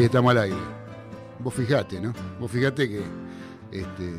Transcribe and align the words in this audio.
Ahí 0.00 0.06
estamos 0.06 0.30
al 0.30 0.38
aire. 0.38 0.56
Vos 1.40 1.52
fijate, 1.52 2.00
¿no? 2.00 2.14
Vos 2.40 2.50
fijate 2.50 2.88
que. 2.88 3.02
Este. 3.70 4.14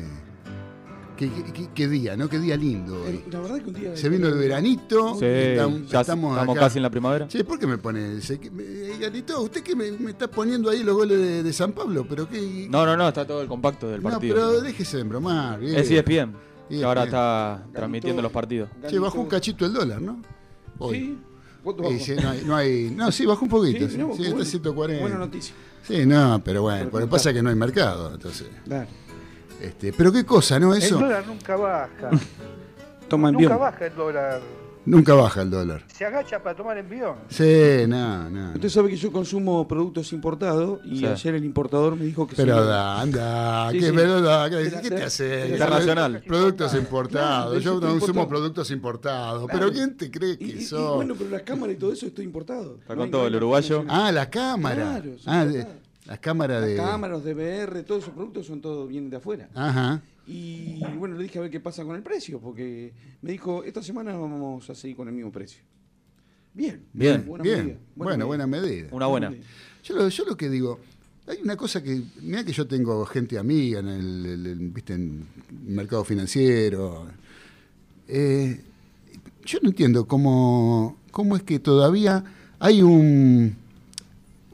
Qué, 1.16 1.28
qué- 1.28 1.52
qué- 1.52 1.68
qué 1.74 1.88
día, 1.88 2.16
¿no? 2.16 2.28
Qué 2.28 2.38
día 2.38 2.56
lindo 2.56 3.02
hoy. 3.02 3.16
Eh, 3.16 3.24
La 3.32 3.40
verdad 3.40 3.56
que 3.60 3.68
un 3.68 3.74
día. 3.74 3.96
Se 3.96 4.08
vino 4.08 4.28
el 4.28 4.34
veranito. 4.38 5.14
Sí, 5.16 5.24
estam- 5.24 5.84
ya 5.86 6.00
estamos 6.02 6.32
estamos, 6.36 6.38
acá. 6.56 6.60
casi 6.60 6.78
en 6.78 6.82
la 6.84 6.90
primavera. 6.90 7.26
Che, 7.26 7.42
¿por 7.44 7.58
qué 7.58 7.66
me 7.66 7.78
pone 7.78 8.18
ese? 8.18 8.38
que 8.38 8.48
¿usted 8.48 9.62
qué 9.64 9.74
me, 9.74 9.90
me 9.90 10.12
está 10.12 10.28
poniendo 10.30 10.70
ahí 10.70 10.84
los 10.84 10.94
goles 10.94 11.18
de, 11.18 11.42
de 11.42 11.52
San 11.52 11.72
Pablo? 11.72 12.06
¿Pero 12.08 12.28
qué? 12.28 12.68
No, 12.70 12.86
no, 12.86 12.96
no, 12.96 13.08
está 13.08 13.26
todo 13.26 13.42
el 13.42 13.48
compacto 13.48 13.88
del 13.88 14.02
No, 14.04 14.10
partido. 14.10 14.34
pero 14.36 14.60
déjese 14.60 14.98
de 14.98 15.02
embromar. 15.02 15.58
bien. 15.58 15.74
Es 15.76 15.90
ESPN, 15.90 16.32
que 16.68 16.84
ahora 16.84 17.02
está 17.04 17.66
transmitiendo 17.72 18.22
los 18.22 18.30
partidos. 18.30 18.70
Che, 18.88 18.98
bajó 19.00 19.20
un 19.20 19.26
cachito 19.28 19.66
el 19.66 19.72
dólar, 19.72 20.00
¿no? 20.00 20.22
Hoy. 20.78 20.96
Sí. 20.96 21.18
¿Cuánto 21.62 21.82
bajó? 21.84 21.98
sí, 21.98 22.14
no, 22.20 22.30
hay, 22.30 22.42
no 22.44 22.56
hay- 22.56 22.90
No, 22.94 23.12
sí, 23.12 23.24
bajó 23.26 23.44
un 23.44 23.50
poquito. 23.50 23.86
Sí, 23.86 23.92
Sí, 23.92 23.98
no, 23.98 24.14
sí, 24.14 24.22
está 24.22 24.34
bueno. 24.34 24.44
140. 24.44 25.02
Buena 25.02 25.18
noticia. 25.18 25.54
Sí, 25.86 26.06
no, 26.06 26.40
pero 26.44 26.62
bueno, 26.62 26.88
Pero 26.92 27.08
pasa 27.08 27.30
es 27.30 27.36
que 27.36 27.42
no 27.42 27.50
hay 27.50 27.56
mercado, 27.56 28.12
entonces. 28.14 28.48
Claro. 28.64 28.88
Este, 29.60 29.92
pero 29.92 30.10
qué 30.12 30.24
cosa, 30.24 30.58
¿no? 30.58 30.74
El 30.74 30.82
Eso 30.82 30.98
dólar 30.98 31.26
nunca 31.26 31.56
baja. 31.56 32.10
Toma 33.08 33.30
nunca 33.30 33.56
baja 33.56 33.86
el 33.86 33.94
dólar. 33.94 34.40
Nunca 34.84 35.14
baja 35.14 35.42
el 35.42 35.50
dólar. 35.50 35.84
Se 35.92 36.04
agacha 36.04 36.42
para 36.42 36.56
tomar 36.56 36.78
envión. 36.78 37.16
Sí, 37.28 37.84
no, 37.88 38.28
no. 38.30 38.52
Usted 38.54 38.68
sabe 38.68 38.88
que 38.90 38.96
yo 38.96 39.10
consumo 39.12 39.66
productos 39.68 40.12
importados 40.12 40.80
y 40.84 40.98
Sí. 40.98 41.06
ayer 41.06 41.34
el 41.34 41.44
importador 41.44 41.96
me 41.96 42.04
dijo 42.04 42.26
que 42.26 42.34
Pero 42.36 42.60
se- 42.62 42.64
da, 42.68 43.00
anda, 43.00 43.70
Sí, 43.70 43.78
¿qué, 43.80 43.86
sí. 43.86 43.92
pero 43.94 44.20
da, 44.22 44.50
¿qué, 44.50 44.70
te 44.90 45.02
hace? 45.04 45.48
Internacional. 45.50 46.22
Productos 46.26 46.74
importados. 46.74 47.46
Claro, 47.50 47.60
Yo 47.60 47.72
consumo 47.80 47.94
importado. 47.96 48.28
productos 48.28 48.70
importados. 48.70 49.44
Claro. 49.44 49.58
Pero 49.58 49.72
¿quién 49.72 49.96
te 49.96 50.10
cree 50.10 50.38
que 50.38 50.44
y- 50.44 50.50
y 50.58 50.62
sos? 50.62 50.96
bueno, 50.96 51.14
pero 51.16 51.30
las 51.30 51.42
cámaras 51.42 51.76
y 51.76 51.78
todo 51.78 51.92
eso 51.92 52.06
está 52.06 52.22
importado. 52.22 52.76
Está 52.80 52.94
No 52.94 53.02
con 53.02 53.10
todo 53.10 53.26
el 53.26 53.36
uruguayo. 53.36 53.84
Ah, 53.88 54.10
la 54.12 54.28
cámara. 54.30 55.00
Claro, 55.00 55.12
sí, 55.18 55.24
ah, 55.26 55.44
de- 55.44 55.66
las 56.06 56.18
cámaras 56.18 56.60
Las 56.60 56.70
de. 56.70 56.76
cámaras, 56.76 57.22
de 57.24 57.32
VR, 57.34 57.82
todos 57.84 58.02
esos 58.02 58.12
productos 58.14 58.46
son 58.46 58.60
todos 58.60 58.88
vienen 58.88 59.08
de 59.08 59.16
afuera. 59.18 59.48
Ajá. 59.54 60.02
Y 60.26 60.80
bueno, 60.98 61.16
le 61.16 61.24
dije 61.24 61.38
a 61.38 61.42
ver 61.42 61.50
qué 61.50 61.60
pasa 61.60 61.84
con 61.84 61.96
el 61.96 62.02
precio, 62.02 62.38
porque 62.40 62.92
me 63.22 63.32
dijo, 63.32 63.64
esta 63.64 63.82
semana 63.82 64.12
vamos 64.16 64.68
a 64.70 64.74
seguir 64.74 64.96
con 64.96 65.08
el 65.08 65.14
mismo 65.14 65.32
precio. 65.32 65.62
Bien, 66.54 66.82
Bien, 66.92 67.24
buena 67.26 67.42
Bien. 67.42 67.58
medida, 67.64 67.78
bueno, 67.96 68.26
buena 68.26 68.46
medida. 68.46 68.88
Una 68.92 69.06
buena. 69.06 69.34
Yo 69.82 69.96
lo, 69.96 70.08
yo 70.08 70.24
lo 70.24 70.36
que 70.36 70.48
digo, 70.50 70.78
hay 71.26 71.38
una 71.42 71.56
cosa 71.56 71.82
que, 71.82 72.02
mira 72.20 72.44
que 72.44 72.52
yo 72.52 72.66
tengo 72.66 73.04
gente 73.06 73.38
amiga 73.38 73.80
en 73.80 73.88
el, 73.88 74.26
el- 74.26 74.46
el- 74.46 74.68
viste, 74.70 74.92
en 74.94 75.26
el 75.66 75.74
mercado 75.74 76.04
financiero. 76.04 77.06
Eh, 78.06 78.60
yo 79.44 79.58
no 79.62 79.70
entiendo 79.70 80.06
cómo, 80.06 80.98
cómo 81.10 81.34
es 81.36 81.42
que 81.42 81.58
todavía 81.58 82.22
hay 82.60 82.82
un, 82.82 83.56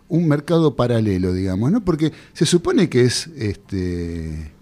un 0.09 0.29
mercado 0.29 0.77
paralelo, 0.77 1.33
digamos, 1.35 1.71
¿no? 1.73 1.85
Porque 1.85 2.13
se 2.33 2.47
supone 2.47 2.89
que 2.89 3.03
es 3.03 3.27
este 3.37 4.53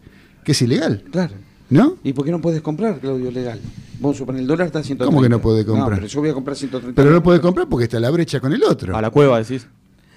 que 0.47 0.53
es 0.53 0.63
ilegal, 0.63 1.03
Claro. 1.11 1.35
¿no? 1.71 1.97
¿Y 2.05 2.13
por 2.13 2.25
qué 2.25 2.31
no 2.31 2.41
puedes 2.41 2.63
comprar, 2.63 3.01
Claudio, 3.01 3.31
legal? 3.33 3.61
Vos 3.99 4.17
supones, 4.17 4.43
el 4.43 4.47
dólar 4.47 4.69
está 4.69 4.79
a 4.79 4.83
130. 4.85 5.05
¿Cómo 5.07 5.21
que 5.21 5.29
no 5.29 5.41
podés 5.41 5.65
comprar? 5.65 5.89
No, 5.91 5.95
pero 5.97 6.07
yo 6.07 6.21
voy 6.21 6.29
a 6.31 6.35
comprar 6.35 6.57
130. 6.57 6.95
Pero 7.03 7.11
no 7.15 7.23
puede 7.23 7.41
comprar 7.41 7.69
porque 7.69 7.85
está 7.85 7.99
la 7.99 8.11
brecha 8.11 8.39
con 8.39 8.53
el 8.53 8.63
otro. 8.63 8.97
A 8.97 9.03
la 9.03 9.11
cueva, 9.11 9.39
decís. 9.39 9.67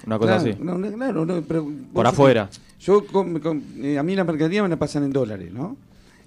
Una 0.06 0.20
cosa 0.20 0.38
Claro, 0.38 0.52
así. 0.52 0.64
no, 0.64 0.78
no, 0.78 0.92
claro, 0.96 1.26
no, 1.26 1.42
pero 1.42 1.68
Por 1.92 2.06
afuera. 2.08 2.50
Yo, 2.80 3.04
eh, 3.82 3.98
a 3.98 4.04
mí 4.04 4.16
la 4.16 4.24
mercadería 4.24 4.62
me 4.64 4.70
la 4.70 4.78
pasan 4.78 5.04
en 5.04 5.12
dólares, 5.12 5.52
¿no? 5.52 5.76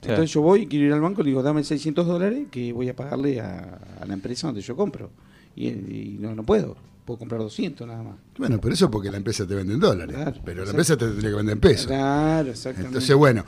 Sí. 0.02 0.08
Entonces 0.08 0.32
yo 0.32 0.42
voy, 0.42 0.66
quiero 0.66 0.86
ir 0.86 0.92
al 0.92 1.00
banco, 1.00 1.22
le 1.22 1.28
digo, 1.30 1.42
dame 1.44 1.62
600 1.62 2.06
dólares 2.06 2.48
que 2.50 2.72
voy 2.72 2.88
a 2.88 2.96
pagarle 2.96 3.40
a, 3.40 3.78
a 4.00 4.04
la 4.04 4.14
empresa 4.14 4.48
donde 4.48 4.60
yo 4.60 4.74
compro. 4.74 5.10
Y, 5.54 5.68
y 5.68 6.16
no, 6.20 6.34
no 6.34 6.42
puedo, 6.42 6.76
puedo 7.04 7.18
comprar 7.20 7.40
200 7.40 7.86
nada 7.86 8.02
más. 8.02 8.14
Bueno, 8.36 8.58
pero 8.60 8.74
eso 8.74 8.90
porque 8.90 9.10
la 9.10 9.18
empresa 9.18 9.46
te 9.46 9.54
vende 9.54 9.74
en 9.74 9.80
dólares. 9.80 10.16
Claro, 10.16 10.40
pero 10.44 10.64
la 10.64 10.70
empresa 10.70 10.96
te 10.96 11.06
tendría 11.06 11.30
que 11.30 11.36
vender 11.36 11.52
en 11.54 11.60
pesos. 11.60 11.86
Claro, 11.86 12.50
exactamente. 12.50 12.88
Entonces, 12.88 13.14
bueno, 13.16 13.44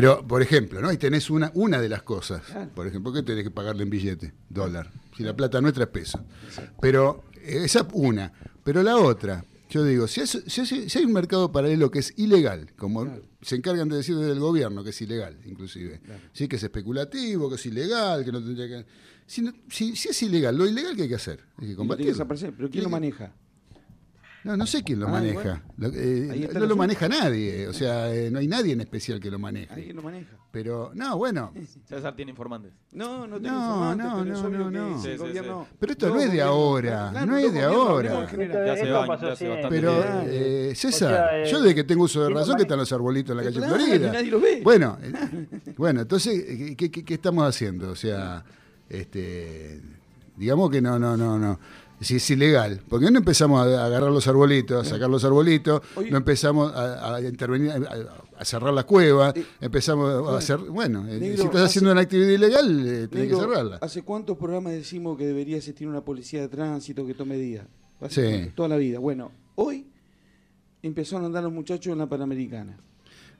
pero 0.00 0.26
por 0.26 0.42
ejemplo, 0.42 0.80
¿no? 0.80 0.88
Ahí 0.88 0.96
tenés 0.98 1.30
una, 1.30 1.50
una 1.54 1.80
de 1.80 1.88
las 1.88 2.02
cosas. 2.02 2.42
Claro. 2.46 2.70
Por 2.74 2.86
ejemplo, 2.86 3.12
que 3.12 3.22
tenés 3.22 3.44
que 3.44 3.50
pagarle 3.50 3.82
en 3.84 3.90
billete, 3.90 4.32
dólar. 4.48 4.90
Si 5.16 5.22
la 5.22 5.34
plata 5.36 5.60
nuestra 5.60 5.84
es 5.84 5.90
peso. 5.90 6.24
Pero 6.80 7.24
eh, 7.36 7.62
esa 7.64 7.86
una. 7.92 8.32
Pero 8.64 8.82
la 8.82 8.96
otra, 8.96 9.44
yo 9.70 9.84
digo, 9.84 10.06
si, 10.08 10.20
es- 10.22 10.42
si, 10.46 10.60
es- 10.62 10.92
si 10.92 10.98
hay 10.98 11.04
un 11.04 11.12
mercado 11.12 11.52
paralelo 11.52 11.90
que 11.90 12.00
es 12.00 12.12
ilegal, 12.16 12.72
como 12.76 13.04
Claro. 13.04 13.22
se 13.42 13.56
encargan 13.56 13.88
de 13.88 13.96
decir 13.96 14.16
desde 14.16 14.32
el 14.32 14.40
gobierno 14.40 14.82
que 14.82 14.90
es 14.90 15.00
ilegal, 15.02 15.38
inclusive. 15.44 16.00
Sí, 16.32 16.48
que 16.48 16.56
es 16.56 16.62
especulativo, 16.62 17.48
que 17.48 17.54
es 17.56 17.66
ilegal, 17.66 18.24
que 18.24 18.32
no 18.32 18.42
tendría 18.42 18.66
que. 18.68 18.86
Si, 19.26 19.42
no- 19.42 19.52
si, 19.70 19.94
si 19.96 20.08
es 20.08 20.22
ilegal, 20.22 20.56
lo 20.56 20.66
ilegal 20.66 20.96
que 20.96 21.02
hay 21.02 21.08
que 21.08 21.14
hacer. 21.14 21.40
Hay 21.58 21.66
que 21.68 21.72
Y 21.72 21.76
combatirlo. 21.76 22.12
desaparecer. 22.12 22.52
¿Pero 22.56 22.68
quién 22.70 22.84
lo 22.84 22.90
maneja? 22.90 23.32
No, 24.44 24.56
no 24.58 24.66
sé 24.66 24.82
quién 24.84 25.00
lo 25.00 25.08
Ah, 25.08 25.12
maneja. 25.12 25.62
Lo- 25.78 25.88
eh, 25.94 26.50
no 26.52 26.66
lo 26.66 26.76
maneja 26.76 27.08
nadie. 27.08 27.66
O 27.66 27.72
sea, 27.72 28.14
eh, 28.14 28.30
no 28.30 28.38
hay 28.40 28.46
nadie 28.46 28.74
en 28.74 28.82
especial 28.82 29.18
que 29.18 29.30
lo 29.30 29.38
maneje. 29.38 29.72
¿Alguien 29.72 29.96
lo 29.96 30.02
maneja? 30.02 30.36
Pero, 30.50 30.90
no, 30.94 31.16
bueno. 31.16 31.52
César 31.88 32.14
tiene 32.14 32.30
informantes. 32.32 32.72
No, 32.92 33.26
no 33.26 33.40
tengo 33.40 33.54
No, 33.56 33.64
informantes, 33.90 34.06
no, 34.06 34.48
no, 34.50 34.70
no, 34.70 34.70
no. 34.90 35.02
Sí, 35.02 35.10
sí, 35.16 35.40
Pero 35.80 35.92
esto 35.92 36.08
no 36.10 36.20
es 36.20 36.30
de 36.30 36.42
ahora, 36.42 37.08
claro, 37.10 37.26
no 37.26 37.36
es 37.38 37.52
de 37.54 37.62
ahora. 37.62 38.28
Ya 38.30 38.72
años, 38.74 39.06
pasó 39.06 39.28
ya 39.30 39.36
siempre. 39.36 39.62
bastante 39.62 39.68
Pero, 39.70 39.92
eh, 40.26 40.72
César, 40.76 41.12
O 41.12 41.14
sea, 41.16 41.42
eh, 41.42 41.50
yo 41.50 41.60
desde 41.62 41.74
que 41.74 41.84
tengo 41.84 42.04
uso 42.04 42.20
de 42.20 42.26
¿quién 42.26 42.34
lo 42.34 42.40
razón 42.40 42.56
que 42.56 42.62
están 42.62 42.78
los 42.78 42.92
arbolitos 42.92 43.30
en 43.30 43.36
la 43.38 43.42
calle 43.44 43.56
Claro, 43.56 43.74
Florida. 43.76 44.12
nadie 44.12 44.30
los 44.30 44.42
ve. 44.42 44.60
Bueno, 44.62 44.98
eh, 45.02 45.12
bueno, 45.78 46.02
entonces, 46.02 46.44
¿qué, 46.76 46.90
qué, 46.90 47.02
qué 47.02 47.14
estamos 47.14 47.48
haciendo? 47.48 47.90
O 47.90 47.96
sea, 47.96 48.44
este, 48.90 49.80
digamos 50.36 50.70
que 50.70 50.82
no, 50.82 50.98
no, 50.98 51.16
no, 51.16 51.38
no. 51.38 51.58
Si 52.04 52.16
es 52.16 52.30
ilegal, 52.30 52.80
porque 52.88 53.10
no 53.10 53.18
empezamos 53.18 53.60
a 53.66 53.86
agarrar 53.86 54.10
los 54.12 54.26
arbolitos, 54.28 54.86
a 54.86 54.90
sacar 54.90 55.08
los 55.08 55.24
arbolitos, 55.24 55.80
Oye. 55.96 56.10
no 56.10 56.18
empezamos 56.18 56.72
a, 56.74 57.14
a 57.16 57.20
intervenir, 57.22 57.70
a, 57.70 58.40
a 58.40 58.44
cerrar 58.44 58.74
las 58.74 58.84
cuevas, 58.84 59.34
Eh, 59.36 59.44
empezamos 59.60 60.28
a 60.32 60.36
hacer, 60.36 60.58
bueno, 60.58 61.00
eh, 61.08 61.18
Negro, 61.18 61.36
si 61.38 61.42
estás 61.44 61.54
hace- 61.62 61.64
haciendo 61.64 61.92
una 61.92 62.02
actividad 62.02 62.28
ilegal, 62.28 62.86
eh, 62.86 63.08
tenés 63.08 63.28
que 63.30 63.36
cerrarla. 63.36 63.78
¿Hace 63.80 64.02
cuántos 64.02 64.36
programas 64.36 64.74
decimos 64.74 65.16
que 65.16 65.26
debería 65.26 65.56
existir 65.56 65.88
una 65.88 66.02
policía 66.02 66.42
de 66.42 66.48
tránsito 66.48 67.06
que 67.06 67.14
tome 67.14 67.36
Sí. 68.10 68.20
cuánto, 68.20 68.52
Toda 68.54 68.68
la 68.68 68.76
vida. 68.76 68.98
Bueno, 68.98 69.32
hoy 69.54 69.86
empezaron 70.82 71.22
a 71.24 71.26
andar 71.26 71.42
los 71.44 71.52
muchachos 71.52 71.92
en 71.92 71.98
la 71.98 72.06
Panamericana. 72.06 72.76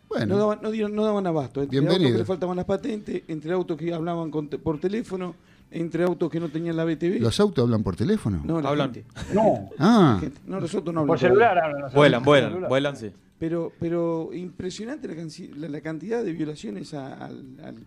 Bueno, 0.09 0.27
No 0.27 0.39
daban, 0.39 0.59
no 0.63 0.71
dieron- 0.71 0.95
no 0.95 1.05
daban 1.05 1.27
abasto. 1.27 1.61
Entre 1.63 1.81
Bienvenido. 1.81 2.07
autos 2.09 2.13
que 2.13 2.19
le 2.19 2.25
faltaban 2.25 2.57
las 2.57 2.65
patentes, 2.67 3.23
entre 3.29 3.53
autos 3.53 3.77
que 3.77 3.93
hablaban 3.93 4.31
con 4.31 4.49
te- 4.49 4.59
por 4.59 4.79
teléfono, 4.81 5.35
entre 5.75 6.05
autos 6.05 6.31
que 6.31 6.41
no 6.41 6.49
tenían 6.49 6.77
la 6.77 6.85
BTV. 6.85 7.21
¿los 7.21 7.39
autos 7.41 7.65
hablan 7.65 7.83
por 7.83 7.97
teléfono? 7.97 8.41
no, 8.45 8.61
la 8.61 8.69
Hablan. 8.71 8.95
gente. 8.95 9.09
No, 9.35 9.71
Ah, 9.79 10.19
gente. 10.21 10.41
No, 10.47 10.61
los 10.61 10.75
autos 10.75 10.95
no 10.95 11.01
hablan 11.01 11.09
por 11.09 11.19
celular 11.19 11.59
hablan. 11.59 11.83
los 11.83 11.93
Vuelan, 11.93 12.23
vuelan, 12.25 12.51
celular. 12.51 12.69
vuelan, 12.69 12.97
sí. 12.97 13.11
Pero, 13.39 13.73
pero 13.81 14.31
impresionante 14.33 15.09
la, 15.09 15.15
la, 15.57 15.69
la 15.69 15.81
cantidad 15.81 16.23
de 16.25 16.33
violaciones 16.33 16.95
a, 16.95 17.15
al- 17.27 17.45
al- 17.63 17.87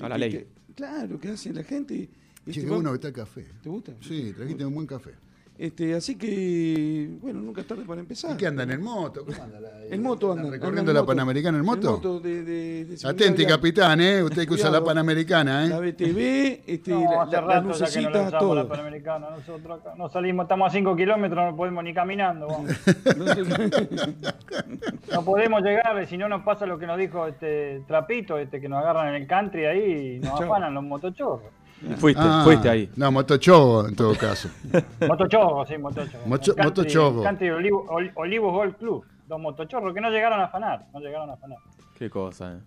A 0.00 0.08
la 0.08 0.14
que- 0.14 0.18
ley. 0.20 0.30
que- 0.30 0.46
claro, 0.74 1.20
que 1.20 1.28
hace 1.28 1.52
la 1.52 1.62
gente. 1.62 2.08
che, 2.44 2.50
Este, 2.50 2.62
qué 2.64 2.70
bueno 2.70 2.90
que 2.90 2.94
está 2.96 3.08
el 3.08 3.14
café. 3.14 3.46
¿Te 3.62 3.68
gusta? 3.68 3.92
Sí, 4.00 4.32
trajiste 4.34 4.64
un 4.64 4.74
buen 4.74 4.86
café. 4.86 5.10
Este, 5.58 5.92
así 5.96 6.16
que, 6.16 7.08
bueno, 7.20 7.40
nunca 7.40 7.62
es 7.62 7.66
tarde 7.66 7.82
para 7.84 8.00
empezar. 8.00 8.32
¿Y 8.32 8.36
qué 8.36 8.46
andan 8.46 8.70
en 8.70 8.80
moto? 8.80 9.24
¿Cómo 9.26 9.42
anda 9.42 9.58
la- 9.58 9.68
En 9.90 10.00
moto 10.02 10.26
andan 10.30 10.46
andan. 10.46 10.52
recorriendo 10.60 10.80
andan 10.82 10.94
la 10.94 11.00
en 11.00 11.04
moto. 11.04 11.16
Panamericana 11.16 11.58
en 11.58 11.64
moto? 11.64 12.20
de, 12.20 12.44
de- 12.44 12.84
de 12.84 12.96
seguridad 12.96 13.10
Atenti, 13.10 13.44
vial. 13.44 13.56
capitán, 13.58 14.00
¿eh? 14.00 14.22
Usted 14.22 14.46
que 14.46 14.54
usa 14.54 14.70
la. 14.70 14.84
Panamericana, 14.84 15.66
La 15.66 15.78
¿eh? 15.78 15.80
BTV, 15.92 16.62
este, 16.64 16.92
No, 16.92 17.00
la, 17.00 17.08
la- 17.08 17.40
las 17.40 17.64
no 17.64 18.10
la 18.10 18.30
la 18.30 18.38
todo. 18.38 18.68
Panamericana. 18.68 19.30
Nosotros 19.30 19.80
acá 19.80 19.94
no 19.96 20.08
salimos, 20.08 20.44
estamos 20.44 20.68
a 20.68 20.70
5 20.70 20.94
kilómetros, 20.94 21.50
no 21.50 21.56
podemos 21.56 21.82
ni 21.82 21.92
caminando. 21.92 22.46
vamos. 22.46 22.70
No 25.12 25.24
podemos 25.24 25.62
llegar, 25.62 26.06
si 26.06 26.16
no 26.18 26.28
nos 26.28 26.42
pasa 26.42 26.66
lo 26.66 26.78
que 26.78 26.86
nos 26.86 26.98
dijo 26.98 27.26
este 27.26 27.82
Trapito, 27.86 28.38
este 28.38 28.60
que 28.60 28.68
nos 28.68 28.78
agarran 28.80 29.08
en 29.08 29.22
el 29.22 29.26
country 29.26 29.64
ahí 29.64 30.16
y 30.16 30.18
nos 30.20 30.38
Chau. 30.38 30.44
afanan 30.52 30.74
los 30.74 30.84
motochorros. 30.84 31.50
Fuiste, 31.98 32.20
Ah, 32.24 32.40
fuiste 32.44 32.68
ahí. 32.68 32.90
No, 32.96 33.10
motochovo 33.12 33.86
en 33.86 33.94
todo 33.94 34.14
caso. 34.16 34.48
Motochorros, 35.08 35.68
sí, 35.68 35.78
motochorros. 35.78 36.26
Mocho- 36.26 36.54
country-. 36.54 37.22
Country 37.22 37.50
Olivo, 37.50 37.86
Ol- 37.88 38.12
Olivos 38.16 38.52
Golf 38.52 38.76
Club. 38.76 39.04
Dos 39.28 39.40
motochorros 39.40 39.94
que 39.94 40.00
no 40.00 40.10
llegaron 40.10 40.40
a 40.40 40.44
afanar. 40.44 40.86
No 40.92 41.00
llegaron 41.00 41.30
a 41.30 41.34
afanar. 41.34 41.58
Qué 41.96 42.10
cosa, 42.10 42.54
eh. 42.54 42.58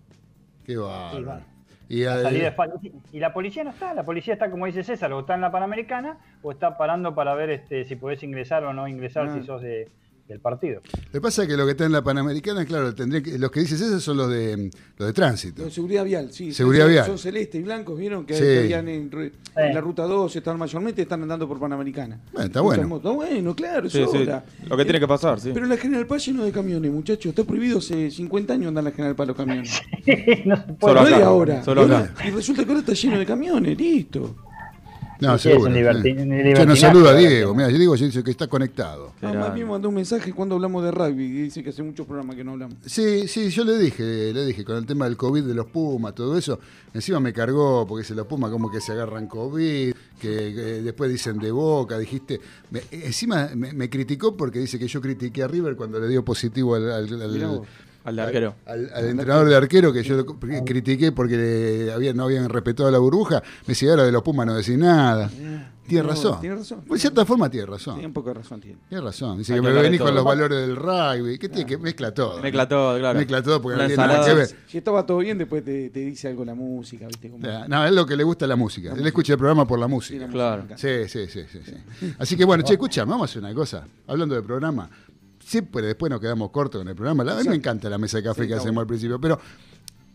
Qué 0.64 0.76
bárbaro. 0.76 1.26
va. 1.26 1.40
Y, 1.88 2.04
La. 2.04 2.32
Y 3.12 3.18
la 3.20 3.32
policía 3.34 3.64
no 3.64 3.70
está, 3.70 3.92
la 3.92 4.02
policía 4.04 4.32
está 4.32 4.50
como 4.50 4.64
dice 4.64 4.82
César, 4.82 5.12
o 5.12 5.20
está 5.20 5.34
en 5.34 5.42
la 5.42 5.50
Panamericana 5.52 6.16
o 6.42 6.50
está 6.52 6.78
parando 6.78 7.14
para 7.14 7.34
ver 7.34 7.50
este 7.50 7.84
si 7.84 7.96
podés 7.96 8.22
ingresar 8.22 8.64
o 8.64 8.72
no 8.72 8.88
ingresar 8.88 9.26
Ah. 9.28 9.34
si 9.34 9.42
sos 9.44 9.60
de, 9.60 9.88
del 10.32 10.40
partido. 10.40 10.80
Lo 11.06 11.10
que 11.12 11.20
pasa 11.20 11.42
es 11.42 11.48
que 11.48 11.56
lo 11.56 11.64
que 11.64 11.72
está 11.72 11.84
en 11.84 11.92
la 11.92 12.02
Panamericana, 12.02 12.64
claro, 12.64 12.94
tendría 12.94 13.22
que, 13.22 13.38
los 13.38 13.50
que 13.50 13.60
dices 13.60 13.80
esos 13.80 14.02
son 14.02 14.16
los 14.16 14.28
de 14.30 14.70
los 14.98 15.06
de 15.06 15.12
tránsito. 15.12 15.64
De 15.64 15.70
seguridad 15.70 16.04
vial, 16.04 16.32
sí. 16.32 16.52
Seguridad 16.52 16.88
vial. 16.88 17.06
Son 17.06 17.18
celestes 17.18 17.60
y 17.60 17.64
blancos, 17.64 17.98
¿vieron? 17.98 18.24
Que, 18.26 18.34
Sí. 18.34 18.40
que 18.42 18.58
habían 18.60 18.88
en, 18.88 19.10
re- 19.10 19.32
en 19.56 19.74
la 19.74 19.80
ruta 19.80 20.02
2, 20.04 20.34
están 20.36 20.58
mayormente, 20.58 21.02
están 21.02 21.22
andando 21.22 21.46
por 21.46 21.58
Panamericana. 21.60 22.20
Bueno, 22.32 22.46
está 22.46 22.60
bueno. 22.60 22.96
Está 22.96 23.10
bueno, 23.10 23.54
claro, 23.54 23.88
Sí. 23.90 24.00
Lo 24.66 24.76
que 24.76 24.84
tiene 24.84 24.98
que 25.00 25.08
pasar, 25.08 25.40
sí. 25.40 25.50
Pero 25.54 25.66
la 25.66 25.76
General 25.76 26.06
Paz 26.06 26.26
lleno 26.26 26.44
de 26.44 26.52
camiones, 26.52 26.90
muchachos. 26.90 27.26
Está 27.26 27.44
prohibido 27.44 27.78
hace 27.78 28.10
50 28.10 28.54
años 28.54 28.68
andar 28.68 28.82
en 28.82 28.90
la 28.90 28.96
General 28.96 29.14
Paz 29.16 29.26
los 29.28 29.36
camiones. 29.36 29.82
no 30.46 30.56
se 30.56 30.72
puede. 30.74 30.78
Solo 30.80 31.00
acá, 31.00 31.24
ahora. 31.24 31.62
solo 31.64 31.82
acá. 31.82 32.14
Y 32.26 32.30
resulta 32.30 32.62
que 32.64 32.68
ahora 32.70 32.80
está 32.80 32.92
lleno 32.94 33.18
de 33.18 33.26
camiones, 33.26 33.78
listo. 33.78 34.36
No, 35.22 35.38
Sí, 35.38 35.48
es 35.48 35.54
seguro. 35.54 35.72
Che, 35.72 35.82
nos 35.82 36.02
libertinaje, 36.04 36.76
saluda 36.76 37.14
Diego. 37.14 37.54
Mira, 37.54 37.68
Diego 37.68 37.96
dice 37.96 38.22
que 38.24 38.30
está 38.30 38.46
conectado. 38.48 39.12
Ah, 39.22 39.50
mí 39.54 39.60
me 39.60 39.70
mandó 39.70 39.88
un 39.88 39.94
mensaje 39.94 40.32
cuando 40.32 40.56
hablamos 40.56 40.82
de 40.84 40.90
rugby 40.90 41.24
y 41.24 41.30
dice 41.42 41.62
que 41.62 41.70
hace 41.70 41.82
muchos 41.82 42.06
programas 42.06 42.36
que 42.36 42.44
no 42.44 42.52
hablamos. 42.52 42.76
Sí, 42.84 43.28
sí, 43.28 43.48
yo 43.50 43.64
le 43.64 43.78
dije, 43.78 44.32
le 44.32 44.44
dije, 44.46 44.64
con 44.64 44.76
el 44.76 44.86
tema 44.86 45.04
del 45.06 45.16
COVID 45.16 45.44
de 45.44 45.54
los 45.54 45.66
Pumas, 45.66 46.14
todo 46.14 46.36
eso, 46.36 46.58
encima 46.92 47.20
me 47.20 47.32
cargó 47.32 47.86
porque 47.86 48.04
se 48.04 48.14
los 48.14 48.26
Pumas 48.26 48.50
como 48.50 48.70
que 48.70 48.80
se 48.80 48.92
agarran 48.92 49.26
COVID, 49.26 49.92
que, 50.20 50.28
que 50.54 50.82
después 50.82 51.10
dicen 51.10 51.38
de 51.38 51.50
boca, 51.50 51.98
dijiste, 51.98 52.40
me- 52.70 52.82
encima 52.90 53.50
me, 53.54 53.72
me 53.72 53.88
criticó 53.88 54.36
porque 54.36 54.58
dice 54.58 54.78
que 54.78 54.88
yo 54.88 55.00
critiqué 55.00 55.42
a 55.42 55.48
River 55.48 55.76
cuando 55.76 55.98
le 56.00 56.08
dio 56.08 56.24
positivo 56.24 56.74
al. 56.74 57.08
Al 58.04 58.16
de 58.16 58.22
arquero. 58.22 58.54
al- 58.66 58.90
al 58.94 59.04
entrenador 59.08 59.48
de 59.48 59.56
arquero 59.56 59.92
que 59.92 60.02
yo 60.02 60.16
lo 60.16 60.26
critiqué 60.64 61.12
porque 61.12 61.36
le 61.36 61.92
había- 61.92 62.12
no 62.12 62.24
habían 62.24 62.48
respetado 62.48 62.90
la 62.90 62.98
burbuja, 62.98 63.42
me 63.62 63.68
decía, 63.68 63.90
ahora 63.90 64.04
de 64.04 64.12
los 64.12 64.22
Pumas 64.22 64.46
no 64.46 64.54
decís 64.54 64.76
nada. 64.78 65.30
Tiene 65.86 66.04
No, 66.04 66.10
razón. 66.10 66.40
tiene 66.40 66.56
razón. 66.56 66.80
Pues 66.86 67.00
de 67.00 67.08
cierta 67.08 67.26
forma 67.26 67.50
tiene 67.50 67.66
razón. 67.66 67.94
Tiene 67.94 68.06
un 68.06 68.12
poco 68.14 68.28
de 68.28 68.34
razón, 68.34 68.60
tiene. 68.60 68.78
Tiene 68.88 69.02
razón. 69.04 69.36
Dice 69.38 69.52
Hay 69.52 69.58
que 69.60 69.66
que 69.66 69.68
me 69.72 69.76
de 69.76 69.82
venís 69.82 70.00
con 70.00 70.14
los 70.14 70.24
valores 70.24 70.60
del 70.60 70.76
rugby. 70.76 71.38
¿Qué 71.38 71.48
tiene 71.48 71.66
que 71.66 71.76
mezcla 71.76 72.14
todo? 72.14 72.40
Mezcla 72.40 72.68
todo, 72.68 72.98
claro. 72.98 73.18
Mezcla 73.18 73.42
todo 73.42 73.60
porque 73.60 73.78
no 73.82 73.86
tiene 73.88 74.06
nada 74.06 74.24
que 74.24 74.32
ver. 74.34 74.48
Si 74.68 74.78
estaba 74.78 75.04
todo 75.04 75.18
bien, 75.18 75.38
después 75.38 75.64
te, 75.64 75.90
te 75.90 76.00
dice 76.00 76.28
algo 76.28 76.44
la 76.44 76.54
música, 76.54 77.08
¿viste? 77.08 77.28
Como, 77.30 77.46
No, 77.68 77.84
es 77.84 77.92
lo 77.92 78.06
que 78.06 78.16
le 78.16 78.22
gusta 78.22 78.46
la 78.46 78.54
música. 78.56 78.92
Él 78.96 79.04
escucha 79.06 79.32
el 79.32 79.38
programa 79.38 79.66
por 79.66 79.78
la 79.80 79.86
Sí, 79.86 79.92
música. 79.92 80.24
la 80.26 80.32
Claro. 80.32 80.64
Sí, 80.76 81.08
sí, 81.08 81.26
sí, 81.26 81.40
sí, 81.50 81.58
sí. 81.66 82.12
Así 82.18 82.36
que 82.36 82.44
bueno, 82.44 82.62
che, 82.62 82.74
escucha, 82.74 83.04
vamos 83.04 83.22
a 83.22 83.24
hacer 83.30 83.42
una 83.42 83.52
cosa. 83.52 83.84
Hablando 84.06 84.36
del 84.36 84.44
programa, 84.44 84.88
siempre 85.52 85.86
después 85.86 86.10
nos 86.10 86.20
quedamos 86.20 86.50
cortos 86.50 86.80
con 86.80 86.88
el 86.88 86.94
programa. 86.94 87.22
La- 87.24 87.38
A 87.38 87.42
mí 87.42 87.48
me 87.48 87.54
encanta 87.56 87.88
la 87.90 87.98
mesa 87.98 88.16
de 88.16 88.24
café 88.24 88.42
Sí, 88.42 88.48
que 88.48 88.54
hacemos 88.54 88.66
bueno. 88.74 88.80
al 88.80 88.86
principio, 88.86 89.20
pero 89.20 89.38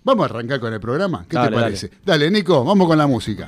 vamos 0.04 0.24
a 0.24 0.26
arrancar 0.34 0.60
con 0.60 0.74
el 0.74 0.80
programa. 0.80 1.26
¿Qué 1.30 1.36
Dale, 1.36 1.50
te 1.50 1.56
dale. 1.56 1.66
parece? 1.68 1.92
Dale. 2.06 2.32
Nico, 2.32 2.64
vamos 2.66 2.88
con 2.88 2.98
la 2.98 3.08
música. 3.08 3.48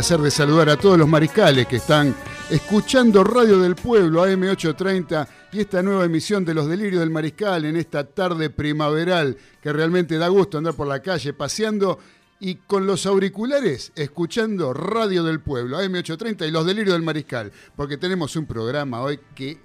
Placer 0.00 0.20
de 0.20 0.30
saludar 0.30 0.70
a 0.70 0.78
todos 0.78 0.96
los 0.96 1.06
mariscales 1.06 1.66
que 1.66 1.76
están 1.76 2.14
escuchando 2.48 3.22
Radio 3.22 3.58
del 3.58 3.74
Pueblo 3.74 4.24
AM830 4.24 5.28
y 5.52 5.60
esta 5.60 5.82
nueva 5.82 6.06
emisión 6.06 6.42
de 6.42 6.54
Los 6.54 6.68
Delirios 6.68 7.00
del 7.00 7.10
Mariscal 7.10 7.66
en 7.66 7.76
esta 7.76 8.04
tarde 8.04 8.48
primaveral 8.48 9.36
que 9.62 9.70
realmente 9.70 10.16
da 10.16 10.28
gusto 10.28 10.56
andar 10.56 10.72
por 10.72 10.86
la 10.86 11.02
calle 11.02 11.34
paseando 11.34 11.98
y 12.38 12.54
con 12.54 12.86
los 12.86 13.04
auriculares 13.04 13.92
escuchando 13.94 14.72
Radio 14.72 15.22
del 15.22 15.40
Pueblo 15.40 15.78
AM830 15.78 16.48
y 16.48 16.50
Los 16.50 16.64
Delirios 16.64 16.94
del 16.94 17.02
Mariscal, 17.02 17.52
porque 17.76 17.98
tenemos 17.98 18.34
un 18.36 18.46
programa 18.46 19.02
hoy 19.02 19.20
que 19.34 19.60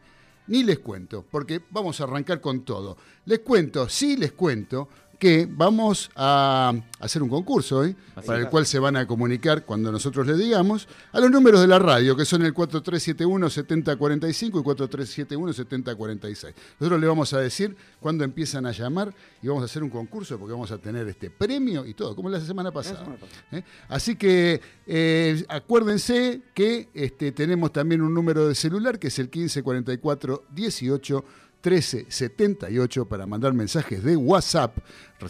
ni 0.48 0.64
les 0.64 0.80
cuento, 0.80 1.26
porque 1.32 1.62
vamos 1.70 2.02
a 2.02 2.04
arrancar 2.04 2.42
con 2.42 2.66
todo. 2.66 2.98
Les 3.24 3.40
cuento, 3.40 3.88
sí 3.88 4.18
les 4.18 4.34
cuento, 4.34 4.90
que 5.20 5.48
vamos 5.50 6.12
a 6.16 6.74
hacer 7.00 7.22
un 7.24 7.30
concurso 7.30 7.80
hoy, 7.80 7.96
para 8.26 8.40
el 8.40 8.50
cual 8.50 8.66
se 8.66 8.80
van 8.80 8.96
a 8.98 9.06
comunicar 9.06 9.66
cuando 9.66 9.92
nosotros 9.92 10.26
les 10.28 10.38
digamos, 10.38 10.88
a 11.12 11.20
los 11.20 11.30
números 11.32 11.62
de 11.62 11.68
la 11.68 11.80
radio, 11.80 12.16
que 12.16 12.26
son 12.26 12.42
el 12.44 12.54
4371-7045 12.54 14.48
y 14.48 14.64
4371-7046. 14.64 16.54
Nosotros 16.80 17.02
le 17.02 17.08
vamos 17.08 17.34
a 17.34 17.40
decir 17.40 17.76
cuándo 18.00 18.24
empiezan 18.24 18.66
a 18.66 18.72
llamar 18.72 19.14
y 19.42 19.48
vamos 19.48 19.64
a 19.64 19.66
hacer 19.66 19.84
un 19.84 19.90
concurso 19.90 20.38
porque 20.40 20.54
vamos 20.54 20.72
a 20.72 20.78
tener 20.78 21.08
este 21.08 21.30
premio 21.30 21.86
y 21.86 21.94
todo, 21.94 22.16
como 22.16 22.30
la 22.30 22.40
semana 22.40 22.72
pasada. 22.72 23.00
semana 23.00 23.18
pasada. 23.18 23.42
¿eh? 23.52 23.64
Así 23.90 24.16
que 24.16 24.62
eh, 24.88 25.44
acuérdense 25.50 26.42
que 26.54 26.90
este, 26.94 27.32
tenemos 27.32 27.72
también 27.74 28.02
un 28.02 28.14
número 28.14 28.48
de 28.48 28.56
celular 28.56 29.00
que 29.00 29.08
es 29.08 29.20
el 29.20 29.26
1544 29.26 30.46
18 30.52 31.26
1378 31.66 33.06
para 33.06 33.26
mandar 33.26 33.54
mensajes 33.54 34.04
de 34.04 34.16
WhatsApp. 34.16 34.78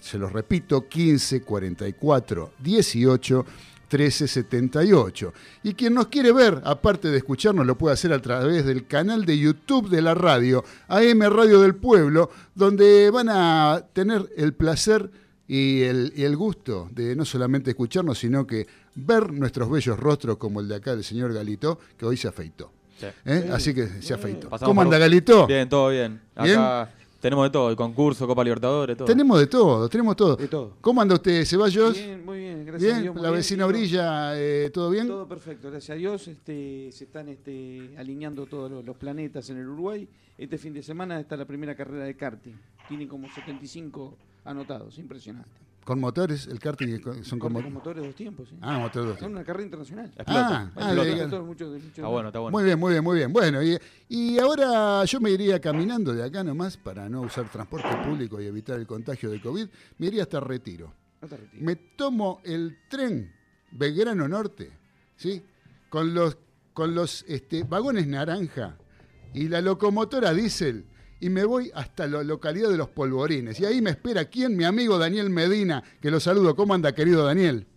Se 0.01 0.17
los 0.17 0.33
repito, 0.33 0.81
1544 0.81 2.53
18 2.59 3.45
1378. 3.89 5.33
Y 5.63 5.73
quien 5.73 5.93
nos 5.93 6.07
quiere 6.07 6.31
ver, 6.31 6.61
aparte 6.65 7.09
de 7.09 7.17
escucharnos, 7.17 7.65
lo 7.65 7.77
puede 7.77 7.93
hacer 7.93 8.11
a 8.13 8.21
través 8.21 8.65
del 8.65 8.87
canal 8.87 9.25
de 9.25 9.37
YouTube 9.37 9.89
de 9.89 10.01
la 10.01 10.13
radio, 10.13 10.63
AM 10.87 11.21
Radio 11.21 11.61
del 11.61 11.75
Pueblo, 11.75 12.29
donde 12.53 13.09
van 13.11 13.29
a 13.29 13.85
tener 13.93 14.29
el 14.35 14.53
placer 14.53 15.09
y 15.47 15.83
el, 15.83 16.11
y 16.15 16.23
el 16.23 16.35
gusto 16.35 16.89
de 16.91 17.15
no 17.15 17.23
solamente 17.23 17.71
escucharnos, 17.71 18.19
sino 18.19 18.47
que 18.47 18.67
ver 18.95 19.31
nuestros 19.31 19.69
bellos 19.69 19.99
rostros 19.99 20.37
como 20.37 20.59
el 20.59 20.67
de 20.67 20.75
acá 20.75 20.95
del 20.95 21.03
señor 21.03 21.33
Galito, 21.33 21.79
que 21.97 22.05
hoy 22.05 22.17
se 22.17 22.27
afeitó. 22.27 22.71
Sí. 22.97 23.07
¿Eh? 23.25 23.49
Así 23.51 23.73
que 23.73 23.87
se 24.01 24.13
afeitó. 24.13 24.49
Pasamos 24.49 24.69
¿Cómo 24.69 24.81
anda 24.81 24.97
Galito? 24.97 25.45
Bien, 25.47 25.67
todo 25.67 25.89
bien. 25.89 26.21
Tenemos 27.19 27.45
de 27.45 27.49
todo, 27.49 27.71
el 27.71 27.75
concurso, 27.75 28.27
Copa 28.27 28.43
Libertadores, 28.43 28.95
todo. 28.95 29.07
Tenemos 29.07 29.39
de 29.39 29.47
todo, 29.47 29.89
tenemos 29.89 30.15
todo. 30.15 30.35
De 30.35 30.47
todo. 30.47 30.77
¿Cómo 30.79 31.01
anda 31.01 31.15
usted, 31.15 31.43
Ceballos? 31.43 31.95
Bien, 31.95 32.23
muy 32.23 32.37
bien, 32.37 32.65
gracias 32.65 32.83
Bien, 32.83 32.97
a 32.97 33.01
Dios. 33.01 33.15
la 33.15 33.21
bien, 33.21 33.33
vecina 33.33 33.65
Orilla, 33.65 34.39
eh, 34.39 34.69
¿todo 34.71 34.91
bien? 34.91 35.07
Todo 35.07 35.27
perfecto, 35.27 35.71
gracias 35.71 35.95
a 35.95 35.97
Dios. 35.97 36.27
Este, 36.27 36.91
se 36.91 37.05
están 37.05 37.27
este, 37.29 37.95
alineando 37.97 38.45
todos 38.45 38.69
los, 38.69 38.85
los 38.85 38.95
planetas 38.95 39.49
en 39.49 39.57
el 39.57 39.67
Uruguay. 39.67 40.07
Este 40.37 40.59
fin 40.59 40.71
de 40.73 40.83
semana 40.83 41.19
está 41.19 41.35
la 41.35 41.45
primera 41.45 41.75
carrera 41.75 42.05
de 42.05 42.15
karting. 42.15 42.53
Tienen 42.87 43.07
como 43.07 43.27
75 43.27 44.15
anotados, 44.43 44.99
impresionante. 44.99 45.64
Con 45.85 45.99
motores, 45.99 46.47
el 46.47 46.59
karting 46.59 46.97
con- 46.99 47.23
son 47.23 47.37
Con, 47.39 47.53
como... 47.53 47.63
con 47.63 47.73
motores 47.73 48.03
dos 48.03 48.15
tiempos, 48.15 48.49
sí. 48.49 48.57
Ah, 48.59 48.79
motores 48.79 49.07
dos 49.11 49.19
Son 49.19 49.31
una 49.31 49.43
carrera 49.43 49.65
internacional. 49.65 50.07
Explota, 50.07 50.49
Ah, 50.49 50.71
ah, 50.75 50.79
explota. 50.81 51.03
de- 51.03 51.15
Motores 51.23 51.45
mucho- 51.45 51.67
mucho- 51.67 51.75
Está 51.87 52.07
bueno, 52.07 52.29
está 52.29 52.39
bueno. 52.39 52.57
Muy 52.57 52.63
bien, 52.65 52.79
muy 52.79 52.91
bien, 52.91 53.03
muy 53.03 53.17
bien. 53.17 53.31
Bueno, 53.31 53.61
y, 53.63 53.77
y 54.09 54.39
ahora 54.39 55.05
yo 55.05 55.19
me 55.21 55.29
iría 55.29 55.61
caminando 55.61 56.11
de 56.13 56.23
acá 56.23 56.43
nomás 56.43 56.75
para 56.75 57.07
no 57.07 57.21
usar 57.21 57.49
transporte 57.51 57.87
público 58.03 58.41
y 58.41 58.45
evitar 58.47 58.79
el 58.79 58.87
contagio 58.87 59.29
de 59.29 59.39
COVID. 59.39 59.67
Me 59.99 60.07
iría 60.07 60.23
hasta 60.23 60.39
Retiro. 60.39 60.91
Te 61.21 61.37
retires. 61.37 61.61
Me 61.61 61.75
tomo 61.75 62.41
el 62.43 62.77
tren 62.89 63.31
Belgrano 63.71 64.27
Norte, 64.27 64.71
¿sí? 65.15 65.43
Con 65.89 66.13
los, 66.15 66.35
con 66.73 66.95
los 66.95 67.23
este, 67.27 67.63
vagones 67.63 68.07
naranja 68.07 68.75
y 69.35 69.47
la 69.49 69.61
locomotora 69.61 70.33
diésel 70.33 70.85
y 71.19 71.29
me 71.29 71.45
voy 71.45 71.71
hasta 71.73 72.07
la 72.07 72.23
localidad 72.23 72.69
de 72.69 72.77
Los 72.77 72.89
Polvorines. 72.89 73.59
Y 73.59 73.65
ahí 73.65 73.81
me 73.81 73.91
espera 73.91 74.25
quién, 74.25 74.55
mi 74.57 74.63
amigo 74.65 74.97
Daniel 74.97 75.29
Medina, 75.29 75.83
que 76.01 76.11
lo 76.11 76.19
saludo. 76.19 76.55
¿Cómo 76.55 76.73
anda, 76.73 76.93
querido 76.93 77.25
Daniel? 77.25 77.67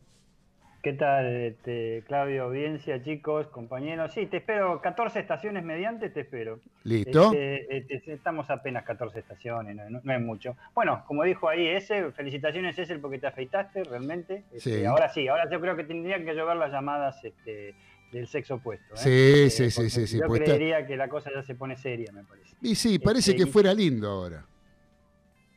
¿Qué 0.82 0.92
tal, 0.92 1.26
este, 1.26 2.04
Claudio, 2.06 2.44
audiencia, 2.44 3.02
chicos, 3.02 3.48
compañeros? 3.48 4.12
Sí, 4.14 4.26
te 4.26 4.38
espero 4.38 4.80
14 4.80 5.18
estaciones 5.18 5.64
mediante, 5.64 6.08
te 6.08 6.20
espero. 6.20 6.60
¿Listo? 6.84 7.32
Este, 7.34 7.94
este, 7.96 8.12
estamos 8.14 8.48
apenas 8.48 8.84
14 8.84 9.18
estaciones, 9.18 9.74
no, 9.74 10.00
no- 10.02 10.12
es 10.12 10.20
mucho. 10.20 10.56
Bueno, 10.74 11.02
como 11.06 11.24
dijo 11.24 11.48
ahí 11.48 11.66
ese, 11.66 12.12
felicitaciones 12.12 12.78
ese 12.78 12.96
porque 13.00 13.18
te 13.18 13.26
afeitaste 13.26 13.82
realmente. 13.84 14.44
Este, 14.52 14.78
Sí. 14.78 14.84
Ahora 14.84 15.08
sí, 15.08 15.26
ahora 15.26 15.50
yo 15.50 15.60
creo 15.60 15.76
que 15.76 15.84
tendrían 15.84 16.24
que 16.24 16.32
llover 16.34 16.56
las 16.56 16.70
llamadas 16.70 17.22
este, 17.24 17.74
del 18.12 18.26
sexo 18.26 18.54
opuesto. 18.56 18.94
¿eh? 18.94 18.98
Sí, 18.98 19.10
Eh, 19.10 19.50
sí, 19.50 19.70
sí, 19.70 19.90
sí, 19.90 20.06
sí, 20.06 20.18
Yo 20.18 20.26
pues 20.26 20.40
está- 20.40 20.54
creería 20.54 20.86
que 20.86 20.96
la 20.96 21.08
cosa 21.08 21.30
ya 21.34 21.42
se 21.42 21.54
pone 21.54 21.76
seria, 21.76 22.10
me 22.12 22.24
parece. 22.24 22.56
Y 22.62 22.74
sí, 22.74 22.98
parece 22.98 23.32
este, 23.32 23.42
que 23.44 23.48
y- 23.48 23.52
fuera 23.52 23.72
lindo 23.74 24.08
ahora. 24.10 24.44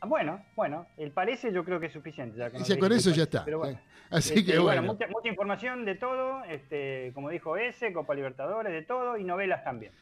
Ah, 0.00 0.06
Bueno, 0.06 0.44
bueno, 0.56 0.86
el 0.96 1.12
parece 1.12 1.52
yo 1.52 1.64
creo 1.64 1.78
que 1.78 1.86
es 1.86 1.92
suficiente. 1.92 2.36
Ya, 2.38 2.50
ya 2.50 2.78
con 2.78 2.92
eso 2.92 3.10
ya 3.10 3.22
está. 3.22 3.44
Pero 3.44 3.58
bueno. 3.60 3.80
Así 4.10 4.34
Este, 4.34 4.52
que 4.52 4.58
bueno. 4.58 4.82
mucha, 4.82 5.06
mucha 5.08 5.28
información 5.28 5.84
de 5.84 5.94
todo, 5.94 6.44
este, 6.44 7.12
como 7.14 7.30
dijo 7.30 7.56
ese, 7.56 7.92
Copa 7.92 8.14
Libertadores, 8.14 8.72
de 8.72 8.82
todo, 8.82 9.16
y 9.16 9.24
novelas 9.24 9.62
también. 9.64 9.92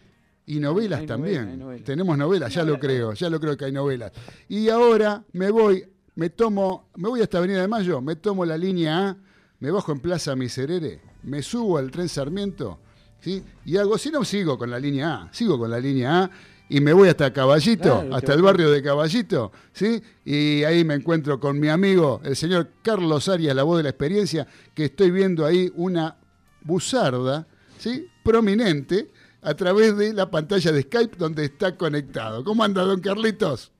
Y 0.47 0.59
novelas 0.59 1.01
Hay 1.01 1.07
también. 1.07 1.35
novela, 1.43 1.53
hay 1.53 1.59
novela. 1.59 1.85
Tenemos 1.85 2.19
novelas, 2.19 2.53
ya 2.53 2.65
lo 2.65 2.79
creo, 2.81 3.13
ya 3.13 3.31
lo 3.31 3.39
creo 3.39 3.57
que 3.57 3.67
hay 3.67 3.73
novelas. 3.73 4.11
Y 4.49 4.69
ahora 4.71 5.23
me 5.33 5.51
voy, 5.51 5.85
me 6.17 6.31
tomo, 6.31 6.89
me 6.97 7.09
voy 7.09 7.21
hasta 7.23 7.39
Avenida 7.39 7.61
de 7.61 7.69
Mayo, 7.69 8.01
me 8.01 8.17
tomo 8.17 8.45
la 8.45 8.57
línea 8.57 9.11
A, 9.11 9.17
me 9.61 9.71
bajo 9.71 9.93
en 9.93 10.01
Plaza 10.01 10.35
Miserere, 10.35 11.01
me 11.23 11.43
subo 11.43 11.79
al 11.79 11.91
tren 11.91 12.09
Sarmiento, 12.09 12.79
¿sí? 13.21 13.43
Y 13.65 13.77
hago, 13.77 13.99
si 13.99 14.11
no, 14.11 14.25
sigo 14.25 14.59
con 14.59 14.71
la 14.71 14.79
línea 14.79 15.15
A, 15.15 15.33
sigo 15.33 15.59
con 15.59 15.71
la 15.71 15.79
línea 15.79 16.25
A 16.25 16.31
y 16.69 16.81
me 16.81 16.93
voy 16.93 17.09
hasta 17.09 17.33
Caballito, 17.33 17.83
Claro, 18.01 18.15
hasta 18.15 18.33
el 18.33 18.43
barrio 18.43 18.71
de 18.71 18.83
Caballito, 18.83 19.51
¿sí? 19.73 20.01
Y 20.25 20.63
ahí 20.63 20.85
me 20.85 20.95
encuentro 20.95 21.41
con 21.41 21.59
mi 21.59 21.69
amigo, 21.69 22.21
el 22.25 22.37
señor 22.37 22.71
Carlos 22.83 23.29
Arias, 23.29 23.55
la 23.57 23.65
voz 23.65 23.79
de 23.79 23.83
la 23.83 23.89
experiencia, 23.91 24.47
que 24.75 24.85
estoy 24.87 25.11
viendo 25.11 25.45
ahí 25.45 25.73
una 25.75 26.17
buzarda, 26.63 27.47
¿sí? 27.79 28.07
Prominente 28.23 29.11
a 29.43 29.55
través 29.55 29.97
de 29.97 30.13
la 30.13 30.31
pantalla 30.31 30.71
de 30.71 30.83
Skype 30.83 31.17
donde 31.17 31.45
está 31.47 31.77
conectado. 31.77 32.45
¿Cómo 32.45 32.63
anda, 32.63 32.83
don 32.83 33.01
Carlitos? 33.01 33.73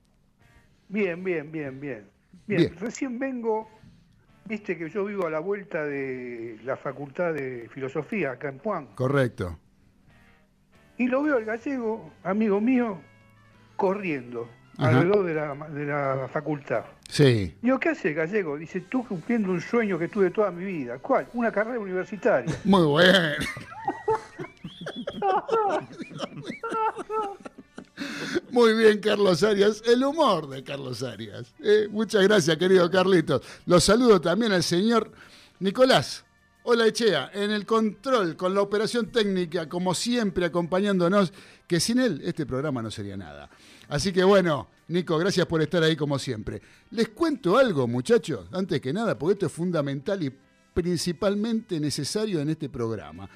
Bien, 0.89 1.23
bien, 1.23 1.51
bien, 1.51 1.79
bien. 1.79 2.09
Bien, 2.47 2.61
Bien. 2.63 2.75
recién 2.77 3.17
vengo, 3.19 3.69
viste 4.51 4.77
que 4.77 4.89
yo 4.89 5.05
vivo 5.05 5.27
a 5.27 5.29
la 5.29 5.39
vuelta 5.39 5.85
de 5.85 6.59
la 6.65 6.75
Facultad 6.75 7.33
de 7.33 7.69
Filosofía, 7.73 8.31
acá 8.31 8.49
en 8.49 8.59
Puan, 8.59 8.87
Correcto. 8.95 9.57
y 10.97 11.07
lo 11.07 11.23
veo 11.23 11.37
al 11.37 11.45
gallego, 11.45 12.11
amigo 12.25 12.59
mío, 12.59 12.99
corriendo 13.77 14.49
Ajá. 14.77 14.89
alrededor 14.89 15.23
de 15.25 15.33
la, 15.35 15.55
de 15.69 15.85
la 15.85 16.27
facultad. 16.27 16.83
Sí. 17.07 17.55
Digo, 17.61 17.79
¿qué 17.79 17.89
hace 17.89 18.09
el 18.09 18.15
gallego? 18.15 18.57
Dice, 18.57 18.81
tú 18.81 19.07
cumpliendo 19.07 19.51
un 19.51 19.61
sueño 19.61 19.97
que 19.97 20.09
tuve 20.09 20.31
toda 20.31 20.51
mi 20.51 20.65
vida. 20.65 20.99
¿Cuál? 20.99 21.27
Una 21.33 21.49
carrera 21.49 21.79
universitaria. 21.79 22.53
Muy 22.65 22.83
bueno. 22.85 23.19
Muy 28.51 28.73
bien, 28.73 28.99
Carlos 28.99 29.43
Arias. 29.43 29.81
El 29.85 30.03
humor 30.03 30.49
de 30.49 30.63
Carlos 30.63 31.03
Arias. 31.03 31.53
Eh, 31.63 31.87
muchas 31.89 32.23
gracias, 32.23 32.57
querido 32.57 32.89
Carlitos. 32.89 33.41
Los 33.65 33.83
saludo 33.83 34.19
también 34.19 34.51
al 34.51 34.63
señor 34.63 35.11
Nicolás. 35.59 36.25
Hola, 36.63 36.85
Echea. 36.85 37.31
En 37.33 37.49
el 37.51 37.65
control, 37.65 38.35
con 38.35 38.53
la 38.53 38.61
operación 38.61 39.11
técnica, 39.11 39.67
como 39.67 39.95
siempre, 39.95 40.45
acompañándonos, 40.45 41.33
que 41.65 41.79
sin 41.79 41.99
él 41.99 42.21
este 42.23 42.45
programa 42.45 42.81
no 42.81 42.91
sería 42.91 43.17
nada. 43.17 43.49
Así 43.87 44.11
que 44.13 44.23
bueno, 44.23 44.69
Nico, 44.89 45.17
gracias 45.17 45.45
por 45.47 45.61
estar 45.61 45.81
ahí 45.81 45.95
como 45.95 46.19
siempre. 46.19 46.61
Les 46.91 47.09
cuento 47.09 47.57
algo, 47.57 47.87
muchachos, 47.87 48.47
antes 48.51 48.79
que 48.79 48.93
nada, 48.93 49.17
porque 49.17 49.33
esto 49.33 49.45
es 49.47 49.51
fundamental 49.51 50.21
y 50.21 50.31
principalmente 50.73 51.79
necesario 51.79 52.41
en 52.41 52.49
este 52.49 52.69
programa. 52.69 53.29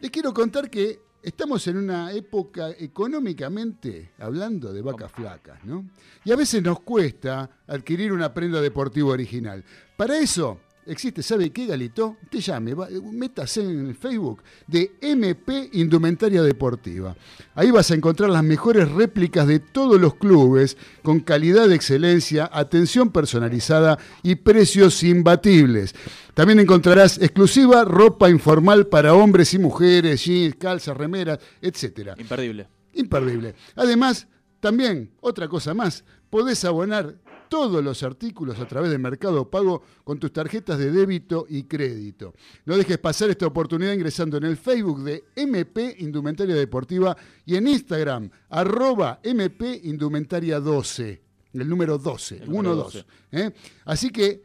Les 0.00 0.10
quiero 0.10 0.34
contar 0.34 0.70
que 0.70 1.07
estamos 1.22 1.66
en 1.66 1.76
una 1.78 2.12
época 2.12 2.70
económicamente 2.70 4.12
hablando 4.18 4.72
de 4.72 4.82
vacas 4.82 5.12
flacas, 5.12 5.64
¿no? 5.64 5.84
Y 6.24 6.32
a 6.32 6.36
veces 6.36 6.62
nos 6.62 6.80
cuesta 6.80 7.50
adquirir 7.66 8.12
una 8.12 8.32
prenda 8.32 8.60
deportiva 8.60 9.10
original. 9.10 9.64
Para 9.96 10.18
eso 10.18 10.60
existe, 10.88 11.22
¿sabe 11.22 11.50
qué, 11.50 11.66
Galito? 11.66 12.16
Te 12.30 12.40
llame, 12.40 12.74
va- 12.74 12.88
métase 13.12 13.60
en 13.62 13.86
el 13.88 13.94
Facebook 13.94 14.42
de 14.66 14.92
MP 15.00 15.70
Indumentaria 15.74 16.42
Deportiva. 16.42 17.14
Ahí 17.54 17.70
vas 17.70 17.90
a 17.90 17.94
encontrar 17.94 18.30
las 18.30 18.42
mejores 18.42 18.90
réplicas 18.90 19.46
de 19.46 19.60
todos 19.60 20.00
los 20.00 20.14
clubes 20.14 20.76
con 21.02 21.20
calidad 21.20 21.68
de 21.68 21.74
excelencia, 21.74 22.48
atención 22.52 23.10
personalizada 23.10 23.98
y 24.22 24.34
precios 24.36 25.02
imbatibles. 25.02 25.94
También 26.34 26.60
encontrarás 26.60 27.18
exclusiva 27.18 27.84
ropa 27.84 28.30
informal 28.30 28.86
para 28.86 29.14
hombres 29.14 29.54
y 29.54 29.58
mujeres, 29.58 30.24
jeans, 30.24 30.54
calzas, 30.56 30.96
remeras, 30.96 31.38
etcétera. 31.60 32.14
Imperdible. 32.18 32.68
Imperdible. 32.94 33.54
Además, 33.76 34.26
también, 34.60 35.10
otra 35.20 35.48
cosa 35.48 35.74
más, 35.74 36.04
podés 36.30 36.64
abonar 36.64 37.14
todos 37.48 37.82
los 37.82 38.02
artículos 38.02 38.58
a 38.58 38.66
través 38.66 38.90
de 38.90 38.98
Mercado 38.98 39.50
Pago 39.50 39.82
con 40.04 40.18
tus 40.18 40.32
tarjetas 40.32 40.78
de 40.78 40.90
débito 40.90 41.46
y 41.48 41.64
crédito. 41.64 42.34
No 42.64 42.76
dejes 42.76 42.98
pasar 42.98 43.30
esta 43.30 43.46
oportunidad 43.46 43.92
ingresando 43.92 44.36
en 44.36 44.44
el 44.44 44.56
Facebook 44.56 45.02
de 45.02 45.24
MP 45.34 45.96
Indumentaria 46.00 46.54
Deportiva 46.54 47.16
y 47.44 47.56
en 47.56 47.66
Instagram, 47.68 48.30
arroba 48.50 49.20
MP 49.22 49.80
Indumentaria 49.84 50.60
12, 50.60 51.22
el 51.54 51.68
número 51.68 51.98
12, 51.98 52.42
El 52.42 52.50
número 52.50 52.88
1-2. 52.88 53.04
¿eh? 53.32 53.50
Así 53.84 54.10
que 54.10 54.42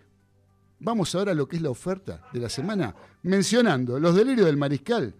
vamos 0.80 1.14
ahora 1.16 1.32
a 1.32 1.36
lo 1.36 1.48
que 1.48 1.58
es 1.58 1.62
la 1.62 1.70
oferta 1.70 2.28
de 2.32 2.40
la 2.40 2.50
semana, 2.50 2.96
mencionando 3.24 4.00
los 4.00 4.16
delirios 4.16 4.46
del 4.46 4.58
mariscal. 4.58 5.14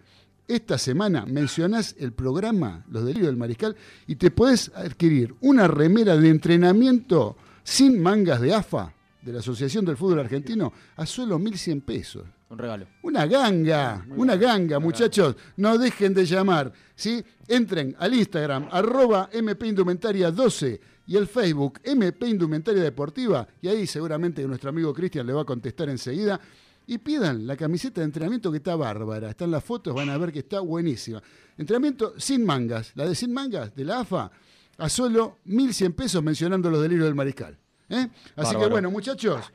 Esta 0.46 0.76
semana 0.76 1.24
mencionás 1.24 1.96
el 1.98 2.12
programa 2.12 2.84
Los 2.90 3.06
Delirios 3.06 3.28
del 3.28 3.38
Mariscal 3.38 3.76
y 4.06 4.16
te 4.16 4.30
podés 4.30 4.70
adquirir 4.74 5.34
una 5.40 5.68
remera 5.68 6.18
de 6.18 6.28
entrenamiento 6.28 7.38
sin 7.64 8.00
mangas 8.00 8.40
de 8.40 8.54
AFA 8.54 8.94
de 9.24 9.32
la 9.32 9.38
Asociación 9.40 9.84
del 9.84 9.96
Fútbol 9.96 10.20
Argentino 10.20 10.72
a 10.96 11.06
solo 11.06 11.38
1.100 11.38 11.82
pesos. 11.82 12.24
Un 12.50 12.58
regalo. 12.58 12.86
Una 13.02 13.26
ganga, 13.26 14.06
una 14.10 14.36
ganga, 14.36 14.78
muchachos. 14.78 15.34
No 15.56 15.78
dejen 15.78 16.12
de 16.12 16.26
llamar. 16.26 16.72
¿sí? 16.94 17.24
Entren 17.48 17.96
al 17.98 18.14
Instagram, 18.14 18.68
arroba 18.70 19.30
MP 19.32 19.66
Indumentaria 19.66 20.30
12 20.30 20.80
y 21.06 21.16
el 21.16 21.26
Facebook 21.26 21.80
MP 21.82 22.28
Indumentaria 22.28 22.82
Deportiva. 22.82 23.48
Y 23.60 23.68
ahí 23.68 23.86
seguramente 23.86 24.46
nuestro 24.46 24.70
amigo 24.70 24.92
Cristian 24.92 25.26
le 25.26 25.32
va 25.32 25.42
a 25.42 25.46
contestar 25.46 25.88
enseguida. 25.88 26.38
Y 26.86 26.98
pidan 26.98 27.46
la 27.46 27.56
camiseta 27.56 28.02
de 28.02 28.04
entrenamiento 28.04 28.50
que 28.50 28.58
está 28.58 28.76
bárbara. 28.76 29.30
Están 29.30 29.50
las 29.50 29.64
fotos, 29.64 29.94
van 29.94 30.10
a 30.10 30.18
ver 30.18 30.30
que 30.30 30.40
está 30.40 30.60
buenísima. 30.60 31.22
Entrenamiento 31.56 32.12
sin 32.18 32.44
mangas. 32.44 32.92
La 32.94 33.08
de 33.08 33.14
sin 33.14 33.32
mangas 33.32 33.74
de 33.74 33.84
la 33.86 34.00
AFA 34.00 34.30
a 34.78 34.88
solo 34.88 35.38
1.100 35.46 35.94
pesos 35.94 36.22
mencionando 36.22 36.70
los 36.70 36.82
delirios 36.82 37.06
del 37.06 37.14
mariscal. 37.14 37.58
¿eh? 37.88 38.08
Así 38.36 38.56
que 38.56 38.66
bueno, 38.66 38.90
muchachos. 38.90 39.52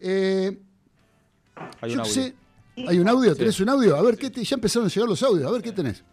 eh, 0.00 0.56
Hay 1.80 1.90
yo 1.90 1.94
un 1.94 2.00
audio. 2.00 2.12
sé. 2.12 2.34
¿Hay 2.88 2.98
un 2.98 3.08
audio? 3.08 3.32
Sí. 3.32 3.38
¿Tenés 3.38 3.60
un 3.60 3.68
audio? 3.70 3.96
A 3.96 4.02
ver, 4.02 4.16
¿qué 4.18 4.28
te- 4.30 4.44
ya 4.44 4.54
empezaron 4.54 4.86
a 4.86 4.90
llegar 4.90 5.08
los 5.08 5.22
audios. 5.22 5.48
A 5.48 5.52
ver, 5.52 5.62
¿qué 5.62 5.72
tenés? 5.72 6.04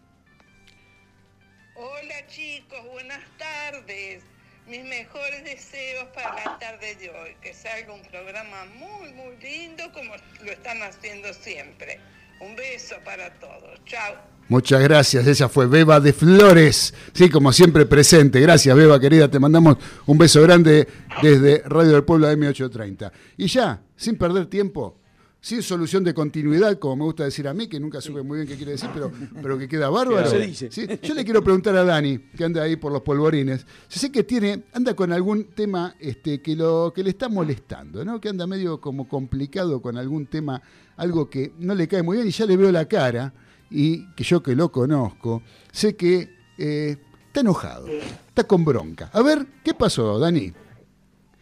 Hola 1.74 2.26
chicos, 2.28 2.78
buenas 2.92 3.20
tardes. 3.38 4.22
Mis 4.66 4.82
mejores 4.84 5.44
deseos 5.44 6.06
para 6.14 6.34
la 6.42 6.58
tarde 6.58 6.94
de 6.96 7.10
hoy. 7.10 7.36
Que 7.42 7.52
salga 7.52 7.92
un 7.92 8.02
programa 8.02 8.64
muy, 8.76 9.12
muy 9.12 9.36
lindo 9.36 9.84
como 9.92 10.14
lo 10.42 10.50
están 10.52 10.82
haciendo 10.82 11.32
siempre. 11.34 12.00
Un 12.40 12.56
beso 12.56 12.96
para 13.04 13.30
todos. 13.38 13.78
Chao. 13.84 14.14
Muchas 14.48 14.82
gracias, 14.82 15.26
ella 15.26 15.48
fue 15.48 15.66
Beba 15.66 16.00
de 16.00 16.12
Flores, 16.12 16.92
sí, 17.14 17.30
como 17.30 17.50
siempre 17.50 17.86
presente. 17.86 18.40
Gracias, 18.40 18.76
Beba, 18.76 19.00
querida, 19.00 19.30
te 19.30 19.40
mandamos 19.40 19.78
un 20.04 20.18
beso 20.18 20.42
grande 20.42 20.86
desde 21.22 21.62
Radio 21.64 21.92
del 21.92 22.04
Pueblo 22.04 22.30
M830. 22.30 23.10
Y 23.38 23.46
ya, 23.46 23.82
sin 23.96 24.16
perder 24.16 24.46
tiempo, 24.46 24.98
sin 25.40 25.62
solución 25.62 26.04
de 26.04 26.12
continuidad, 26.12 26.78
como 26.78 26.96
me 26.96 27.04
gusta 27.04 27.24
decir 27.24 27.48
a 27.48 27.54
mí, 27.54 27.68
que 27.68 27.80
nunca 27.80 28.02
supe 28.02 28.22
muy 28.22 28.36
bien 28.38 28.48
qué 28.48 28.56
quiere 28.56 28.72
decir, 28.72 28.90
pero, 28.92 29.10
pero 29.42 29.58
que 29.58 29.66
queda 29.66 29.88
bárbaro. 29.88 30.28
Se 30.28 30.38
dice. 30.38 30.70
¿sí? 30.70 30.86
Yo 31.02 31.14
le 31.14 31.24
quiero 31.24 31.42
preguntar 31.42 31.74
a 31.76 31.84
Dani, 31.84 32.18
que 32.36 32.44
anda 32.44 32.62
ahí 32.62 32.76
por 32.76 32.92
los 32.92 33.00
polvorines. 33.00 33.64
Yo 33.90 34.00
sé 34.00 34.12
que 34.12 34.24
tiene, 34.24 34.64
anda 34.74 34.94
con 34.94 35.10
algún 35.10 35.44
tema 35.54 35.96
este, 36.00 36.42
que, 36.42 36.54
lo, 36.54 36.92
que 36.94 37.02
le 37.02 37.10
está 37.10 37.30
molestando, 37.30 38.04
¿no? 38.04 38.20
Que 38.20 38.28
anda 38.28 38.46
medio 38.46 38.78
como 38.78 39.08
complicado 39.08 39.80
con 39.80 39.96
algún 39.96 40.26
tema, 40.26 40.60
algo 40.96 41.30
que 41.30 41.52
no 41.58 41.74
le 41.74 41.88
cae 41.88 42.02
muy 42.02 42.18
bien 42.18 42.28
y 42.28 42.30
ya 42.30 42.44
le 42.44 42.58
veo 42.58 42.70
la 42.70 42.86
cara, 42.86 43.32
y 43.70 44.06
que 44.14 44.24
yo 44.24 44.42
que 44.42 44.54
lo 44.54 44.70
conozco, 44.70 45.42
sé 45.72 45.96
que 45.96 46.28
eh, 46.58 46.96
está 47.26 47.40
enojado, 47.40 47.86
está 48.28 48.44
con 48.44 48.64
bronca. 48.64 49.10
A 49.12 49.22
ver, 49.22 49.46
¿qué 49.64 49.74
pasó, 49.74 50.18
Dani? 50.18 50.52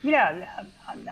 Mira, 0.02 0.64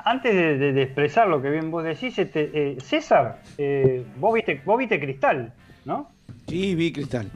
antes 0.05 0.35
de, 0.35 0.59
de- 0.59 0.73
de 0.73 0.83
expresar 0.83 1.29
lo 1.29 1.41
que 1.41 1.51
bien 1.51 1.71
vos 1.71 1.85
decís, 1.85 2.19
este, 2.19 2.51
eh, 2.53 2.77
César, 2.81 3.41
eh, 3.59 4.05
vos, 4.17 4.35
viste, 4.35 4.61
vos 4.65 4.79
viste 4.79 4.99
Cristal, 4.99 5.53
¿no? 5.85 6.11
Sí, 6.49 6.75
vi 6.75 6.93
Cristal. 6.93 7.31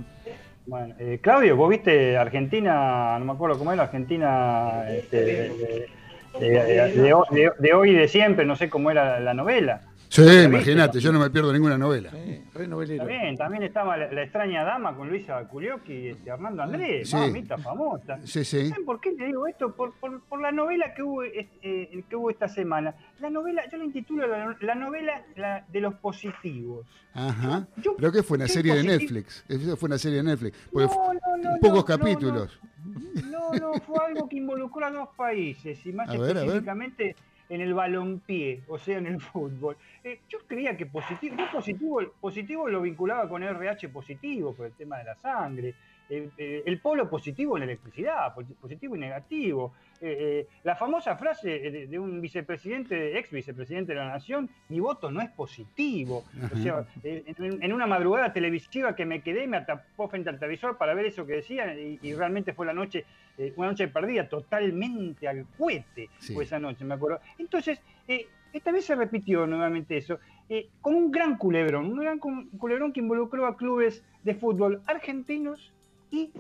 Bueno, 0.67 0.95
eh, 0.99 1.19
Claudio, 1.23 1.57
vos 1.57 1.69
viste 1.71 2.17
Argentina, 2.17 3.19
no 3.19 3.25
me 3.27 3.33
acuerdo 3.33 3.59
cómo 3.59 3.73
era, 3.73 3.83
Argentina 3.85 4.83
este, 4.91 5.17
de, 5.25 5.89
de- 6.41 6.49
de- 6.51 6.93
de 7.03 7.13
ho- 7.13 7.27
de- 7.31 7.53
de 7.59 7.73
hoy 7.75 7.91
y 7.91 7.95
de 7.95 8.09
siempre, 8.09 8.45
no 8.47 8.57
sé 8.57 8.69
cómo 8.71 8.91
era 8.91 9.21
la 9.21 9.35
novela. 9.35 9.83
Sí, 10.15 10.23
imagínate, 10.45 11.01
yo 11.01 11.11
no 11.13 11.19
me 11.19 11.29
pierdo 11.29 11.53
ninguna 11.53 11.77
novela. 11.77 12.11
Eh, 12.15 12.45
re 12.55 12.69
novelero. 12.69 12.99
También, 13.05 13.37
también 13.37 13.65
estaba 13.65 13.97
la, 13.97 14.13
la 14.13 14.23
extraña 14.23 14.63
dama 14.63 14.95
con 14.97 15.09
Luisa 15.09 15.43
Culioqui 15.49 15.93
y 15.93 16.09
este, 16.11 16.31
Armando 16.31 16.63
Andrés, 16.63 17.11
Sí. 17.11 17.17
mamita 17.17 17.59
famosa. 17.59 18.21
Sí, 18.25 18.45
sí. 18.45 18.69
¿Saben 18.69 18.85
por 18.85 19.01
qué 19.01 19.11
te 19.15 19.27
digo 19.27 19.49
esto? 19.49 19.75
Por, 19.75 19.93
por- 19.95 20.21
por 20.23 20.41
la 20.41 20.53
novela 20.53 20.95
que 20.95 21.03
hubo, 21.03 21.25
eh, 21.25 22.05
que 22.09 22.15
hubo 22.15 22.31
esta 22.31 22.47
semana. 22.47 22.95
La 23.19 23.29
novela, 23.29 23.63
yo 23.73 23.77
la 23.77 23.85
intitulo 23.85 24.29
la, 24.29 24.57
la 24.61 24.75
novela 24.77 25.21
la- 25.35 25.65
de 25.67 25.81
los 25.81 25.95
positivos. 25.95 26.87
Ajá. 27.13 27.67
Yo- 27.79 27.97
¿Pero 27.97 28.13
qué 28.13 28.23
fue? 28.23 28.37
¿Una 28.37 28.47
serie 28.47 28.73
de 28.77 28.85
Netflix? 28.85 29.45
Eso 29.49 29.77
fue 29.77 29.89
una 29.89 29.99
serie 29.99 30.19
de 30.19 30.25
Netflix. 30.31 30.57
Porque 30.73 30.95
No, 30.95 31.13
no, 31.15 31.37
no, 31.55 31.59
pocos 31.61 31.85
capítulos. 31.85 32.61
No, 33.33 33.51
no, 33.59 33.73
fue 33.81 33.97
algo 34.07 34.29
que 34.29 34.37
involucró 34.37 34.87
a 34.87 34.91
dos 34.93 35.09
países 35.17 35.85
y 35.85 35.93
más 35.93 36.09
A 36.09 36.13
ver, 36.19 36.39
a 36.39 36.45
ver. 36.45 36.63
En 37.49 37.61
el 37.61 37.75
balompié, 37.75 38.63
o 38.69 38.79
sea, 38.79 38.99
en 38.99 39.07
el 39.07 39.21
fútbol. 39.33 39.77
Eh, 40.03 40.21
yo 40.29 40.39
creía 40.47 40.77
que 40.77 40.87
positivo, 40.87 41.37
yo 41.37 41.51
positivo, 41.51 42.01
positivo 42.21 42.69
lo 42.69 42.81
vinculaba 42.81 43.29
con 43.29 43.43
RH 43.43 43.89
positivo 43.89 44.55
por 44.55 44.67
el 44.67 44.73
tema 44.73 44.99
de 44.99 45.05
la 45.05 45.17
sangre. 45.17 45.75
Eh, 46.11 46.29
eh, 46.37 46.63
el 46.67 46.81
polo 46.81 47.09
positivo 47.09 47.57
en 47.57 47.61
la 47.61 47.65
electricidad, 47.65 48.35
posi- 48.35 48.55
positivo 48.61 48.95
y 48.95 48.99
negativo. 48.99 49.73
Eh, 50.03 50.47
la 50.63 50.77
famosa 50.77 51.17
frase 51.17 51.49
de, 51.71 51.87
de 51.87 51.99
un 51.99 52.21
vicepresidente, 52.21 53.19
ex 53.19 53.31
vicepresidente 53.31 53.93
de 53.95 53.99
la 54.01 54.09
Nación, 54.09 54.51
mi 54.69 54.81
voto 54.81 55.11
no 55.11 55.23
es 55.23 55.31
positivo. 55.31 56.25
O 56.53 56.57
sea, 56.59 56.85
en, 57.03 57.63
en 57.63 57.73
una 57.73 57.87
madrugada 57.87 58.35
televisiva 58.35 58.95
que 58.95 59.07
me 59.07 59.23
quedé, 59.23 59.47
me 59.47 59.57
atapó 59.57 60.09
frente 60.09 60.29
al 60.29 60.39
televisor 60.39 60.77
para 60.77 60.93
ver 60.93 61.07
eso 61.07 61.25
que 61.25 61.35
decían 61.37 61.79
y, 61.79 61.99
y 62.03 62.15
realmente 62.15 62.53
fue 62.53 62.67
la 62.67 62.75
noche, 62.75 63.07
una 63.57 63.69
noche 63.69 63.89
perdida 63.89 64.29
totalmente 64.29 65.27
al 65.27 65.47
cohete, 65.57 66.11
Sí. 66.19 66.35
fue 66.35 66.45
esa 66.45 66.59
noche, 66.59 66.85
me 66.85 66.95
acuerdo. 66.95 67.21
Entonces, 67.39 67.81
eh, 68.09 68.27
esta 68.53 68.73
vez 68.73 68.85
se 68.85 68.95
repitió 68.95 69.47
nuevamente 69.47 69.97
eso, 69.97 70.19
con 70.83 70.95
un 70.95 71.11
gran 71.11 71.39
culebrón, 71.39 71.87
un 71.87 71.99
gran 72.01 72.19
cu- 72.19 72.47
culebrón 72.59 72.93
que 72.93 73.01
involucró 73.01 73.47
a 73.47 73.57
clubes 73.57 74.05
de 74.23 74.35
fútbol 74.35 74.83
argentinos 74.87 75.73
y 76.15 76.33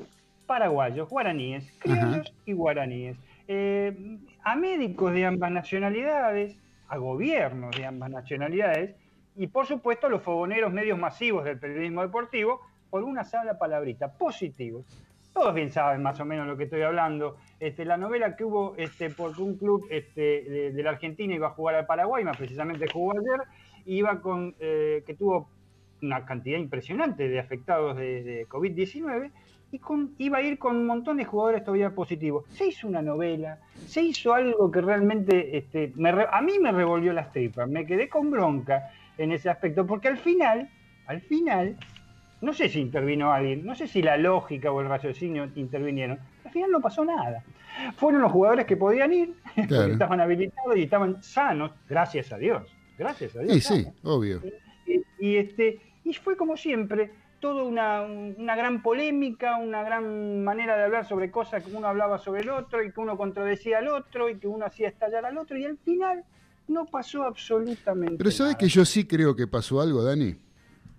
paraguayos, 0.46 1.08
guaraníes, 1.08 1.70
criollos 1.80 2.32
y 2.46 2.52
guaraníes, 2.52 3.16
eh, 3.48 4.18
a 4.42 4.54
médicos 4.56 5.12
de 5.12 5.26
ambas 5.26 5.50
nacionalidades, 5.50 6.56
a 6.88 6.96
gobiernos 6.98 7.76
de 7.76 7.86
ambas 7.86 8.10
nacionalidades 8.10 8.94
y 9.36 9.48
por 9.48 9.66
supuesto 9.66 10.06
a 10.06 10.10
los 10.10 10.22
fogoneros 10.22 10.72
medios 10.72 10.98
masivos 10.98 11.44
del 11.44 11.58
periodismo 11.58 12.02
deportivo 12.02 12.60
por 12.90 13.02
una 13.02 13.24
sola 13.24 13.58
palabrita, 13.58 14.12
positivos. 14.12 14.86
Todos 15.32 15.52
bien 15.52 15.72
saben 15.72 16.00
más 16.02 16.20
o 16.20 16.24
menos 16.24 16.46
lo 16.46 16.56
que 16.56 16.64
estoy 16.64 16.82
hablando. 16.82 17.36
Este, 17.58 17.84
la 17.84 17.96
novela 17.96 18.36
que 18.36 18.44
hubo 18.44 18.74
este, 18.76 19.10
porque 19.10 19.42
un 19.42 19.56
club 19.56 19.84
este, 19.90 20.44
de, 20.44 20.72
de 20.72 20.82
la 20.84 20.90
Argentina 20.90 21.34
iba 21.34 21.48
a 21.48 21.50
jugar 21.50 21.74
al 21.74 21.86
Paraguay, 21.86 22.22
más 22.22 22.36
precisamente 22.36 22.86
jugó 22.92 23.12
ayer, 23.12 23.40
iba 23.86 24.20
con 24.20 24.54
eh, 24.60 25.02
que 25.04 25.14
tuvo 25.14 25.48
una 26.02 26.24
cantidad 26.24 26.58
impresionante 26.58 27.28
de 27.28 27.40
afectados 27.40 27.96
de, 27.96 28.22
de 28.22 28.46
COVID-19 28.46 29.32
y 29.74 29.80
con, 29.80 30.14
iba 30.18 30.38
a 30.38 30.42
ir 30.42 30.56
con 30.56 30.76
un 30.76 30.86
montón 30.86 31.16
de 31.16 31.24
jugadores 31.24 31.64
todavía 31.64 31.90
positivos. 31.90 32.44
Se 32.50 32.68
hizo 32.68 32.86
una 32.86 33.02
novela, 33.02 33.58
se 33.88 34.02
hizo 34.02 34.32
algo 34.32 34.70
que 34.70 34.80
realmente 34.80 35.56
este, 35.58 35.92
me 35.96 36.10
a 36.10 36.40
mí 36.42 36.60
me 36.60 36.70
revolvió 36.70 37.12
las 37.12 37.32
tripas, 37.32 37.68
me 37.68 37.84
quedé 37.84 38.08
con 38.08 38.30
bronca 38.30 38.92
en 39.18 39.32
ese 39.32 39.50
aspecto, 39.50 39.84
porque 39.84 40.06
al 40.06 40.16
final, 40.18 40.70
al 41.06 41.20
final, 41.22 41.76
no 42.40 42.52
sé 42.52 42.68
si 42.68 42.78
intervino 42.80 43.32
alguien, 43.32 43.66
no 43.66 43.74
sé 43.74 43.88
si 43.88 44.00
la 44.00 44.16
lógica 44.16 44.70
o 44.70 44.80
el 44.80 44.88
raciocinio 44.88 45.50
intervinieron, 45.56 46.20
al 46.44 46.52
final 46.52 46.70
no 46.70 46.80
pasó 46.80 47.04
nada. 47.04 47.42
Fueron 47.96 48.22
los 48.22 48.30
jugadores 48.30 48.66
que 48.66 48.76
podían 48.76 49.12
ir, 49.12 49.34
Claro. 49.66 49.92
estaban 49.92 50.20
habilitados 50.20 50.76
y 50.76 50.82
estaban 50.84 51.20
sanos, 51.20 51.72
gracias 51.88 52.32
a 52.32 52.38
Dios, 52.38 52.62
gracias 52.96 53.34
a 53.34 53.40
Dios. 53.40 53.54
Sí, 53.54 53.60
sí, 53.60 53.82
sanos. 53.82 53.98
obvio. 54.04 54.40
Y, 54.86 55.02
y, 55.18 55.36
este, 55.36 55.80
y 56.04 56.14
fue 56.14 56.36
como 56.36 56.56
siempre, 56.56 57.10
toda 57.44 57.62
una, 57.62 58.00
una 58.00 58.56
gran 58.56 58.80
polémica, 58.80 59.58
una 59.58 59.82
gran 59.82 60.42
manera 60.42 60.78
de 60.78 60.84
hablar 60.84 61.06
sobre 61.06 61.30
cosas 61.30 61.62
que 61.62 61.76
uno 61.76 61.86
hablaba 61.86 62.16
sobre 62.16 62.40
el 62.40 62.48
otro 62.48 62.82
y 62.82 62.90
que 62.90 62.98
uno 62.98 63.18
contradecía 63.18 63.80
al 63.80 63.88
otro 63.88 64.30
y 64.30 64.38
que 64.38 64.46
uno 64.48 64.64
hacía 64.64 64.88
estallar 64.88 65.26
al 65.26 65.36
otro 65.36 65.58
y 65.58 65.66
al 65.66 65.76
final 65.76 66.24
no 66.68 66.86
pasó 66.86 67.22
absolutamente 67.24 68.16
Pero 68.16 68.30
sabes 68.30 68.52
nada. 68.52 68.58
que 68.60 68.68
yo 68.68 68.86
sí 68.86 69.04
creo 69.06 69.36
que 69.36 69.46
pasó 69.46 69.82
algo, 69.82 70.02
Dani. 70.02 70.34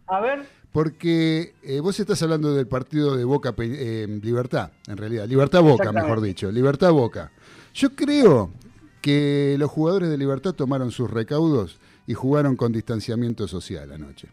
A 0.05 0.19
ver, 0.21 0.45
Porque 0.71 1.55
eh, 1.63 1.79
vos 1.79 1.99
estás 1.99 2.21
hablando 2.21 2.53
del 2.53 2.67
partido 2.67 3.17
de 3.17 3.23
Boca 3.23 3.55
eh, 3.57 4.05
Libertad, 4.21 4.69
en 4.87 4.97
realidad. 4.97 5.27
Libertad 5.27 5.63
Boca, 5.63 5.91
mejor 5.91 6.21
dicho. 6.21 6.51
Libertad 6.51 6.91
Boca. 6.91 7.31
Yo 7.73 7.95
creo 7.95 8.51
que 9.01 9.55
los 9.57 9.71
jugadores 9.71 10.09
de 10.09 10.17
Libertad 10.19 10.53
tomaron 10.53 10.91
sus 10.91 11.09
recaudos 11.09 11.79
y 12.05 12.13
jugaron 12.13 12.55
con 12.55 12.71
distanciamiento 12.71 13.47
social 13.47 13.91
anoche. 13.91 14.27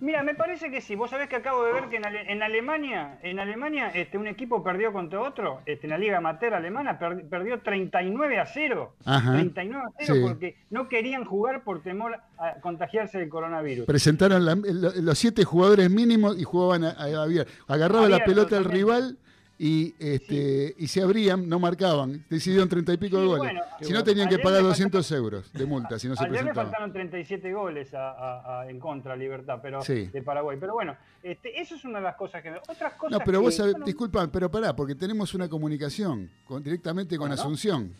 Mira, 0.00 0.22
me 0.22 0.34
parece 0.34 0.70
que 0.70 0.80
sí. 0.80 0.94
Vos 0.94 1.10
sabés 1.10 1.28
que 1.28 1.36
acabo 1.36 1.64
de 1.64 1.72
ver 1.72 1.88
que 1.88 1.96
en, 1.96 2.06
Ale- 2.06 2.30
en 2.32 2.42
Alemania, 2.42 3.18
en 3.22 3.38
Alemania, 3.40 3.88
este, 3.94 4.18
un 4.18 4.26
equipo 4.26 4.62
perdió 4.62 4.92
contra 4.92 5.20
otro, 5.20 5.60
este, 5.66 5.86
en 5.86 5.90
la 5.90 5.98
Liga 5.98 6.18
Amateur 6.18 6.54
alemana, 6.54 6.98
per- 6.98 7.26
perdió 7.28 7.60
39 7.60 8.38
a 8.38 8.46
0. 8.46 8.94
Ajá. 9.04 9.32
39 9.32 9.84
a 9.86 9.90
0 10.04 10.14
Sí. 10.14 10.20
porque 10.22 10.56
no 10.70 10.88
querían 10.88 11.24
jugar 11.24 11.62
por 11.64 11.82
temor 11.82 12.18
a 12.38 12.54
contagiarse 12.60 13.18
del 13.18 13.28
coronavirus. 13.28 13.86
Presentaron 13.86 14.44
la- 14.44 14.54
lo- 14.54 14.92
los 14.94 15.18
siete 15.18 15.44
jugadores 15.44 15.90
mínimos 15.90 16.38
y 16.38 16.44
jugaban 16.44 16.84
a, 16.84 16.90
a- 16.90 17.22
abierto. 17.22 17.52
Agarraba 17.68 18.08
la 18.08 18.24
pelota 18.24 18.50
totalmente. 18.58 18.76
rival 18.76 19.18
y, 19.58 19.94
este, 19.98 20.74
y 20.76 20.86
se 20.86 21.00
abrían, 21.00 21.48
no 21.48 21.58
marcaban. 21.58 22.24
Decidieron 22.28 22.68
treinta 22.68 22.92
y 22.92 22.98
pico 22.98 23.16
Sí, 23.16 23.22
de 23.22 23.28
goles. 23.28 23.42
bueno, 23.54 23.60
si 23.80 23.92
no, 23.92 24.04
tenían 24.04 24.28
que 24.28 24.34
ayer 24.34 24.44
pagar 24.44 24.60
le 24.62 24.68
200 24.68 25.10
euros 25.12 25.50
de 25.52 25.64
multa 25.64 25.98
si 25.98 26.08
no 26.08 26.14
se 26.14 26.22
Ayer 26.24 26.32
le 26.32 26.38
presentaban. 26.40 26.66
faltaron 26.70 26.92
37 26.92 27.52
goles 27.54 27.94
a- 27.94 28.10
a- 28.10 28.60
a- 28.62 28.70
en 28.70 28.78
contra 28.78 29.14
a 29.14 29.16
Libertad 29.16 29.58
pero, 29.62 29.80
Sí. 29.82 30.06
de 30.12 30.22
Paraguay. 30.22 30.58
Pero 30.60 30.74
bueno, 30.74 30.94
este, 31.22 31.58
eso 31.60 31.74
es 31.74 31.84
una 31.86 31.98
de 31.98 32.04
las 32.04 32.16
cosas 32.16 32.42
que... 32.42 32.50
Otras 32.68 32.94
cosas 32.94 33.12
No, 33.18 33.24
pero 33.24 33.38
que- 33.38 33.44
vos 33.44 33.54
sabés, 33.54 33.72
bueno, 33.72 33.86
disculpa, 33.86 34.26
pero 34.30 34.50
pará, 34.50 34.76
porque 34.76 34.94
tenemos 34.94 35.32
una 35.32 35.48
comunicación 35.48 36.30
con- 36.44 36.62
directamente 36.62 37.16
con. 37.16 37.32
Asunción. 37.32 37.92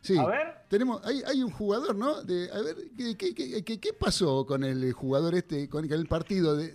Sí, 0.00 0.16
A 0.16 0.26
ver. 0.26 0.54
tenemos, 0.68 1.04
hay, 1.04 1.20
hay 1.26 1.42
un 1.42 1.50
jugador, 1.50 1.94
¿no? 1.96 2.22
De, 2.22 2.48
a 2.52 2.60
ver, 2.62 2.76
¿qué, 2.96 3.16
qué- 3.16 3.34
qué- 3.34 3.64
qué- 3.64 3.80
qué 3.80 3.92
pasó 3.92 4.46
con 4.46 4.62
el 4.64 4.92
jugador 4.92 5.34
este, 5.34 5.68
con, 5.68 5.90
el 5.90 6.06
partido 6.06 6.56
de, 6.56 6.74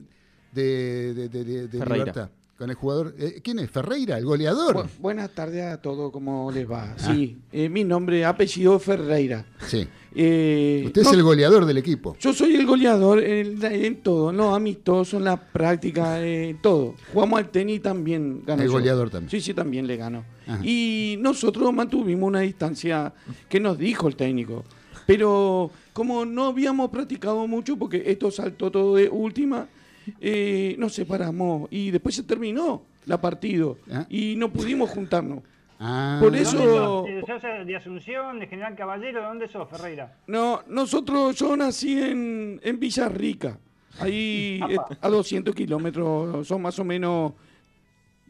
de, 0.51 1.13
de-. 1.29 1.86
Libertad? 1.86 2.29
Con 2.62 2.69
el 2.69 2.76
jugador, 2.76 3.15
eh, 3.17 3.41
¿quién 3.43 3.58
es? 3.58 3.71
Ferreira, 3.71 4.19
el 4.19 4.26
goleador. 4.26 4.76
Bu- 4.76 4.88
buenas 5.00 5.32
tardes 5.32 5.63
a 5.63 5.82
todos, 5.82 6.12
¿cómo 6.12 6.52
les 6.52 6.69
va? 6.69 6.93
Sí, 6.95 7.39
eh, 7.52 7.69
mi 7.69 7.84
nombre, 7.84 8.24
apellido 8.24 8.78
Ferreira. 8.78 9.43
Sí. 9.65 9.88
Eh, 10.13 10.84
Usted 10.86 11.02
es 11.02 11.12
el 11.12 11.24
goleador 11.24 11.65
del 11.65 11.80
equipo. 11.80 12.15
Yo 12.19 12.32
soy 12.34 12.54
el 12.56 12.67
goleador 12.67 13.17
en, 13.24 13.58
en 13.65 13.95
todo, 14.04 14.32
no 14.32 14.54
amistoso, 14.54 15.17
en 15.17 15.24
la 15.24 15.38
práctica, 15.41 16.24
en 16.24 16.62
todo. 16.62 16.93
Jugamos 17.12 17.39
al 17.39 17.50
tenis 17.50 17.82
también 17.82 18.43
gano 18.45 18.62
El 18.62 18.67
yo. 18.67 18.74
goleador 18.74 19.10
también. 19.10 19.32
Sí, 19.32 19.41
sí, 19.41 19.56
también 19.56 19.88
le 19.88 19.97
gano. 19.97 20.24
Ajá. 20.45 20.62
Y 20.63 21.15
nosotros 21.19 21.74
mantuvimos 21.74 22.28
una 22.28 22.41
distancia 22.41 23.12
que 23.50 23.60
nos 23.60 23.76
dijo 23.80 24.08
el 24.08 24.15
técnico. 24.15 24.65
Pero 25.08 25.71
como 25.93 26.26
no 26.26 26.45
habíamos 26.45 26.91
practicado 26.91 27.47
mucho, 27.47 27.76
porque 27.76 28.04
esto 28.06 28.30
saltó 28.30 28.69
todo 28.69 28.97
de 28.97 29.10
última, 29.10 29.67
eh, 30.19 30.75
nos 30.77 30.93
separamos 30.93 31.67
y 31.71 31.91
después 31.91 32.15
se 32.15 32.23
terminó 32.23 32.83
la 33.05 33.19
partido 33.19 33.77
Ah. 33.91 34.05
y 34.09 34.35
no 34.35 34.51
pudimos 34.51 34.89
juntarnos. 34.89 35.43
Ah, 35.79 36.19
Por 36.21 36.31
¿de 36.31 36.41
eso- 36.41 36.57
dónde 36.57 37.21
sos? 37.27 37.41
¿Sos 37.41 37.65
de 37.67 37.75
Asunción, 37.75 38.39
de 38.39 38.45
General 38.47 38.75
Caballero? 38.75 39.21
¿De 39.21 39.27
dónde 39.27 39.47
sos, 39.47 39.67
Ferreira? 39.69 40.15
No, 40.27 40.61
nosotros, 40.67 41.35
yo 41.35 41.57
nací 41.57 41.99
en, 41.99 42.59
en 42.63 42.79
Villarrica. 42.79 43.57
Ahí 43.99 44.59
eh, 44.69 44.77
a 45.01 45.09
200 45.09 45.53
kilómetros, 45.55 46.47
son 46.47 46.61
más 46.61 46.77
o 46.79 46.83
menos, 46.85 47.33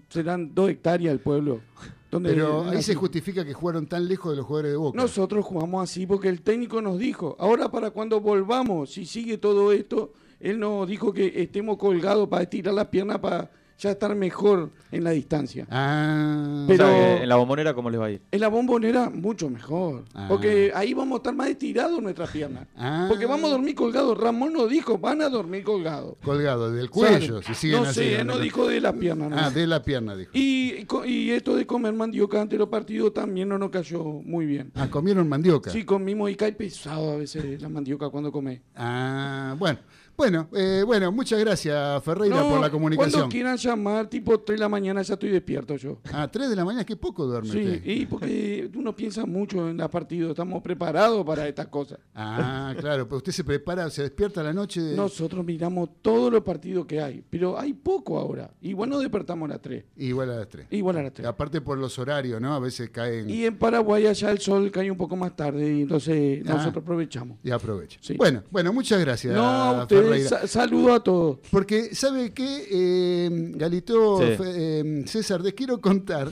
serán 0.09 0.53
dos 0.53 0.69
hectáreas 0.69 1.11
el 1.13 1.19
pueblo. 1.19 1.61
Donde 2.09 2.33
Pero 2.33 2.69
ahí 2.69 2.81
se 2.81 2.93
justifica 2.95 3.45
que 3.45 3.53
jugaron 3.53 3.85
tan 3.87 4.05
lejos 4.07 4.31
de 4.31 4.37
los 4.37 4.45
jugadores 4.45 4.71
de 4.71 4.77
Boca. 4.77 4.97
Nosotros 4.97 5.45
jugamos 5.45 5.81
así 5.83 6.05
porque 6.05 6.27
el 6.27 6.41
técnico 6.41 6.81
nos 6.81 6.97
dijo, 6.99 7.37
ahora 7.39 7.69
para 7.69 7.91
cuando 7.91 8.19
volvamos, 8.19 8.91
si 8.91 9.05
sigue 9.05 9.37
todo 9.37 9.71
esto, 9.71 10.11
él 10.43 10.59
nos 10.59 10.87
dijo 10.87 11.13
que 11.13 11.31
estemos 11.41 11.77
colgados 11.77 12.27
para 12.27 12.43
estirar 12.43 12.73
las 12.73 12.87
piernas 12.87 13.19
para 13.19 13.49
ya 13.77 13.89
estar 13.89 14.13
mejor 14.13 14.69
en 14.91 15.03
la 15.03 15.09
distancia. 15.09 15.65
Ah, 15.71 16.65
Pero- 16.67 16.85
O 16.85 16.87
sea, 16.87 17.15
que 17.17 17.23
en 17.23 17.29
la 17.29 17.35
bombonera, 17.35 17.73
¿cómo 17.73 17.89
les 17.89 17.99
va 17.99 18.05
a 18.05 18.11
ir? 18.11 18.21
En 18.29 18.39
la 18.39 18.47
bombonera, 18.47 19.09
mucho 19.09 19.49
mejor. 19.49 20.05
Ah. 20.13 20.27
Porque 20.29 20.71
ahí 20.75 20.93
vamos 20.93 21.15
a 21.15 21.17
estar 21.17 21.33
más 21.33 21.47
estirados 21.49 21.99
nuestras 21.99 22.29
piernas. 22.29 22.67
Ah. 22.77 23.07
Porque 23.09 23.25
vamos 23.25 23.49
a 23.49 23.53
dormir 23.53 23.73
colgados. 23.73 24.15
Ramón 24.19 24.53
nos 24.53 24.69
dijo, 24.69 24.99
van 24.99 25.23
a 25.23 25.29
dormir 25.29 25.63
colgados. 25.63 26.13
colgado 26.23 26.71
del 26.71 26.91
cuello, 26.91 27.41
¿Sabe? 27.41 27.55
si 27.55 27.59
siguen 27.59 27.81
no 27.81 27.89
así. 27.89 28.01
sé, 28.01 28.21
él 28.21 28.27
no 28.27 28.37
dijo 28.37 28.67
de 28.67 28.81
las 28.81 28.93
piernas. 28.93 29.31
no. 29.31 29.35
Ah, 29.39 29.49
de 29.49 29.65
la 29.65 29.81
pierna, 29.81 30.15
dijo. 30.15 30.29
y, 30.35 30.85
y 31.07 31.31
esto 31.31 31.55
de 31.55 31.65
comer 31.65 31.93
mandioca 31.93 32.39
ante 32.39 32.57
los 32.57 32.69
partidos 32.69 33.11
también 33.15 33.49
no 33.49 33.57
nos 33.57 33.71
cayó 33.71 34.03
muy 34.03 34.45
bien. 34.45 34.71
Ah, 34.75 34.89
comieron 34.91 35.27
mandioca. 35.27 35.71
Sí, 35.71 35.85
comimos 35.85 36.29
y 36.29 36.35
cae 36.35 36.51
pesado 36.53 37.13
a 37.13 37.15
veces 37.15 37.59
la 37.59 37.67
mandioca 37.67 38.09
cuando 38.09 38.31
come. 38.31 38.61
Ah, 38.75 39.55
bueno. 39.57 39.79
Bueno, 40.17 40.47
eh, 40.53 40.83
bueno, 40.85 41.11
muchas 41.11 41.39
gracias, 41.39 42.03
Ferreira, 42.03 42.35
No, 42.35 42.41
por 42.43 42.51
la 42.51 42.57
Cuando 42.69 42.71
comunicación. 42.71 43.29
quieran 43.29 43.57
llamar, 43.57 44.07
tipo 44.07 44.39
3 44.39 44.57
de 44.57 44.61
la 44.61 44.69
mañana, 44.69 45.01
ya 45.01 45.13
estoy 45.15 45.29
despierto 45.29 45.75
yo. 45.77 45.99
Ah, 46.13 46.29
3 46.31 46.49
de 46.49 46.55
la 46.55 46.63
mañana, 46.63 46.83
qué 46.85 46.95
poco 46.95 47.25
duerme 47.25 47.49
Sí, 47.49 47.57
usted. 47.59 47.81
y 47.85 48.05
porque 48.05 48.69
uno 48.75 48.95
piensa 48.95 49.25
mucho 49.25 49.69
en 49.69 49.77
los 49.77 49.89
partidos, 49.89 50.31
estamos 50.31 50.61
preparados 50.61 51.25
para 51.25 51.47
estas 51.47 51.67
cosas. 51.67 51.97
Ah, 52.13 52.73
claro, 52.79 53.05
pero 53.07 53.17
usted 53.17 53.31
se 53.31 53.43
prepara, 53.43 53.89
se 53.89 54.03
despierta 54.03 54.41
a 54.41 54.43
la 54.43 54.53
noche. 54.53 54.81
de- 54.81 54.95
Nosotros 54.95 55.43
miramos 55.43 55.89
todos 56.01 56.31
los 56.31 56.41
partidos 56.43 56.85
que 56.85 57.01
hay, 57.01 57.23
pero 57.27 57.57
hay 57.59 57.73
poco 57.73 58.19
ahora. 58.19 58.51
Igual 58.61 58.89
nos 58.89 59.01
despertamos 59.01 59.49
a 59.49 59.53
las 59.53 59.61
3. 59.61 59.85
Igual 59.97 60.29
a 60.31 60.35
las 60.37 60.49
3. 60.49 60.67
Igual 60.69 60.97
a 60.97 61.03
las 61.03 61.13
3. 61.13 61.27
Aparte 61.27 61.61
por 61.61 61.77
los 61.77 61.97
horarios, 61.97 62.39
¿no? 62.39 62.53
A 62.53 62.59
veces 62.59 62.89
caen 62.91 63.29
Y 63.29 63.45
en 63.45 63.57
Paraguay 63.57 64.05
allá 64.05 64.29
el 64.31 64.39
sol 64.39 64.69
cae 64.71 64.91
un 64.91 64.97
poco 64.97 65.15
más 65.15 65.35
tarde 65.35 65.77
y 65.77 65.81
entonces 65.81 66.43
Ah. 66.45 66.53
nosotros 66.53 66.83
aprovechamos. 66.83 67.37
y 67.43 67.49
aprovecha. 67.49 67.97
Sí. 68.01 68.15
Bueno, 68.17 68.43
bueno, 68.51 68.71
muchas 68.71 68.99
gracias. 69.01 69.33
No, 69.33 69.43
a 69.81 69.87
Ferreira. 70.03 70.29
sa- 70.29 70.47
saludo 70.47 70.93
a 70.93 71.03
todos. 71.03 71.39
Porque, 71.51 71.93
¿sabe 71.95 72.31
qué, 72.33 72.67
eh, 72.71 73.29
Galito, 73.55 74.17
Sí. 74.19 74.35
Eh, 74.45 75.03
César? 75.07 75.41
Les 75.41 75.53
quiero 75.53 75.79
contar 75.81 76.31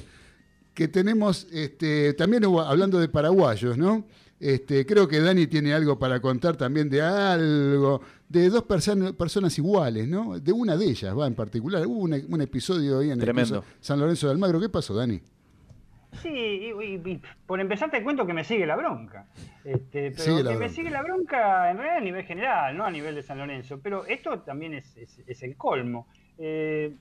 que 0.73 0.87
tenemos, 0.87 1.47
este, 1.51 2.13
también 2.13 2.45
hubo- 2.45 2.61
hablando 2.61 2.99
de 2.99 3.09
paraguayos, 3.09 3.77
¿no? 3.77 4.05
Este, 4.39 4.85
creo 4.85 5.05
que 5.07 5.19
Dani 5.19 5.47
tiene 5.47 5.73
algo 5.73 5.99
para 5.99 6.21
contar 6.21 6.55
también 6.55 6.89
de 6.89 7.01
algo, 7.01 7.99
de 8.29 8.49
dos 8.49 8.63
perso- 8.63 9.13
personas 9.17 9.57
iguales, 9.57 10.07
¿no? 10.07 10.39
De 10.39 10.53
una 10.53 10.77
de 10.77 10.85
ellas, 10.85 11.17
va, 11.17 11.27
en 11.27 11.35
particular. 11.35 11.85
Hubo 11.85 11.99
un, 11.99 12.13
un 12.29 12.41
episodio 12.41 12.99
ahí 12.99 13.07
en 13.07 13.13
el 13.13 13.19
Tremendo. 13.19 13.61
piso 13.61 13.73
San 13.81 13.99
Lorenzo 13.99 14.27
de 14.27 14.31
Almagro. 14.33 14.59
¿Qué 14.61 14.69
pasó, 14.69 14.93
Dani? 14.93 15.19
Sí, 16.13 16.29
y, 16.29 16.71
y- 16.71 17.01
y 17.11 17.21
por 17.45 17.59
empezar 17.59 17.89
te 17.91 18.03
cuento 18.03 18.25
que 18.25 18.33
me 18.33 18.43
sigue 18.43 18.65
la 18.65 18.75
bronca. 18.75 19.27
Este, 19.63 20.11
pero 20.11 20.23
Sigue 20.23 20.43
que 20.49 20.57
me 20.57 20.69
sigue 20.69 20.89
la 20.89 21.01
bronca 21.03 21.69
en 21.69 21.77
realidad 21.77 21.97
a 21.97 22.01
nivel 22.01 22.23
general, 22.25 22.75
no 22.77 22.85
a 22.85 22.91
nivel 22.91 23.15
de 23.15 23.23
San 23.23 23.37
Lorenzo. 23.37 23.79
Pero 23.81 24.05
esto 24.05 24.39
también 24.39 24.73
es, 24.73 24.97
es- 24.97 25.21
es 25.27 25.43
el 25.43 25.55
colmo. 25.55 26.07
Eh, 26.37 26.93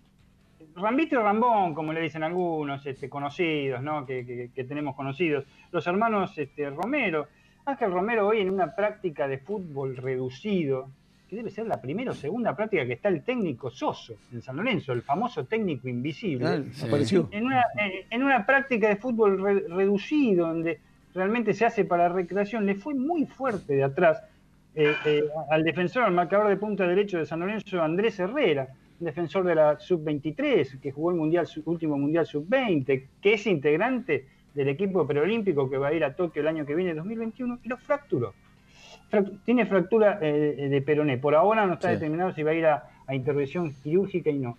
Rambito 0.75 1.15
y 1.15 1.19
Rambón, 1.23 1.75
como 1.75 1.93
le 1.93 2.01
dicen 2.01 2.23
algunos 2.23 2.85
este, 2.85 3.09
conocidos, 3.09 3.81
¿no? 3.83 4.05
que, 4.05 4.27
que- 4.27 4.51
que 4.55 4.65
tenemos 4.65 4.95
conocidos, 4.97 5.45
los 5.73 5.87
hermanos 5.87 6.37
este, 6.37 6.69
Romero. 6.71 7.29
Ángel 7.65 7.93
Romero 7.93 8.27
hoy 8.27 8.41
en 8.41 8.51
una 8.51 8.75
práctica 8.75 9.29
de 9.29 9.39
fútbol 9.39 9.97
reducido, 9.97 10.91
que 11.29 11.37
debe 11.37 11.51
ser 11.51 11.67
la 11.67 11.81
primera 11.81 12.13
o 12.13 12.15
segunda 12.15 12.57
práctica 12.57 12.87
que 12.87 12.95
está 12.95 13.09
el 13.11 13.23
técnico 13.23 13.71
Soso 13.71 14.15
en 14.33 14.41
San 14.41 14.57
Lorenzo, 14.57 14.93
el 14.93 15.03
famoso 15.03 15.45
técnico 15.45 15.89
invisible 15.89 16.47
Ah, 16.47 16.63
Sí. 16.73 16.87
Apareció. 16.87 17.29
en 17.33 17.45
una, 17.47 17.65
en- 17.79 18.07
en 18.11 18.23
una 18.23 18.47
práctica 18.47 18.89
de 18.89 18.97
fútbol 18.97 19.41
re- 19.43 19.65
reducido, 19.69 20.47
donde 20.49 20.81
realmente 21.15 21.53
se 21.55 21.67
hace 21.67 21.85
para 21.85 22.09
recreación, 22.09 22.65
le 22.67 22.75
fue 22.75 22.95
muy 22.95 23.27
fuerte 23.27 23.75
de 23.75 23.85
atrás 23.85 24.23
eh, 24.75 24.95
eh, 25.07 25.25
al 25.51 25.65
defensor, 25.65 26.05
al 26.05 26.13
marcador 26.13 26.49
de 26.49 26.57
punta 26.57 26.87
derecho 26.87 27.19
de 27.19 27.27
San 27.27 27.41
Lorenzo, 27.41 27.83
Andrés 27.83 28.19
Herrera, 28.21 28.69
defensor 29.01 29.45
de 29.45 29.55
la 29.55 29.79
sub-23, 29.79 30.79
que 30.81 30.93
jugó 30.93 31.11
el 31.11 31.17
mundial, 31.17 31.47
último 31.65 31.99
mundial 31.99 32.27
sub-20, 32.27 33.07
que 33.21 33.35
es 33.35 33.47
integrante 33.47 34.27
del 34.55 34.69
equipo 34.69 35.07
preolímpico 35.07 35.69
que 35.69 35.79
va 35.79 35.89
a 35.89 35.93
ir 35.93 36.05
a 36.05 36.15
Tokio 36.15 36.43
el 36.43 36.49
año 36.49 36.65
que 36.67 36.75
viene, 36.75 36.95
2021, 36.95 37.59
y 37.63 37.69
lo 37.69 37.77
fracturó. 37.77 38.35
Tiene 39.45 39.65
fractura 39.67 40.19
eh, 40.21 40.69
de 40.71 40.83
peroné. 40.83 41.19
Por 41.19 41.35
ahora 41.35 41.67
no 41.67 41.75
está 41.75 41.89
Sí. 41.89 41.95
determinado 41.95 42.33
si 42.35 42.43
va 42.43 42.51
a 42.51 42.55
ir 42.55 42.67
a, 42.67 42.85
a 43.07 43.15
intervención 43.15 43.73
quirúrgica 43.83 44.31
y 44.31 44.39
no. 44.39 44.59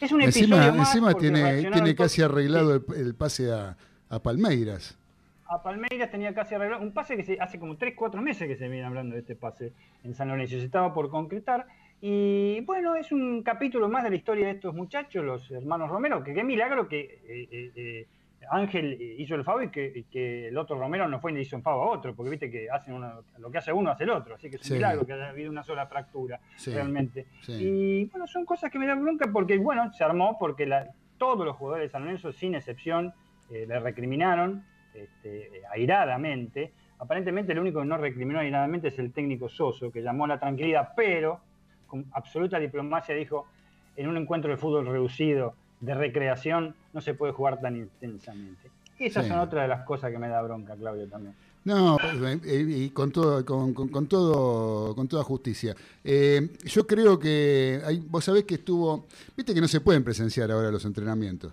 Es 0.00 0.12
un 0.12 0.22
Encima, 0.22 0.56
episodio 0.56 0.74
más 0.78 0.88
encima 0.94 1.14
tiene, 1.14 1.70
tiene 1.72 1.94
casi 1.96 2.22
arreglado 2.22 2.74
el 2.96 3.14
pase 3.16 3.50
a, 3.52 3.76
a 4.08 4.18
Palmeiras. 4.22 4.96
a 5.48 5.60
Palmeiras 5.62 6.10
tenía 6.10 6.32
casi 6.34 6.54
arreglado 6.54 6.82
un 6.82 6.92
pase 6.92 7.16
que 7.16 7.24
se, 7.24 7.38
hace 7.40 7.58
como 7.58 7.76
3, 7.76 7.94
4 7.96 8.22
meses 8.22 8.46
que 8.46 8.54
se 8.56 8.68
viene 8.68 8.84
hablando 8.86 9.14
de 9.14 9.22
este 9.22 9.34
pase 9.34 9.72
en 10.04 10.14
San 10.14 10.28
Lorenzo, 10.28 10.58
se 10.58 10.64
estaba 10.64 10.94
por 10.94 11.10
concretar 11.10 11.66
y 12.00 12.60
bueno, 12.60 12.94
es 12.94 13.10
un 13.10 13.42
capítulo 13.42 13.88
más 13.88 14.04
de 14.04 14.10
la 14.10 14.16
historia 14.16 14.46
de 14.46 14.52
estos 14.52 14.72
muchachos, 14.72 15.24
los 15.24 15.50
hermanos 15.50 15.90
Romero, 15.90 16.22
que 16.22 16.32
qué 16.32 16.44
milagro 16.44 16.86
que 16.86 17.00
eh, 17.00 17.48
eh, 17.50 17.72
eh, 17.74 18.06
Ángel 18.50 18.92
eh, 19.00 19.14
hizo 19.18 19.34
el 19.34 19.44
favor 19.44 19.64
y 19.64 20.04
que, 20.04 20.48
el 20.48 20.56
otro 20.58 20.78
Romero 20.78 21.06
no 21.08 21.20
fue 21.20 21.32
y 21.32 21.34
le 21.34 21.42
hizo 21.42 21.56
un 21.56 21.62
favor 21.62 21.86
a 21.88 21.90
otro, 21.98 22.14
porque 22.14 22.30
viste 22.30 22.50
que 22.50 22.68
hacen 22.70 22.94
uno, 22.94 23.22
lo 23.38 23.50
que 23.50 23.58
hace 23.58 23.72
uno 23.72 23.90
hace 23.90 24.04
el 24.04 24.10
otro, 24.10 24.34
así 24.34 24.48
que 24.50 24.56
es 24.56 24.62
un 24.62 24.66
Sí. 24.68 24.74
milagro 24.74 25.06
que 25.06 25.12
haya 25.12 25.28
habido 25.30 25.50
una 25.50 25.62
sola 25.62 25.86
fractura 25.86 26.40
Sí, 26.56 26.70
realmente. 26.72 27.26
sí. 27.42 27.52
Y 27.54 28.04
bueno, 28.06 28.26
son 28.26 28.44
cosas 28.44 28.70
que 28.70 28.78
me 28.78 28.86
dan 28.86 29.02
bronca 29.02 29.28
porque, 29.32 29.58
bueno, 29.58 29.92
se 29.92 30.04
armó 30.04 30.36
porque 30.38 30.66
la- 30.66 30.88
todos 31.18 31.44
los 31.44 31.56
jugadores 31.56 31.88
de 31.88 31.90
San 31.92 32.02
Lorenzo, 32.04 32.32
sin 32.32 32.54
excepción, 32.54 33.12
eh, 33.50 33.64
le 33.66 33.78
recriminaron 33.80 34.64
este, 34.94 35.62
airadamente. 35.70 36.72
Aparentemente, 36.98 37.52
el 37.52 37.58
único 37.60 37.80
que 37.80 37.86
no 37.86 37.98
recriminó 37.98 38.40
airadamente 38.40 38.88
es 38.88 38.98
el 38.98 39.12
técnico 39.12 39.48
Soso, 39.48 39.90
que 39.92 40.02
llamó 40.02 40.24
a 40.24 40.28
la 40.28 40.40
tranquilidad, 40.40 40.90
pero 40.96 41.40
con 41.86 42.06
absoluta 42.12 42.58
diplomacia 42.58 43.14
dijo: 43.14 43.46
en 43.96 44.08
un 44.08 44.16
encuentro 44.16 44.50
de 44.50 44.56
fútbol 44.56 44.86
reducido, 44.86 45.54
de 45.80 45.94
recreación, 45.94 46.74
no 46.92 47.00
se 47.00 47.14
puede 47.14 47.32
jugar 47.32 47.60
tan 47.60 47.76
intensamente. 47.76 48.70
Esas 48.98 49.24
Sí. 49.24 49.30
son 49.30 49.38
otras 49.40 49.62
de 49.64 49.68
las 49.68 49.84
cosas 49.84 50.10
que 50.10 50.18
me 50.18 50.28
da 50.28 50.42
bronca, 50.42 50.74
Claudio, 50.74 51.06
también. 51.08 51.34
No, 51.64 51.98
eh, 52.00 52.64
y 52.66 52.90
con 52.90 53.10
todo, 53.12 53.44
con, 53.44 53.74
con- 53.74 53.88
con 53.88 54.06
todo, 54.06 54.94
con 54.94 55.06
toda 55.06 55.22
justicia. 55.22 55.74
Eh, 56.02 56.50
yo 56.64 56.86
creo 56.86 57.18
que 57.18 57.80
hay, 57.84 57.98
vos 58.08 58.24
sabés 58.24 58.44
que 58.44 58.54
estuvo, 58.54 59.06
viste 59.36 59.52
que 59.54 59.60
no 59.60 59.68
se 59.68 59.80
pueden 59.80 60.02
presenciar 60.02 60.50
ahora 60.50 60.70
los 60.70 60.84
entrenamientos. 60.84 61.52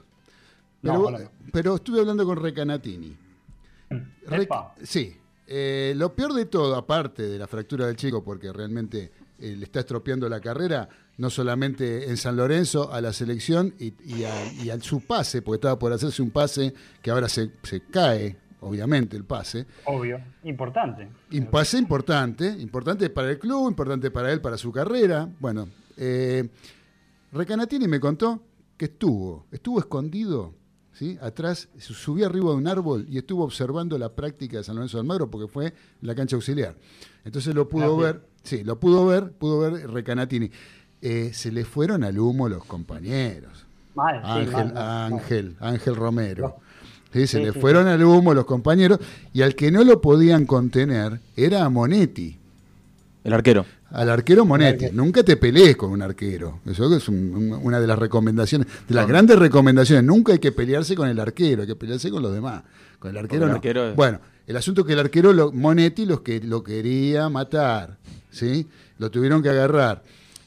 Pero, 0.81 1.09
No, 1.11 1.17
pero 1.51 1.75
estuve 1.75 1.99
hablando 1.99 2.25
con 2.25 2.37
Recanatini. 2.41 3.15
Rec- 3.89 4.43
Epa. 4.43 4.73
sí. 4.83 5.15
eh, 5.47 5.93
lo 5.95 6.13
peor 6.15 6.33
de 6.33 6.45
todo, 6.45 6.75
aparte 6.75 7.23
de 7.23 7.37
la 7.37 7.47
fractura 7.47 7.85
del 7.87 7.95
chico, 7.95 8.23
porque 8.23 8.51
realmente 8.53 9.11
eh, 9.39 9.55
le 9.57 9.65
está 9.65 9.81
estropeando 9.81 10.27
la 10.29 10.39
carrera, 10.39 10.87
no 11.17 11.29
solamente 11.29 12.09
en 12.09 12.17
San 12.17 12.35
Lorenzo, 12.35 12.91
a 12.91 13.01
la 13.01 13.13
selección 13.13 13.73
y, 13.79 13.93
y 14.05 14.23
a, 14.23 14.45
y 14.45 14.81
su 14.81 15.01
pase, 15.01 15.41
porque 15.41 15.57
estaba 15.57 15.79
por 15.79 15.93
hacerse 15.93 16.21
un 16.21 16.31
pase 16.31 16.73
que 17.01 17.11
ahora 17.11 17.29
se, 17.29 17.51
se 17.63 17.81
cae, 17.81 18.37
obviamente, 18.61 19.15
el 19.15 19.23
pase. 19.23 19.65
Obvio, 19.85 20.19
importante. 20.43 21.07
Un 21.31 21.45
pase 21.47 21.77
importante, 21.77 22.47
importante 22.47 23.09
para 23.09 23.31
el 23.31 23.39
club, 23.39 23.69
importante 23.69 24.11
para 24.11 24.31
él, 24.31 24.41
para 24.41 24.57
su 24.57 24.71
carrera. 24.71 25.29
Bueno, 25.39 25.69
eh, 25.97 26.49
Recanatini 27.31 27.87
me 27.87 27.99
contó 27.99 28.41
que 28.77 28.85
estuvo, 28.85 29.45
estuvo 29.51 29.79
escondido, 29.79 30.53
¿sí? 30.97 31.17
Atrás, 31.21 31.67
su- 31.79 31.93
subió 31.93 32.25
arriba 32.25 32.49
de 32.51 32.55
un 32.57 32.67
árbol 32.67 33.05
y 33.09 33.17
estuvo 33.19 33.43
observando 33.43 33.97
la 33.97 34.09
práctica 34.09 34.57
de 34.57 34.63
San 34.63 34.75
Lorenzo 34.75 34.97
de 34.97 35.01
Almagro 35.01 35.29
porque 35.29 35.47
fue 35.47 35.73
la 36.01 36.15
cancha 36.15 36.35
auxiliar. 36.35 36.75
Entonces 37.23 37.53
lo 37.53 37.69
pudo 37.69 37.97
Ah, 37.97 38.01
ver, 38.01 38.21
sí, 38.43 38.63
lo 38.63 38.79
pudo 38.79 39.05
ver, 39.05 39.31
pudo 39.31 39.59
ver 39.59 39.89
Recanatini. 39.89 40.49
Eh, 41.01 41.31
se 41.33 41.51
le 41.51 41.65
fueron 41.65 42.03
al 42.03 42.17
humo 42.17 42.49
los 42.49 42.63
compañeros. 42.65 43.65
Mal, 43.93 44.21
sí, 44.21 44.27
Ángel, 44.27 44.51
mal, 44.51 44.73
mal, 44.73 44.73
mal. 44.73 45.13
Ángel, 45.13 45.55
Ángel 45.59 45.95
Romero. 45.95 46.55
Sí, 47.13 47.27
se 47.27 47.37
Sí, 47.37 47.45
le 47.45 47.53
sí, 47.53 47.59
fueron 47.59 47.87
al 47.87 48.03
humo 48.03 48.33
los 48.33 48.45
compañeros 48.45 48.99
y 49.31 49.41
al 49.41 49.55
que 49.55 49.71
no 49.71 49.83
lo 49.83 50.01
podían 50.01 50.45
contener 50.45 51.21
era 51.37 51.63
a 51.63 51.69
Monetti, 51.69 52.37
El 53.23 53.33
arquero. 53.33 53.65
Al 53.95 54.09
arquero 54.09 54.45
Monetti. 54.45 54.85
arquero. 54.85 55.03
Nunca 55.03 55.23
te 55.23 55.37
pelees 55.37 55.75
con 55.75 55.91
un 55.91 56.01
arquero. 56.01 56.59
Eso 56.65 56.93
es 56.95 57.07
un- 57.09 57.33
un- 57.35 57.59
una 57.63 57.79
de 57.79 57.87
las 57.87 57.97
recomendaciones, 57.97 58.67
de 58.87 58.93
las 58.95 59.07
grandes 59.07 59.37
recomendaciones. 59.39 60.03
Nunca 60.03 60.33
hay 60.33 60.39
que 60.39 60.51
pelearse 60.51 60.95
con 60.95 61.07
el 61.07 61.19
arquero, 61.19 61.61
hay 61.61 61.67
que 61.67 61.75
pelearse 61.75 62.09
con 62.11 62.21
los 62.21 62.33
demás. 62.33 62.63
Con 62.99 63.11
el 63.11 63.17
arquero 63.17 63.43
el 63.45 63.49
no. 63.49 63.55
arquero 63.55 63.89
es- 63.89 63.95
Bueno, 63.95 64.19
el 64.47 64.55
asunto 64.57 64.81
es 64.81 64.87
que 64.87 64.93
el 64.93 64.99
arquero 64.99 65.33
lo- 65.33 65.51
Monetti 65.51 66.05
los 66.05 66.21
que 66.21 66.39
lo 66.41 66.63
quería 66.63 67.29
matar, 67.29 67.97
¿sí? 68.31 68.67
Lo 68.99 69.09
tuvieron 69.11 69.41
que 69.41 69.49
agarrar. 69.49 70.03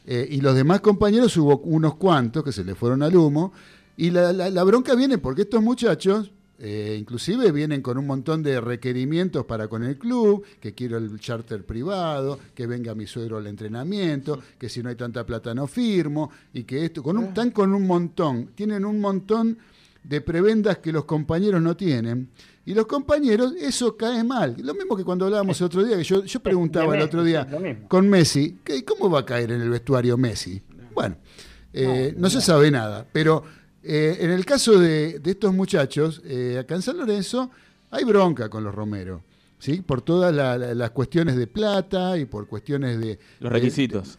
Eh, 0.06 0.26
y 0.30 0.40
los 0.40 0.54
demás 0.54 0.80
compañeros 0.80 1.36
hubo 1.36 1.58
unos 1.58 1.96
cuantos 1.96 2.42
que 2.44 2.52
se 2.52 2.64
le 2.64 2.74
fueron 2.74 3.02
al 3.02 3.14
humo. 3.16 3.52
Y 3.96 4.10
la, 4.10 4.32
la- 4.32 4.48
la 4.50 4.64
bronca 4.64 4.94
viene 4.94 5.18
porque 5.18 5.42
estos 5.42 5.62
muchachos 5.62 6.30
Eh, 6.60 6.96
inclusive 6.98 7.52
vienen 7.52 7.82
con 7.82 7.98
un 7.98 8.06
montón 8.06 8.42
de 8.42 8.60
requerimientos 8.60 9.44
para 9.44 9.68
con 9.68 9.84
el 9.84 9.96
club, 9.96 10.44
que 10.60 10.74
quiero 10.74 10.98
el 10.98 11.20
charter 11.20 11.64
privado, 11.64 12.38
que 12.54 12.66
venga 12.66 12.94
mi 12.96 13.06
suegro 13.06 13.36
al 13.38 13.46
entrenamiento, 13.46 14.40
que 14.58 14.68
si 14.68 14.82
no 14.82 14.88
hay 14.88 14.96
tanta 14.96 15.24
plata 15.24 15.54
no 15.54 15.68
firmo, 15.68 16.30
y 16.52 16.64
que 16.64 16.84
esto, 16.84 17.02
con 17.02 17.16
un, 17.16 17.24
están 17.26 17.52
con 17.52 17.72
un 17.72 17.86
montón, 17.86 18.50
tienen 18.56 18.84
un 18.84 19.00
montón 19.00 19.56
de 20.02 20.20
prebendas 20.20 20.78
que 20.78 20.90
los 20.90 21.04
compañeros 21.04 21.62
no 21.62 21.76
tienen. 21.76 22.28
Y 22.66 22.74
los 22.74 22.86
compañeros, 22.86 23.54
eso 23.60 23.96
cae 23.96 24.24
mal. 24.24 24.56
Lo 24.62 24.74
mismo 24.74 24.96
que 24.96 25.04
cuando 25.04 25.24
hablábamos 25.26 25.60
el 25.60 25.66
otro 25.66 25.84
día, 25.84 25.96
que 25.96 26.04
yo, 26.04 26.24
yo 26.24 26.40
preguntaba 26.40 26.94
el 26.96 27.02
otro 27.02 27.22
día 27.22 27.46
con 27.88 28.08
Messi, 28.10 28.58
¿qué- 28.64 28.84
¿cómo 28.84 29.08
va 29.08 29.20
a 29.20 29.24
caer 29.24 29.52
en 29.52 29.60
el 29.62 29.70
vestuario 29.70 30.16
Messi? 30.18 30.60
Bueno, 30.92 31.16
eh, 31.72 32.14
no, 32.16 32.28
se 32.28 32.40
sabe 32.40 32.70
nada, 32.70 33.06
pero 33.12 33.42
eh, 33.88 34.18
en 34.20 34.30
el 34.30 34.44
caso 34.44 34.78
de, 34.78 35.18
de 35.18 35.30
estos 35.30 35.52
muchachos, 35.54 36.22
eh, 36.24 36.58
acá 36.60 36.74
en 36.74 36.82
San 36.82 36.98
Lorenzo 36.98 37.50
hay 37.90 38.04
bronca 38.04 38.48
con 38.50 38.62
los 38.62 38.74
Romero, 38.74 39.22
¿sí? 39.58 39.80
Por 39.80 40.02
todas 40.02 40.34
la- 40.34 40.58
la- 40.58 40.74
las 40.74 40.90
cuestiones 40.90 41.36
de 41.36 41.46
plata 41.46 42.18
y 42.18 42.26
por 42.26 42.46
cuestiones 42.46 43.00
de... 43.00 43.18
Los 43.40 43.50
de- 43.52 43.58
requisitos. 43.58 44.18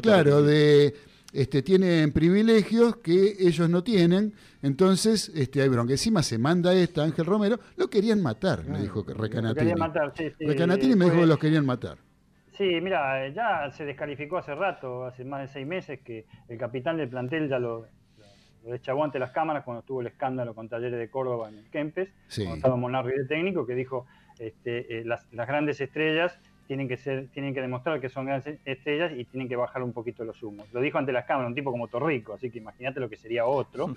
Claro, 0.00 0.40
requisitos. 0.42 0.46
de 0.46 0.94
este, 1.32 1.62
tienen 1.62 2.12
privilegios 2.12 2.96
que 2.98 3.34
ellos 3.40 3.68
no 3.68 3.82
tienen, 3.82 4.32
entonces 4.62 5.32
este, 5.34 5.62
hay 5.62 5.68
bronca. 5.68 5.92
Encima 5.92 6.22
se 6.22 6.38
manda 6.38 6.72
esta, 6.74 7.02
Ángel 7.02 7.26
Romero, 7.26 7.58
lo 7.76 7.90
querían 7.90 8.22
matar, 8.22 8.64
me 8.64 8.80
dijo 8.80 9.04
Lo 9.06 9.14
Recanatini. 9.14 9.58
querían 9.58 9.78
matar, 9.80 10.12
sí, 10.16 10.24
sí. 10.38 10.46
Recanatini 10.46 10.94
me 10.94 11.06
dijo 11.06 11.16
que 11.18 11.26
los 11.26 11.38
querían 11.38 11.66
matar. 11.66 11.98
Sí, 12.56 12.80
mira, 12.80 13.26
eh, 13.26 13.32
ya 13.34 13.68
se 13.72 13.84
descalificó 13.84 14.38
hace 14.38 14.54
rato, 14.54 15.04
hace 15.06 15.24
más 15.24 15.40
de 15.40 15.48
seis 15.52 15.66
meses, 15.66 15.98
que 16.04 16.24
el 16.48 16.56
capitán 16.56 16.96
del 16.96 17.08
plantel 17.08 17.48
ya 17.48 17.58
lo, 17.58 17.86
lo 18.64 18.70
deschavó 18.72 19.04
ante 19.04 19.18
las 19.18 19.30
cámaras 19.30 19.64
cuando 19.64 19.82
tuvo 19.82 20.00
el 20.00 20.06
escándalo 20.08 20.54
con 20.54 20.68
Talleres 20.68 20.98
de 20.98 21.08
Córdoba 21.08 21.48
en 21.50 21.58
el 21.58 21.64
Kempes, 21.70 22.08
Sí. 22.28 22.44
estaba 22.44 22.76
Monarri 22.76 23.16
de 23.18 23.24
técnico, 23.26 23.66
que 23.66 23.74
dijo 23.74 24.06
este, 24.38 25.00
eh, 25.00 25.04
las, 25.04 25.26
las 25.32 25.46
grandes 25.46 25.80
estrellas 25.80 26.36
tienen 26.66 26.88
que 26.88 26.96
ser, 26.96 27.26
tienen 27.28 27.52
que 27.52 27.60
demostrar 27.60 28.00
que 28.00 28.08
son 28.08 28.24
grandes 28.24 28.58
estrellas 28.64 29.12
y 29.14 29.26
tienen 29.26 29.50
que 29.50 29.54
bajar 29.56 29.82
un 29.82 29.92
poquito 29.92 30.24
los 30.24 30.42
humos. 30.42 30.66
Lo 30.72 30.80
dijo 30.80 30.96
ante 30.96 31.12
las 31.12 31.26
cámaras, 31.26 31.48
un 31.50 31.54
tipo 31.54 31.70
como 31.70 31.88
Torrico, 31.88 32.32
así 32.32 32.48
que 32.50 32.56
imagínate 32.58 33.00
lo 33.00 33.10
que 33.10 33.16
sería 33.18 33.44
otro, 33.44 33.94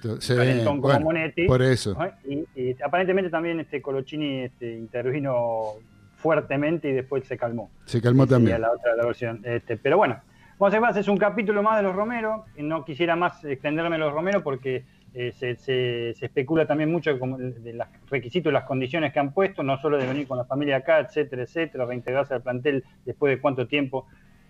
como 0.65 0.99
Monetti. 0.99 1.47
por 1.47 1.61
eso. 1.61 1.93
¿no? 1.97 2.11
Y, 2.29 2.45
y 2.61 2.75
aparentemente 2.83 3.29
también 3.31 3.61
este 3.61 3.81
Colochini 3.81 4.41
este, 4.41 4.73
intervino 4.75 5.75
fuertemente 6.17 6.89
y 6.89 6.93
después 6.93 7.23
se 7.25 7.37
calmó. 7.37 7.69
Se 7.85 8.01
calmó 8.01 8.27
también. 8.27 8.59
La 8.61 8.71
otra 8.71 8.95
la 8.95 9.05
versión. 9.05 9.39
Este, 9.43 9.77
pero 9.77 9.97
bueno, 9.97 10.19
ver, 10.59 10.97
es 10.97 11.07
un 11.07 11.17
capítulo 11.17 11.61
más 11.63 11.77
de 11.77 11.83
los 11.83 11.95
Romero. 11.95 12.45
y 12.55 12.63
No 12.63 12.83
quisiera 12.85 13.15
más 13.15 13.43
extenderme 13.45 13.95
a 13.95 13.99
los 13.99 14.13
Romero 14.13 14.43
porque 14.43 14.85
eh, 15.13 15.31
se, 15.37 15.55
se- 15.55 16.13
se 16.17 16.25
especula 16.25 16.65
también 16.67 16.91
mucho 16.91 17.11
de 17.13 17.73
los 17.73 17.87
requisitos 18.09 18.51
y 18.51 18.53
las 18.53 18.65
condiciones 18.65 19.13
que 19.13 19.19
han 19.19 19.33
puesto, 19.33 19.63
no 19.63 19.79
solo 19.79 19.97
de 19.97 20.05
venir 20.05 20.27
con 20.27 20.37
la 20.37 20.45
familia 20.45 20.77
acá, 20.77 20.99
etcétera, 20.99 21.43
etcétera, 21.43 21.85
reintegrarse 21.85 22.33
al 22.35 22.41
plantel 22.41 22.83
después 23.05 23.35
de 23.35 23.41
cuánto 23.41 23.67
tiempo, 23.67 24.05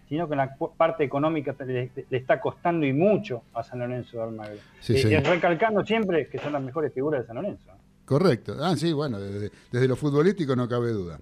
sino 0.10 0.28
que 0.28 0.34
en 0.34 0.38
la 0.39 0.56
parte 0.78 1.04
económica 1.04 1.56
le, 1.65 1.91
le 2.10 2.17
está 2.17 2.39
costando 2.41 2.86
y 2.86 2.93
mucho 2.93 3.43
a 3.54 3.63
San 3.63 3.80
Lorenzo 3.80 4.17
de 4.17 4.24
Almagro. 4.24 4.58
Sí, 4.80 4.93
Eh, 4.96 5.15
eh, 5.15 5.20
recalcando 5.22 5.86
siempre 5.86 6.28
que 6.28 6.39
son 6.39 6.54
las 6.54 6.62
mejores 6.62 6.93
figuras 6.93 7.22
de 7.22 7.28
San 7.28 7.36
Lorenzo. 7.36 7.72
Correcto. 8.06 8.56
Ah, 8.62 8.76
sí, 8.78 8.93
bueno, 8.93 9.20
desde, 9.20 9.52
desde 9.70 9.88
lo 9.88 9.98
futbolístico 9.98 10.56
no 10.56 10.67
cabe 10.70 10.91
duda. 10.91 11.20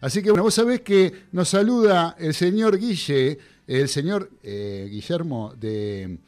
Así 0.00 0.22
que, 0.22 0.30
bueno, 0.30 0.44
vos 0.44 0.54
sabés 0.54 0.82
que 0.82 1.12
nos 1.32 1.48
saluda 1.48 2.14
el 2.18 2.32
señor 2.32 2.78
Guille, 2.78 3.38
el 3.68 3.88
señor 3.88 4.30
eh, 4.42 4.88
Guillermo 4.90 5.54
de, 5.54 6.18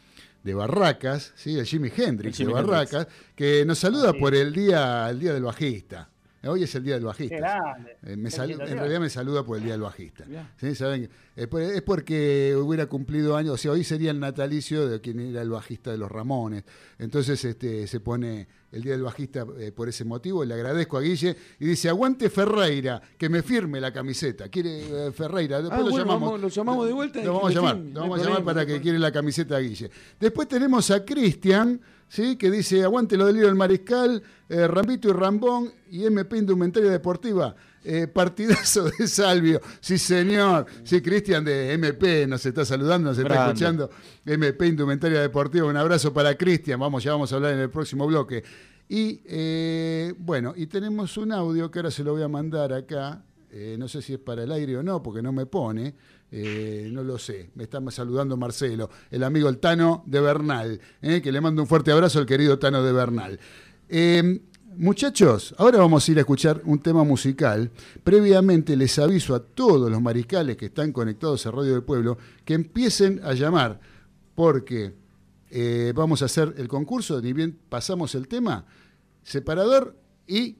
de 0.44 0.55
Barracas, 0.55 1.33
¿sí? 1.35 1.59
el 1.59 1.66
Jimi 1.66 1.90
Hendrix 1.94 2.38
El 2.38 2.46
Jimi 2.46 2.55
de 2.55 2.62
Barracas, 2.62 3.09
que 3.35 3.64
nos 3.64 3.79
saluda 3.79 4.12
por 4.12 4.35
el 4.35 4.53
día, 4.53 5.09
el 5.11 5.18
día 5.18 5.33
del 5.33 5.44
bajista. 5.44 6.10
Hoy 6.42 6.62
es 6.62 6.74
el 6.74 6.85
día 6.85 6.94
del 6.94 7.05
bajista. 7.05 7.76
Eh, 8.03 8.16
me 8.16 8.31
en 8.31 8.59
realidad 8.79 8.98
me 9.00 9.11
saluda 9.11 9.44
por 9.44 9.59
el 9.59 9.64
Día 9.64 9.72
del 9.72 9.83
Bajista. 9.83 10.24
¿Sí? 10.59 10.74
¿Saben? 10.74 11.05
Eh, 11.37 11.46
Es 11.74 11.83
porque 11.83 12.57
hubiera 12.57 12.87
cumplido 12.87 13.37
años, 13.37 13.55
o 13.55 13.57
sea, 13.59 13.72
hoy 13.72 13.85
sería 13.85 14.11
el 14.11 14.18
natalicio 14.20 14.88
de 14.88 15.00
quien 15.03 15.20
era 15.20 15.42
el 15.42 15.50
bajista 15.50 15.90
de 15.90 15.98
los 15.98 16.11
Ramones. 16.11 16.64
Entonces 16.98 17.44
este, 17.44 17.87
se 17.87 18.00
pone 18.00 18.48
el 18.72 18.83
Día 18.83 18.92
del 18.92 19.03
Bajista 19.03 19.44
eh, 19.59 19.70
por 19.70 19.90
ese 19.90 20.05
motivo. 20.07 20.42
Le 20.44 20.55
agradezco 20.55 20.96
a 20.96 21.03
Guille 21.03 21.37
y 21.59 21.66
dice, 21.66 21.90
aguante 21.90 22.31
Ferreira, 22.31 23.03
que 23.18 23.29
me 23.29 23.42
firme 23.42 23.79
la 23.79 23.92
camiseta. 23.92 24.48
Quiere 24.48 25.09
eh, 25.09 25.12
Ferreira, 25.12 25.59
después 25.61 25.79
Ah, 25.81 25.85
lo 25.85 25.90
bueno, 25.90 26.07
llamamos. 26.07 26.22
vamos- 26.31 26.40
lo 26.40 26.48
llamamos 26.48 26.87
de 26.87 26.92
vuelta 26.94 27.22
Lo 27.22 27.35
vamos 27.35 27.50
a 27.50 27.55
llamar, 27.55 27.76
lo 27.76 28.00
vamos 28.00 28.20
a 28.20 28.24
llamar 28.24 28.44
para 28.44 28.64
que 28.64 28.81
quiere 28.81 28.98
la 28.98 29.12
camiseta 29.12 29.57
a 29.57 29.61
Guille. 29.61 29.90
Después 30.18 30.48
tenemos 30.48 30.90
a 30.90 31.05
Cristian, 31.05 31.81
¿sí? 32.11 32.37
que 32.37 32.51
dice, 32.51 32.83
aguante 32.83 33.16
lo 33.16 33.27
del 33.27 33.37
lío 33.37 33.46
del 33.46 33.55
Mariscal, 33.55 34.23
eh, 34.49 34.66
Rambito 34.66 35.09
y 35.09 35.12
Rambón 35.12 35.73
y 35.90 36.05
MP 36.05 36.37
Indumentaria 36.37 36.90
Deportiva. 36.90 37.57
Eh, 37.83 38.07
partidazo 38.09 38.90
de 38.90 39.09
Salvio, 39.09 39.59
sí 39.81 39.96
señor, 39.96 40.66
sí 40.85 41.01
Cristian 41.01 41.42
de 41.42 41.73
MP 41.73 42.27
nos 42.27 42.44
está 42.44 42.62
saludando, 42.62 43.09
nos 43.09 43.16
está 43.16 43.33
Grande. 43.33 43.53
escuchando, 43.53 43.90
MP 44.27 44.66
Indumentaria 44.66 45.23
Deportiva, 45.23 45.66
un 45.66 45.79
abrazo 45.79 46.12
para 46.12 46.35
Cristian, 46.35 46.79
vamos, 46.79 47.03
ya 47.03 47.12
vamos 47.12 47.33
a 47.33 47.37
hablar 47.37 47.55
en 47.55 47.61
el 47.61 47.70
próximo 47.70 48.07
bloque. 48.07 48.44
Y 48.87 49.23
eh, 49.25 50.12
bueno, 50.18 50.53
y 50.55 50.66
tenemos 50.66 51.16
un 51.16 51.33
audio 51.33 51.70
que 51.70 51.79
ahora 51.79 51.90
se 51.90 52.05
lo 52.05 52.12
voy 52.12 52.23
a 52.23 52.29
mandar 52.29 52.75
acá, 52.75 53.25
eh, 53.51 53.77
no 53.79 53.88
sé 53.88 54.03
si 54.03 54.12
es 54.12 54.18
para 54.18 54.42
el 54.42 54.53
aire 54.53 54.77
o 54.77 54.83
no, 54.83 55.03
porque 55.03 55.23
no 55.23 55.33
me 55.33 55.46
pone, 55.46 55.94
eh, 56.33 56.88
no 56.93 57.03
lo 57.03 57.19
sé, 57.19 57.51
me 57.55 57.64
está 57.64 57.81
saludando 57.90 58.37
Marcelo, 58.37 58.88
el 59.11 59.25
amigo 59.25 59.49
el 59.49 59.59
Tano 59.59 60.05
de 60.07 60.21
Bernal, 60.21 60.81
eh, 61.03 61.21
que 61.21 61.33
le 61.33 61.40
mando 61.40 61.62
un 61.62 61.69
fuerte 61.69 61.90
abrazo 61.90 62.21
al 62.21 62.27
querido 62.27 62.59
Tano 62.59 62.83
de 62.83 62.93
Bernal. 62.93 63.40
Eh, 63.88 64.40
muchachos, 64.77 65.55
ahora 65.59 65.79
vamos 65.79 66.09
a 66.09 66.12
ir 66.12 66.19
a 66.19 66.21
escuchar 66.21 66.62
un 66.64 66.79
tema 66.79 67.03
musical. 67.05 67.71
Previamente 68.05 68.77
les 68.77 68.99
aviso 68.99 69.35
a 69.35 69.40
todos 69.40 69.90
los 69.90 70.01
mariscales 70.01 70.57
que 70.57 70.66
están 70.66 70.93
conectados 70.93 71.45
a 71.47 71.51
Radio 71.51 71.73
del 71.73 71.83
Pueblo 71.83 72.16
que 72.45 72.55
empiecen 72.55 73.21
a 73.25 73.33
llamar, 73.35 73.81
porque 74.35 74.95
eh, 75.51 75.93
vamos 75.97 76.23
a 76.23 76.27
hacer 76.27 76.55
el 76.59 76.69
concurso, 76.69 77.21
ni 77.21 77.33
bien 77.33 77.59
pasamos 77.69 78.14
el 78.14 78.29
tema, 78.29 78.64
separador 79.25 79.97
y 80.27 80.57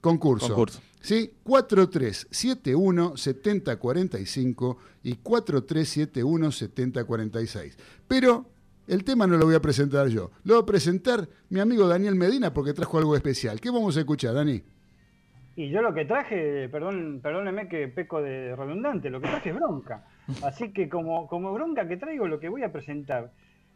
concurso. 0.00 0.48
Concurso. 0.48 0.80
¿Sí? 1.02 1.34
4371 1.42 3.16
7045 3.16 4.78
y 5.02 5.14
4371 5.16 6.52
7046. 6.52 7.78
Pero 8.08 8.46
el 8.86 9.04
tema 9.04 9.26
no 9.26 9.36
lo 9.36 9.46
voy 9.46 9.54
a 9.54 9.60
presentar 9.60 10.08
yo. 10.08 10.30
Lo 10.44 10.54
va 10.54 10.60
a 10.60 10.66
presentar 10.66 11.28
mi 11.50 11.60
amigo 11.60 11.86
Daniel 11.86 12.14
Medina 12.14 12.54
porque 12.54 12.72
trajo 12.72 12.98
algo 12.98 13.16
especial. 13.16 13.60
¿Qué 13.60 13.70
vamos 13.70 13.96
a 13.96 14.00
escuchar, 14.00 14.34
Dani? 14.34 14.62
Y 15.54 15.68
yo 15.68 15.82
lo 15.82 15.92
que 15.92 16.04
traje, 16.04 16.68
perdón, 16.70 17.20
perdóneme 17.22 17.68
que 17.68 17.88
peco 17.88 18.22
de 18.22 18.56
redundante, 18.56 19.10
lo 19.10 19.20
que 19.20 19.28
traje 19.28 19.50
es 19.50 19.54
bronca. 19.54 20.06
Así 20.42 20.72
que 20.72 20.88
como, 20.88 21.26
como 21.26 21.52
bronca 21.52 21.86
que 21.86 21.98
traigo, 21.98 22.26
lo 22.26 22.40
que 22.40 22.48
voy 22.48 22.62
a 22.62 22.72
presentar 22.72 23.32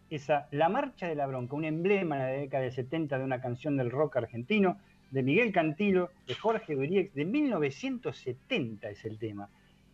es 0.09 0.31
a 0.31 0.49
La 0.53 0.69
Marcha 0.69 1.07
de 1.07 1.17
la 1.17 1.27
Bronca, 1.27 1.57
un 1.57 1.65
emblema 1.65 2.17
en 2.17 2.23
la 2.23 2.29
década 2.29 2.63
de 2.63 2.71
70 2.71 3.19
de 3.19 3.25
una 3.25 3.41
canción 3.41 3.77
del 3.77 3.91
rock 3.91 4.17
argentino, 4.17 4.79
de 5.11 5.23
Miguel 5.23 5.53
Cantilo, 5.53 6.11
de 6.27 6.35
Jorge 6.35 6.75
Duriex, 6.75 7.15
de 7.15 7.25
1970 7.25 8.91
es 8.91 9.05
el 9.05 9.19
tema. 9.19 9.49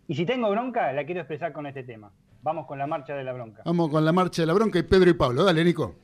Y 0.08 0.14
si 0.14 0.26
tengo 0.26 0.50
bronca, 0.50 0.92
la 0.92 1.04
quiero 1.04 1.20
expresar 1.20 1.52
con 1.52 1.66
este 1.66 1.84
tema. 1.84 2.10
Vamos 2.42 2.66
con 2.66 2.78
La 2.78 2.86
Marcha 2.86 3.14
de 3.14 3.22
la 3.22 3.32
Bronca. 3.32 3.62
Vamos 3.64 3.88
con 3.90 4.04
la 4.04 4.12
marcha 4.12 4.42
de 4.42 4.46
la 4.46 4.52
bronca 4.52 4.78
y 4.78 4.82
Pedro 4.82 5.10
y 5.10 5.14
Pablo. 5.14 5.44
Dale, 5.44 5.64
Nico. 5.64 5.94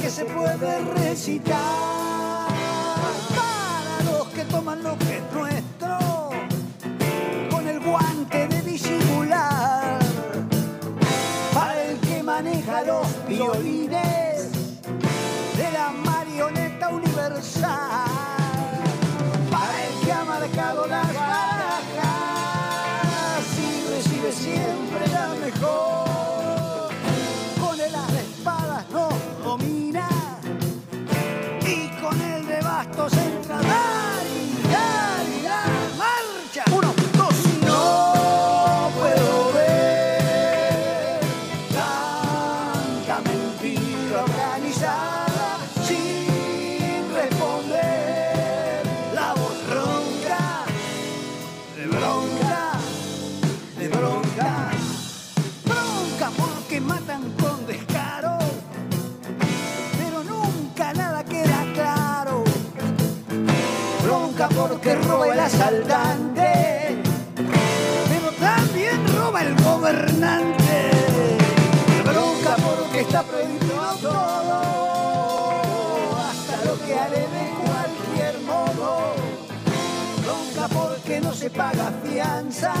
Que 0.00 0.10
se 0.10 0.24
puede 0.24 0.80
recitar. 0.96 1.56
Para 3.36 4.10
los 4.10 4.28
que 4.28 4.44
toman 4.44 4.82
lo 4.82 4.96
que 4.98 5.17
gobernante. 69.88 70.90
Bronca 72.04 72.56
porque 72.56 73.00
está 73.00 73.22
prohibido 73.22 73.96
todo, 74.02 74.60
hasta 76.18 76.64
lo 76.64 76.78
que 76.84 76.94
haré 76.94 77.20
de 77.20 77.54
cualquier 77.64 78.40
modo. 78.42 79.14
Bronca 80.22 80.68
porque 80.68 81.20
no 81.20 81.32
se 81.32 81.50
paga 81.50 81.92
fianza, 82.04 82.74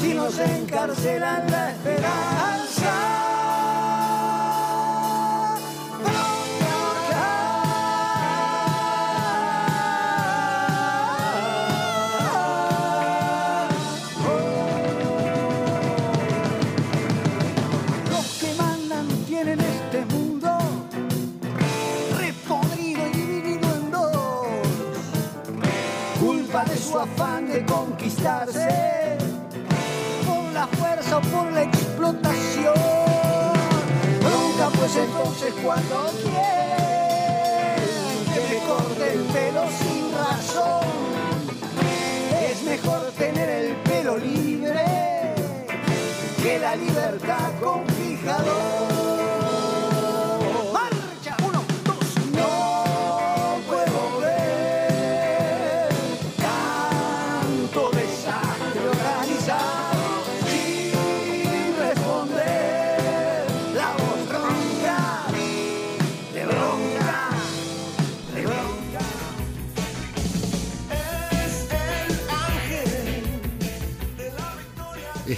si 0.00 0.14
nos 0.14 0.38
encarcelan 0.38 1.50
la 1.50 1.70
esperanza. 1.70 3.25
Por 31.20 31.52
la 31.52 31.62
explotación. 31.62 32.74
Bronca 34.20 34.68
pues 34.78 34.96
entonces 34.96 35.54
cuando 35.62 36.10
quieren 36.22 37.76
que 38.34 38.40
me 38.54 38.58
corte 38.66 39.12
el 39.14 39.22
pelo 39.24 39.64
sin 39.78 40.12
razón. 40.12 40.86
Es 42.50 42.62
mejor 42.64 43.12
tener 43.18 43.48
el 43.48 43.76
pelo 43.76 44.18
libre 44.18 44.84
que 46.42 46.58
la 46.58 46.76
libertad 46.76 47.50
con 47.62 47.95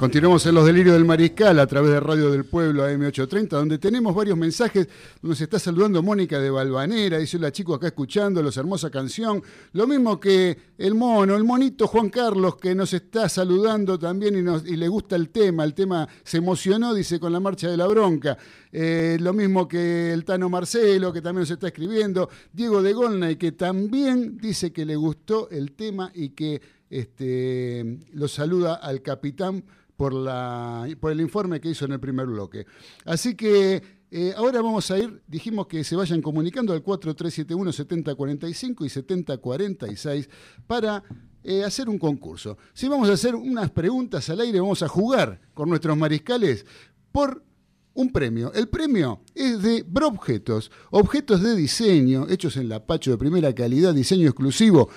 Continuamos 0.00 0.46
en 0.46 0.54
los 0.54 0.64
delirios 0.64 0.94
del 0.94 1.04
Mariscal 1.04 1.58
a 1.58 1.66
través 1.66 1.90
de 1.90 2.00
Radio 2.00 2.30
del 2.30 2.46
Pueblo 2.46 2.88
AM830, 2.88 3.48
donde 3.50 3.76
tenemos 3.76 4.14
varios 4.14 4.34
mensajes. 4.34 4.88
Nos 5.20 5.38
está 5.42 5.58
saludando 5.58 6.02
Mónica 6.02 6.40
de 6.40 6.48
Balvanera, 6.48 7.18
dice 7.18 7.38
la 7.38 7.52
chico 7.52 7.74
acá 7.74 7.88
escuchando, 7.88 8.42
los 8.42 8.56
hermosa 8.56 8.88
canción. 8.90 9.42
Lo 9.74 9.86
mismo 9.86 10.18
que 10.18 10.56
el 10.78 10.94
mono, 10.94 11.36
el 11.36 11.44
monito 11.44 11.86
Juan 11.86 12.08
Carlos, 12.08 12.56
que 12.56 12.74
nos 12.74 12.94
está 12.94 13.28
saludando 13.28 13.98
también 13.98 14.38
y, 14.38 14.42
nos, 14.42 14.66
y 14.66 14.76
le 14.76 14.88
gusta 14.88 15.16
el 15.16 15.28
tema. 15.28 15.64
El 15.64 15.74
tema 15.74 16.08
se 16.24 16.38
emocionó, 16.38 16.94
dice, 16.94 17.20
con 17.20 17.30
la 17.30 17.40
marcha 17.40 17.68
de 17.68 17.76
la 17.76 17.86
bronca. 17.86 18.38
Eh, 18.72 19.18
lo 19.20 19.34
mismo 19.34 19.68
que 19.68 20.14
el 20.14 20.24
Tano 20.24 20.48
Marcelo, 20.48 21.12
que 21.12 21.20
también 21.20 21.42
nos 21.42 21.50
está 21.50 21.66
escribiendo. 21.66 22.30
Diego 22.54 22.82
de 22.82 22.94
Golnay, 22.94 23.36
que 23.36 23.52
también 23.52 24.38
dice 24.38 24.72
que 24.72 24.86
le 24.86 24.96
gustó 24.96 25.50
el 25.50 25.72
tema 25.72 26.10
y 26.14 26.30
que 26.30 26.62
este, 26.88 27.98
lo 28.14 28.28
saluda 28.28 28.76
al 28.76 29.02
capitán 29.02 29.62
por, 30.00 30.14
la, 30.14 30.88
por 30.98 31.12
el 31.12 31.20
informe 31.20 31.60
que 31.60 31.68
hizo 31.68 31.84
en 31.84 31.92
el 31.92 32.00
primer 32.00 32.24
bloque. 32.24 32.64
Así 33.04 33.34
que 33.34 33.82
eh, 34.10 34.32
ahora 34.34 34.62
vamos 34.62 34.90
a 34.90 34.96
ir, 34.96 35.22
dijimos 35.26 35.66
que 35.66 35.84
se 35.84 35.94
vayan 35.94 36.22
comunicando 36.22 36.72
al 36.72 36.82
4371-7045 36.82 38.86
y 38.86 38.88
7046 38.88 40.30
para 40.66 41.04
eh, 41.44 41.64
hacer 41.64 41.90
un 41.90 41.98
concurso. 41.98 42.56
Si 42.72 42.88
vamos 42.88 43.10
a 43.10 43.12
hacer 43.12 43.34
unas 43.34 43.70
preguntas 43.72 44.30
al 44.30 44.40
aire, 44.40 44.58
vamos 44.58 44.82
a 44.82 44.88
jugar 44.88 45.38
con 45.52 45.68
nuestros 45.68 45.94
mariscales 45.98 46.64
por 47.12 47.44
un 47.92 48.10
premio. 48.10 48.54
El 48.54 48.70
premio 48.70 49.20
es 49.34 49.60
de 49.60 49.84
Brobjetos, 49.86 50.72
objetos 50.92 51.42
de 51.42 51.56
diseño 51.56 52.26
hechos 52.30 52.56
en 52.56 52.70
Lapacho 52.70 53.10
de 53.10 53.18
primera 53.18 53.54
calidad, 53.54 53.92
diseño 53.92 54.28
exclusivo. 54.28 54.88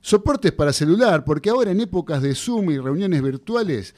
Soportes 0.00 0.50
para 0.50 0.72
celular, 0.72 1.24
porque 1.24 1.50
ahora 1.50 1.70
en 1.70 1.82
épocas 1.82 2.22
de 2.22 2.34
Zoom 2.34 2.70
y 2.70 2.78
reuniones 2.78 3.22
virtuales, 3.22 3.94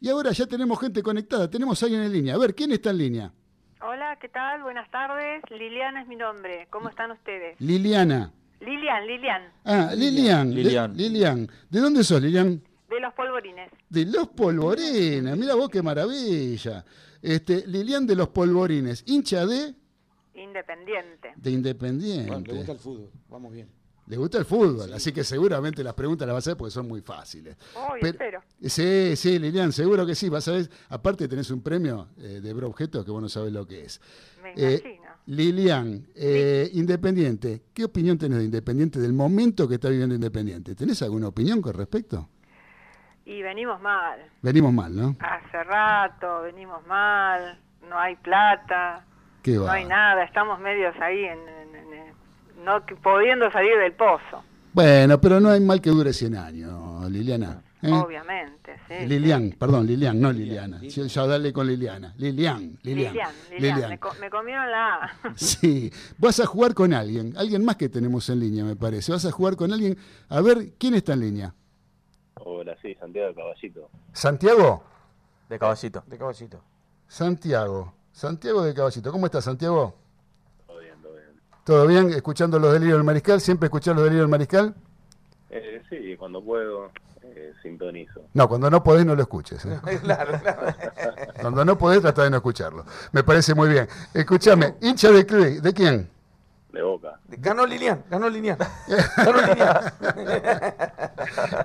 Y 0.00 0.08
ahora 0.08 0.32
ya 0.32 0.44
tenemos 0.46 0.80
gente 0.80 1.02
conectada, 1.04 1.48
tenemos 1.48 1.80
alguien 1.84 2.02
en 2.02 2.12
línea. 2.12 2.34
A 2.34 2.38
ver, 2.38 2.52
¿quién 2.54 2.72
está 2.72 2.90
en 2.90 2.98
línea? 2.98 3.32
Hola, 3.80 4.18
¿qué 4.20 4.28
tal? 4.28 4.62
Buenas 4.64 4.90
tardes. 4.90 5.42
Liliana 5.50 6.02
es 6.02 6.08
mi 6.08 6.16
nombre. 6.16 6.66
¿Cómo 6.70 6.88
están 6.88 7.12
ustedes? 7.12 7.60
Liliana. 7.60 8.32
Lilian, 8.60 9.06
Lilian, 9.06 9.42
Ah, 9.64 9.92
Lilian. 9.94 10.48
de- 10.50 10.56
Lilian. 10.56 10.96
Lilian. 10.96 11.48
¿De 11.70 11.78
dónde 11.80 12.02
sos, 12.02 12.20
Lilian? 12.20 12.60
de 12.88 13.00
los 13.00 13.12
polvorines. 13.14 13.70
De 13.88 14.04
Los 14.06 14.28
Polvorines. 14.28 15.36
Mira 15.36 15.54
vos 15.54 15.68
qué 15.68 15.82
maravilla. 15.82 16.84
Este, 17.22 17.66
Lilian 17.66 18.06
de 18.06 18.14
Los 18.16 18.28
Polvorines. 18.28 19.02
Hincha 19.06 19.44
de, 19.46 19.74
Independiente. 20.34 21.32
de 21.36 21.50
Independiente. 21.50 22.30
Bueno, 22.30 22.44
le 22.46 22.52
gusta 22.54 22.72
el 22.72 22.78
fútbol, 22.78 23.10
vamos 23.28 23.52
bien. 23.52 23.68
Le 24.06 24.16
gusta 24.18 24.36
el 24.38 24.44
fútbol, 24.44 24.92
así 24.92 25.12
que 25.12 25.24
seguramente 25.24 25.82
las 25.82 25.94
preguntas 25.94 26.26
las 26.26 26.34
vas 26.34 26.46
a 26.46 26.50
hacer 26.50 26.56
porque 26.58 26.70
son 26.72 26.86
muy 26.86 27.00
fáciles. 27.00 27.56
Pero- 28.00 28.06
espero. 28.12 28.42
Sí, 28.62 29.16
sí, 29.16 29.38
Lilian, 29.38 29.72
seguro 29.72 30.04
que 30.04 30.14
sí. 30.14 30.28
Vas 30.28 30.46
a 30.48 30.52
ver, 30.52 30.68
aparte 30.90 31.26
tenés 31.26 31.50
un 31.50 31.62
premio 31.62 32.08
eh, 32.18 32.40
de 32.42 32.52
Bro 32.52 32.68
Objeto 32.68 33.02
que 33.04 33.10
vos 33.10 33.22
no 33.22 33.28
sabés 33.30 33.52
lo 33.52 33.66
que 33.66 33.84
es. 33.84 34.00
Me 34.42 34.50
Eh, 34.56 34.80
imagino. 34.82 35.04
Lilian, 35.26 36.06
eh, 36.14 36.68
Independiente, 36.74 37.62
¿qué 37.72 37.84
opinión 37.84 38.18
tenés 38.18 38.38
de 38.38 38.44
Independiente, 38.44 39.00
del 39.00 39.14
momento 39.14 39.66
que 39.66 39.76
está 39.76 39.88
viviendo 39.88 40.14
Independiente? 40.14 40.74
¿Tenés 40.74 41.00
alguna 41.00 41.28
opinión 41.28 41.62
con 41.62 41.72
respecto? 41.72 42.28
Y 43.24 43.40
venimos 43.40 43.80
mal. 43.80 44.20
Venimos 44.42 44.70
mal, 44.74 44.94
¿no? 44.94 45.16
Hace 45.20 45.64
rato 45.64 46.42
venimos 46.42 46.86
mal. 46.86 47.58
No 47.88 47.98
hay 47.98 48.16
plata. 48.16 49.06
Qué 49.42 49.52
No 49.52 49.62
va. 49.64 49.72
hay 49.74 49.86
nada. 49.86 50.24
Estamos 50.24 50.60
medios 50.60 50.94
ahí 51.00 51.24
en- 51.24 51.63
no 52.64 52.84
pudiendo 53.02 53.50
salir 53.50 53.76
del 53.78 53.92
pozo. 53.92 54.42
Bueno, 54.72 55.20
pero 55.20 55.38
no 55.40 55.50
hay 55.50 55.60
mal 55.60 55.80
que 55.80 55.90
dure 55.90 56.12
100 56.12 56.36
años, 56.36 57.10
Liliana. 57.10 57.62
¿eh? 57.80 57.92
Obviamente, 57.92 58.74
sí. 58.88 59.06
Lilian, 59.06 59.50
perdón, 59.58 59.86
Lilian, 59.86 60.20
no 60.20 60.32
Liliana. 60.32 60.80
Sí, 60.80 61.06
Ya 61.06 61.26
dale 61.26 61.52
con 61.52 61.66
Liliana. 61.66 62.12
Lilian, 62.16 62.76
Lilian. 62.82 63.12
Lilian, 63.12 63.30
Lilian. 63.52 63.90
Me, 63.90 63.98
co- 64.00 64.14
me 64.20 64.28
comieron 64.30 64.68
la 64.70 64.94
A. 64.96 65.10
Sí, 65.36 65.92
vas 66.18 66.40
a 66.40 66.46
jugar 66.46 66.74
con 66.74 66.92
alguien, 66.92 67.34
alguien 67.36 67.64
más 67.64 67.76
que 67.76 67.88
tenemos 67.88 68.28
en 68.30 68.40
línea, 68.40 68.64
me 68.64 68.74
parece. 68.74 69.12
Vas 69.12 69.24
a 69.26 69.30
jugar 69.30 69.54
con 69.54 69.72
alguien. 69.72 69.96
A 70.28 70.40
ver, 70.40 70.72
¿quién 70.78 70.94
está 70.94 71.12
en 71.12 71.20
línea? 71.20 71.54
Hola, 72.34 72.76
sí, 72.82 72.94
Santiago 72.98 73.28
de 73.28 73.34
Caballito. 73.34 73.90
Santiago. 74.12 74.84
De 75.48 75.58
caballito. 75.58 76.02
De 76.06 76.18
caballito. 76.18 76.60
Santiago. 77.06 77.92
Santiago 78.12 78.62
de 78.62 78.74
Caballito. 78.74 79.12
¿Cómo 79.12 79.26
estás, 79.26 79.44
Santiago? 79.44 79.94
Todo 81.64 81.86
bien. 81.86 82.10
¿Escuchando 82.12 82.58
los 82.58 82.72
delirios 82.72 82.98
del 82.98 83.04
mariscal? 83.04 83.40
¿Siempre 83.40 83.66
escuchar 83.66 83.94
los 83.94 84.04
delirios 84.04 84.24
del 84.24 84.30
mariscal? 84.30 84.74
Eh, 85.50 85.82
sí, 85.88 86.16
cuando 86.16 86.42
puedo. 86.44 86.90
eh, 87.22 87.52
sintonizo. 87.62 88.22
No, 88.34 88.48
cuando 88.48 88.70
no 88.70 88.82
podés 88.82 89.06
no 89.06 89.14
lo 89.14 89.22
escuches. 89.22 89.64
¿eh? 89.64 89.78
claro, 90.02 90.38
claro. 90.40 90.74
Cuando 91.40 91.64
no 91.64 91.76
podés 91.78 92.00
trata 92.00 92.22
de 92.24 92.30
no 92.30 92.36
escucharlo. 92.36 92.84
Me 93.12 93.22
parece 93.22 93.54
muy 93.54 93.68
bien. 93.68 93.88
Escúchame, 94.14 94.74
hincha 94.80 95.10
de, 95.10 95.24
de 95.60 95.72
quién? 95.74 96.08
De 96.72 96.82
boca. 96.82 97.18
Ganó 97.28 97.66
Lilian, 97.66 98.02
ganó 98.10 98.28
Lilian. 98.28 98.58
Ganó 99.16 99.40
Lilian. 99.46 99.78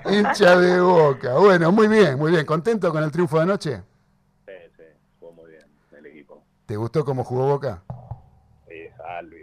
hincha 0.09 0.57
de 0.57 0.79
boca. 0.81 1.33
Bueno, 1.35 1.71
muy 1.71 1.87
bien, 1.87 2.17
muy 2.17 2.31
bien. 2.31 2.45
¿Contento 2.45 2.91
con 2.91 3.03
el 3.03 3.11
triunfo 3.11 3.37
de 3.37 3.43
anoche? 3.43 3.81
Sí, 4.45 4.53
sí, 4.77 4.83
jugó 5.19 5.31
muy 5.33 5.51
bien 5.51 5.63
el 5.97 6.05
equipo. 6.05 6.43
¿Te 6.65 6.75
gustó 6.77 7.03
cómo 7.05 7.23
jugó 7.23 7.47
Boca? 7.47 7.81
Una 7.87 9.21
locura. 9.21 9.38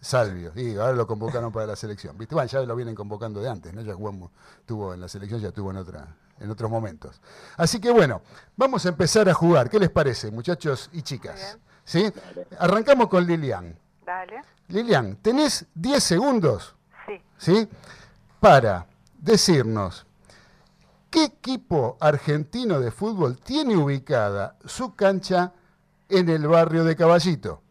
Salvio, 0.00 0.52
y 0.54 0.76
ahora 0.76 0.92
lo 0.92 1.06
convocaron 1.06 1.50
para 1.52 1.66
la 1.66 1.76
selección. 1.76 2.16
¿Viste? 2.16 2.34
Bueno, 2.34 2.48
ya 2.48 2.60
lo 2.60 2.76
vienen 2.76 2.94
convocando 2.94 3.40
de 3.40 3.48
antes, 3.48 3.74
¿no? 3.74 3.82
Ya 3.82 3.94
jugamos, 3.94 4.30
tuvo 4.64 4.94
en 4.94 5.00
la 5.00 5.08
selección, 5.08 5.40
ya 5.40 5.50
tuvo 5.50 5.70
en 5.72 5.78
otra, 5.78 6.16
en 6.38 6.50
otros 6.50 6.70
momentos. 6.70 7.20
Así 7.56 7.80
que 7.80 7.90
bueno, 7.90 8.22
vamos 8.56 8.86
a 8.86 8.90
empezar 8.90 9.28
a 9.28 9.34
jugar. 9.34 9.68
¿Qué 9.68 9.78
les 9.80 9.90
parece, 9.90 10.30
muchachos 10.30 10.88
y 10.92 11.02
chicas? 11.02 11.58
¿Sí? 11.84 12.12
Arrancamos 12.60 13.08
con 13.08 13.26
Lilian. 13.26 13.76
Dale. 14.06 14.42
Lilian, 14.68 15.16
tenés 15.16 15.66
10 15.74 16.02
segundos, 16.02 16.76
Sí. 17.06 17.22
¿sí? 17.38 17.68
Para 18.38 18.86
decirnos 19.18 20.06
qué 21.10 21.24
equipo 21.24 21.96
argentino 22.00 22.78
de 22.80 22.90
fútbol 22.90 23.38
tiene 23.38 23.76
ubicada 23.76 24.56
su 24.64 24.94
cancha 24.94 25.52
en 26.08 26.28
el 26.28 26.46
barrio 26.46 26.84
de 26.84 26.94
Caballito. 26.94 27.62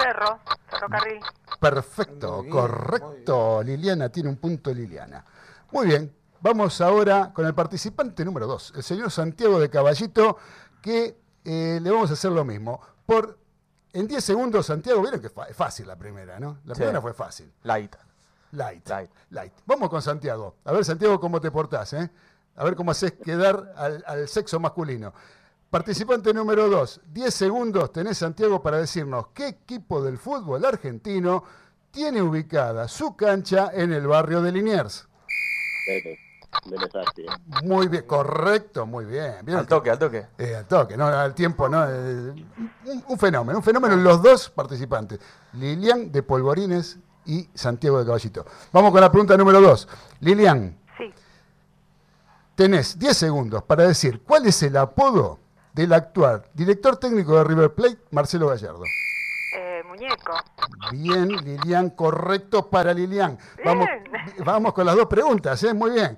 Cerro, 0.00 0.38
ferrocarril. 0.68 1.20
Perfecto, 1.60 2.44
correcto. 2.50 3.62
Liliana 3.62 4.08
tiene 4.08 4.28
un 4.30 4.36
punto 4.36 4.72
Liliana. 4.72 5.24
Muy 5.72 5.86
bien, 5.88 6.14
vamos 6.40 6.80
ahora 6.80 7.32
con 7.34 7.46
el 7.46 7.54
participante 7.54 8.24
número 8.24 8.46
2, 8.46 8.72
el 8.76 8.82
señor 8.82 9.10
Santiago 9.10 9.60
de 9.60 9.68
Caballito, 9.68 10.38
que 10.80 11.18
eh, 11.44 11.78
le 11.82 11.90
vamos 11.90 12.10
a 12.10 12.14
hacer 12.14 12.32
lo 12.32 12.44
mismo. 12.44 12.80
Por 13.06 13.38
en 13.92 14.06
10 14.06 14.22
segundos, 14.24 14.66
Santiago, 14.66 15.02
vieron 15.02 15.20
que 15.20 15.28
fa- 15.30 15.46
es 15.46 15.56
fácil 15.56 15.86
la 15.86 15.96
primera, 15.96 16.38
¿no? 16.40 16.58
La 16.64 16.74
Sí. 16.74 16.80
primera 16.80 17.00
fue 17.00 17.12
fácil. 17.12 17.52
Light. 17.64 17.94
Light. 18.52 18.88
Light. 18.88 19.10
Light. 19.30 19.52
Vamos 19.66 19.90
con 19.90 20.00
Santiago. 20.00 20.56
A 20.64 20.72
ver, 20.72 20.84
Santiago, 20.84 21.20
cómo 21.20 21.40
te 21.40 21.50
portás, 21.50 21.92
¿eh? 21.92 22.10
A 22.56 22.64
ver 22.64 22.74
cómo 22.76 22.90
haces 22.90 23.12
quedar 23.12 23.72
al, 23.76 24.02
al 24.06 24.28
sexo 24.28 24.58
masculino. 24.60 25.12
Participante 25.70 26.34
número 26.34 26.68
2. 26.68 27.00
10 27.12 27.32
segundos 27.34 27.92
tenés, 27.92 28.18
Santiago, 28.18 28.60
para 28.60 28.78
decirnos 28.78 29.26
qué 29.32 29.46
equipo 29.48 30.02
del 30.02 30.18
fútbol 30.18 30.64
argentino 30.64 31.44
tiene 31.92 32.20
ubicada 32.22 32.88
su 32.88 33.14
cancha 33.16 33.70
en 33.72 33.92
el 33.92 34.06
barrio 34.06 34.42
de 34.42 34.50
Liniers. 34.52 35.06
Eh. 35.88 36.18
Muy 37.62 37.86
bien, 37.86 38.02
correcto, 38.04 38.84
muy 38.84 39.04
bien. 39.04 39.34
¿Vieron 39.44 39.60
Al 39.60 39.66
que- 39.66 39.74
toque, 39.74 39.90
al 39.90 39.98
toque. 40.00 40.26
eh, 40.38 40.56
al 40.56 40.66
toque, 40.66 40.96
no, 40.96 41.06
al 41.06 41.32
tiempo, 41.32 41.68
¿no? 41.68 41.84
Eh, 41.88 42.34
un, 42.86 43.04
un 43.06 43.18
fenómeno, 43.18 43.58
un 43.58 43.62
fenómeno 43.64 43.94
en 43.94 44.02
los 44.02 44.20
dos 44.20 44.50
participantes, 44.50 45.20
Lilian 45.52 46.10
de 46.10 46.24
Polvorines 46.24 46.98
y 47.26 47.48
Santiago 47.54 48.00
de 48.00 48.06
Caballito. 48.06 48.44
Vamos 48.72 48.90
con 48.90 49.00
la 49.00 49.12
pregunta 49.12 49.36
número 49.36 49.60
dos. 49.60 49.86
Lilian, 50.18 50.76
Sí. 50.98 51.12
tenés 52.56 52.98
10 52.98 53.16
segundos 53.16 53.62
para 53.62 53.86
decir 53.86 54.20
cuál 54.24 54.46
es 54.46 54.60
el 54.64 54.76
apodo 54.76 55.38
del 55.72 55.92
actual 55.92 56.44
director 56.54 56.96
técnico 56.96 57.36
de 57.36 57.44
River 57.44 57.74
Plate, 57.74 57.98
Marcelo 58.10 58.48
Gallardo. 58.48 58.82
Eh, 59.56 59.82
muñeco. 59.86 60.32
Bien, 60.92 61.28
Lilian, 61.28 61.90
correcto 61.90 62.68
para 62.70 62.92
Lilian. 62.94 63.38
Vamos, 63.64 63.86
Bien. 63.86 64.44
vamos 64.44 64.72
con 64.72 64.86
las 64.86 64.94
dos 64.96 65.06
preguntas, 65.06 65.62
¿eh? 65.64 65.74
muy 65.74 65.90
bien. 65.92 66.16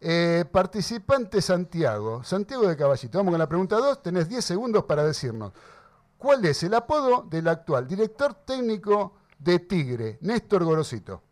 Eh, 0.00 0.44
participante 0.50 1.42
Santiago, 1.42 2.24
Santiago 2.24 2.66
de 2.66 2.76
Caballito. 2.76 3.18
Vamos 3.18 3.32
con 3.32 3.38
la 3.38 3.48
pregunta 3.48 3.76
2. 3.76 4.02
Tenés 4.02 4.28
10 4.28 4.44
segundos 4.44 4.84
para 4.84 5.04
decirnos 5.04 5.52
cuál 6.16 6.44
es 6.46 6.62
el 6.62 6.72
apodo 6.74 7.22
del 7.28 7.48
actual 7.48 7.86
director 7.86 8.32
técnico 8.34 9.14
de 9.38 9.58
Tigre, 9.58 10.18
Néstor 10.22 10.64
Gorosito. 10.64 11.22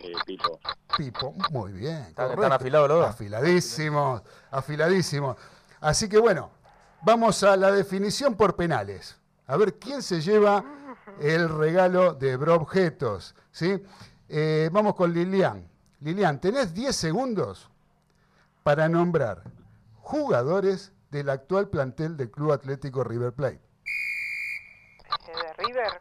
Eh, 0.00 0.12
Pipo. 0.26 0.58
Pipo, 0.96 1.34
muy 1.50 1.72
bien. 1.72 1.96
Están- 1.98 2.14
correcto. 2.26 2.42
están 2.42 2.52
afilados 2.52 2.88
los 2.88 2.98
dos. 2.98 3.08
Afiladísimos, 3.10 4.22
afiladísimos. 4.50 5.36
Así 5.82 6.08
que 6.08 6.18
bueno, 6.18 6.50
vamos 7.02 7.42
a 7.42 7.56
la 7.56 7.72
definición 7.72 8.36
por 8.36 8.54
penales. 8.54 9.18
A 9.48 9.56
ver 9.56 9.78
quién 9.80 10.00
se 10.00 10.20
lleva 10.20 10.64
el 11.20 11.48
regalo 11.48 12.14
de 12.14 12.36
Bro 12.36 12.54
Objetos. 12.54 13.34
¿sí? 13.50 13.82
Eh, 14.28 14.70
vamos 14.72 14.94
con 14.94 15.12
Lilian. 15.12 15.68
Lilian, 16.00 16.40
tenés 16.40 16.72
10 16.72 16.94
segundos 16.94 17.68
para 18.62 18.88
nombrar 18.88 19.42
jugadores 20.00 20.92
del 21.10 21.28
actual 21.28 21.68
plantel 21.68 22.16
del 22.16 22.30
Club 22.30 22.52
Atlético 22.52 23.02
River 23.02 23.32
Plate. 23.32 23.60
Eh, 25.26 25.32
de 25.42 25.52
River. 25.64 26.00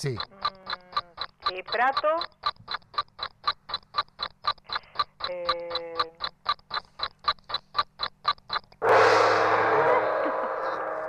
Sí, 0.00 0.16
Mm, 0.16 1.54
y 1.54 1.62
Prato. 1.62 2.08
Eh, 5.28 5.94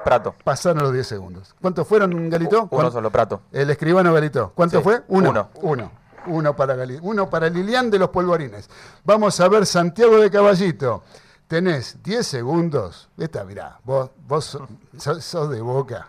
Prato. 0.06 0.34
pasaron 0.44 0.84
los 0.84 0.94
10 0.94 1.06
segundos. 1.08 1.54
¿Cuántos 1.60 1.86
fueron, 1.88 2.30
Galito? 2.30 2.60
Uno 2.60 2.70
¿Cuán- 2.70 2.92
solo, 2.92 3.12
Prato. 3.12 3.42
El 3.52 3.70
escribano 3.70 4.14
Galito. 4.14 4.54
¿Cuánto 4.56 4.78
Sí, 4.78 4.84
fue? 4.84 5.04
Uno. 5.10 5.32
uno. 5.32 5.50
Uno. 5.62 5.92
Uno 6.28 6.56
para, 6.56 6.76
Gali- 6.76 7.00
uno 7.04 7.30
para 7.30 7.50
Lilian 7.50 7.92
de 7.92 8.00
los 8.00 8.10
Polvorines. 8.10 8.68
Vamos 9.04 9.40
a 9.40 9.48
ver 9.48 9.66
Santiago 9.66 10.18
de 10.18 10.32
Caballito. 10.32 11.04
Tenés 11.48 12.02
10 12.02 12.26
segundos. 12.26 13.10
Esta, 13.18 13.44
mirá, 13.44 13.80
vos, 13.84 14.10
vos 14.28 14.46
so- 14.46 14.68
so- 14.98 15.22
sos 15.22 15.50
de 15.52 15.62
boca. 15.62 16.08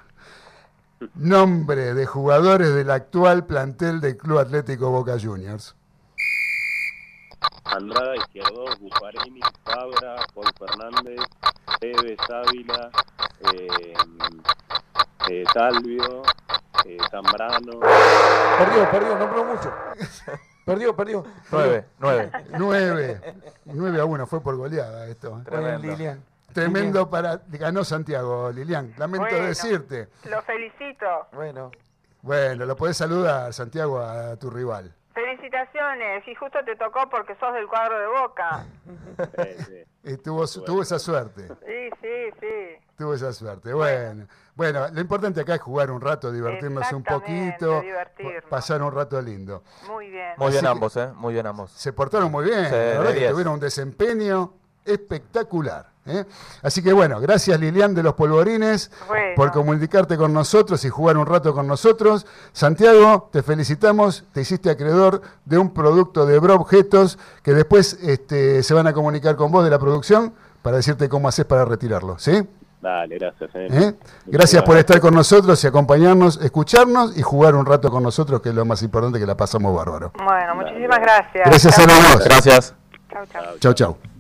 Nombre 1.15 1.93
de 1.93 2.07
jugadores 2.07 2.75
del 2.75 2.91
actual 2.91 3.45
plantel 3.45 4.01
del 4.01 4.17
Club 4.17 4.39
Atlético 4.39 4.91
Boca 4.91 5.17
Juniors. 5.23 5.76
Andrada, 7.65 8.17
Izquierdo, 8.17 8.65
Buffarini, 8.81 9.41
Fabra, 9.65 10.17
Paul 10.35 10.47
Fernández, 10.59 11.21
Tevez, 11.81 12.19
Ávila, 12.31 12.91
eh, 13.53 13.95
eh, 15.31 15.45
Salvio, 15.53 16.23
eh, 16.85 16.97
Zambrano. 17.11 17.81
Perdió, 17.81 18.91
perdió, 18.91 19.19
no 19.19 19.31
probó 19.31 19.45
mucho. 19.55 19.75
Perdió, 20.65 20.97
perdió. 20.97 21.25
Nueve, 21.53 21.87
nueve. 21.99 22.31
9. 22.59 23.21
9 23.67 24.01
a 24.01 24.05
1, 24.05 24.27
fue 24.27 24.41
por 24.41 24.57
goleada 24.57 25.07
esto. 25.07 25.39
¿eh? 25.39 25.43
Tremendo. 25.45 25.87
Lilian. 25.89 26.25
Tremendo 26.53 27.11
para. 27.11 27.41
Ganó 27.49 27.85
Santiago, 27.85 28.51
Lilian. 28.51 28.95
Lamento 28.97 29.29
Bueno. 29.29 29.47
decirte. 29.47 30.09
lo 30.25 30.41
felicito. 30.43 31.07
Bueno. 31.33 31.71
Bueno, 32.23 32.65
lo 32.65 32.75
podés 32.75 32.97
saludar, 32.97 33.53
Santiago, 33.53 34.01
a 34.01 34.37
tu 34.37 34.51
rival. 34.51 34.93
Felicitaciones. 35.17 36.29
Y 36.29 36.35
justo 36.35 36.59
te 36.65 36.77
tocó 36.77 37.09
porque 37.11 37.35
sos 37.37 37.53
del 37.55 37.67
cuadro 37.67 37.99
de 37.99 38.07
Boca. 38.07 38.67
Sí, 39.37 39.65
sí. 39.65 39.83
Y 40.09 40.17
tuvo, 40.19 40.47
su- 40.47 40.63
tuvo 40.63 40.83
esa 40.83 41.01
suerte. 41.01 41.49
Sí, 41.49 41.91
sí, 42.01 42.31
sí. 42.41 42.87
Tuvo 42.97 43.15
esa 43.15 43.33
suerte. 43.33 43.73
Bueno, 43.73 44.29
bueno, 44.55 44.87
lo 44.93 45.01
importante 45.01 45.41
acá 45.41 45.57
es 45.57 45.61
jugar 45.61 45.91
un 45.91 46.01
rato, 46.01 46.31
divertirnos 46.31 46.93
un 46.93 47.03
poquito, 47.03 47.81
divertirnos. 47.81 48.45
pasar 48.49 48.83
un 48.83 48.93
rato 48.93 49.21
lindo. 49.21 49.65
Muy 49.89 50.09
bien. 50.11 50.35
Muy 50.37 50.47
Así 50.47 50.59
bien 50.59 50.67
ambos, 50.69 50.97
¿eh? 50.97 51.09
Muy 51.17 51.35
bien 51.35 51.45
ambos. 51.49 51.73
Se 51.73 51.93
portaron 51.93 52.31
muy 52.31 52.45
bien, 52.45 52.67
Sí, 52.67 52.71
la 52.71 52.77
verdad 53.01 53.13
que 53.15 53.19
10. 53.19 53.31
tuvieron 53.33 53.55
un 53.55 53.61
desempeño 53.61 54.53
espectacular. 54.85 55.87
¿Eh? 56.07 56.25
Así 56.63 56.83
que 56.83 56.93
bueno, 56.93 57.21
gracias 57.21 57.59
Lilian 57.61 57.95
de 57.95 58.03
los 58.03 58.15
Polvorines 58.15 58.91
Bueno. 59.09 59.35
por 59.37 59.53
comunicarte 59.53 60.17
con 60.17 60.33
nosotros 60.33 60.85
y 60.85 60.89
jugar 60.89 61.17
un 61.17 61.27
rato 61.27 61.55
con 61.55 61.67
nosotros. 61.67 62.27
Santiago, 62.53 63.29
te 63.33 63.43
felicitamos, 63.43 64.25
te 64.33 64.41
hiciste 64.41 64.71
acreedor 64.71 65.21
de 65.45 65.59
un 65.59 65.73
producto 65.73 66.27
de 66.27 66.39
Bro 66.39 66.55
Objetos 66.55 67.19
que 67.43 67.53
después 67.55 67.99
este, 68.03 68.63
se 68.63 68.75
van 68.75 68.87
a 68.87 68.93
comunicar 68.93 69.37
con 69.37 69.51
vos 69.53 69.65
de 69.65 69.71
la 69.71 69.79
producción 69.79 70.33
para 70.63 70.77
decirte 70.79 71.09
cómo 71.09 71.29
haces 71.29 71.45
para 71.45 71.65
retirarlo. 71.65 72.19
¿sí? 72.19 72.47
Dale, 72.81 73.19
gracias. 73.19 73.51
eh. 73.55 73.69
¿Eh? 73.71 73.95
Gracias 74.27 74.63
por 74.63 74.77
estar 74.77 75.01
con 75.01 75.15
nosotros 75.15 75.63
y 75.65 75.67
acompañarnos, 75.67 76.39
escucharnos 76.43 77.17
y 77.17 77.23
jugar 77.23 77.55
un 77.57 77.67
rato 77.67 77.91
con 77.91 78.03
nosotros, 78.03 78.41
que 78.41 78.51
es 78.51 78.55
lo 78.55 78.65
más 78.65 78.83
importante, 78.83 79.19
que 79.19 79.27
la 79.27 79.37
pasamos 79.37 79.75
bárbaro. 79.75 80.13
Bueno, 80.23 80.55
muchísimas 80.55 81.01
gracias. 81.01 81.45
Gracias 81.47 81.79
a 81.79 81.83
vos. 81.85 82.25
Gracias. 82.25 82.75
Chau, 83.11 83.27
chau. 83.27 83.59
Chau, 83.59 83.75
chau. 83.75 84.16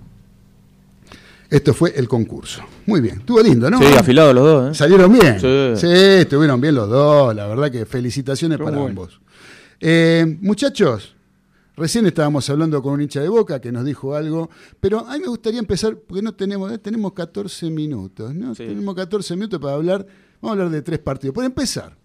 Esto 1.48 1.72
fue 1.74 1.92
el 1.96 2.08
concurso. 2.08 2.62
Muy 2.86 3.00
bien, 3.00 3.18
estuvo 3.20 3.40
lindo, 3.40 3.70
¿no? 3.70 3.78
Sí, 3.78 3.84
afilados 3.96 4.34
los 4.34 4.44
dos, 4.44 4.70
¿eh? 4.70 4.74
Salieron 4.74 5.12
bien. 5.12 5.38
Sí. 5.40 5.86
estuvieron 5.86 6.60
bien 6.60 6.74
los 6.74 6.88
dos. 6.88 7.34
La 7.34 7.46
verdad 7.46 7.70
que 7.70 7.86
felicitaciones 7.86 8.58
para 8.58 8.70
bueno. 8.70 8.86
ambos. 8.86 9.20
Eh, 9.80 10.38
muchachos, 10.40 11.14
recién 11.76 12.06
estábamos 12.06 12.48
hablando 12.50 12.82
con 12.82 12.94
un 12.94 13.02
hincha 13.02 13.20
de 13.20 13.28
boca 13.28 13.60
que 13.60 13.70
nos 13.70 13.84
dijo 13.84 14.14
algo, 14.16 14.50
pero 14.80 15.06
a 15.06 15.12
mí 15.14 15.20
me 15.20 15.28
gustaría 15.28 15.60
empezar, 15.60 15.96
porque 15.96 16.22
no 16.22 16.34
tenemos, 16.34 16.72
eh, 16.72 16.78
tenemos 16.78 17.12
14 17.12 17.70
minutos, 17.70 18.34
¿no? 18.34 18.54
Sí. 18.54 18.64
Tenemos 18.66 18.94
14 18.94 19.36
minutos 19.36 19.60
para 19.60 19.74
hablar, 19.74 20.04
vamos 20.40 20.50
a 20.50 20.52
hablar 20.62 20.70
de 20.70 20.82
tres 20.82 20.98
partidos. 20.98 21.34
Por 21.34 21.44
empezar, 21.44 21.96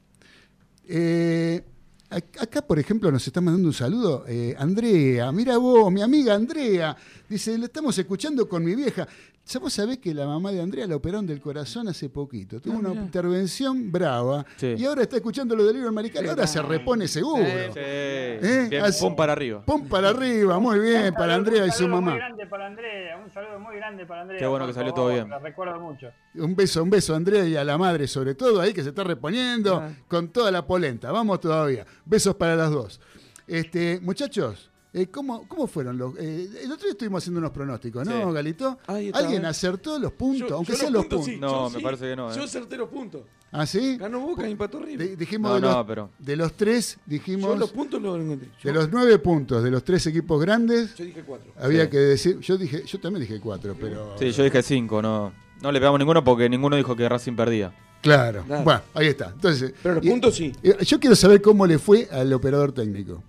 eh, 0.87 1.63
Ac- 2.09 2.41
Acá, 2.41 2.61
por 2.61 2.77
ejemplo, 2.77 3.09
nos 3.09 3.25
está 3.25 3.39
mandando 3.39 3.69
un 3.69 3.73
saludo 3.73 4.25
eh, 4.27 4.53
Andrea. 4.59 5.31
Mira 5.31 5.57
vos, 5.57 5.89
mi 5.93 6.01
amiga 6.01 6.35
Andrea. 6.35 6.93
Dice, 7.29 7.57
le 7.57 7.65
estamos 7.67 7.97
escuchando 7.97 8.49
con 8.49 8.65
mi 8.65 8.75
vieja. 8.75 9.07
Ya 9.47 9.59
Vos 9.59 9.73
sabés 9.73 9.97
que 9.97 10.13
la 10.13 10.25
mamá 10.27 10.51
de 10.51 10.61
Andrea 10.61 10.87
la 10.87 10.95
operaron 10.95 11.25
del 11.27 11.41
corazón 11.41 11.87
hace 11.87 12.09
poquito. 12.09 12.61
Tuvo 12.61 12.75
Ah, 12.75 12.79
una 12.79 12.89
mirá. 12.89 13.01
intervención 13.01 13.91
brava. 13.91 14.45
Sí. 14.55 14.75
Y 14.77 14.85
ahora 14.85 15.01
está 15.01 15.17
escuchando 15.17 15.55
lo 15.55 15.65
del 15.65 15.75
libro 15.75 15.91
marical. 15.91 16.29
Ahora 16.29 16.47
se 16.47 16.61
repone 16.61 17.07
seguro. 17.07 17.43
Sí. 17.43 17.51
¿Eh? 17.75 18.67
Bien, 18.69 18.83
Así- 18.85 19.03
pum 19.03 19.15
para 19.15 19.33
arriba. 19.33 19.61
Pum 19.65 19.87
para 19.89 20.09
arriba, 20.09 20.57
muy 20.59 20.79
bien, 20.79 21.13
para 21.13 21.35
Andrea 21.35 21.63
y 21.65 21.65
un 21.65 21.71
su 21.71 21.79
saludo 21.79 21.95
mamá. 21.95 22.11
Muy 22.11 22.19
grande 22.19 22.45
para 22.47 22.67
Andrea, 22.67 23.17
un 23.17 23.31
saludo 23.33 23.59
muy 23.59 23.75
grande 23.75 24.05
para 24.05 24.21
Andrea. 24.21 24.39
Qué 24.39 24.47
bueno 24.47 24.67
que 24.67 24.73
salió 24.73 24.93
todo 24.93 25.09
bien. 25.09 25.29
La 25.29 25.39
recuerdo 25.39 25.79
mucho. 25.81 26.07
Un 26.35 26.55
beso, 26.55 26.81
un 26.83 26.89
beso 26.89 27.13
a 27.13 27.17
Andrea 27.17 27.45
y 27.45 27.55
a 27.57 27.63
la 27.65 27.77
madre 27.77 28.07
sobre 28.07 28.35
todo, 28.35 28.61
ahí 28.61 28.73
que 28.73 28.83
se 28.83 28.89
está 28.89 29.03
reponiendo 29.03 29.75
Ah. 29.75 29.89
con 30.07 30.29
toda 30.29 30.49
la 30.51 30.65
polenta. 30.65 31.11
Vamos 31.11 31.41
todavía. 31.41 31.85
Besos 32.05 32.35
para 32.35 32.55
las 32.55 32.71
dos. 32.71 33.01
Este, 33.47 33.99
muchachos, 34.01 34.70
eh, 34.93 35.07
¿cómo, 35.07 35.47
¿cómo 35.47 35.67
fueron 35.67 35.97
los...? 35.97 36.13
eh, 36.19 36.49
el 36.63 36.71
otro 36.71 36.83
día 36.85 36.91
estuvimos 36.91 37.23
haciendo 37.23 37.39
unos 37.39 37.51
pronósticos, 37.51 38.05
¿no, 38.05 38.27
Sí. 38.29 38.33
Galito? 38.33 38.77
Ahí 38.87 39.07
está, 39.07 39.19
¿Alguien 39.19 39.45
eh. 39.45 39.47
acertó 39.47 39.97
los 39.99 40.11
puntos? 40.13 40.49
Yo- 40.49 40.55
aunque 40.55 40.73
yo 40.73 40.77
sean 40.77 40.93
los 40.93 41.05
puntos. 41.05 41.25
sí, 41.25 41.37
No, 41.39 41.65
yo 41.65 41.69
me 41.69 41.77
sí. 41.77 41.83
parece 41.83 42.05
que 42.09 42.15
no, 42.15 42.31
eh. 42.31 42.35
Yo 42.35 42.43
acerté 42.43 42.77
los 42.77 42.89
puntos. 42.89 43.21
¿Ah, 43.53 43.65
sí? 43.65 43.97
Ganó 43.97 44.19
Boca 44.21 44.47
y 44.47 44.51
empató 44.51 44.79
River. 44.79 45.09
Di- 45.09 45.15
dijimos 45.17 45.49
No, 45.49 45.55
de, 45.55 45.61
los, 45.61 45.75
no, 45.75 45.85
pero- 45.87 46.09
de 46.19 46.35
los 46.35 46.53
tres, 46.53 46.95
Yo 46.95 47.01
dijimos... 47.05 47.57
los 47.59 47.71
puntos 47.71 48.01
los 48.01 48.19
encontré. 48.19 48.47
Yo, 48.61 48.69
De 48.69 48.73
los 48.73 48.91
nueve 48.91 49.17
puntos 49.19 49.63
de 49.63 49.71
los 49.71 49.83
tres 49.83 50.05
equipos 50.07 50.39
grandes, 50.41 50.95
yo 50.95 51.05
dije 51.05 51.23
cuatro. 51.25 51.51
había 51.59 51.83
Sí. 51.85 51.89
que 51.89 51.97
decir... 51.97 52.39
Yo 52.39 52.57
dije 52.57 52.83
yo 52.85 52.99
también 52.99 53.21
dije 53.27 53.39
cuatro, 53.41 53.75
pero... 53.79 54.15
Sí, 54.19 54.31
yo 54.31 54.43
dije 54.43 54.61
5, 54.63 55.01
no. 55.01 55.33
No 55.61 55.71
le 55.71 55.79
pegamos 55.79 55.99
ninguno 55.99 56.23
porque 56.23 56.49
ninguno 56.49 56.75
dijo 56.75 56.95
que 56.95 57.07
Racing 57.07 57.35
perdía. 57.35 57.71
Claro. 58.01 58.43
Claro. 58.47 58.63
Bueno, 58.63 58.81
ahí 58.95 59.07
está. 59.07 59.27
Entonces, 59.35 59.73
Pero 59.83 59.95
los 59.95 60.05
y- 60.05 60.09
puntos 60.09 60.35
sí. 60.35 60.51
eh, 60.63 60.77
Yo 60.83 60.99
quiero 60.99 61.15
saber 61.15 61.39
cómo 61.41 61.67
le 61.67 61.77
fue 61.77 62.07
al 62.11 62.33
operador 62.33 62.71
técnico. 62.71 63.21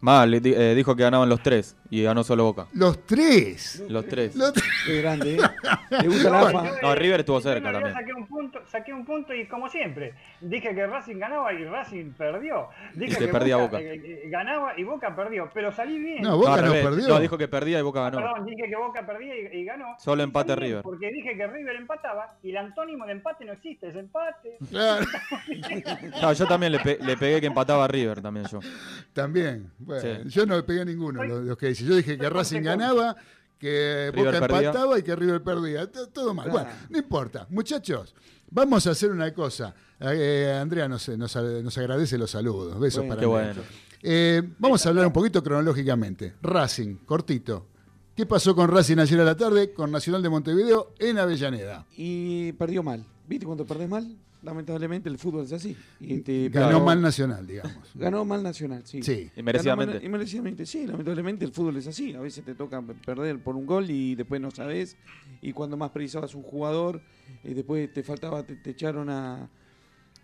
Mal, 0.00 0.40
di- 0.40 0.54
eh, 0.54 0.74
dijo 0.76 0.94
que 0.94 1.02
ganaban 1.02 1.28
los 1.28 1.42
tres 1.42 1.76
y 1.90 2.02
ganó 2.04 2.22
solo 2.22 2.44
Boca. 2.44 2.66
Los 2.72 3.04
tres. 3.04 3.82
Los 3.88 4.06
tres. 4.06 4.36
Los 4.36 4.52
tres. 4.52 4.64
Qué 4.86 5.00
grande, 5.02 5.34
¿eh? 5.36 5.40
Le 6.02 6.08
gusta 6.08 6.30
la 6.30 6.40
AFA. 6.42 6.64
No, 6.82 6.94
River 6.94 7.20
estuvo 7.20 7.40
cerca 7.40 7.72
también. 7.72 7.92
Saqué 7.94 8.12
un, 8.14 8.26
punto, 8.28 8.60
saqué 8.66 8.92
un 8.92 9.04
punto 9.04 9.34
y 9.34 9.46
como 9.48 9.68
siempre, 9.68 10.14
dije 10.40 10.72
que 10.74 10.86
Racing 10.86 11.16
ganaba 11.18 11.52
y 11.52 11.64
Racing 11.64 12.12
perdió. 12.12 12.68
Dije 12.94 13.18
que 13.18 13.28
perdía 13.28 13.56
Boca. 13.56 13.80
eh, 13.80 13.94
eh, 13.94 14.22
ganaba 14.28 14.78
y 14.78 14.84
Boca 14.84 15.16
perdió, 15.16 15.50
pero 15.52 15.72
salí 15.72 15.98
bien. 15.98 16.22
No, 16.22 16.36
Boca 16.36 16.62
no 16.62 16.72
perdió. 16.72 17.08
No, 17.08 17.18
dijo 17.20 17.36
que 17.36 17.48
perdía 17.48 17.80
y 17.80 17.82
Boca 17.82 18.02
ganó. 18.02 18.18
Perdón, 18.18 18.46
dije 18.46 18.68
que 18.68 18.76
Boca 18.76 19.04
perdía 19.04 19.34
y, 19.36 19.58
y 19.60 19.64
ganó. 19.64 19.96
Solo 19.98 20.22
Y 20.22 20.24
empate 20.24 20.54
River. 20.54 20.82
Porque 20.82 21.10
dije 21.10 21.36
que 21.36 21.46
River 21.46 21.74
empataba 21.76 22.36
y 22.42 22.50
el 22.50 22.56
antónimo 22.58 23.04
de 23.06 23.12
empate 23.12 23.44
no 23.44 23.52
existe, 23.52 23.88
es 23.88 23.96
empate. 23.96 24.58
Claro, 24.70 25.04
No, 26.22 26.32
yo 26.32 26.46
también 26.46 26.72
le, 26.72 26.78
pe- 26.80 26.98
le 27.00 27.16
pegué 27.16 27.40
que 27.40 27.46
empataba 27.48 27.84
a 27.84 27.88
River 27.88 28.20
también 28.22 28.46
yo. 28.46 28.60
también. 29.12 29.70
Bueno, 29.88 30.22
Sí. 30.22 30.28
yo 30.28 30.46
no 30.46 30.54
le 30.56 30.62
pegué 30.62 30.82
a 30.82 30.84
ninguno 30.84 31.24
los 31.24 31.56
que 31.58 31.68
dice. 31.68 31.84
Yo 31.84 31.96
dije 31.96 32.16
que 32.16 32.28
Racing 32.30 32.62
ganaba, 32.62 33.16
que 33.58 34.10
River 34.14 34.34
Boca 34.34 34.46
perdía. 34.46 34.68
empataba 34.68 34.98
y 34.98 35.02
que 35.02 35.16
River 35.16 35.42
perdía. 35.42 35.90
Todo 35.90 36.32
mal. 36.34 36.48
Bueno, 36.50 36.68
no 36.90 36.98
importa. 36.98 37.46
Muchachos, 37.50 38.14
vamos 38.50 38.86
a 38.86 38.90
hacer 38.90 39.10
una 39.10 39.32
cosa. 39.34 39.74
Eh, 40.00 40.56
Andrea 40.60 40.86
nos, 40.88 41.08
nos, 41.08 41.34
nos 41.34 41.78
agradece 41.78 42.16
los 42.18 42.30
saludos. 42.30 42.78
Besos 42.78 43.04
Bueno, 43.06 43.14
para 43.16 43.26
bueno. 43.26 43.62
Eh, 44.00 44.42
vamos 44.58 44.86
a 44.86 44.90
hablar 44.90 45.06
un 45.06 45.12
poquito 45.12 45.42
cronológicamente. 45.42 46.34
Racing, 46.42 46.96
cortito. 47.04 47.66
¿Qué 48.14 48.26
pasó 48.26 48.54
con 48.54 48.68
Racing 48.68 48.98
ayer 48.98 49.20
a 49.20 49.24
la 49.24 49.36
tarde 49.36 49.72
con 49.72 49.90
Nacional 49.90 50.22
de 50.22 50.28
Montevideo 50.28 50.92
en 50.98 51.18
Avellaneda? 51.18 51.86
Y 51.96 52.52
perdió 52.52 52.82
mal. 52.82 53.04
¿Viste 53.26 53.46
cuando 53.46 53.64
perdés 53.64 53.88
mal? 53.88 54.16
Lamentablemente 54.42 55.08
el 55.08 55.18
fútbol 55.18 55.44
es 55.44 55.52
así. 55.52 55.76
Y 56.00 56.14
este, 56.14 56.48
Ganó 56.48 56.68
pero- 56.68 56.84
mal 56.84 57.02
Nacional, 57.02 57.46
digamos. 57.46 57.90
Ganó 57.94 58.24
mal 58.24 58.42
Nacional, 58.42 58.82
sí. 58.84 59.02
Sí. 59.02 59.30
Y 59.36 59.42
merecidamente. 59.42 59.94
Ganó 59.94 60.00
mal- 60.00 60.06
y 60.06 60.08
merecidamente, 60.10 60.64
sí. 60.66 60.86
Lamentablemente 60.86 61.44
el 61.44 61.52
fútbol 61.52 61.76
es 61.76 61.86
así. 61.88 62.14
A 62.14 62.20
veces 62.20 62.44
te 62.44 62.54
toca 62.54 62.80
perder 63.04 63.40
por 63.40 63.56
un 63.56 63.66
gol 63.66 63.90
y 63.90 64.14
después 64.14 64.40
no 64.40 64.50
sabes. 64.52 64.96
Y 65.42 65.52
cuando 65.52 65.76
más 65.76 65.90
precisabas 65.90 66.34
un 66.36 66.42
jugador, 66.42 67.00
y 67.42 67.52
después 67.54 67.92
te 67.92 68.02
faltaba, 68.02 68.42
te, 68.44 68.54
te 68.56 68.70
echaron 68.70 69.10
a... 69.10 69.48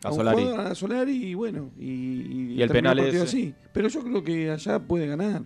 A 0.05 0.11
un 0.11 0.17
Solari. 0.17 0.43
jugador, 0.43 0.67
a 0.67 0.75
Solari 0.75 1.13
y 1.31 1.35
bueno. 1.35 1.71
Y, 1.79 2.55
Y 2.57 2.63
el 2.63 2.69
penal 2.69 2.99
ese. 3.01 3.23
así. 3.23 3.55
Pero 3.73 3.89
yo 3.89 4.03
creo 4.05 4.23
que 4.23 4.51
allá 4.51 4.79
puede 4.79 5.07
ganar 5.07 5.43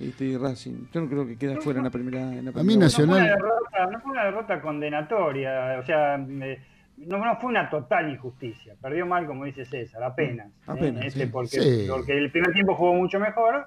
este 0.00 0.38
Racing. 0.38 0.86
Yo 0.92 1.02
no 1.02 1.08
creo 1.08 1.26
que 1.26 1.36
queda 1.36 1.60
fuera 1.60 1.78
en 1.80 1.84
la 1.84 1.90
primera. 1.90 2.22
En 2.34 2.46
la 2.46 2.50
A 2.50 2.62
mí 2.64 2.76
vuelta. 2.76 2.86
No 2.86 2.90
fue, 2.90 3.04
una 3.04 3.18
Nacional. 3.18 3.26
derrota, 3.28 3.90
no 3.92 4.00
fue 4.00 4.10
una 4.12 4.24
derrota 4.24 4.62
condenatoria, 4.62 5.78
o 5.80 5.84
sea, 5.86 6.14
eh, 6.16 6.58
no, 7.06 7.18
no 7.24 7.36
fue 7.40 7.50
una 7.50 7.68
total 7.70 8.10
injusticia. 8.10 8.74
Perdió 8.80 9.06
mal, 9.06 9.26
como 9.26 9.44
dice 9.44 9.64
César, 9.64 10.02
apenas. 10.02 10.48
¿eh? 10.48 10.52
Apenas, 10.66 11.04
Este, 11.06 11.24
sí. 11.24 11.30
porque, 11.32 11.60
Sí. 11.60 11.86
porque 11.88 12.16
el 12.16 12.30
primer 12.30 12.52
tiempo 12.52 12.74
jugó 12.74 12.94
mucho 12.94 13.18
mejor, 13.18 13.66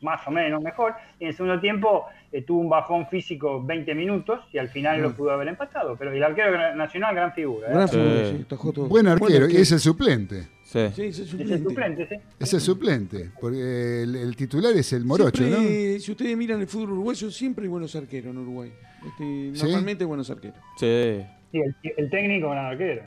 más 0.00 0.20
o 0.28 0.30
menos 0.30 0.62
mejor, 0.62 0.94
y 1.18 1.24
en 1.24 1.30
el 1.30 1.34
segundo 1.36 1.58
tiempo 1.60 2.04
eh, 2.30 2.42
tuvo 2.42 2.60
un 2.60 2.68
bajón 2.68 3.08
físico 3.08 3.60
20 3.64 3.94
minutos 3.96 4.40
y 4.52 4.58
al 4.58 4.68
final 4.68 5.00
lo 5.02 5.12
pudo 5.12 5.32
haber 5.32 5.48
empatado. 5.48 5.96
Pero 5.96 6.12
el 6.12 6.22
arquero 6.22 6.76
nacional, 6.76 7.14
gran 7.14 7.32
figura. 7.32 7.68
¿eh? 7.68 7.72
Gran 7.72 7.88
Sí. 7.88 7.96
fútbol, 7.96 8.26
sí, 8.38 8.44
tajó 8.48 8.72
todo. 8.72 8.86
Buen 8.86 9.08
arquero, 9.08 9.48
y 9.48 9.56
es 9.56 9.72
el 9.72 9.80
suplente. 9.80 10.46
Sí. 10.62 10.80
Sí, 10.94 11.02
ese 11.06 11.08
es 11.08 11.18
Es 11.20 11.20
el 11.20 11.28
suplente. 11.30 11.64
suplente, 11.64 12.06
sí. 12.08 12.14
Es 12.38 12.52
el 12.54 12.60
suplente. 12.60 13.30
Porque 13.40 14.02
el, 14.02 14.14
el 14.14 14.36
titular 14.36 14.72
es 14.74 14.92
el 14.92 15.04
Morocho, 15.04 15.42
Siempre, 15.42 15.98
Si 15.98 16.12
ustedes 16.12 16.36
miran 16.36 16.60
el 16.60 16.66
fútbol 16.68 16.92
uruguayo, 16.92 17.30
siempre 17.30 17.64
hay 17.64 17.68
buenos 17.70 17.96
arqueros 17.96 18.30
en 18.32 18.38
Uruguay. 18.38 18.70
Este, 19.06 19.24
¿Sí? 19.54 19.62
Normalmente 19.64 20.04
hay 20.04 20.08
buenos 20.08 20.30
arqueros. 20.30 20.58
Sí. 20.78 21.24
Sí, 21.52 21.58
el, 21.60 21.74
el 21.96 22.10
técnico, 22.10 22.50
gran 22.50 22.66
arquero. 22.66 23.02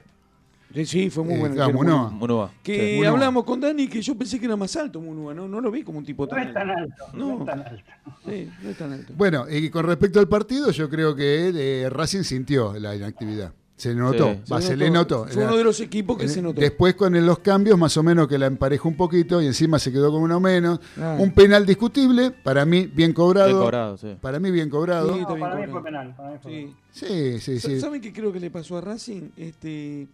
Sí, 0.73 0.85
sí, 0.85 1.09
fue 1.09 1.25
muy 1.25 1.33
Eh, 1.35 1.39
bueno. 1.73 2.09
Munúa. 2.11 2.51
Que 2.63 3.05
hablamos 3.05 3.43
con 3.43 3.59
Dani 3.59 3.89
que 3.89 4.01
yo 4.01 4.15
pensé 4.17 4.39
que 4.39 4.45
era 4.45 4.55
más 4.55 4.73
alto 4.77 5.01
Munúa, 5.01 5.33
¿no? 5.33 5.45
No 5.47 5.59
lo 5.59 5.69
vi 5.69 5.83
como 5.83 5.97
un 5.99 6.05
tipo 6.05 6.23
No 6.23 6.29
tan 6.29 6.47
es 6.47 6.53
tan 6.53 6.69
alto, 6.69 6.93
no, 7.13 7.27
No. 7.27 7.39
es 7.39 7.45
tan 7.45 7.59
alto. 7.59 7.83
Sí, 8.25 8.49
no 8.63 8.69
es 8.69 8.77
tan 8.77 8.93
alto. 8.93 9.11
¿no? 9.11 9.17
Bueno, 9.17 9.45
y 9.49 9.69
con 9.69 9.85
respecto 9.85 10.19
al 10.21 10.29
partido, 10.29 10.71
yo 10.71 10.89
creo 10.89 11.13
que 11.13 11.51
eh, 11.83 11.89
Racing 11.89 12.23
sintió 12.23 12.73
la 12.79 12.95
inactividad. 12.95 13.51
Se 13.82 13.95
notó, 13.95 14.34
Sí. 14.34 14.51
va, 14.53 14.61
Se 14.61 14.67
se, 14.67 14.73
notó. 14.73 14.84
le 14.86 14.91
notó. 14.91 15.25
Fue 15.27 15.43
uno 15.43 15.57
de 15.57 15.63
los 15.63 15.79
equipos 15.79 16.15
que 16.15 16.27
se 16.27 16.39
notó. 16.39 16.61
Después 16.61 16.93
con 16.93 17.15
el- 17.15 17.25
los 17.25 17.39
cambios, 17.39 17.79
más 17.79 17.97
o 17.97 18.03
menos 18.03 18.27
que 18.27 18.38
la 18.38 18.45
emparejó 18.45 18.89
un 18.89 18.95
poquito 18.95 19.41
y 19.41 19.47
encima 19.47 19.79
se 19.79 19.91
quedó 19.91 20.11
con 20.11 20.21
uno 20.21 20.39
menos. 20.39 20.79
Ah. 20.97 21.15
Un 21.19 21.34
penal 21.34 21.65
discutible, 21.65 22.29
para 22.29 22.63
mí 22.63 22.86
bien 22.86 23.11
cobrado. 23.11 23.47
Bien 23.47 23.59
cobrado, 23.59 23.97
sí. 23.97 24.15
Para 24.21 24.39
mí 24.39 24.51
bien 24.51 24.69
cobrado. 24.69 25.07
Sí, 25.07 25.13
No, 25.15 25.21
está 25.21 25.34
bien 25.34 25.39
para 25.49 25.55
mí 25.55 25.61
cobrado. 25.71 25.84
penal. 25.84 26.15
Para 26.15 26.32
mí 26.32 26.38
fue 26.43 26.51
penal. 26.51 26.75
Sí. 26.91 27.05
Sí, 27.07 27.39
sí, 27.39 27.59
Sa- 27.59 27.69
sí. 27.69 27.79
¿Saben 27.79 28.01
qué 28.01 28.13
creo 28.13 28.32
que 28.32 28.39
le 28.39 28.51
pasó 28.51 28.77
a 28.77 28.82
Racing? 28.82 29.29
Este, 29.36 30.07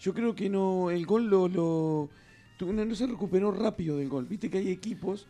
yo 0.00 0.12
creo 0.14 0.34
que 0.34 0.50
no, 0.50 0.90
el 0.90 1.06
gol 1.06 1.26
lo, 1.26 1.48
no, 1.48 2.08
no 2.60 2.94
se 2.96 3.06
recuperó 3.06 3.52
rápido 3.52 3.98
del 3.98 4.08
gol. 4.08 4.26
Viste 4.26 4.50
que 4.50 4.58
hay 4.58 4.68
equipos 4.70 5.28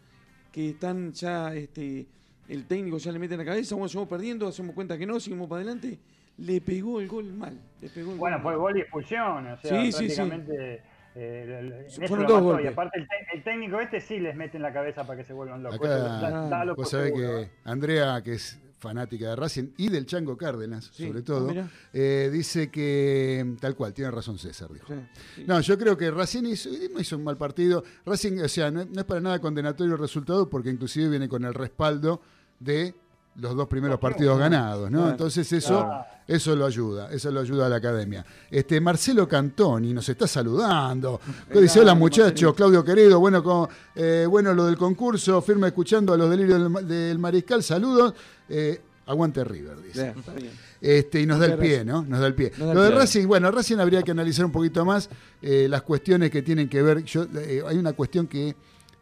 que 0.51 0.71
están 0.71 1.13
ya, 1.13 1.55
este, 1.55 2.07
el 2.49 2.65
técnico 2.65 2.97
ya 2.97 3.13
le 3.13 3.19
mete 3.19 3.35
en 3.35 3.39
la 3.41 3.45
cabeza, 3.45 3.75
bueno, 3.75 3.89
seguimos 3.89 4.09
perdiendo, 4.09 4.49
hacemos 4.49 4.75
cuenta 4.75 4.97
que 4.97 5.05
no, 5.07 5.21
seguimos 5.21 5.47
para 5.49 5.61
adelante. 5.63 5.99
Le 6.39 6.61
pegó 6.61 7.01
el 7.01 7.09
gol 7.09 7.33
mal. 7.33 7.61
Le 7.81 7.89
pegó 7.89 8.13
el 8.13 8.19
Bueno, 8.19 8.37
gol 8.39 8.43
fue 8.43 8.53
mal. 8.53 8.61
gol 8.61 8.77
y 8.79 8.81
expulsión, 8.81 9.47
o 9.47 9.57
sea, 9.59 9.71
Sí, 9.83 9.93
sí, 9.93 9.93
sí. 9.93 9.99
prácticamente 10.17 10.83
eh, 11.15 11.87
Fueron 12.09 12.27
dos 12.27 12.43
golpes. 12.43 12.65
Y 12.65 12.69
aparte 12.69 13.07
el, 13.35 13.43
técnico 13.45 13.79
este 13.81 14.01
sí 14.01 14.19
les 14.19 14.35
mete 14.35 14.57
en 14.57 14.63
la 14.63 14.73
cabeza 14.73 15.07
para 15.07 15.19
que 15.19 15.25
se 15.25 15.33
vuelvan 15.35 15.63
locos. 15.63 15.79
Acá, 15.79 15.97
Eso 15.97 16.49
da- 16.49 16.73
vos 16.75 16.89
sabés 16.91 17.13
que. 17.13 17.51
Andrea, 17.65 18.23
que 18.23 18.33
es 18.35 18.59
fanática 18.79 19.29
de 19.29 19.37
Racing 19.37 19.69
y 19.77 19.91
del 19.91 20.07
Chango 20.07 20.37
Cárdenas, 20.37 20.87
Sí. 20.93 21.07
sobre 21.07 21.21
Ah, 21.21 21.25
todo, 21.25 21.49
mirá. 21.49 21.69
eh, 21.93 22.31
dice 22.33 22.69
que, 22.71 23.55
tal 23.61 23.77
cual, 23.77 23.93
tiene 23.95 24.11
razón 24.11 24.39
César, 24.39 24.73
dijo. 24.73 24.87
Sí, 24.89 24.95
sí. 25.37 25.45
No, 25.47 25.61
yo 25.61 25.79
creo 25.79 25.97
que 25.97 26.11
Racing 26.11 26.45
hizo, 26.47 27.17
un 27.17 27.23
mal 27.25 27.37
partido. 27.37 27.85
Racing, 28.05 28.41
o 28.41 28.49
sea, 28.49 28.71
no, 28.73 28.85
no 28.85 29.01
es 29.01 29.05
para 29.05 29.21
nada 29.21 29.39
condenatorio 29.39 29.93
el 29.93 30.01
resultado 30.01 30.49
porque 30.51 30.71
inclusive 30.71 31.09
viene 31.11 31.29
con 31.29 31.45
el 31.45 31.55
respaldo 31.55 32.23
de 32.59 32.95
los 33.37 33.57
dos 33.57 33.67
primeros 33.67 33.99
partidos 33.99 34.39
ganados, 34.39 34.91
¿no? 34.91 35.09
Entonces 35.09 35.51
eso, 35.53 35.91
eso 36.29 36.55
lo 36.55 36.67
ayuda, 36.67 37.11
eso 37.11 37.31
lo 37.31 37.41
ayuda 37.41 37.65
a 37.67 37.69
la 37.71 37.77
academia. 37.77 38.25
Este 38.51 38.79
Marcelo 38.81 39.27
Cantoni 39.27 39.95
nos 39.95 40.07
está 40.09 40.27
saludando. 40.27 41.19
Dice, 41.53 41.81
hola 41.81 41.95
muchachos. 41.95 42.55
Claudio 42.55 42.85
querido, 42.85 43.19
bueno, 43.21 43.43
con, 43.43 43.69
eh, 43.95 44.27
bueno 44.29 44.53
lo 44.53 44.67
del 44.67 44.77
concurso, 44.77 45.41
firme 45.41 45.69
escuchando 45.69 46.13
a 46.13 46.17
los 46.19 46.29
delirios 46.29 46.61
del, 46.61 46.69
ma- 46.69 46.83
del 46.83 47.19
mariscal, 47.19 47.63
saludos. 47.63 48.13
Eh, 48.51 48.81
aguante 49.07 49.43
River, 49.45 49.81
dice. 49.83 50.15
Bien. 50.37 50.51
Este, 50.81 51.21
y 51.23 51.27
nos 51.27 51.39
da 51.41 51.47
el 51.47 51.59
pie. 51.59 51.85
¿no? 51.87 52.03
Nos 52.03 52.21
da 52.21 52.27
el 52.27 52.35
pie. 52.35 52.53
Lo 52.59 52.83
de. 52.83 52.91
Racing, 52.91 53.27
bueno, 53.27 53.51
Racing 53.51 53.79
habría 53.79 54.03
que 54.03 54.11
analizar 54.11 54.45
un 54.45 54.53
poquito 54.53 54.85
más 54.85 55.09
eh, 55.41 55.67
las 55.71 55.83
cuestiones 55.83 56.31
que 56.31 56.43
tienen 56.43 56.69
que 56.69 56.83
ver. 56.83 57.03
Yo, 57.05 57.27
hay 57.67 57.79
una 57.79 57.95
cuestión 57.95 58.27
que 58.27 58.55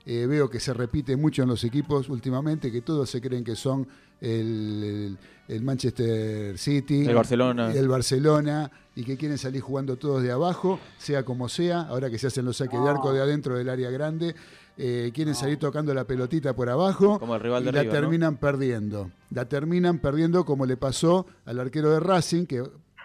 veo 0.07 0.49
que 0.51 0.59
se 0.59 0.73
repite 0.75 1.17
mucho 1.17 1.43
en 1.43 1.49
los 1.49 1.63
equipos 1.65 2.09
últimamente, 2.09 2.73
que 2.73 2.81
todos 2.83 3.09
se 3.11 3.21
creen 3.21 3.45
que 3.45 3.55
son 3.55 3.87
el, 4.21 5.17
el- 5.49 5.63
Manchester 5.63 6.57
City, 6.59 7.07
El 7.07 7.15
Barcelona. 7.15 7.73
el 7.73 7.89
Barcelona, 7.89 8.71
y 8.95 9.05
que 9.05 9.17
quieren 9.17 9.39
salir 9.39 9.61
jugando 9.63 9.97
todos 9.97 10.23
de 10.23 10.31
abajo, 10.31 10.79
sea 10.99 11.25
como 11.25 11.49
sea, 11.49 11.83
ahora 11.83 12.11
que 12.11 12.19
se 12.19 12.27
hacen 12.29 12.45
los 12.45 12.57
saques 12.59 12.81
de 12.83 12.89
arco 12.89 13.13
de 13.13 13.21
adentro 13.21 13.57
del 13.57 13.69
área 13.69 13.91
grande. 13.91 14.35
eh, 14.83 15.11
quieren 15.15 15.35
salir 15.35 15.59
tocando 15.59 15.93
la 15.93 16.05
pelotita 16.05 16.55
por 16.55 16.71
abajo 16.71 17.19
Como 17.19 17.35
el 17.35 17.41
rival 17.43 17.65
y 17.67 17.73
la 17.73 17.83
terminan 17.91 18.37
perdiendo. 18.39 19.11
La 19.31 19.45
terminan 19.47 19.99
perdiendo 19.99 20.45
como 20.47 20.65
le 20.65 20.77
pasó 20.79 21.27
al 21.45 21.61
arquero 21.61 21.91
de 21.91 22.01
Racing, 22.01 22.47
que 22.47 22.63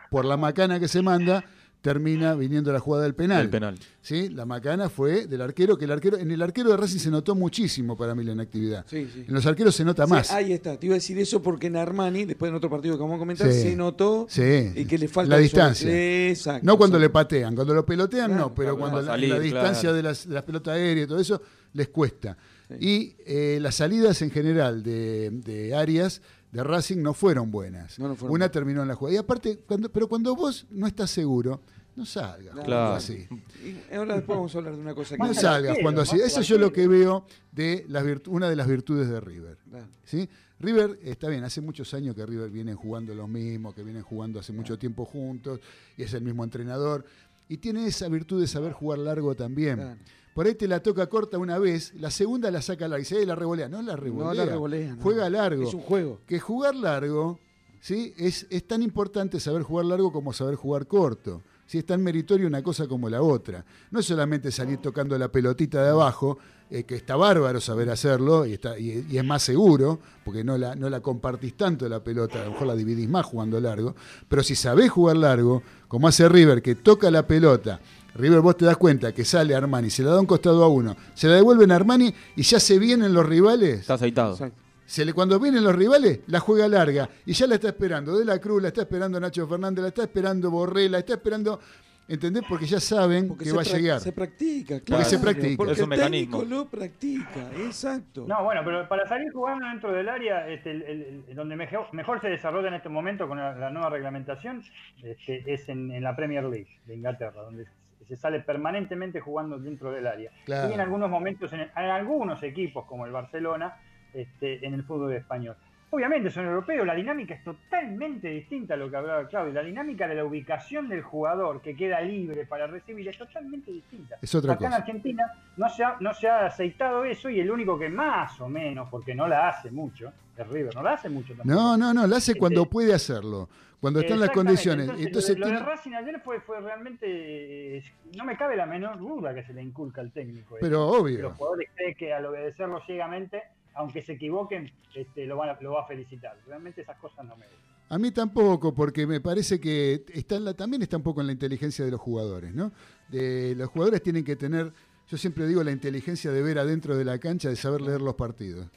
por 0.10 0.24
la 0.24 0.38
macana 0.38 0.80
que 0.80 0.88
se 0.88 1.02
manda, 1.02 1.44
termina 1.86 2.34
viniendo 2.34 2.74
la 2.74 2.80
jugada 2.80 3.04
del 3.04 3.14
penal. 3.14 3.44
El 3.44 3.50
penal. 3.52 3.76
¿Sí? 4.02 4.30
La 4.30 4.44
macana 4.48 4.90
fue 4.90 5.28
del 5.28 5.40
arquero, 5.42 5.78
que 5.78 5.86
el 5.86 5.92
arquero, 5.92 6.18
en 6.18 6.32
el 6.32 6.42
arquero 6.42 6.72
de 6.72 6.78
Racing 6.78 6.98
se 6.98 7.12
notó 7.12 7.36
muchísimo 7.36 7.96
para 7.96 8.16
mí 8.16 8.24
la 8.24 8.32
inactividad. 8.32 8.84
Sí, 8.90 9.08
sí. 9.14 9.26
En 9.28 9.32
los 9.36 9.46
arqueros 9.46 9.76
se 9.76 9.86
nota 9.86 10.06
Sí, 10.06 10.10
más. 10.10 10.32
ahí 10.32 10.52
está, 10.52 10.80
te 10.80 10.88
iba 10.88 10.96
a 10.96 10.98
decir 10.98 11.20
eso 11.20 11.44
porque 11.44 11.68
en 11.68 11.76
Armani, 11.76 12.26
después 12.26 12.50
en 12.50 12.56
otro 12.56 12.72
partido 12.72 12.96
que 12.98 13.02
vamos 13.04 13.18
a 13.18 13.20
comentar, 13.20 13.52
Sí. 13.52 13.62
se 13.62 13.76
notó 13.76 14.26
Sí. 14.28 14.72
y 14.76 14.86
que 14.86 14.98
le 14.98 15.08
falta 15.08 15.36
la 15.36 15.38
distancia. 15.38 15.88
Exacto. 16.30 16.66
no 16.66 16.76
cuando 16.76 16.98
le 16.98 17.12
patean, 17.12 17.54
cuando 17.54 17.76
lo 17.76 17.86
pelotean 17.86 18.32
Claro, 18.32 18.42
no, 18.50 18.56
pero 18.56 18.76
claro, 18.76 18.80
cuando 18.80 19.02
la, 19.02 19.08
salir, 19.14 19.30
la 19.30 19.40
distancia 19.40 19.82
claro. 19.82 19.96
de, 19.98 20.04
las, 20.04 20.28
de 20.28 20.34
las 20.34 20.44
pelotas 20.44 20.74
aéreas 20.76 21.06
y 21.06 21.08
todo 21.08 21.20
eso 21.20 21.40
les 21.74 21.90
cuesta. 21.90 22.36
Sí. 22.68 22.76
Y 22.80 23.16
eh, 23.28 23.60
las 23.62 23.76
salidas 23.76 24.24
en 24.24 24.32
general 24.32 24.82
de, 24.82 25.30
de 25.32 25.76
Arias 25.76 26.20
de 26.56 26.64
Racing 26.64 27.02
no 27.02 27.14
fueron 27.14 27.52
buenas. 27.52 28.00
No, 28.00 28.08
no 28.08 28.16
fueron 28.16 28.32
Una 28.34 28.46
buenas. 28.46 28.52
terminó 28.52 28.82
en 28.82 28.88
la 28.88 28.96
jugada. 28.96 29.16
Y 29.16 29.18
aparte, 29.18 29.60
cuando, 29.68 29.90
pero 29.92 30.08
cuando 30.08 30.36
vos 30.36 30.66
no 30.72 30.88
estás 30.88 31.12
seguro, 31.12 31.62
no 31.96 32.06
salgas 32.06 32.54
Claro. 32.66 32.94
así. 32.96 33.28
Y 33.64 33.94
ahora 33.94 34.16
después 34.16 34.38
vamos 34.38 34.54
a 34.56 34.58
hablar 34.58 34.76
de 34.76 34.82
una 34.82 34.94
cosa 34.96 35.16
que 35.18 35.24
No 35.24 35.34
salgas 35.34 35.78
cuando 35.82 36.02
así. 36.02 36.18
Eso 36.20 36.42
yo 36.42 36.58
lo 36.58 36.72
que 36.74 36.88
veo 36.88 37.26
de 37.52 37.86
las 37.90 38.04
una 38.28 38.50
de 38.50 38.56
las 38.56 38.68
virtudes 38.68 39.10
de 39.10 39.20
River. 39.20 39.58
¿sí? 40.04 40.30
River 40.60 41.00
está 41.04 41.28
bien, 41.30 41.44
hace 41.44 41.60
muchos 41.62 41.94
años 41.94 42.16
que 42.16 42.26
River 42.26 42.50
vienen 42.50 42.76
jugando 42.78 43.14
los 43.14 43.28
mismos, 43.28 43.76
que 43.76 43.84
vienen 43.84 44.04
jugando 44.04 44.40
hace 44.40 44.54
mucho 44.54 44.80
tiempo 44.80 45.04
juntos, 45.06 45.60
y 45.98 46.04
es 46.04 46.14
el 46.14 46.24
mismo 46.24 46.44
entrenador. 46.44 47.06
Y 47.50 47.58
tiene 47.58 47.86
esa 47.86 48.08
virtud 48.08 48.40
de 48.42 48.48
saber 48.48 48.72
jugar 48.72 49.00
largo 49.00 49.36
también. 49.36 49.98
Por 50.36 50.48
ahí 50.48 50.56
te 50.56 50.68
la 50.68 50.82
toca 50.82 51.08
corta 51.08 51.38
una 51.38 51.58
vez, 51.60 51.94
la 51.96 52.12
segunda 52.12 52.52
la 52.52 52.62
saca 52.62 52.90
larga 52.90 53.02
y 53.02 53.06
se 53.06 53.26
la 53.26 53.36
revolea. 53.36 53.70
No 53.70 53.82
la 53.82 53.96
revolea. 53.96 54.28
No 54.28 54.34
la 54.34 54.46
revolea. 54.46 54.94
no. 54.94 55.02
Juega 55.02 55.30
largo. 55.30 55.64
Es 55.64 55.74
un 55.74 55.80
juego. 55.80 56.20
Que 56.28 56.42
jugar 56.42 56.76
largo, 56.76 57.40
¿sí? 57.80 58.14
Es, 58.18 58.46
es 58.50 58.68
tan 58.68 58.82
importante 58.82 59.40
saber 59.40 59.64
jugar 59.64 59.86
largo 59.86 60.12
como 60.12 60.34
saber 60.34 60.56
jugar 60.56 60.88
corto. 60.88 61.42
¿sí? 61.66 61.78
Es 61.78 61.86
tan 61.86 62.04
meritorio 62.04 62.48
una 62.48 62.62
cosa 62.62 62.86
como 62.86 63.10
la 63.10 63.22
otra. 63.22 63.64
No 63.92 64.02
es 64.02 64.08
solamente 64.08 64.52
salir 64.52 64.80
tocando 64.80 65.18
la 65.18 65.30
pelotita 65.30 65.82
de 65.82 65.92
abajo, 65.92 66.38
eh, 66.70 66.84
que 66.84 66.96
está 66.96 67.16
bárbaro 67.16 67.62
saber 67.62 67.90
hacerlo 67.90 68.46
y, 68.46 68.54
está, 68.56 68.78
y, 68.78 69.06
y 69.10 69.18
es 69.18 69.24
más 69.24 69.42
seguro, 69.42 70.00
porque 70.26 70.44
no 70.44 70.58
la, 70.58 70.76
no 70.76 70.90
la 70.90 71.00
compartís 71.00 71.56
tanto 71.56 71.88
la 71.88 72.04
pelota, 72.04 72.42
a 72.42 72.44
lo 72.44 72.52
mejor 72.52 72.68
la 72.68 72.76
dividís 72.76 73.08
más 73.08 73.26
jugando 73.26 73.62
largo, 73.62 73.96
pero 74.28 74.44
si 74.44 74.56
sabés 74.56 74.90
jugar 74.92 75.16
largo, 75.16 75.64
como 75.88 76.10
hace 76.10 76.28
River, 76.28 76.62
que 76.62 76.76
toca 76.76 77.10
la 77.10 77.26
pelota, 77.26 77.80
River 78.16 78.40
vos 78.42 78.56
te 78.58 78.66
das 78.66 78.78
cuenta 78.78 79.14
que 79.14 79.26
sale 79.26 79.54
Armani, 79.56 79.90
se 79.90 80.02
la 80.04 80.12
da 80.12 80.20
un 80.20 80.26
costado 80.26 80.64
a 80.64 80.68
uno, 80.70 80.96
se 81.14 81.28
la 81.28 81.36
devuelven 81.36 81.72
a 81.72 81.76
Armani 81.76 82.14
y 82.36 82.42
ya 82.44 82.60
se 82.60 82.80
vienen 82.80 83.14
los 83.14 83.26
rivales. 83.26 83.82
Está 83.82 83.96
aceitado. 83.96 84.34
Exacto. 84.34 84.62
Se 84.86 85.04
le, 85.04 85.14
cuando 85.14 85.40
vienen 85.40 85.64
los 85.64 85.76
rivales, 85.76 86.20
la 86.28 86.40
juega 86.40 86.68
larga. 86.68 87.10
Y 87.26 87.34
ya 87.34 87.48
la 87.48 87.56
está 87.56 87.70
esperando 87.70 88.18
De 88.18 88.24
la 88.24 88.38
Cruz, 88.40 88.62
la 88.62 88.68
está 88.68 88.82
esperando 88.82 89.20
Nacho 89.20 89.48
Fernández, 89.48 89.82
la 89.82 89.88
está 89.90 90.04
esperando 90.04 90.52
Borré, 90.52 90.88
la 90.90 91.00
está 91.00 91.14
esperando. 91.14 91.60
¿Entendés? 92.08 92.44
Porque 92.48 92.68
ya 92.68 92.80
saben 92.80 93.30
Porque 93.30 93.46
que 93.46 93.52
va 93.52 93.62
a 93.62 93.64
llegar. 93.64 94.00
Se 94.00 94.12
practica, 94.12 94.76
Porque 94.76 94.86
claro. 94.86 95.06
se 95.06 95.18
practica. 95.18 95.58
Porque 95.58 95.74
Es 95.74 95.80
un 95.80 95.84
el 95.86 95.90
mecanismo. 95.98 96.38
técnico 96.38 96.56
lo 96.56 96.70
practica, 96.70 97.50
exacto. 97.66 98.26
No, 98.28 98.44
bueno, 98.44 98.62
pero 98.64 98.88
para 98.88 99.08
salir 99.08 99.32
jugando 99.34 99.66
dentro 99.66 99.92
del 99.92 100.08
área, 100.08 100.48
este, 100.48 100.70
el- 100.70 100.82
el- 100.84 101.24
el- 101.30 101.36
donde 101.36 101.56
mejor, 101.56 101.88
mejor 101.94 102.22
se 102.22 102.28
desarrolla 102.28 102.68
en 102.68 102.76
este 102.76 102.90
momento 102.90 103.28
con 103.28 103.40
la, 103.40 103.56
la 103.56 103.72
nueva 103.72 103.90
reglamentación, 103.90 104.62
este, 105.02 105.52
es 105.52 105.68
en, 105.68 105.90
en 105.92 106.04
la 106.04 106.16
Premier 106.16 106.44
League 106.44 106.68
de 106.86 106.94
Inglaterra, 106.96 107.42
donde 107.42 107.66
se 108.08 108.16
sale 108.16 108.40
permanentemente 108.40 109.20
jugando 109.20 109.58
dentro 109.58 109.92
del 109.92 110.08
área. 110.08 110.32
Claro. 110.46 110.70
Y 110.70 110.74
en 110.74 110.82
algunos 110.82 111.10
momentos, 111.10 111.52
en, 111.54 111.62
en 111.62 111.70
algunos 111.76 112.42
equipos 112.44 112.86
como 112.86 113.06
el 113.06 113.12
Barcelona, 113.12 113.78
este, 114.14 114.66
en 114.66 114.74
el 114.74 114.84
fútbol 114.84 115.14
español. 115.14 115.56
Obviamente 115.92 116.30
son 116.30 116.46
europeos, 116.46 116.86
la 116.86 116.96
dinámica 116.96 117.36
es 117.36 117.44
totalmente 117.44 118.28
distinta 118.28 118.74
a 118.74 118.78
lo 118.78 118.90
que 118.90 118.98
hablaba 118.98 119.28
Claudio. 119.28 119.54
La 119.54 119.64
dinámica 119.64 120.08
de 120.08 120.16
la 120.16 120.26
ubicación 120.26 120.90
del 120.90 121.02
jugador 121.04 121.62
que 121.62 121.76
queda 121.76 122.02
libre 122.02 122.46
para 122.46 122.68
recibir 122.68 123.08
es 123.08 123.18
totalmente 123.18 123.72
distinta. 123.72 124.18
Es 124.22 124.34
otra 124.36 124.54
Acá 124.54 124.68
en. 124.68 124.74
Argentina 124.74 125.24
no 125.56 125.70
se, 125.70 125.84
ha, 125.84 125.96
no 126.00 126.14
se 126.14 126.28
ha 126.28 126.48
aceitado 126.48 127.06
eso 127.06 127.30
y 127.30 127.40
el 127.40 127.50
único 127.50 127.80
que 127.80 127.88
más 127.88 128.42
o 128.42 128.50
menos, 128.50 128.90
porque 128.90 129.16
no 129.16 129.28
la 129.28 129.48
hace 129.48 129.72
mucho, 129.72 130.12
es 130.36 130.48
River, 130.48 130.76
no 130.76 130.84
la 130.84 130.94
hace 130.94 131.08
mucho 131.08 131.34
tampoco. 131.34 131.50
No, 131.50 131.78
no, 131.78 131.94
no, 131.94 132.08
la 132.08 132.18
hace 132.18 132.36
cuando 132.36 132.64
Este- 132.64 132.72
puede 132.72 132.94
hacerlo. 132.94 133.48
Cuando 133.80 134.00
están 134.00 134.20
las 134.20 134.30
condiciones. 134.32 134.86
Entonces, 134.90 135.06
Entonces, 135.08 135.38
lo, 135.40 135.46
de- 135.48 135.52
lo 135.54 135.58
tiene- 135.58 135.70
de 135.70 135.76
Racing 135.76 135.92
ayer 135.94 136.22
fue, 136.24 136.42
fue 136.42 136.60
realmente. 136.62 137.84
no 138.16 138.26
me 138.26 138.38
cabe 138.38 138.56
la 138.56 138.66
menor 138.66 138.98
duda 139.00 139.34
que 139.34 139.44
se 139.44 139.54
le 139.54 139.62
inculca 139.62 140.02
al 140.02 140.12
técnico. 140.12 140.56
Pero 140.60 140.90
eso. 140.92 141.02
obvio. 141.04 141.22
Los 141.22 141.34
jugadores 141.38 141.70
creen 141.76 141.96
que 141.96 142.14
al 142.14 142.26
obedecerlo 142.26 142.82
ciegamente, 142.86 143.44
aunque 143.76 144.02
se 144.02 144.14
equivoquen, 144.14 144.72
este, 144.96 145.26
lo, 145.26 145.38
van 145.38 145.50
a- 145.50 145.58
lo 145.62 145.74
va 145.74 145.82
a 145.84 145.88
felicitar. 145.88 146.38
Realmente 146.48 146.82
esas 146.82 146.98
cosas 146.98 147.26
no 147.26 147.36
me 147.36 147.46
gustan. 147.46 147.76
A 147.90 148.00
mí 148.00 148.10
tampoco, 148.12 148.74
porque 148.74 149.06
me 149.06 149.22
parece 149.22 149.60
que 149.60 150.04
está 150.14 150.38
en 150.38 150.46
la- 150.46 150.54
también 150.56 150.82
está 150.82 150.98
un 150.98 151.04
poco 151.04 151.22
en 151.22 151.28
la 151.28 151.34
inteligencia 151.34 151.86
de 151.86 151.92
los 151.92 152.02
jugadores, 152.02 152.54
¿no? 152.56 152.72
De, 153.10 153.54
los 153.56 153.70
jugadores 153.70 154.02
tienen 154.02 154.24
que 154.24 154.36
tener, 154.36 154.72
yo 155.08 155.18
siempre 155.18 155.46
digo, 155.46 155.64
la 155.64 155.72
inteligencia 155.72 156.32
de 156.32 156.42
ver 156.42 156.58
adentro 156.58 156.98
de 156.98 157.06
la 157.06 157.20
cancha, 157.20 157.50
de 157.50 157.56
saber 157.56 157.82
leer 157.82 158.02
los 158.02 158.16
partidos. 158.16 158.68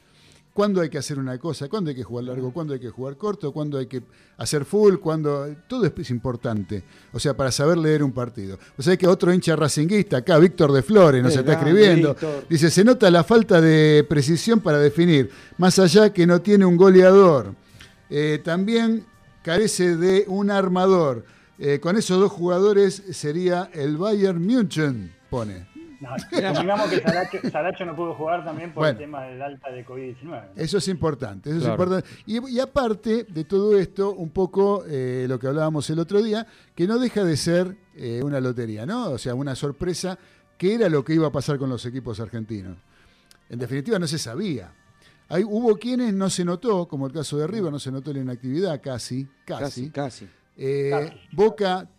Cuándo 0.59 0.81
hay 0.81 0.89
que 0.89 0.97
hacer 0.97 1.17
una 1.17 1.37
cosa, 1.37 1.69
cuándo 1.69 1.89
hay 1.89 1.95
que 1.95 2.03
jugar 2.03 2.25
largo, 2.25 2.51
cuándo 2.51 2.73
hay 2.73 2.81
que 2.81 2.89
jugar 2.89 3.15
corto, 3.15 3.53
cuándo 3.53 3.77
hay 3.77 3.85
que 3.85 4.03
hacer 4.35 4.65
full, 4.65 4.95
cuándo. 4.95 5.55
Todo 5.69 5.85
es, 5.85 6.09
importante. 6.09 6.83
O 7.13 7.19
sea, 7.21 7.33
para 7.33 7.49
saber 7.49 7.77
leer 7.77 8.03
un 8.03 8.11
partido. 8.11 8.59
O 8.77 8.81
sea, 8.81 8.97
que 8.97 9.07
otro 9.07 9.33
hincha 9.33 9.55
racinguista, 9.55 10.17
acá, 10.17 10.37
Víctor 10.37 10.73
de 10.73 10.81
Flores, 10.81 11.23
nos 11.23 11.33
está 11.33 11.53
escribiendo. 11.53 12.09
Víctor. 12.09 12.45
Dice: 12.49 12.69
se 12.69 12.83
nota 12.83 13.09
la 13.09 13.23
falta 13.23 13.61
de 13.61 14.05
precisión 14.09 14.59
para 14.59 14.79
definir, 14.79 15.31
más 15.57 15.79
allá 15.79 16.11
que 16.11 16.27
no 16.27 16.41
tiene 16.41 16.65
un 16.65 16.75
goleador. 16.75 17.55
Eh, 18.09 18.41
también 18.43 19.05
carece 19.41 19.95
de 19.95 20.25
un 20.27 20.51
armador. 20.51 21.23
Eh, 21.57 21.79
con 21.79 21.95
esos 21.95 22.19
dos 22.19 22.33
jugadores 22.33 23.01
sería 23.11 23.71
el 23.73 23.95
Bayern 23.95 24.45
München, 24.45 25.15
pone. 25.29 25.68
No, 25.99 26.09
supongamos 26.17 26.89
que 26.89 27.01
Saracho, 27.01 27.37
Saracho 27.51 27.85
no 27.85 27.95
pudo 27.95 28.13
jugar 28.13 28.45
también 28.45 28.71
por 28.73 28.83
Bueno. 28.83 28.91
el 28.91 29.05
tema 29.05 29.23
del 29.23 29.41
alta 29.41 29.69
de 29.71 29.85
COVID-19. 29.85 30.23
¿no? 30.23 30.41
Eso 30.55 30.77
es 30.77 30.87
importante, 30.87 31.49
eso 31.49 31.59
Claro. 31.59 31.73
es 31.73 31.79
importante. 32.03 32.23
Y, 32.25 32.55
y 32.55 32.59
aparte 32.59 33.25
de 33.25 33.43
todo 33.43 33.77
esto, 33.77 34.13
un 34.13 34.29
poco 34.29 34.83
eh, 34.87 35.25
lo 35.27 35.37
que 35.39 35.47
hablábamos 35.47 35.89
el 35.89 35.99
otro 35.99 36.21
día, 36.21 36.47
que 36.73 36.87
no 36.87 36.99
deja 36.99 37.23
de 37.23 37.35
ser 37.35 37.75
eh, 37.95 38.21
una 38.23 38.39
lotería, 38.39 38.85
¿no? 38.85 39.09
O 39.11 39.17
sea, 39.17 39.35
una 39.35 39.55
sorpresa, 39.55 40.17
que 40.57 40.75
era 40.75 40.87
lo 40.89 41.03
que 41.03 41.13
iba 41.13 41.27
a 41.27 41.31
pasar 41.31 41.57
con 41.57 41.69
los 41.69 41.85
equipos 41.85 42.19
argentinos. 42.19 42.77
En 43.49 43.59
definitiva, 43.59 43.99
no 43.99 44.07
se 44.07 44.17
sabía. 44.17 44.71
Hay, 45.27 45.43
hubo 45.43 45.75
quienes 45.77 46.13
no 46.13 46.29
se 46.29 46.43
notó, 46.45 46.87
como 46.87 47.07
el 47.07 47.13
caso 47.13 47.37
de 47.37 47.45
River, 47.45 47.71
no 47.71 47.79
se 47.79 47.91
notó 47.91 48.11
la 48.13 48.19
inactividad, 48.19 48.81
casi, 48.81 49.27
casi. 49.45 49.89
Casi, 49.89 49.89
casi. 49.89 50.29
Eh, 50.57 50.89
Casi. 50.91 51.35
Boca 51.35 51.89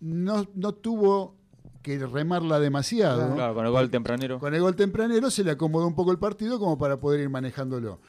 no, 0.00 0.46
no 0.54 0.72
tuvo 0.72 1.34
que 1.82 1.98
remarla 1.98 2.60
demasiado. 2.60 3.34
Claro, 3.34 3.54
con 3.54 3.64
el 3.66 3.72
gol 3.72 3.90
tempranero. 3.90 4.38
Con 4.38 4.54
el 4.54 4.60
gol 4.60 4.76
tempranero 4.76 5.30
se 5.30 5.44
le 5.44 5.52
acomodó 5.52 5.86
un 5.86 5.94
poco 5.94 6.12
el 6.12 6.18
partido 6.18 6.58
como 6.58 6.76
para 6.78 6.96
poder 6.98 7.20
ir 7.20 7.28
manejándolo. 7.30 8.00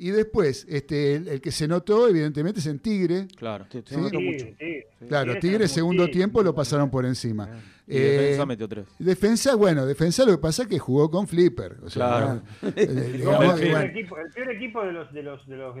Y 0.00 0.10
después, 0.10 0.64
este, 0.68 1.16
el, 1.16 1.26
el 1.26 1.40
que 1.40 1.50
se 1.50 1.66
notó, 1.66 2.08
evidentemente, 2.08 2.60
es 2.60 2.66
en 2.66 2.78
Tigre. 2.78 3.26
Claro. 3.36 3.66
Se- 3.68 3.82
se 3.82 3.96
Sí. 3.96 4.00
notó 4.00 4.18
Sí, 4.18 4.24
mucho. 4.24 4.46
sí. 4.58 4.82
Claro, 5.08 5.32
Tigre 5.32 5.40
Tigre, 5.40 5.68
se 5.68 5.74
segundo 5.74 6.08
tiempo, 6.08 6.40
lo 6.42 6.54
pasaron 6.54 6.88
por 6.88 7.04
encima. 7.04 7.48
Y 7.84 7.96
Eh, 7.96 8.00
defensa 8.00 8.46
metió 8.46 8.68
tres. 8.68 8.86
defensa, 9.00 9.56
bueno, 9.56 9.86
defensa 9.86 10.24
lo 10.24 10.32
que 10.32 10.38
pasa 10.38 10.62
es 10.62 10.68
que 10.68 10.78
jugó 10.78 11.10
con 11.10 11.26
Flipper. 11.26 11.78
O 11.82 11.90
sea, 11.90 12.06
Claro. 12.06 12.42
eh, 12.76 13.12
digamos, 13.16 13.60
el, 13.60 13.68
peor 13.70 13.84
equipo, 13.86 14.18
el 14.18 14.30
peor 14.32 14.50
equipo 14.52 14.84
de 14.84 14.92
los, 14.92 15.12
de 15.12 15.22
los, 15.24 15.46
de 15.48 15.56
los 15.56 15.74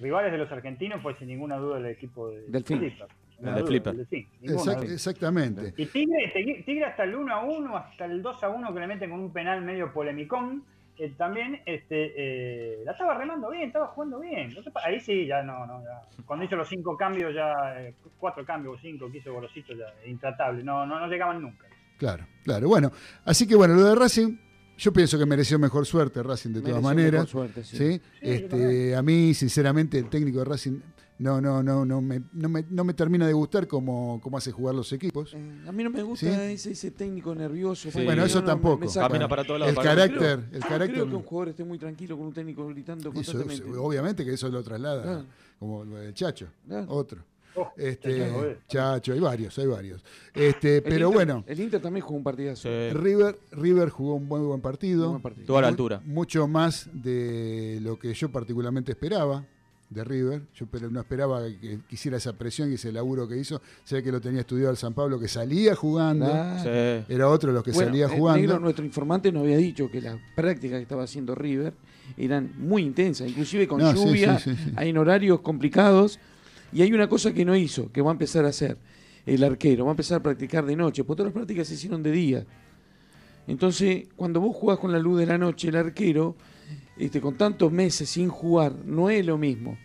rivales 0.00 0.32
de 0.32 0.38
los 0.38 0.50
argentinos 0.50 1.02
fue 1.02 1.14
sin 1.18 1.28
ninguna 1.28 1.56
duda 1.58 1.76
el 1.78 1.86
equipo 1.86 2.30
de 2.30 2.42
Delfín. 2.48 2.78
Flipper. 2.78 3.06
El 3.42 3.54
de 3.54 3.64
Flipper. 3.64 3.94
exact- 4.42 4.90
exactamente. 4.90 5.74
Y 5.76 5.86
Tigre, 5.86 6.32
Tigre- 6.64 6.84
hasta 6.84 7.04
el 7.04 7.14
1 7.16 7.34
a 7.34 7.44
1, 7.44 7.76
hasta 7.76 8.04
el 8.06 8.22
2 8.22 8.42
a 8.42 8.48
1 8.48 8.72
que 8.74 8.80
le 8.80 8.86
meten 8.86 9.10
con 9.10 9.20
un 9.20 9.32
penal 9.32 9.62
medio 9.62 9.92
polemicón, 9.92 10.64
eh, 10.98 11.12
también 11.18 11.60
este, 11.66 12.12
eh, 12.16 12.82
la 12.84 12.92
estaba 12.92 13.12
remando 13.18 13.50
bien, 13.50 13.64
estaba 13.64 13.88
jugando 13.88 14.20
bien. 14.20 14.54
No 14.54 14.60
Ahí 14.82 14.98
sí, 15.00 15.26
ya 15.26 15.42
no, 15.42 15.66
no. 15.66 15.82
ya. 15.82 16.00
Cuando 16.24 16.46
hizo 16.46 16.56
los 16.56 16.68
cinco 16.68 16.96
cambios, 16.96 17.34
ya, 17.34 17.52
eh, 17.82 17.94
cuatro 18.18 18.44
cambios 18.46 18.76
o 18.76 18.80
cinco 18.80 19.10
que 19.12 19.18
hizo 19.18 19.32
Gorosito, 19.34 19.74
ya 19.74 19.86
intratable. 20.08 20.62
No, 20.64 20.86
no, 20.86 20.98
no 20.98 21.06
llegaban 21.06 21.42
nunca. 21.42 21.66
Claro, 21.98 22.26
claro. 22.44 22.68
Bueno, 22.68 22.90
así 23.26 23.46
que 23.46 23.54
bueno, 23.54 23.74
lo 23.74 23.84
de 23.84 23.94
Racing, 23.94 24.38
yo 24.78 24.92
pienso 24.94 25.18
que 25.18 25.26
mereció 25.26 25.58
mejor 25.58 25.84
suerte 25.84 26.22
Racing 26.22 26.50
de 26.54 26.60
todas 26.60 26.82
Mereció 26.82 26.88
maneras. 26.88 27.12
mejor 27.12 27.28
suerte, 27.28 27.64
sí. 27.64 27.76
¿sí? 27.76 28.00
Este, 28.22 28.96
a 28.96 29.02
mí, 29.02 29.34
sinceramente, 29.34 29.98
el 29.98 30.08
técnico 30.08 30.38
de 30.38 30.44
Racing 30.46 30.80
no, 31.18 31.40
no, 31.40 31.62
no, 31.62 31.84
no, 31.84 32.00
me, 32.00 32.20
no, 32.32 32.48
me, 32.48 32.64
no 32.70 32.84
me 32.84 32.92
termina 32.94 33.26
de 33.26 33.32
gustar 33.32 33.66
cómo, 33.66 34.20
cómo 34.22 34.36
hace 34.36 34.52
jugar 34.52 34.74
los 34.74 34.92
equipos. 34.92 35.32
Eh, 35.34 35.64
a 35.66 35.72
mí 35.72 35.82
no 35.84 35.90
me 35.90 36.02
gusta 36.02 36.26
¿Sí? 36.26 36.32
ese, 36.52 36.72
ese 36.72 36.90
técnico 36.90 37.34
nervioso. 37.34 37.90
Sí. 37.90 38.04
Bueno, 38.04 38.24
eso 38.24 38.40
No, 38.40 38.40
no, 38.42 38.46
me- 38.46 38.52
tampoco. 38.52 38.78
me 38.78 38.88
saca. 38.88 39.08
Camina 39.08 39.28
para 39.28 39.44
todos 39.44 39.60
lados. 39.60 39.76
El 39.76 39.82
carácter, 39.82 40.18
Creo- 40.18 40.32
el 40.52 40.60
no 40.60 40.66
carácter. 40.66 40.90
creo 40.92 41.08
que 41.08 41.14
un 41.16 41.22
jugador 41.22 41.48
esté 41.48 41.64
muy 41.64 41.78
tranquilo 41.78 42.16
con 42.18 42.26
un 42.26 42.32
técnico 42.34 42.66
gritando 42.68 43.08
eso- 43.10 43.14
constantemente. 43.32 43.78
obviamente 43.78 44.24
que 44.24 44.32
eso 44.34 44.48
lo 44.48 44.62
traslada, 44.62 45.02
Claro. 45.02 45.24
como 45.58 45.82
el 45.84 46.12
Chacho, 46.14 46.48
Claro. 46.66 46.86
otro. 46.90 47.22
Oh, 47.58 47.72
Este, 47.78 48.58
Chacho 48.68 49.14
hay 49.14 49.20
varios, 49.20 49.58
hay 49.58 49.66
varios. 49.66 50.04
Este, 50.34 50.76
El 50.76 50.82
pero 50.82 51.06
Inter- 51.06 51.14
bueno, 51.14 51.44
El 51.46 51.58
Inter 51.58 51.80
también 51.80 52.04
jugó 52.04 52.18
un 52.18 52.22
partidazo. 52.22 52.68
Sí. 52.68 52.90
River, 52.92 53.38
River 53.52 53.88
jugó 53.88 54.16
un 54.16 54.28
muy 54.28 54.40
buen 54.40 54.60
partido. 54.60 55.08
Buen 55.08 55.22
partido. 55.22 55.40
Estuvo 55.44 55.56
a 55.56 55.62
la 55.62 55.68
altura. 55.68 56.02
Mucho 56.04 56.46
más 56.48 56.90
de 56.92 57.78
lo 57.80 57.98
que 57.98 58.12
yo 58.12 58.30
particularmente 58.30 58.92
esperaba. 58.92 59.46
De 59.90 60.04
River. 60.04 60.42
Yo 60.54 60.66
pero 60.66 60.90
no 60.90 61.00
esperaba 61.00 61.42
que, 61.60 61.78
hiciera 61.90 62.16
esa 62.16 62.32
presión 62.32 62.70
y 62.70 62.74
ese 62.74 62.92
laburo 62.92 63.28
que 63.28 63.36
hizo. 63.36 63.60
Sé 63.84 64.02
que 64.02 64.10
lo 64.10 64.20
tenía 64.20 64.40
estudiado 64.40 64.70
el 64.70 64.76
San 64.76 64.94
Pablo, 64.94 65.18
que 65.18 65.28
salía 65.28 65.74
jugando. 65.74 66.26
Claro. 66.26 66.62
Sí. 66.62 67.14
Era 67.14 67.28
otro 67.28 67.50
de 67.50 67.54
los 67.54 67.64
que 67.64 67.72
Bueno, 67.72 67.90
salía 67.90 68.06
eh, 68.06 68.18
jugando. 68.18 68.40
Negro, 68.40 68.58
nuestro 68.58 68.84
informante 68.84 69.32
nos 69.32 69.42
había 69.42 69.58
dicho 69.58 69.90
que 69.90 70.00
las 70.00 70.16
prácticas 70.34 70.78
que 70.78 70.82
estaba 70.82 71.04
haciendo 71.04 71.34
River 71.34 71.74
eran 72.16 72.52
muy 72.58 72.82
intensas, 72.82 73.28
inclusive 73.28 73.66
con 73.66 73.80
No, 73.80 73.92
sí, 73.92 73.98
lluvia, 73.98 74.38
sí, 74.38 74.54
sí, 74.54 74.64
sí. 74.64 74.72
hay 74.76 74.90
en 74.90 74.98
horarios 74.98 75.40
complicados. 75.40 76.18
Y 76.72 76.82
hay 76.82 76.92
una 76.92 77.08
cosa 77.08 77.32
que 77.32 77.44
no 77.44 77.54
hizo, 77.54 77.90
que 77.92 78.02
va 78.02 78.10
a 78.10 78.12
empezar 78.12 78.44
a 78.44 78.48
hacer 78.48 78.76
el 79.24 79.42
arquero, 79.44 79.84
va 79.84 79.90
a 79.90 79.94
empezar 79.94 80.18
a 80.18 80.22
practicar 80.22 80.66
de 80.66 80.76
noche, 80.76 81.04
porque 81.04 81.18
todas 81.18 81.32
las 81.32 81.34
prácticas 81.34 81.68
se 81.68 81.74
hicieron 81.74 82.02
de 82.02 82.10
día. 82.10 82.46
Entonces, 83.46 84.08
cuando 84.16 84.40
vos 84.40 84.56
jugás 84.56 84.78
con 84.78 84.92
la 84.92 84.98
luz 84.98 85.18
de 85.18 85.26
la 85.26 85.38
noche, 85.38 85.68
el 85.68 85.76
arquero, 85.76 86.36
este, 86.98 87.20
con 87.20 87.34
tantos 87.36 87.72
meses 87.72 88.08
sin 88.08 88.28
jugar, 88.28 88.72
no 88.84 89.10
es 89.10 89.24
lo 89.24 89.38
mismo. 89.38 89.78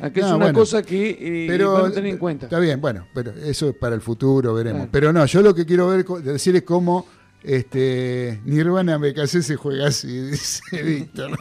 Aquí 0.00 0.20
es 0.20 0.26
una 0.26 0.36
bueno, 0.36 0.58
cosa 0.58 0.82
que 0.82 1.10
eh, 1.10 1.46
pero 1.48 1.72
van 1.72 1.86
a 1.86 1.94
tener 1.94 2.10
en 2.12 2.18
cuenta. 2.18 2.46
Está 2.46 2.58
bien, 2.58 2.80
bueno, 2.80 3.06
pero 3.14 3.32
eso 3.32 3.68
es 3.68 3.76
para 3.76 3.94
el 3.94 4.00
futuro, 4.00 4.52
veremos. 4.52 4.80
Claro. 4.80 4.92
Pero 4.92 5.12
no, 5.12 5.24
yo 5.24 5.40
lo 5.40 5.54
que 5.54 5.64
quiero 5.64 5.88
ver, 5.88 6.04
decir 6.04 6.56
es 6.56 6.62
cómo 6.62 7.06
este, 7.44 8.40
Nirvana 8.44 8.96
BKC 8.98 9.42
se 9.42 9.56
juega 9.56 9.88
así, 9.88 10.08
dice 10.30 10.82
Víctor. 10.82 11.30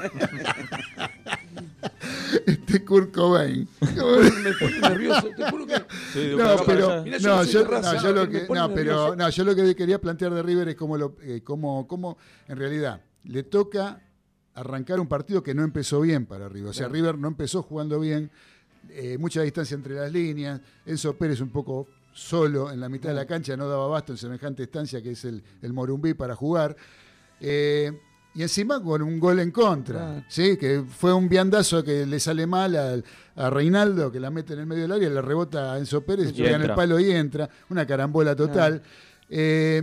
este 2.45 2.83
Kurt 2.83 3.13
Cobain. 3.13 3.67
me 3.79 4.53
pone 4.53 4.79
nervioso, 4.81 5.29
te 5.35 5.49
juro 5.49 5.65
que... 5.65 5.75
Sí, 6.11 6.33
No, 6.37 6.57
pero, 6.65 7.05
yo 7.05 7.19
no, 7.19 7.43
yo, 7.43 7.63
no, 7.63 8.11
lo 8.11 8.25
me 8.25 8.29
que, 8.29 8.39
pone 8.41 8.59
no, 8.59 8.73
pero, 8.73 8.91
nervioso. 8.91 9.15
no, 9.15 9.29
yo 9.29 9.43
lo 9.45 9.55
que 9.55 9.75
quería 9.75 9.99
plantear 9.99 10.33
de 10.33 10.43
River 10.43 10.69
es 10.69 10.75
cómo, 10.75 10.97
lo, 10.97 11.15
eh, 11.21 11.41
cómo, 11.43 11.87
cómo 11.87 12.17
en 12.47 12.57
realidad 12.57 13.01
le 13.23 13.43
toca 13.43 14.01
arrancar 14.55 14.99
un 14.99 15.07
partido 15.07 15.41
que 15.43 15.53
no 15.53 15.63
empezó 15.63 16.01
bien 16.01 16.25
para 16.25 16.47
River. 16.49 16.69
O 16.69 16.73
sea, 16.73 16.87
Claro. 16.87 16.93
River 16.93 17.17
no 17.17 17.27
empezó 17.27 17.63
jugando 17.63 17.99
bien, 17.99 18.29
eh, 18.89 19.17
mucha 19.17 19.41
distancia 19.41 19.75
entre 19.75 19.95
las 19.95 20.11
líneas, 20.11 20.59
Enzo 20.85 21.15
Pérez 21.17 21.41
un 21.41 21.49
poco 21.49 21.87
solo 22.13 22.69
en 22.71 22.79
la 22.79 22.89
mitad 22.89 23.09
de 23.09 23.15
la 23.15 23.25
cancha, 23.25 23.57
no 23.57 23.67
daba 23.67 23.87
basto 23.87 24.11
en 24.11 24.17
semejante 24.17 24.61
estancia 24.63 25.01
que 25.01 25.11
es 25.11 25.25
el, 25.25 25.41
el 25.61 25.73
Morumbí 25.73 26.13
para 26.13 26.35
jugar. 26.35 26.75
Eh, 27.41 27.91
y 28.35 28.41
encima 28.41 28.81
con 28.81 29.01
un 29.03 29.19
gol 29.19 29.39
en 29.39 29.51
contra. 29.51 30.25
¿sí? 30.27 30.57
que 30.57 30.83
fue 30.87 31.13
un 31.13 31.29
viandazo 31.29 31.83
que 31.83 32.05
le 32.05 32.19
sale 32.19 32.45
mal 32.47 32.75
al- 32.75 33.05
a 33.35 33.49
Reinaldo, 33.49 34.11
que 34.11 34.19
la 34.19 34.29
mete 34.31 34.53
en 34.53 34.59
el 34.59 34.65
medio 34.67 34.83
del 34.83 34.91
área, 34.91 35.09
le 35.09 35.21
rebota 35.21 35.73
a 35.73 35.77
Enzo 35.79 36.01
Pérez, 36.01 36.29
Y 36.29 36.41
pega 36.43 36.55
en 36.55 36.61
el 36.63 36.73
palo 36.75 36.99
y 36.99 37.11
entra, 37.11 37.49
una 37.69 37.85
carambola 37.87 38.35
total. 38.35 38.81
Eh, 39.29 39.81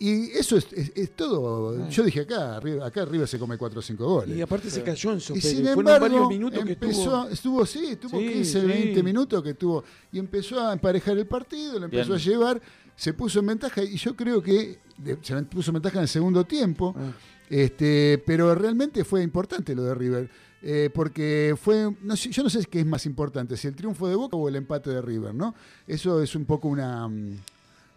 y 0.00 0.30
eso 0.30 0.56
es, 0.56 0.66
es- 0.72 0.92
es 0.96 1.14
todo. 1.14 1.74
Claro. 1.76 1.90
Yo 1.90 2.02
dije 2.02 2.20
acá, 2.20 2.56
arriba, 2.56 2.86
acá 2.86 3.02
arriba 3.02 3.26
se 3.26 3.38
come 3.38 3.56
4 3.58 3.78
o 3.78 3.82
5 3.82 4.04
goles. 4.04 4.36
Y 4.36 4.40
aparte 4.40 4.70
se 4.70 4.82
cayó 4.82 5.12
en 5.12 5.18
Y 5.18 5.22
Pérez. 5.22 5.44
sin 5.44 5.66
embargo, 5.66 6.28
minutos 6.28 6.64
que 6.64 6.72
empezó, 6.72 7.28
estuvo... 7.28 7.64
estuvo, 7.64 7.66
sí, 7.66 7.96
tuvo 7.96 8.18
Sí, 8.18 8.28
15, 8.32 8.60
sí. 8.62 8.66
20 8.66 9.02
minutos 9.02 9.42
que 9.42 9.54
tuvo, 9.54 9.84
y 10.10 10.18
empezó 10.18 10.58
a 10.66 10.72
emparejar 10.72 11.16
el 11.18 11.26
partido, 11.26 11.78
lo 11.78 11.84
empezó 11.84 12.14
Bien. 12.14 12.20
a 12.20 12.24
llevar, 12.24 12.62
se 12.96 13.12
puso 13.12 13.38
en 13.40 13.46
ventaja, 13.46 13.82
y 13.84 13.96
yo 13.96 14.16
creo 14.16 14.42
que 14.42 14.78
se 15.22 15.42
puso 15.44 15.70
en 15.70 15.74
ventaja 15.74 15.98
en 15.98 16.02
el 16.02 16.08
segundo 16.08 16.44
tiempo, 16.44 16.94
Ah. 16.98 17.12
este, 17.48 18.22
pero 18.26 18.54
realmente 18.54 19.04
fue 19.04 19.22
importante 19.22 19.74
lo 19.74 19.82
de 19.84 19.94
River, 19.94 20.30
eh, 20.62 20.90
porque 20.94 21.54
fue, 21.60 21.90
no 22.02 22.16
sé, 22.16 22.30
yo 22.30 22.42
no 22.42 22.50
sé 22.50 22.64
qué 22.66 22.80
es 22.80 22.86
más 22.86 23.06
importante, 23.06 23.56
si 23.56 23.66
el 23.68 23.74
triunfo 23.74 24.08
de 24.08 24.14
Boca 24.14 24.36
o 24.36 24.48
el 24.48 24.56
empate 24.56 24.90
de 24.90 25.00
River, 25.02 25.34
¿no? 25.34 25.54
Eso 25.86 26.22
es 26.22 26.34
un 26.34 26.44
poco 26.44 26.68
una, 26.68 27.08
mm, 27.08 27.36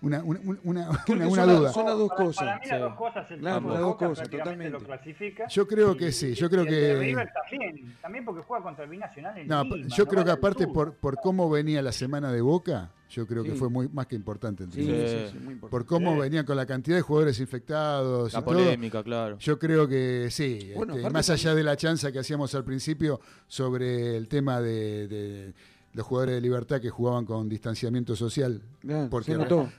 una, 0.04 0.24
una, 0.24 0.40
una- 0.64 0.90
Creo 1.06 1.18
una- 1.30 1.46
son 1.46 1.56
duda. 1.58 1.74
son 1.74 1.86
las 1.86 1.98
dos 1.98 2.10
Para- 2.10 2.24
cosas. 2.26 2.44
Para 2.46 2.60
mí 2.60 2.66
las 2.68 2.78
sí. 2.78 2.82
dos 2.84 2.96
cosas, 2.96 3.32
el 3.32 3.40
Claro, 3.40 3.68
las 3.70 3.78
de 3.78 3.84
dos 3.84 3.96
cosas, 3.96 4.30
totalmente. 4.30 4.70
lo 4.70 4.80
clasifica. 4.80 5.48
Yo 5.48 5.68
creo 5.68 5.98
que 5.98 6.08
Y- 6.10 6.12
sí, 6.12 6.34
yo 6.36 6.46
y 6.46 6.50
creo 6.50 6.66
que- 6.66 6.96
River 7.00 7.30
también, 7.34 7.96
también 8.02 8.26
porque 8.26 8.42
juega 8.44 8.64
contra 8.64 8.84
el 8.84 8.90
Binacional 8.92 9.38
en 9.38 9.48
No, 9.48 9.64
Lima, 9.64 9.88
yo 9.88 10.04
no 10.04 10.10
creo 10.10 10.24
que 10.26 10.32
aparte 10.32 10.68
por, 10.68 10.94
por 10.96 11.16
cómo 11.22 11.50
venía 11.50 11.82
la 11.82 11.92
semana 11.92 12.32
de 12.32 12.42
Boca, 12.42 12.92
yo 13.10 13.28
creo 13.28 13.44
que 13.44 13.54
fue 13.54 13.70
muy 13.70 13.88
más 13.90 14.08
que 14.08 14.16
importante 14.16 14.64
el 14.64 14.72
Sí, 14.72 14.82
triunfo. 14.84 15.08
sí, 15.08 15.08
Sí. 15.08 15.30
sí, 15.34 15.38
muy 15.40 15.54
importante. 15.54 15.70
Por 15.72 15.86
cómo 15.86 16.14
Sí. 16.16 16.20
venían 16.22 16.46
con 16.46 16.58
la 16.58 16.66
cantidad 16.66 16.98
de 16.98 17.02
jugadores 17.04 17.40
infectados 17.40 18.34
y 18.34 18.36
La 18.36 18.42
todo. 18.44 18.56
polémica, 18.56 19.04
claro. 19.04 19.38
Yo 19.38 19.60
creo 19.60 19.88
que 19.88 20.28
sí. 20.32 20.72
Bueno, 20.76 20.96
este, 20.96 21.10
más 21.10 21.30
allá 21.30 21.54
de 21.56 21.64
la 21.64 21.78
chanza 21.78 22.12
que 22.12 22.20
hacíamos 22.20 22.54
al 22.56 22.64
principio 22.66 23.22
sobre 23.48 24.18
el 24.18 24.28
tema 24.28 24.60
de, 24.62 25.08
de 25.08 25.54
los 25.94 26.08
jugadores 26.08 26.34
de 26.36 26.42
libertad 26.42 26.82
que 26.82 26.90
jugaban 26.90 27.24
con 27.24 27.48
distanciamiento 27.48 28.16
social. 28.16 28.64
Claro, 28.82 29.10
porque 29.12 29.32
se 29.34 29.38
notó. 29.38 29.70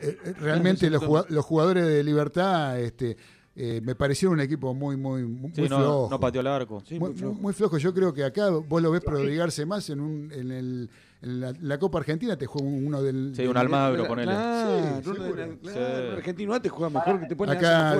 Eh, 0.00 0.18
eh, 0.24 0.32
realmente 0.40 0.88
los, 0.90 1.02
los 1.30 1.44
jugadores 1.44 1.86
de 1.86 2.02
libertad 2.04 2.78
este, 2.80 3.16
eh, 3.56 3.80
me 3.82 3.94
parecieron 3.94 4.34
un 4.34 4.40
equipo 4.40 4.72
muy, 4.74 4.96
muy, 4.96 5.24
muy 5.24 5.50
Sí, 5.52 5.66
flojo. 5.66 6.08
no 6.10 6.20
pateó 6.20 6.40
el 6.40 6.46
arco. 6.46 6.82
Sí, 6.86 6.98
muy, 6.98 7.10
muy 7.10 7.18
flojo. 7.18 7.34
muy 7.40 7.52
flojo. 7.52 7.78
Yo 7.78 7.92
creo 7.94 8.12
que 8.12 8.24
acá 8.24 8.50
vos 8.50 8.82
lo 8.82 8.90
ves 8.90 9.02
prodigarse 9.02 9.66
más 9.66 9.88
en, 9.90 10.00
un, 10.00 10.30
en, 10.32 10.50
el, 10.52 10.90
en 11.22 11.40
la, 11.40 11.52
la 11.60 11.78
Copa 11.78 11.98
Argentina, 11.98 12.36
te 12.36 12.46
juega 12.46 12.68
uno 12.68 13.02
del... 13.02 13.32
Sí, 13.34 13.42
del- 13.42 13.50
un 13.50 13.56
Almagro, 13.56 14.04
Claro, 14.06 14.08
ponele. 14.08 14.32
Sí, 15.02 15.10
claro, 15.12 15.58
Sí. 15.62 15.68
el 15.78 16.12
argentino 16.12 16.54
antes 16.54 16.70
juega 16.70 16.90
mejor 16.90 17.20
que 17.20 17.26
te 17.26 17.34
pone 17.36 17.52
Acá 17.52 17.96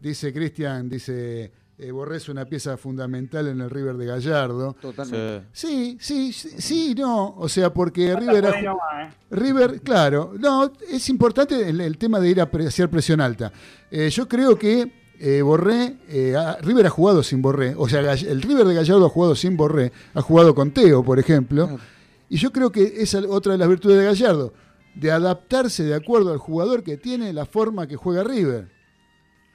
dice 0.00 0.32
Cristian, 0.32 0.88
dice, 0.88 1.50
eh, 1.78 1.90
Borré 1.90 2.18
es 2.18 2.28
una 2.28 2.44
pieza 2.44 2.76
fundamental 2.76 3.48
en 3.48 3.60
el 3.60 3.68
River 3.70 3.96
de 3.96 4.06
Gallardo. 4.06 4.76
Totalmente. 4.80 5.48
Sí. 5.52 5.96
Sí, 6.00 6.32
sí, 6.32 6.50
sí, 6.58 6.94
no. 6.96 7.34
O 7.36 7.48
sea, 7.48 7.72
porque 7.72 8.14
River... 8.14 8.46
Ha 8.46 8.62
nomás, 8.62 9.12
¿eh? 9.12 9.14
River, 9.30 9.80
claro, 9.82 10.32
no, 10.38 10.70
es 10.88 11.08
importante 11.08 11.68
el, 11.68 11.80
el 11.80 11.98
tema 11.98 12.20
de 12.20 12.28
ir 12.30 12.40
a 12.40 12.50
pre- 12.50 12.66
hacer 12.68 12.88
presión 12.88 13.20
alta. 13.20 13.52
Eh, 13.90 14.08
yo 14.10 14.28
creo 14.28 14.56
que 14.56 14.92
eh, 15.18 15.42
Borré, 15.42 15.96
eh, 16.08 16.36
ha- 16.36 16.56
River 16.62 16.86
ha 16.86 16.90
jugado 16.90 17.22
sin 17.22 17.42
Borré, 17.42 17.74
o 17.76 17.88
sea, 17.88 18.00
el 18.12 18.42
River 18.42 18.66
de 18.66 18.74
Gallardo 18.74 19.06
ha 19.06 19.08
jugado 19.08 19.34
sin 19.34 19.56
Borré, 19.56 19.92
ha 20.14 20.22
jugado 20.22 20.54
con 20.54 20.70
Teo, 20.72 21.02
por 21.04 21.18
ejemplo, 21.18 21.66
Claro. 21.66 21.82
y 22.28 22.36
yo 22.36 22.52
creo 22.52 22.70
que 22.70 22.82
esa 22.98 23.18
es 23.20 23.24
otra 23.26 23.52
de 23.52 23.58
las 23.58 23.68
virtudes 23.68 23.98
de 23.98 24.04
Gallardo, 24.04 24.52
de 24.94 25.10
adaptarse 25.10 25.82
de 25.84 25.94
acuerdo 25.94 26.32
al 26.32 26.38
jugador 26.38 26.82
que 26.84 26.96
tiene 26.96 27.32
la 27.32 27.46
forma 27.46 27.86
que 27.88 27.96
juega 27.96 28.22
River. 28.22 28.68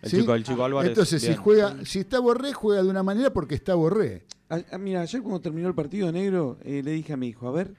El, 0.02 0.10
¿sí? 0.10 0.20
chico, 0.20 0.34
el 0.36 0.44
chico 0.44 0.64
Álvarez. 0.64 0.90
Entonces, 0.90 1.22
si 1.22 1.36
juega, 1.36 1.76
si 1.86 2.00
está 2.00 2.20
Borré, 2.20 2.54
juega 2.54 2.82
de 2.84 2.90
una 2.90 3.04
manera 3.04 3.32
porque 3.34 3.56
está 3.56 3.76
Borré. 3.76 4.24
Ah, 4.50 4.62
ah, 4.72 4.78
mira, 4.78 5.02
ayer 5.02 5.22
cuando 5.22 5.42
terminó 5.42 5.68
el 5.68 5.76
partido 5.76 6.12
negro, 6.12 6.58
eh, 6.64 6.82
le 6.84 6.92
dije 6.92 7.14
a 7.14 7.18
mi 7.18 7.28
hijo, 7.28 7.48
a 7.48 7.52
ver, 7.52 7.74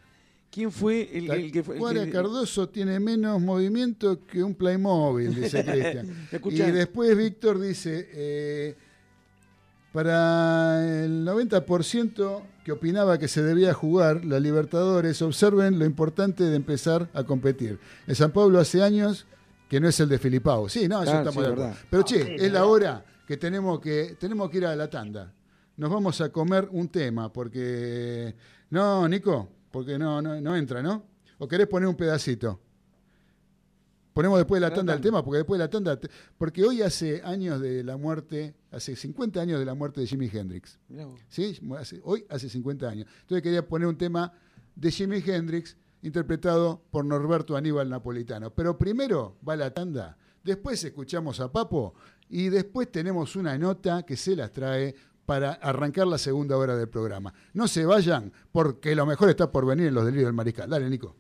¿quién 0.51 0.71
fue 0.71 1.09
el, 1.17 1.31
el 1.31 1.51
que 1.51 1.63
fue? 1.63 1.77
el 1.77 2.05
que- 2.05 2.11
Cardoso 2.11 2.69
tiene 2.69 3.01
menos 3.01 3.41
movimiento 3.41 4.25
que 4.27 4.43
un 4.43 4.55
Playmobil, 4.55 5.35
dice 5.35 5.65
Cristian. 5.65 6.29
y 6.45 6.73
después 6.73 7.17
Víctor 7.17 7.61
dice, 7.61 8.09
eh, 8.13 8.77
para 9.93 11.05
el 11.05 11.25
90% 11.27 12.43
que 12.65 12.73
opinaba 12.73 13.19
que 13.19 13.27
se 13.27 13.43
debía 13.43 13.75
jugar 13.75 14.25
la 14.25 14.39
Libertadores, 14.39 15.21
observen 15.23 15.79
lo 15.79 15.85
importante 15.85 16.45
de 16.45 16.55
empezar 16.55 17.09
a 17.15 17.25
competir. 17.25 17.81
En 18.07 18.15
San 18.15 18.31
Pablo 18.31 18.61
hace 18.61 18.83
años 18.83 19.27
que 19.71 19.79
no 19.81 19.89
es 19.89 19.99
el 20.01 20.09
de 20.09 20.19
Filipao. 20.19 20.69
Sí, 20.69 20.89
no, 20.89 20.97
eso 21.03 21.13
Claro, 21.13 21.29
estamos 21.31 21.35
sí, 21.35 21.41
de 21.41 21.47
acuerdo. 21.47 21.63
verdad. 21.71 21.87
Pero 21.89 22.01
No, 22.03 22.07
che, 22.07 22.25
sí, 22.25 22.45
es 22.45 22.53
la 22.53 22.65
hora 22.67 23.05
que 23.27 23.37
tenemos 23.37 23.81
que 23.81 24.17
tenemos 24.19 24.51
que 24.51 24.59
ir 24.59 24.67
a 24.67 24.75
la 24.75 24.91
tanda. 24.91 25.33
Nos 25.77 25.89
vamos 25.91 26.21
a 26.21 26.31
comer 26.31 26.69
un 26.73 26.89
tema 26.89 27.33
porque 27.33 28.35
no, 28.71 29.09
Nico, 29.09 29.49
porque 29.71 29.97
no 29.97 30.21
no, 30.21 30.41
no 30.41 30.57
entra, 30.57 30.83
¿no? 30.83 31.05
¿O 31.39 31.47
querés 31.49 31.69
poner 31.69 31.89
un 31.89 31.95
pedacito? 31.95 32.61
Ponemos 34.13 34.39
después 34.39 34.61
de 34.61 34.69
la 34.69 34.75
tanda 34.75 34.93
el 34.93 35.01
tema, 35.01 35.25
porque 35.25 35.39
después 35.39 35.57
de 35.59 35.65
la 35.65 35.71
tanda. 35.71 35.99
te- 35.99 36.11
Porque 36.37 36.65
hoy 36.65 36.83
hace 36.83 37.23
años 37.25 37.61
de 37.61 37.85
la 37.85 37.97
muerte, 37.97 38.55
hace 38.73 38.97
50 38.97 39.41
años 39.41 39.61
de 39.61 39.65
la 39.65 39.75
muerte 39.75 40.01
de 40.01 40.07
Jimi 40.09 40.29
Hendrix. 40.31 40.79
Mirá 40.89 41.07
vos. 41.07 41.21
¿sí? 41.29 41.59
Hace- 41.79 42.01
hoy 42.03 42.27
hace 42.29 42.49
50 42.49 42.89
años. 42.89 43.07
Entonces 43.21 43.43
quería 43.43 43.67
poner 43.67 43.87
un 43.87 43.97
tema 43.97 44.33
de 44.75 44.91
Jimi 44.91 45.23
Hendrix 45.25 45.77
interpretado 46.03 46.83
por 46.91 47.05
Norberto 47.05 47.57
Aníbal 47.57 47.89
Napolitano. 47.89 48.51
Pero 48.55 48.79
primero 48.79 49.37
va 49.47 49.57
la 49.57 49.73
tanda, 49.73 50.17
después 50.43 50.83
escuchamos 50.85 51.41
a 51.41 51.53
Papo 51.53 51.95
y 52.29 52.49
después 52.49 52.91
tenemos 52.91 53.37
una 53.37 53.59
nota 53.59 54.05
que 54.05 54.17
se 54.17 54.37
las 54.37 54.53
trae 54.53 54.95
para 55.27 55.53
arrancar 55.53 56.07
la 56.07 56.19
segunda 56.19 56.57
hora 56.57 56.77
del 56.77 56.89
programa. 56.89 57.33
No 57.53 57.69
se 57.69 57.85
vayan, 57.87 58.33
porque 58.51 58.95
lo 58.95 59.07
mejor 59.07 59.31
está 59.31 59.51
por 59.51 59.65
venir 59.65 59.89
en 59.89 59.95
los 59.95 60.05
delirios 60.05 60.27
del 60.27 60.35
mariscal. 60.35 60.69
Dale, 60.69 60.91
Nico. 60.91 61.17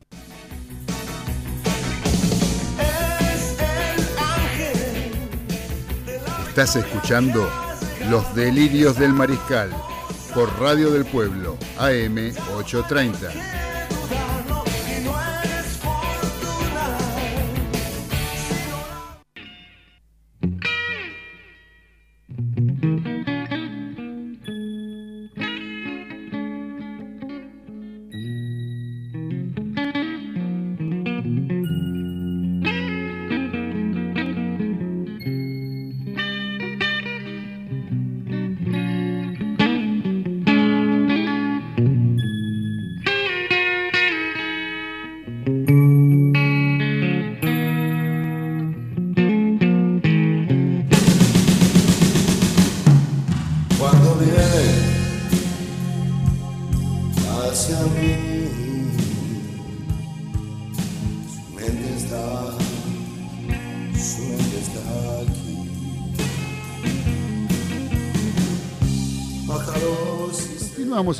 Estás 6.48 6.74
escuchando 6.74 7.48
Los 8.10 8.34
Delirios 8.34 8.98
del 8.98 9.12
Mariscal 9.12 9.70
por 10.34 10.52
Radio 10.58 10.90
del 10.90 11.04
Pueblo, 11.04 11.56
AM 11.78 12.32
830. 12.56 13.69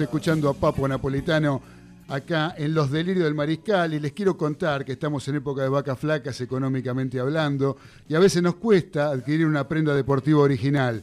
Escuchando 0.01 0.49
a 0.49 0.55
Papo 0.55 0.89
Napolitano 0.89 1.61
acá 2.09 2.55
en 2.57 2.73
Los 2.73 2.91
Delirios 2.91 3.25
del 3.25 3.35
Mariscal 3.35 3.93
y 3.93 4.01
les 4.01 4.13
quiero 4.13 4.37
contar 4.37 4.85
que 4.85 4.93
estamos 4.93 5.29
en 5.29 5.37
época 5.37 5.63
de 5.63 5.69
vacas 5.69 5.99
flacas 5.99 6.41
económicamente 6.41 7.21
hablando 7.21 7.77
y 8.09 8.15
a 8.15 8.19
veces 8.19 8.43
nos 8.43 8.55
cuesta 8.55 9.11
adquirir 9.11 9.47
una 9.47 9.69
prenda 9.69 9.95
deportiva 9.95 10.41
original. 10.41 11.03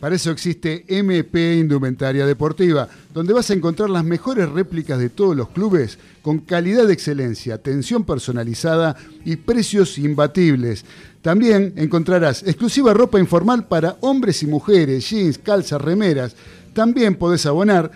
Para 0.00 0.16
eso 0.16 0.32
existe 0.32 0.84
MP 0.88 1.54
Indumentaria 1.54 2.26
Deportiva, 2.26 2.88
donde 3.14 3.32
vas 3.32 3.48
a 3.50 3.54
encontrar 3.54 3.88
las 3.88 4.04
mejores 4.04 4.48
réplicas 4.48 4.98
de 4.98 5.10
todos 5.10 5.36
los 5.36 5.50
clubes 5.50 5.96
con 6.20 6.38
calidad 6.38 6.88
de 6.88 6.94
excelencia, 6.94 7.54
atención 7.54 8.02
personalizada 8.02 8.96
y 9.24 9.36
precios 9.36 9.98
imbatibles. 9.98 10.84
También 11.22 11.74
encontrarás 11.76 12.42
exclusiva 12.42 12.92
ropa 12.92 13.20
informal 13.20 13.68
para 13.68 13.96
hombres 14.00 14.42
y 14.42 14.48
mujeres, 14.48 15.08
jeans, 15.08 15.38
calzas, 15.38 15.80
remeras. 15.80 16.34
También 16.74 17.14
podés 17.14 17.46
abonar 17.46 17.92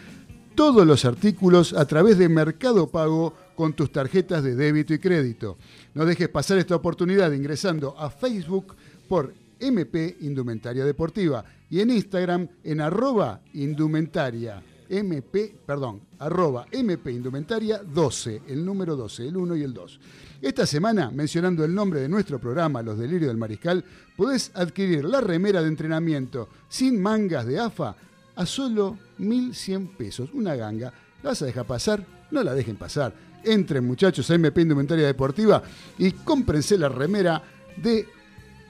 todos 0.57 0.87
los 0.87 1.05
artículos 1.05 1.75
a 1.75 1.85
través 1.85 2.17
de 2.17 2.31
Mercado 2.31 2.89
Pago 2.89 3.35
con 3.55 3.75
tus 3.75 3.93
tarjetas 3.93 4.43
de 4.43 4.57
débito 4.57 4.95
y 4.95 4.99
crédito. 4.99 5.59
No 5.95 6.07
dejes 6.07 6.31
pasar 6.31 6.57
esta 6.57 6.75
oportunidad 6.75 7.31
ingresando 7.33 7.95
a 7.99 8.09
Facebook 8.09 8.75
por 9.07 9.35
MP 9.61 10.17
Indumentaria 10.23 10.85
Deportiva 10.85 11.45
y 11.69 11.81
en 11.81 11.91
Instagram 11.91 12.49
en 12.65 12.81
arroba 12.81 13.41
indumentaria 13.53 14.63
MP, 14.89 15.55
perdón, 15.67 16.01
arroba 16.19 16.67
MP 16.71 17.13
Indumentaria 17.13 17.83
12, 17.83 18.43
el 18.49 18.65
número 18.65 18.97
12, 18.97 19.29
el 19.29 19.37
1 19.37 19.57
y 19.57 19.63
el 19.63 19.75
2. 19.75 20.01
Esta 20.41 20.65
semana, 20.65 21.11
mencionando 21.11 21.65
el 21.65 21.75
nombre 21.75 22.01
de 22.01 22.09
nuestro 22.09 22.39
programa, 22.39 22.83
Los 22.83 22.99
Delirios 22.99 23.29
del 23.29 23.37
Mariscal, 23.37 23.85
podés 24.17 24.53
adquirir 24.55 25.05
la 25.05 25.21
remera 25.21 25.61
de 25.61 25.69
entrenamiento 25.69 26.49
sin 26.69 27.01
mangas 27.01 27.47
de 27.47 27.59
AFA 27.59 27.97
a 28.37 28.47
solo 28.47 28.97
1.100 29.19 29.97
pesos. 29.97 30.31
Una 30.33 30.55
ganga. 30.55 30.93
¿La 31.23 31.31
vas 31.31 31.43
a 31.43 31.47
dejar 31.47 31.67
pasar? 31.67 32.07
No 32.31 32.43
la 32.43 32.55
dejen 32.55 32.77
pasar. 32.77 33.13
Entren 33.43 33.85
muchachos 33.85 34.31
a 34.31 34.35
MP 34.35 34.63
Indumentaria 34.63 35.07
Deportiva 35.07 35.63
y 35.99 36.13
cómprense 36.13 36.79
la 36.79 36.89
remera 36.89 37.43
de 37.77 38.07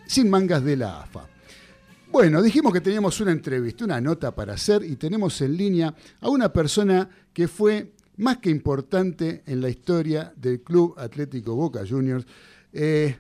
Sin 0.07 0.31
Mangas 0.31 0.62
de 0.64 0.77
la 0.77 1.03
AFA. 1.03 1.27
Bueno, 2.11 2.41
dijimos 2.41 2.73
que 2.73 2.81
teníamos 2.81 3.21
una 3.21 3.33
entrevista, 3.33 3.85
una 3.85 4.01
nota 4.01 4.35
para 4.35 4.55
hacer 4.55 4.85
y 4.85 4.97
tenemos 4.97 5.41
en 5.41 5.57
línea 5.57 5.95
a 6.21 6.29
una 6.29 6.53
persona 6.53 7.09
que 7.33 7.49
fue 7.49 7.93
más 8.19 8.39
que 8.39 8.49
importante 8.49 9.43
en 9.47 9.61
la 9.61 9.69
historia 9.69 10.33
del 10.37 10.62
Club 10.62 10.95
Atlético 10.97 11.55
Boca 11.55 11.81
Juniors. 11.87 12.25
eh, 12.73 13.17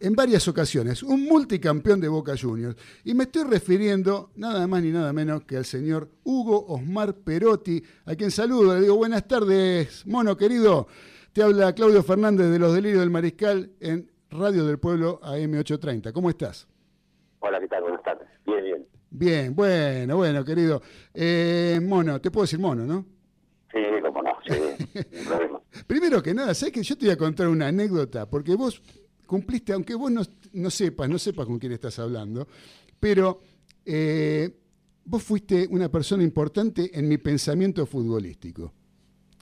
en 0.00 0.14
varias 0.14 0.46
ocasiones, 0.48 1.02
un 1.02 1.24
multicampeón 1.24 2.00
de 2.00 2.08
Boca 2.08 2.34
Juniors. 2.40 2.76
Y 3.04 3.14
me 3.14 3.24
estoy 3.24 3.44
refiriendo 3.44 4.30
nada 4.36 4.66
más 4.66 4.82
ni 4.82 4.90
nada 4.90 5.12
menos 5.12 5.44
que 5.44 5.56
al 5.56 5.64
señor 5.64 6.08
Hugo 6.24 6.66
Osmar 6.66 7.14
Perotti, 7.14 7.82
a 8.06 8.14
quien 8.14 8.30
saludo. 8.30 8.74
Le 8.74 8.82
digo 8.82 8.96
buenas 8.96 9.26
tardes, 9.26 10.06
mono 10.06 10.36
querido. 10.36 10.86
Te 11.32 11.42
habla 11.42 11.74
Claudio 11.74 12.02
Fernández 12.02 12.50
de 12.50 12.58
Los 12.58 12.74
Delirios 12.74 13.00
del 13.00 13.10
Mariscal 13.10 13.70
en 13.80 14.10
Radio 14.30 14.66
del 14.66 14.78
Pueblo 14.78 15.20
AM830. 15.22 16.12
¿Cómo 16.12 16.30
estás? 16.30 16.68
Hola, 17.40 17.60
¿qué 17.60 17.68
tal? 17.68 17.82
Buenas 17.82 18.02
tardes. 18.02 18.28
Bien, 18.44 18.64
bien. 18.64 18.86
Bien, 19.10 19.54
bueno, 19.54 20.16
bueno, 20.16 20.44
querido. 20.44 20.82
Eh, 21.14 21.80
mono, 21.82 22.20
te 22.20 22.30
puedo 22.30 22.44
decir 22.44 22.58
mono, 22.58 22.84
¿no? 22.84 23.04
Sí, 23.72 23.78
cómo 24.02 24.22
no, 24.22 24.30
sí, 24.46 25.24
problema. 25.26 25.60
Primero 25.86 26.22
que 26.22 26.34
nada, 26.34 26.54
¿sabes 26.54 26.72
que 26.72 26.82
yo 26.82 26.96
te 26.96 27.06
voy 27.06 27.14
a 27.14 27.18
contar 27.18 27.48
una 27.48 27.68
anécdota? 27.68 28.28
Porque 28.28 28.54
vos 28.54 28.82
cumpliste, 29.28 29.74
aunque 29.74 29.94
vos 29.94 30.10
no, 30.10 30.22
no 30.54 30.70
sepas, 30.70 31.08
no 31.08 31.18
sepas 31.18 31.46
con 31.46 31.58
quién 31.58 31.72
estás 31.72 31.98
hablando, 31.98 32.48
pero 32.98 33.42
eh, 33.84 34.50
vos 35.04 35.22
fuiste 35.22 35.68
una 35.70 35.90
persona 35.90 36.24
importante 36.24 36.98
en 36.98 37.06
mi 37.06 37.18
pensamiento 37.18 37.84
futbolístico. 37.84 38.72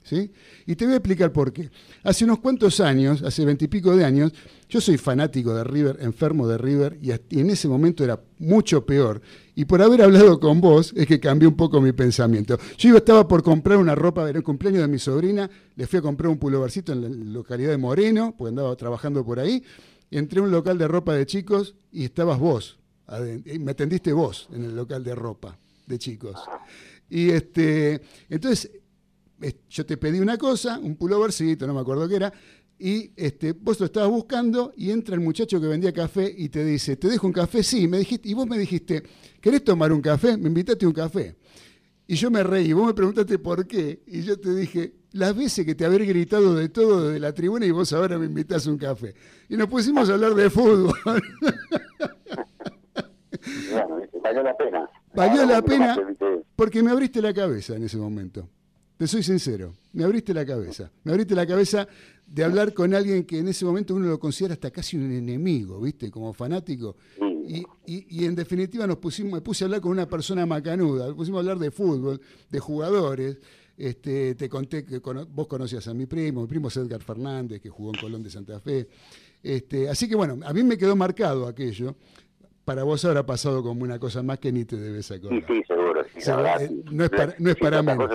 ¿Sí? 0.07 0.31
Y 0.65 0.77
te 0.77 0.85
voy 0.85 0.93
a 0.93 0.97
explicar 0.97 1.33
por 1.33 1.51
qué. 1.51 1.69
Hace 2.01 2.23
unos 2.23 2.39
cuantos 2.39 2.79
años, 2.79 3.21
hace 3.23 3.43
veintipico 3.43 3.93
de 3.93 4.05
años, 4.05 4.31
yo 4.69 4.79
soy 4.79 4.97
fanático 4.97 5.53
de 5.53 5.65
River, 5.65 5.97
enfermo 5.99 6.47
de 6.47 6.57
River, 6.57 6.97
y, 7.01 7.11
en 7.11 7.49
ese 7.49 7.67
momento 7.67 8.05
era 8.05 8.17
mucho 8.39 8.85
peor. 8.85 9.21
Y 9.53 9.65
por 9.65 9.81
haber 9.81 10.03
hablado 10.03 10.39
con 10.39 10.61
vos 10.61 10.93
es 10.95 11.07
que 11.07 11.19
cambió 11.19 11.49
un 11.49 11.57
poco 11.57 11.81
mi 11.81 11.91
pensamiento. 11.91 12.57
Yo 12.77 12.95
estaba 12.95 13.27
por 13.27 13.43
comprar 13.43 13.79
una 13.79 13.95
ropa, 13.95 14.29
era 14.29 14.37
el 14.37 14.45
cumpleaños 14.45 14.79
de 14.81 14.87
mi 14.87 14.97
sobrina, 14.97 15.49
le 15.75 15.87
fui 15.87 15.99
a 15.99 16.01
comprar 16.01 16.29
un 16.29 16.37
pulovercito 16.37 16.93
en 16.93 17.01
la 17.01 17.09
localidad 17.09 17.71
de 17.71 17.77
Moreno, 17.77 18.33
porque 18.37 18.49
andaba 18.49 18.73
trabajando 18.77 19.25
por 19.25 19.41
ahí. 19.41 19.61
Entré 20.09 20.39
a 20.39 20.43
un 20.43 20.51
local 20.51 20.77
de 20.77 20.87
ropa 20.87 21.15
de 21.15 21.25
chicos 21.25 21.75
y 21.91 22.05
estabas 22.05 22.39
vos. 22.39 22.79
y 23.45 23.59
Me 23.59 23.71
atendiste 23.71 24.13
vos 24.13 24.47
en 24.53 24.63
el 24.63 24.73
local 24.73 25.03
de 25.03 25.15
ropa 25.15 25.57
de 25.85 25.99
chicos. 25.99 26.39
Y 27.09 27.29
este, 27.29 28.01
entonces 28.29 28.71
eh, 28.73 28.81
yo 29.69 29.85
te 29.85 29.97
pedí 29.97 30.19
una 30.19 30.37
cosa, 30.37 30.79
un 30.79 30.95
pullovercito, 30.95 31.67
no 31.67 31.73
me 31.73 31.81
acuerdo 31.81 32.07
qué 32.07 32.15
era, 32.15 32.33
y 32.79 33.11
este, 33.15 33.53
vos 33.53 33.79
lo 33.79 33.87
estabas 33.87 34.09
buscando 34.09 34.73
y 34.75 34.91
entra 34.91 35.15
el 35.15 35.21
muchacho 35.21 35.59
que 35.59 35.67
vendía 35.67 35.91
café 35.91 36.31
y 36.35 36.49
te 36.49 36.63
dice, 36.63 36.95
¿te 36.95 37.07
dejo 37.07 37.25
un 37.25 37.33
café? 37.33 37.63
Sí, 37.63 37.87
me 37.87 37.97
dijiste, 37.99 38.29
y 38.29 38.33
vos 38.33 38.47
me 38.47 38.57
dijiste, 38.57 39.03
¿querés 39.41 39.63
tomar 39.63 39.91
un 39.91 40.01
café? 40.01 40.37
Me 40.37 40.47
invitaste 40.47 40.85
a 40.85 40.87
un 40.87 40.93
café. 40.93 41.35
Y 42.05 42.15
yo 42.15 42.29
me 42.29 42.43
reí, 42.43 42.71
vos 42.73 42.85
me 42.87 42.93
preguntaste 42.93 43.39
por 43.39 43.67
qué, 43.67 44.03
y 44.05 44.21
yo 44.21 44.39
te 44.39 44.53
dije, 44.53 44.93
las 45.11 45.35
veces 45.35 45.65
que 45.65 45.75
te 45.75 45.85
habré 45.85 46.05
gritado 46.05 46.53
de 46.55 46.69
todo 46.69 47.07
desde 47.07 47.19
la 47.19 47.33
tribuna 47.33 47.65
y 47.65 47.71
vos 47.71 47.91
ahora 47.93 48.19
me 48.19 48.27
invitás 48.27 48.67
a 48.67 48.69
un 48.69 48.77
café. 48.77 49.15
Y 49.49 49.57
nos 49.57 49.67
pusimos 49.67 50.09
a 50.09 50.13
hablar 50.13 50.33
de 50.35 50.49
fútbol. 50.49 50.93
Bueno, 53.71 54.01
valió 54.21 54.43
la 54.43 54.57
pena. 54.57 54.89
Valió 55.13 55.45
la 55.45 55.61
pena 55.61 55.97
porque 56.55 56.83
me 56.83 56.91
abriste 56.91 57.21
la 57.21 57.33
cabeza 57.33 57.75
en 57.75 57.83
ese 57.83 57.97
momento. 57.97 58.49
Te 58.97 59.05
soy 59.07 59.21
sincero, 59.21 59.73
me 59.93 60.03
abriste 60.03 60.33
la 60.33 60.43
cabeza. 60.45 60.89
Me 61.03 61.11
abriste 61.11 61.35
la 61.35 61.45
cabeza 61.45 61.87
de 62.25 62.43
hablar 62.43 62.73
con 62.73 62.93
alguien 62.95 63.25
que 63.25 63.37
en 63.37 63.47
ese 63.47 63.63
momento 63.63 63.93
uno 63.93 64.07
lo 64.07 64.19
considera 64.19 64.53
hasta 64.55 64.71
casi 64.71 64.97
un 64.97 65.11
enemigo, 65.11 65.79
¿viste? 65.79 66.09
Como 66.09 66.33
fanático. 66.33 66.95
Y, 67.47 67.63
y- 67.85 68.07
y 68.09 68.25
en 68.25 68.35
definitiva 68.35 68.87
nos 68.87 68.97
pusimos, 68.97 69.33
me 69.33 69.41
puse 69.41 69.63
a 69.63 69.65
hablar 69.67 69.81
con 69.81 69.91
una 69.91 70.07
persona 70.07 70.45
macanuda, 70.45 71.05
nos 71.07 71.15
pusimos 71.15 71.37
a 71.37 71.41
hablar 71.41 71.59
de 71.59 71.69
fútbol, 71.71 72.19
de 72.49 72.59
jugadores. 72.59 73.37
Este, 73.77 74.33
te 74.33 74.49
conté 74.49 74.83
que 74.83 74.99
cono- 74.99 75.27
vos 75.27 75.45
conocías 75.45 75.87
a 75.87 75.93
mi 75.93 76.07
primo, 76.07 76.41
mi 76.41 76.47
primo 76.47 76.67
es 76.69 76.77
Edgar 76.77 77.01
Fernández, 77.03 77.61
que 77.61 77.69
jugó 77.69 77.91
en 77.93 78.01
Colón 78.01 78.23
de 78.23 78.31
Santa 78.31 78.59
Fe. 78.59 78.87
Este, 79.43 79.87
así 79.87 80.09
que 80.09 80.15
bueno, 80.15 80.39
a 80.43 80.51
mí 80.51 80.63
me 80.63 80.75
quedó 80.77 80.95
marcado 80.95 81.47
aquello. 81.47 81.95
Para 82.65 82.83
vos 82.83 83.05
habrá 83.05 83.25
pasado 83.25 83.63
como 83.63 83.83
una 83.83 83.97
cosa 83.99 84.21
más 84.23 84.39
que 84.39 84.51
ni 84.51 84.65
te 84.65 84.75
debes 84.75 85.09
acordar. 85.11 85.39
Sí, 85.47 85.53
sí, 85.53 85.63
seguro. 85.67 86.03
Sí, 86.13 86.19
Se- 86.21 86.31
la 86.31 86.37
verdad, 86.37 86.61
eh, 86.63 86.83
no 86.91 87.03
es 87.05 87.09
para, 87.11 87.35
no 87.39 87.49
es 87.51 87.55
para 87.55 87.81
menos. 87.81 88.09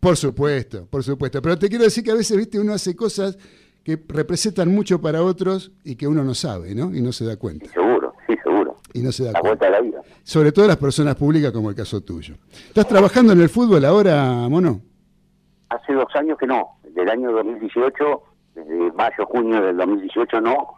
Por 0.00 0.16
supuesto, 0.16 0.86
por 0.86 1.02
supuesto. 1.02 1.42
Pero 1.42 1.58
te 1.58 1.68
quiero 1.68 1.84
decir 1.84 2.04
que 2.04 2.10
a 2.10 2.14
veces, 2.14 2.36
viste, 2.36 2.58
uno 2.60 2.72
hace 2.72 2.94
cosas 2.94 3.36
que 3.82 3.98
representan 4.08 4.72
mucho 4.72 5.00
para 5.00 5.22
otros 5.22 5.72
y 5.84 5.96
que 5.96 6.06
uno 6.06 6.22
no 6.22 6.34
sabe, 6.34 6.74
¿no? 6.74 6.94
Y 6.94 7.00
no 7.00 7.10
se 7.12 7.24
da 7.24 7.36
cuenta. 7.36 7.66
Seguro, 7.70 8.14
sí, 8.26 8.34
seguro. 8.42 8.76
Y 8.92 9.00
no 9.02 9.10
se 9.12 9.24
da 9.24 9.32
La 9.32 9.40
cuenta. 9.40 9.48
vuelta 9.48 9.64
de 9.66 9.70
la 9.72 9.80
vida. 9.80 10.02
Sobre 10.22 10.52
todo 10.52 10.66
las 10.66 10.76
personas 10.76 11.16
públicas 11.16 11.50
como 11.52 11.70
el 11.70 11.74
caso 11.76 12.00
tuyo. 12.02 12.36
¿Estás 12.68 12.86
trabajando 12.86 13.32
en 13.32 13.40
el 13.40 13.48
fútbol 13.48 13.84
ahora, 13.84 14.48
Mono? 14.48 14.80
Hace 15.70 15.92
dos 15.94 16.14
años 16.14 16.38
que 16.38 16.46
no. 16.46 16.78
Del 16.94 17.08
año 17.08 17.32
2018, 17.32 18.04
desde 18.54 18.92
mayo, 18.92 19.26
junio 19.26 19.60
del 19.62 19.76
2018 19.76 20.40
no. 20.40 20.68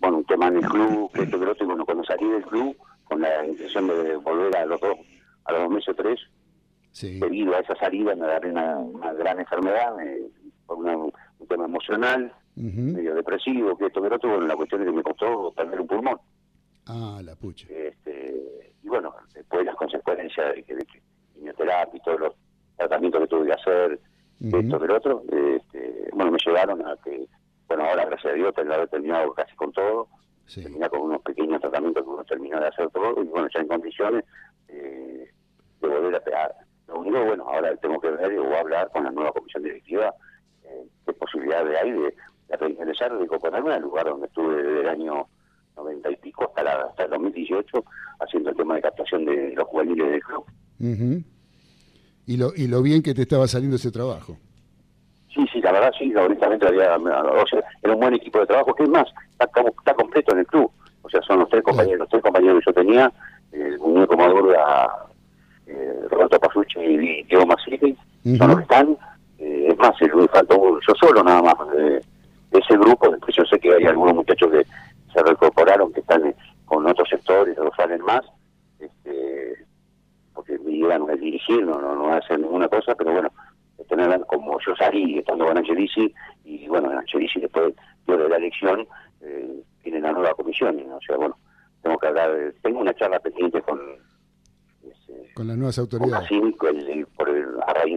Bueno, 0.00 0.18
un 0.18 0.24
tema 0.24 0.48
en 0.48 0.56
el 0.56 0.64
club, 0.68 1.10
que 1.12 1.22
esto 1.22 1.38
que 1.38 1.46
lo 1.46 1.52
otro, 1.52 1.66
bueno, 1.66 1.84
cuando 1.84 2.04
salí 2.04 2.28
del 2.28 2.42
club, 2.44 2.76
con 3.04 3.20
la 3.20 3.46
intención 3.46 3.86
de 3.88 4.16
volver 4.16 4.54
a 4.56 4.66
los 4.66 4.80
dos, 4.80 4.96
a 5.46 5.52
los 5.52 5.60
dos 5.62 5.70
meses 5.70 5.88
o 5.88 5.94
tres, 5.94 6.20
debido 7.18 7.54
a 7.56 7.58
esa 7.60 7.74
salida 7.76 8.14
me 8.14 8.24
agarré 8.24 8.50
una, 8.50 8.78
una 8.78 9.12
gran 9.14 9.40
enfermedad, 9.40 9.96
me- 9.96 10.28
por 10.66 10.78
una- 10.78 10.96
un 10.96 11.12
tema 11.48 11.64
emocional, 11.66 12.32
medio 12.94 13.14
depresivo, 13.16 13.76
que 13.76 13.86
esto 13.86 14.00
que 14.00 14.08
lo 14.08 14.16
otro, 14.16 14.30
bueno, 14.30 14.46
la 14.46 14.56
cuestión 14.56 14.80
es 14.82 14.86
que 14.88 14.92
me 14.94 15.02
costó 15.02 15.52
perder 15.52 15.80
un 15.80 15.86
pulmón. 15.88 16.18
Ah, 16.86 17.20
la 17.24 17.34
pucha. 17.34 17.66
Este, 17.68 18.72
y 18.82 18.88
bueno, 18.88 19.12
después 19.34 19.64
las 19.66 19.74
consecuencias 19.74 20.54
de, 20.54 20.62
que- 20.62 20.74
de 20.76 20.84
que 20.86 21.02
quimioterapia 21.34 21.98
y 21.98 22.02
todos 22.02 22.20
los 22.20 22.34
tratamientos 22.76 23.20
que 23.22 23.26
tuve 23.26 23.46
que 23.46 23.52
hacer, 23.52 24.00
esto 24.58 24.78
que 24.78 24.86
lo 24.86 24.96
otro, 24.96 25.22
este, 25.32 26.08
bueno, 26.12 26.30
me 26.32 26.38
llevaron 26.44 26.86
a 26.86 26.96
que, 27.04 27.26
bueno, 27.66 27.84
ahora 27.84 28.04
gracias 28.06 28.32
a 28.32 28.36
Dios 28.36 28.54
haber 28.56 28.88
terminado 28.88 29.32
casi 29.32 29.54
con 29.56 29.72
todo, 29.72 30.08
terminar 30.62 30.90
con 30.90 31.00
unos 31.02 31.22
pequeños 31.22 31.60
tratamientos 31.60 32.02
que 32.04 32.08
uno 32.10 32.24
terminó 32.24 32.60
de 32.60 32.66
hacer 32.68 32.88
todo, 32.90 33.22
y 33.22 33.26
bueno, 33.26 33.48
ya 33.52 33.60
en 33.60 33.68
condiciones 33.68 34.24
eh, 34.68 35.30
de 35.80 35.88
volver 35.88 36.14
a 36.16 36.20
pegar. 36.20 36.54
Lo 36.88 36.98
único, 37.00 37.24
bueno, 37.24 37.44
ahora 37.48 37.74
tengo 37.76 37.98
que 38.00 38.10
ver 38.10 38.38
o 38.38 38.56
hablar 38.56 38.90
con 38.92 39.04
la 39.04 39.10
nueva 39.10 39.32
comisión 39.32 39.62
directiva 39.62 40.12
eh, 40.64 40.84
qué 41.06 41.12
posibilidades 41.14 41.76
hay 41.82 41.92
de, 41.92 42.14
de 42.48 42.56
reingresar, 42.58 43.16
de 43.16 43.24
incorporarme 43.24 43.72
al 43.74 43.82
lugar 43.82 44.04
donde 44.06 44.26
estuve 44.26 44.56
desde 44.62 44.80
el 44.80 44.88
año 44.88 45.26
90 45.76 46.10
y 46.10 46.16
pico 46.16 46.44
hasta, 46.44 46.62
la, 46.62 46.72
hasta 46.82 47.04
el 47.04 47.10
2018 47.10 47.84
haciendo 48.20 48.50
el 48.50 48.56
tema 48.56 48.74
de 48.76 48.82
captación 48.82 49.24
de 49.24 49.54
los 49.56 49.66
juveniles 49.68 50.10
del 50.10 50.22
club. 50.22 50.44
Ujú. 50.80 51.22
y 52.26 52.36
lo, 52.36 52.52
y 52.54 52.66
lo 52.66 52.82
bien 52.82 53.02
que 53.02 53.14
te 53.14 53.22
estaba 53.22 53.46
saliendo 53.48 53.76
ese 53.76 53.90
trabajo. 53.90 54.36
Sí, 55.34 55.44
sí, 55.52 55.60
la 55.60 55.72
verdad 55.72 55.90
sí, 55.98 56.14
honestamente 56.14 56.66
había, 56.68 56.96
o 56.96 57.46
sea, 57.46 57.60
era 57.82 57.92
un 57.94 58.00
buen 58.00 58.14
equipo 58.14 58.38
de 58.38 58.46
trabajo, 58.46 58.72
que 58.74 58.84
es 58.84 58.88
más, 58.88 59.06
está, 59.32 59.46
como- 59.48 59.68
está 59.70 59.94
completo 59.94 60.32
en 60.32 60.38
el 60.40 60.46
club. 60.46 60.70
O 61.02 61.08
sea, 61.10 61.20
son 61.22 61.40
los 61.40 61.48
tres 61.48 61.62
compañeros, 61.62 61.98
los 62.00 62.08
tres 62.08 62.22
compañeros 62.22 62.60
que 62.64 62.70
yo 62.70 62.74
tenía, 62.74 63.12
el 63.52 63.78
muñeco 63.78 64.16
Madurga, 64.16 65.06
eh, 65.66 66.00
Roberto 66.10 66.38
Pasucci 66.38 66.80
y 66.80 67.22
Diego 67.24 67.46
Masili, 67.46 67.96
son 68.38 68.48
los 68.48 68.56
que 68.56 68.62
están. 68.62 68.96
Eh, 69.38 69.68
es 69.70 69.78
más, 69.78 70.00
el, 70.00 70.28
faltó 70.28 70.78
yo 70.80 70.94
solo 70.94 71.22
nada 71.22 71.42
más 71.42 71.54
de 71.70 72.02
ese 72.58 72.76
grupo, 72.76 73.10
después 73.10 73.34
yo 73.36 73.44
sé 73.44 73.58
que 73.58 73.74
hay 73.74 73.84
algunos 73.84 74.14
muchachos 74.14 74.50
que 74.50 74.64
se 75.12 75.22
reincorporaron, 75.22 75.92
que 75.92 76.00
están 76.00 76.34
con 76.64 76.86
otros 76.86 77.08
sectores, 77.08 77.58
o 77.58 77.70
salen 77.76 78.02
más, 78.02 78.22
este, 78.78 79.64
porque 80.34 80.58
mi 80.58 80.78
idea 80.78 80.98
no 80.98 81.10
es 81.10 81.20
dirigir, 81.20 81.64
no, 81.64 81.80
no, 81.80 81.94
no 81.94 82.12
hacer 82.12 82.38
ninguna 82.38 82.68
cosa, 82.68 82.94
pero 82.94 83.12
bueno, 83.12 83.30
tener 83.88 84.20
como 84.26 84.58
yo 84.60 84.74
salí 84.76 85.18
estando 85.18 85.46
con 85.46 85.58
Angelici 85.58 86.12
y 86.44 86.66
bueno, 86.68 86.90
Angelici 86.90 87.40
después 87.40 87.74
dio 88.06 88.16
de 88.16 88.28
la 88.28 88.36
elección, 88.36 88.86
eh, 89.20 89.62
tiene 89.82 90.00
la 90.00 90.12
nueva 90.12 90.34
comisión, 90.34 90.76
¿no? 90.88 90.96
o 90.96 91.00
sea, 91.00 91.16
bueno, 91.16 91.36
tengo 91.82 91.98
que 91.98 92.06
hablar, 92.06 92.54
tengo 92.62 92.80
una 92.80 92.94
charla 92.94 93.20
pendiente 93.20 93.60
con, 93.62 93.78
Con 95.34 95.48
las 95.48 95.56
nuevas 95.56 95.78
autoridades. 95.78 96.30
El- 96.30 96.54
por 97.16 97.28
el, 97.28 97.44
a 97.66 97.72
raíz 97.74 97.96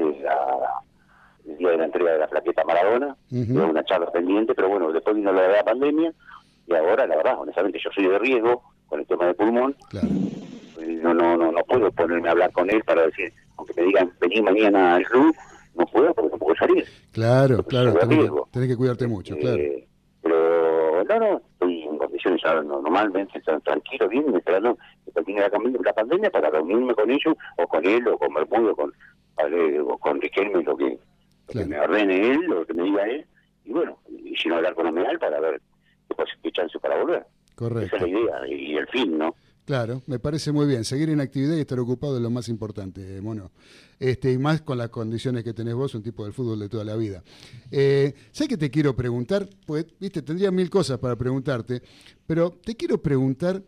del 1.46 1.58
día 1.58 1.70
de 1.70 1.78
la 1.78 1.86
entrega 1.86 2.12
de 2.14 2.20
la 2.20 2.28
plaqueta 2.28 2.64
Maradona, 2.66 3.16
tengo 3.30 3.66
una 3.68 3.84
charla 3.86 4.12
pendiente, 4.12 4.54
pero 4.54 4.70
bueno, 4.70 4.92
después 4.92 5.16
vino 5.16 5.32
de 5.34 5.48
la 5.48 5.64
pandemia 5.64 6.14
y 6.68 6.74
ahora, 6.76 7.08
la 7.08 7.16
verdad, 7.16 7.40
honestamente, 7.40 7.80
yo 7.84 7.90
soy 7.96 8.08
de 8.08 8.20
riesgo 8.20 8.62
con 8.88 9.00
el 9.00 9.06
tema 9.08 9.26
del 9.28 9.36
pulmón, 9.36 9.76
y 10.82 10.96
no, 10.96 11.14
no, 11.14 11.38
no, 11.38 11.52
no 11.52 11.64
puedo 11.64 11.92
ponerme 11.92 12.28
a 12.28 12.32
hablar 12.32 12.52
con 12.52 12.70
él 12.70 12.84
para 12.84 13.04
decir, 13.06 13.32
aunque 13.58 13.74
me 13.76 13.84
digan, 13.88 14.12
vení 14.20 14.42
mañana 14.42 14.96
al 14.96 15.06
club, 15.06 15.34
no 15.76 15.86
puedo 15.86 16.14
porque 16.14 16.32
no 16.32 16.38
puedo 16.38 16.56
salir. 16.56 16.86
Claro, 17.12 17.64
claro, 17.64 17.94
de 17.94 18.00
tenés 18.00 18.10
que, 18.16 18.22
riesgo. 18.22 18.50
tenés 18.52 18.70
que 18.70 18.76
cuidarte 18.78 19.08
mucho, 19.08 19.36
claro. 19.38 19.58
Eh, 19.58 19.88
pero 20.22 21.04
no, 21.06 21.20
no, 21.20 21.42
estoy 21.54 21.84
en 21.84 21.98
condiciones 22.24 22.66
normalmente 22.66 23.42
tra- 23.42 23.62
tranquilo, 23.64 24.08
bien, 24.10 24.36
esperando 24.36 24.78
que 25.06 25.12
termine 25.12 25.42
la, 25.42 25.50
la 25.84 25.94
pandemia 25.94 26.30
para 26.30 26.50
reunirme 26.50 26.94
con 26.94 27.10
ellos, 27.10 27.36
o 27.58 27.68
con 27.68 27.86
él, 27.86 28.08
o 28.08 28.18
con 28.18 28.34
Bermudo, 28.34 28.76
con, 28.76 28.92
o 29.88 29.98
con 29.98 30.22
Riquelme, 30.22 30.64
lo 30.64 30.76
que, 30.76 30.98
lo 31.54 31.62
que 31.62 31.66
me 31.66 31.80
ordene 31.80 32.32
él, 32.32 32.42
lo 32.48 32.66
que 32.66 32.74
me 32.74 32.84
diga 32.84 33.08
él, 33.08 33.26
y 33.66 33.72
bueno, 33.72 33.98
y 34.10 34.36
si 34.36 34.50
no 34.50 34.56
hablar 34.56 34.74
con 34.76 34.88
Omeal 34.88 35.20
para 35.20 35.40
ver 35.40 35.62
qué, 36.10 36.24
qué 36.44 36.52
chance 36.52 36.80
para 36.80 36.98
volver. 36.98 37.26
Correcto. 37.56 37.96
Esa 37.96 38.06
es 38.06 38.12
la 38.12 38.20
idea, 38.20 38.48
y 38.48 38.76
el 38.78 38.88
fin, 38.88 39.18
¿no? 39.18 39.36
Claro, 39.68 40.02
me 40.08 40.18
parece 40.18 40.54
muy 40.54 40.66
bien. 40.66 40.86
Seguir 40.86 41.10
en 41.10 41.20
actividad 41.20 41.58
y 41.58 41.60
estar 41.60 41.78
ocupado 41.78 42.16
es 42.16 42.24
lo 42.24 42.30
más 42.30 42.48
importante, 42.48 43.20
mono. 43.20 43.52
Este, 44.00 44.32
y 44.32 44.38
más 44.38 44.62
con 44.62 44.78
las 44.78 44.88
condiciones 44.88 45.44
que 45.44 45.54
tenés 45.54 45.74
vos, 45.74 45.94
un 45.94 46.02
tipo 46.02 46.24
del 46.24 46.32
fútbol 46.32 46.60
de 46.60 46.70
toda 46.70 46.86
la 46.86 46.96
vida. 46.96 47.22
Eh, 47.70 48.14
sé 48.32 48.48
que 48.48 48.56
te 48.56 48.72
quiero 48.72 48.96
preguntar, 48.96 49.50
pues, 49.66 49.86
viste, 50.00 50.22
tendría 50.22 50.52
mil 50.52 50.70
cosas 50.70 51.00
para 51.00 51.18
preguntarte, 51.18 51.82
pero 52.26 52.58
te 52.64 52.78
quiero 52.78 53.04
preguntar 53.04 53.62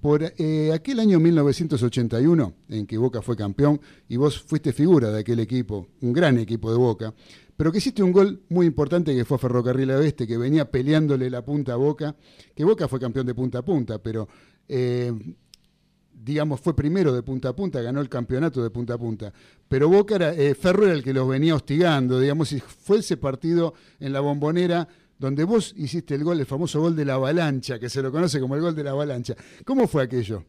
por 0.00 0.22
eh, 0.22 0.70
aquel 0.72 1.00
año 1.00 1.18
1981, 1.18 2.54
en 2.68 2.86
que 2.86 2.96
Boca 2.96 3.20
fue 3.20 3.36
campeón, 3.36 3.80
y 4.08 4.18
vos 4.18 4.40
fuiste 4.40 4.72
figura 4.72 5.10
de 5.10 5.18
aquel 5.18 5.40
equipo, 5.40 5.88
un 6.02 6.12
gran 6.12 6.38
equipo 6.38 6.70
de 6.70 6.78
Boca, 6.78 7.14
pero 7.56 7.72
que 7.72 7.78
hiciste 7.78 8.02
un 8.02 8.12
gol 8.12 8.42
muy 8.48 8.66
importante 8.66 9.14
que 9.14 9.24
fue 9.24 9.36
a 9.36 9.38
Ferrocarril 9.38 9.90
Oeste, 9.90 10.26
que 10.26 10.38
venía 10.38 10.70
peleándole 10.70 11.28
la 11.30 11.44
punta 11.44 11.72
a 11.72 11.76
Boca, 11.76 12.14
que 12.54 12.64
Boca 12.64 12.86
fue 12.86 13.00
campeón 13.00 13.26
de 13.26 13.34
punta 13.34 13.58
a 13.58 13.64
punta, 13.64 13.98
pero 14.00 14.28
eh, 14.68 15.12
digamos, 16.12 16.60
fue 16.60 16.76
primero 16.76 17.12
de 17.12 17.22
punta 17.22 17.48
a 17.48 17.56
punta, 17.56 17.82
ganó 17.82 18.00
el 18.00 18.08
campeonato 18.08 18.62
de 18.62 18.70
punta 18.70 18.94
a 18.94 18.98
punta. 18.98 19.32
Pero 19.68 19.88
Boca 19.88 20.16
era, 20.16 20.34
eh, 20.34 20.54
Ferro 20.54 20.84
era 20.84 20.94
el 20.94 21.02
que 21.02 21.12
los 21.12 21.28
venía 21.28 21.54
hostigando, 21.54 22.20
digamos, 22.20 22.52
y 22.52 22.60
fue 22.60 22.98
ese 22.98 23.16
partido 23.16 23.74
en 23.98 24.12
la 24.12 24.20
bombonera 24.20 24.86
donde 25.18 25.44
vos 25.44 25.72
hiciste 25.76 26.14
el 26.16 26.24
gol, 26.24 26.40
el 26.40 26.46
famoso 26.46 26.80
gol 26.80 26.96
de 26.96 27.04
la 27.04 27.14
avalancha, 27.14 27.78
que 27.78 27.88
se 27.88 28.02
lo 28.02 28.10
conoce 28.10 28.40
como 28.40 28.56
el 28.56 28.60
gol 28.60 28.74
de 28.74 28.84
la 28.84 28.90
avalancha. 28.90 29.34
¿Cómo 29.64 29.86
fue 29.86 30.02
aquello? 30.02 30.42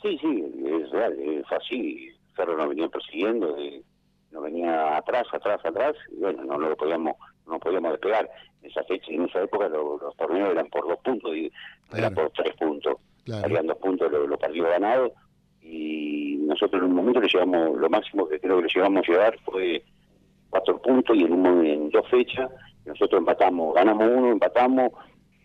Sí, 0.00 0.16
sí, 0.20 0.44
es 0.64 0.90
real, 0.90 1.14
fue 1.48 1.56
así. 1.56 2.08
Ferro 2.34 2.56
nos 2.56 2.68
venía 2.68 2.88
persiguiendo, 2.88 3.56
eh, 3.58 3.82
nos 4.30 4.42
venía 4.42 4.96
atrás, 4.96 5.26
atrás, 5.32 5.60
atrás, 5.64 5.94
y 6.10 6.20
bueno, 6.20 6.44
no 6.44 6.58
lo 6.58 6.76
podíamos, 6.76 7.14
no 7.46 7.58
podíamos 7.58 7.92
despegar. 7.92 8.28
Esa 8.64 8.82
fecha, 8.84 9.12
en 9.12 9.22
esa 9.24 9.42
época 9.42 9.68
lo- 9.68 9.98
los 9.98 10.16
torneos 10.16 10.50
eran 10.50 10.66
por 10.68 10.88
dos 10.88 10.98
puntos, 11.04 11.34
y 11.36 11.52
eran 11.98 12.14
por 12.14 12.30
tres 12.30 12.54
puntos. 12.56 12.96
Salían 13.42 13.66
dos 13.66 13.76
puntos 13.78 14.10
los 14.10 14.28
lo 14.28 14.38
partidos 14.38 14.70
ganados, 14.70 15.12
y 15.62 16.36
nosotros 16.40 16.82
en 16.82 16.88
un 16.88 16.94
momento 16.96 17.20
le 17.20 17.28
llevamos, 17.28 17.76
lo 17.78 17.88
máximo 17.88 18.28
que 18.28 18.38
creo 18.40 18.56
que 18.56 18.62
le 18.64 18.68
llegamos 18.74 19.02
a 19.06 19.10
llevar 19.12 19.38
fue 19.44 19.82
cuatro 20.50 20.80
puntos, 20.82 21.16
y 21.16 21.24
en, 21.24 21.32
un, 21.32 21.64
en 21.66 21.90
dos 21.90 22.08
fechas 22.08 22.50
nosotros 22.84 23.18
empatamos, 23.18 23.74
ganamos 23.74 24.08
uno, 24.10 24.32
empatamos, 24.32 24.90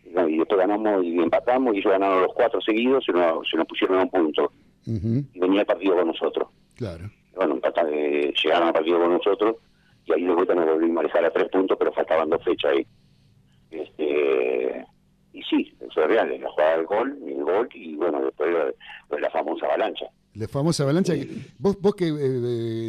y, 0.04 0.38
después 0.38 0.60
ganamos 0.60 1.04
y 1.04 1.18
empatamos, 1.20 1.74
y 1.76 1.80
ellos 1.80 1.92
ganaron 1.92 2.22
los 2.24 2.34
cuatro 2.34 2.60
seguidos, 2.62 3.06
se 3.06 3.12
nos, 3.12 3.48
se 3.50 3.58
nos 3.58 3.68
pusieron 3.68 4.00
a 4.00 4.04
un 4.04 4.10
punto 4.10 4.52
y 5.34 5.40
venía 5.40 5.62
el 5.62 5.66
partido 5.68 5.96
con 5.96 6.08
nosotros. 6.08 6.50
Claro. 6.76 7.10
Bueno, 7.36 7.56
empata- 7.56 7.88
eh, 7.92 8.34
llegaron 8.44 8.68
al 8.70 8.74
partido 8.74 9.00
con 9.00 9.12
nosotros 9.14 9.56
y 10.06 10.14
ahí 10.14 10.24
de 10.26 10.34
vuelta 10.34 10.56
nos 10.56 10.66
volvimos 10.66 10.98
a 10.98 11.00
alejar 11.02 11.26
a 11.26 11.32
tres 11.32 11.50
puntos, 11.50 11.78
pero 11.78 11.92
faltaban 11.94 12.30
dos 12.30 12.44
fechas 12.44 12.72
ahí. 12.74 12.88
Este, 13.72 14.86
y 15.34 15.44
sí, 15.44 15.74
eso 15.80 16.02
es 16.02 16.08
real, 16.08 16.40
la 16.42 16.50
jugada 16.50 16.78
del 16.78 16.86
gol, 16.86 17.18
el 17.26 17.44
gol 17.44 17.70
y 17.74 17.96
bueno, 17.96 18.22
después 18.22 18.52
la, 18.52 18.72
pues 19.08 19.22
la 19.22 19.30
famosa 19.30 19.66
avalancha. 19.68 20.06
La 20.36 20.48
famosa 20.48 20.84
avalancha. 20.84 21.14
que- 21.14 21.28
¿Vos, 21.58 21.80
vos 21.82 21.96
que, 21.96 22.08
eh, 22.08 22.14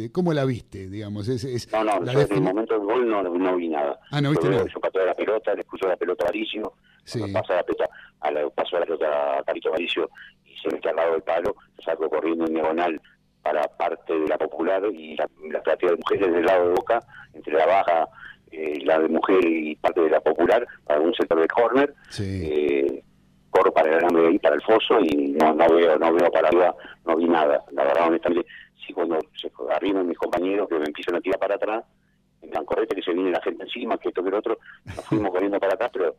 eh, 0.05 0.09
cómo 0.11 0.31
la 0.33 0.45
viste, 0.45 0.87
digamos? 0.89 1.27
Es, 1.27 1.43
es 1.43 1.71
No, 1.71 1.83
no, 1.83 1.99
la 1.99 2.13
yo 2.13 2.21
en 2.21 2.33
el 2.33 2.41
momento 2.41 2.73
del 2.75 2.83
gol 2.85 3.09
no, 3.09 3.23
no 3.23 3.55
vi 3.55 3.67
nada. 3.67 3.99
Ah, 4.11 4.21
no 4.21 4.29
viste 4.31 4.49
nada. 4.49 4.65
Yo 4.73 4.79
pateo 4.79 5.05
la 5.05 5.15
pelota, 5.15 5.53
le 5.53 5.61
escucho 5.61 5.87
la 5.87 5.97
pelota 5.97 6.23
a 6.25 6.27
Varicio, 6.27 6.73
cuando 7.11 7.33
pasa 7.33 7.55
la 7.55 7.63
pelota, 7.63 7.89
a 8.21 8.31
la, 8.31 8.49
paso 8.49 8.79
la 8.79 8.85
pelota 8.85 9.39
a 9.39 9.43
Carito 9.43 9.71
Varicio 9.71 10.09
y 10.45 10.55
se 10.57 10.69
mete 10.73 10.89
al 10.89 10.95
lado 10.95 11.13
del 11.13 11.23
palo, 11.23 11.55
salgo 11.83 12.09
corriendo 12.09 12.45
en 12.45 12.53
diagonal 12.53 13.01
para 13.41 13.63
parte 13.63 14.13
de 14.17 14.27
la 14.27 14.37
popular 14.37 14.83
y 14.93 15.15
la, 15.15 15.27
la 15.51 15.75
de 15.75 15.95
mujeres 15.97 16.31
del 16.33 16.45
lado 16.45 16.67
de 16.69 16.75
Boca, 16.75 16.99
entre 17.33 17.53
la 17.53 17.65
baja, 17.65 18.07
eh, 18.51 18.79
la 18.83 18.99
de 18.99 19.07
mujer 19.07 19.43
y 19.45 19.75
parte 19.75 20.01
de 20.01 20.09
la 20.09 20.19
popular, 20.19 20.67
para 20.85 20.99
un 20.99 21.13
sector 21.13 21.39
de 21.39 21.47
corner. 21.47 21.93
Eh, 22.19 23.03
corro 23.49 23.73
para 23.73 23.89
ganarme 23.91 24.21
de 24.21 24.27
ahí 24.29 24.39
para 24.39 24.55
el 24.55 24.61
foso 24.61 24.99
y 25.01 25.33
no, 25.33 25.53
no 25.53 25.69
veo 25.69 25.99
no 25.99 26.13
veo 26.13 26.31
para 26.31 26.47
arriba, 26.47 26.75
no 27.05 27.15
vi 27.17 27.25
nada. 27.25 27.63
La 27.71 27.83
verdad, 27.83 28.07
honestamente, 28.07 28.47
sí 28.85 28.93
cuando 28.93 29.19
se 29.39 29.51
arriban 29.75 30.07
mis 30.07 30.17
compañeros 30.17 30.67
que 30.69 30.79
me 30.79 30.85
empiezan 30.85 31.15
a 31.15 31.21
tirar 31.21 31.39
para 31.39 31.55
atrás, 31.55 31.83
en 32.41 32.49
plan 32.49 32.65
correte 32.65 32.95
que 32.95 33.03
se 33.03 33.13
viene 33.13 33.31
la 33.31 33.41
gente 33.41 33.63
encima, 33.63 33.97
que 33.97 34.09
esto 34.09 34.23
que 34.23 34.31
lo 34.31 34.39
otro, 34.39 34.57
nos 34.85 35.05
fuimos 35.05 35.31
corriendo 35.31 35.59
para 35.59 35.73
atrás, 35.73 35.91
pero 35.93 36.15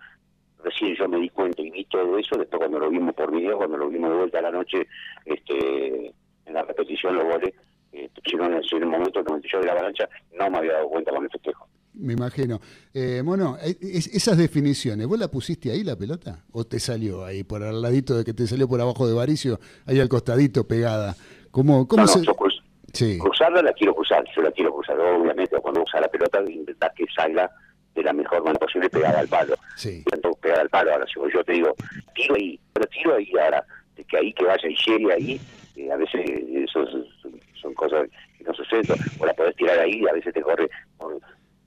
recién 0.62 0.94
yo 0.94 1.08
me 1.08 1.18
di 1.18 1.28
cuenta 1.30 1.60
y 1.62 1.70
vi 1.70 1.84
todo 1.86 2.18
eso, 2.18 2.36
después 2.36 2.58
cuando 2.58 2.78
lo 2.78 2.90
vimos 2.90 3.14
por 3.14 3.32
video, 3.32 3.56
cuando 3.56 3.76
lo 3.76 3.88
vimos 3.88 4.10
de 4.10 4.16
vuelta 4.16 4.38
a 4.38 4.42
la 4.42 4.50
noche, 4.50 4.86
este 5.24 6.12
en 6.44 6.54
la 6.54 6.62
repetición 6.62 7.16
los 7.16 7.24
goles, 7.24 7.54
eh, 7.92 8.10
en 8.24 8.82
el 8.82 8.86
momento 8.86 9.24
que 9.24 9.32
me 9.32 9.40
yo 9.42 9.60
de 9.60 9.66
la 9.66 9.72
avalancha, 9.72 10.08
no 10.32 10.50
me 10.50 10.58
había 10.58 10.74
dado 10.74 10.88
cuenta 10.88 11.12
con 11.12 11.24
el 11.24 11.30
festejo. 11.30 11.68
Me 11.94 12.14
imagino. 12.14 12.60
Eh, 12.94 13.22
Mono, 13.22 13.58
eh, 13.62 13.76
es- 13.80 14.06
esas 14.14 14.38
definiciones, 14.38 15.06
¿vos 15.06 15.18
la 15.18 15.28
pusiste 15.28 15.70
ahí 15.70 15.84
la 15.84 15.96
pelota? 15.96 16.42
¿O 16.52 16.64
te 16.64 16.80
salió 16.80 17.24
ahí, 17.24 17.42
por 17.44 17.62
al 17.62 17.82
ladito 17.82 18.16
de 18.16 18.24
que 18.24 18.32
te 18.32 18.46
salió 18.46 18.66
por 18.66 18.80
abajo 18.80 19.06
de 19.06 19.12
Varicio, 19.14 19.60
ahí 19.86 20.00
al 20.00 20.08
costadito 20.08 20.66
pegada? 20.66 21.14
¿Cómo, 21.50 21.86
cómo 21.86 22.02
No, 22.04 22.06
no, 22.06 22.12
se.? 22.12 22.24
yo 22.24 22.34
cruz- 22.34 22.62
Sí. 22.94 23.18
cruzarla 23.18 23.62
la 23.62 23.72
quiero 23.74 23.94
cruzar, 23.94 24.24
yo 24.34 24.42
la 24.42 24.50
quiero 24.52 24.72
cruzar, 24.74 24.98
obviamente 25.00 25.56
cuando 25.60 25.82
usa 25.82 26.00
la 26.00 26.08
pelota 26.08 26.42
intentar 26.50 26.92
que 26.94 27.04
salga 27.14 27.50
de 27.94 28.02
la 28.02 28.12
mejor 28.14 28.42
manera 28.42 28.58
posible 28.58 28.88
pegada 28.88 29.20
al 29.20 29.28
palo. 29.28 29.54
Sí. 29.76 30.02
Tanto 30.10 30.32
pegada 30.34 30.62
al 30.62 30.70
palo, 30.70 30.92
ahora 30.92 31.06
si 31.06 31.14
yo 31.32 31.44
te 31.44 31.52
digo, 31.52 31.74
tiro 32.14 32.34
ahí, 32.34 32.58
pero 32.72 32.86
tiro 32.88 33.14
ahí 33.14 33.30
ahora, 33.42 33.64
de 33.96 34.04
que 34.04 34.16
ahí 34.16 34.32
que 34.32 34.44
vaya 34.44 34.66
y 34.68 34.76
llegue 34.76 35.12
ahí, 35.12 35.40
eh, 35.76 35.90
a 35.92 35.96
veces 35.96 36.20
eso 36.26 36.82
es- 36.84 37.06
son, 37.20 37.32
son 37.60 37.74
cosas 37.74 38.08
que 38.38 38.44
no 38.44 38.54
suceden, 38.54 38.84
o 39.18 39.26
la 39.26 39.34
podés 39.34 39.54
tirar 39.56 39.78
ahí, 39.78 40.02
a 40.08 40.12
veces 40.14 40.32
te 40.32 40.40
corre 40.42 40.68
por 40.98 41.18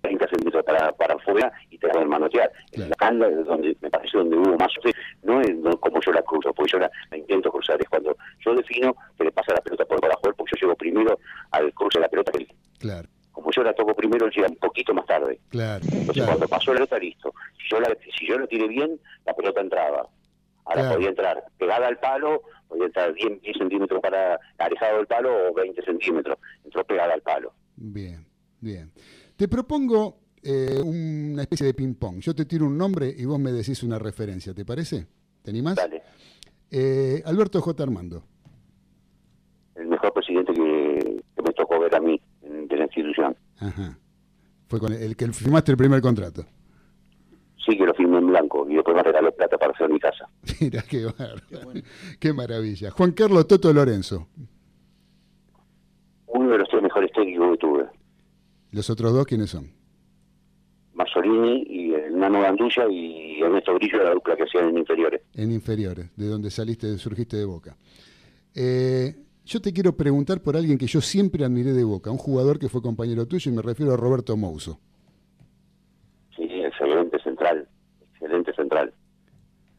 30 0.06 0.28
centímetros 0.30 0.64
para, 0.64 0.92
para 0.94 1.16
afuera 1.16 1.52
y 1.70 1.78
te 1.78 1.88
pueden 1.90 2.10
manotear. 2.10 2.52
En 2.72 2.90
la 2.90 2.96
canda 2.96 3.28
es 3.28 3.46
donde 3.46 3.76
me 3.82 3.90
parece 3.90 4.18
donde 4.18 4.38
hubo 4.38 4.56
más 4.58 4.72
no 5.24 5.42
es 5.42 5.56
no 5.56 5.78
como 5.80 6.00
yo 6.02 6.12
la 6.12 6.22
cruzo, 6.22 6.54
porque 6.54 6.74
yo 6.74 6.80
la, 6.80 6.92
la 7.12 7.18
intento 7.18 7.52
cruzar, 7.52 7.82
es 7.82 7.90
cuando 7.90 8.16
yo 8.46 8.54
defino 8.56 8.96
que 9.18 9.24
le 9.24 9.32
pasa 9.32 9.54
la 9.54 9.62
pelota 9.62 9.86
por 9.86 10.00
del 10.02 10.36
porque 10.36 10.52
yo 10.56 10.68
llego 10.68 10.76
primero 10.76 11.18
al 11.52 11.74
cruce 11.74 11.98
de 12.00 12.04
la 12.04 12.10
pelota 12.10 12.32
que. 12.32 12.48
Claro, 12.80 13.08
Como 13.32 13.50
yo 13.52 13.64
la 13.64 13.74
toco 13.74 13.94
primero, 13.96 14.26
él 14.28 14.32
llega 14.36 14.48
un 14.48 14.58
poquito 14.58 14.94
más 14.94 15.06
tarde. 15.08 15.40
claro. 15.50 15.84
Entonces 15.86 16.14
claro. 16.14 16.30
cuando 16.32 16.48
pasó 16.48 16.72
la 16.74 16.78
pelota, 16.80 17.00
listo. 17.00 17.34
Si 17.58 17.70
yo 17.70 17.80
la, 17.80 17.88
si 18.18 18.28
yo 18.28 18.38
la 18.38 18.48
tiré 18.48 18.68
bien, 18.68 19.00
la 19.26 19.34
pelota 19.34 19.62
entraba. 19.62 20.08
Ahora 20.66 20.82
Claro. 20.82 20.96
podía 20.96 21.10
entrar 21.10 21.44
pegada 21.58 21.88
al 21.88 21.98
palo, 21.98 22.42
podía 22.68 22.86
entrar 22.86 23.14
10, 23.14 23.42
10 23.42 23.58
centímetros 23.58 24.02
para 24.02 24.40
alejado 24.58 24.98
del 24.98 25.08
palo 25.08 25.50
o 25.50 25.54
20 25.54 25.82
centímetros. 25.84 26.38
Entró 26.64 26.84
pegada 26.84 27.14
al 27.14 27.22
palo. 27.22 27.54
Bien, 27.76 28.26
bien. 28.62 28.92
Te 29.36 29.48
propongo 29.48 30.18
eh, 30.42 30.80
una 30.84 31.42
especie 31.42 31.68
de 31.68 31.74
ping-pong. 31.74 32.20
Yo 32.20 32.34
te 32.34 32.46
tiro 32.46 32.66
un 32.66 32.78
nombre 32.78 33.14
y 33.16 33.26
vos 33.26 33.40
me 33.40 33.52
decís 33.52 33.84
una 33.84 34.00
referencia, 34.00 34.54
¿te 34.54 34.66
parece? 34.66 35.08
¿Te 35.42 35.52
animás? 35.52 35.76
Dale. 35.76 36.02
Eh, 36.72 37.22
Alberto 37.26 37.62
J. 37.62 37.84
Armando. 37.84 38.24
El 39.76 39.88
mejor 39.88 40.14
presidente 40.14 40.54
que, 40.54 41.22
que 41.36 41.42
me 41.42 41.52
Ajá. 43.60 43.98
Fue 44.68 44.80
con 44.80 44.94
el, 44.94 45.02
el 45.02 45.16
que 45.16 45.28
firmaste 45.32 45.72
el 45.72 45.78
primer 45.78 46.02
contrato. 46.02 46.46
Sí, 47.66 47.78
que 47.78 47.86
lo 47.86 47.94
firmé 47.94 48.20
en 48.20 48.28
blanco 48.28 48.68
y 48.70 48.76
después 48.76 48.96
me 48.96 49.04
regaló 49.04 49.32
plata 49.32 49.58
para 49.58 49.72
hacer 49.74 49.90
mi 49.90 50.00
casa. 50.00 50.30
Mira, 50.62 50.84
qué, 50.84 51.08
qué 52.20 52.34
maravilla. 52.34 52.92
Juan 52.92 53.12
Carlos 53.12 53.48
Toto 53.48 53.74
Lorenzo. 53.74 54.28
Uno 56.28 56.50
de 56.52 56.58
los 56.60 56.70
tres 56.70 56.84
mejores 56.84 57.12
técnicos 57.12 57.52
que 57.52 57.58
tuve. 57.58 57.86
¿Los 58.76 58.90
otros 58.90 59.14
dos 59.14 59.26
quiénes 59.26 59.50
son? 59.52 59.72
Masolini 60.96 61.64
y 61.70 61.94
el 61.94 62.18
Nano 62.20 62.42
Gandulla 62.42 62.88
y 62.90 63.40
Ernesto 63.42 63.74
Grillo, 63.76 64.04
la 64.04 64.12
dupla 64.14 64.36
que 64.36 64.44
hacían 64.44 64.68
en 64.70 64.78
inferiores. 64.80 65.22
En 65.34 65.52
inferiores, 65.54 66.10
de 66.18 66.28
donde 66.28 66.52
saliste, 66.52 66.98
surgiste 66.98 67.38
de 67.38 67.46
Boca. 67.46 67.78
Eh, 68.54 69.16
yo 69.46 69.62
te 69.62 69.72
quiero 69.72 69.96
preguntar 69.96 70.42
por 70.42 70.58
alguien 70.58 70.78
que 70.78 70.88
yo 70.88 71.00
siempre 71.00 71.46
admiré 71.46 71.72
de 71.72 71.86
Boca, 71.86 72.12
un 72.12 72.18
jugador 72.18 72.60
que 72.60 72.68
fue 72.68 72.82
compañero 72.82 73.26
tuyo 73.26 73.50
y 73.50 73.56
me 73.56 73.62
refiero 73.62 73.94
a 73.94 73.98
Roberto 73.98 74.36
Mouso. 74.36 74.78
Sí, 76.36 76.44
excelente 76.44 77.18
central, 77.24 77.68
excelente 78.14 78.54
central. 78.56 78.94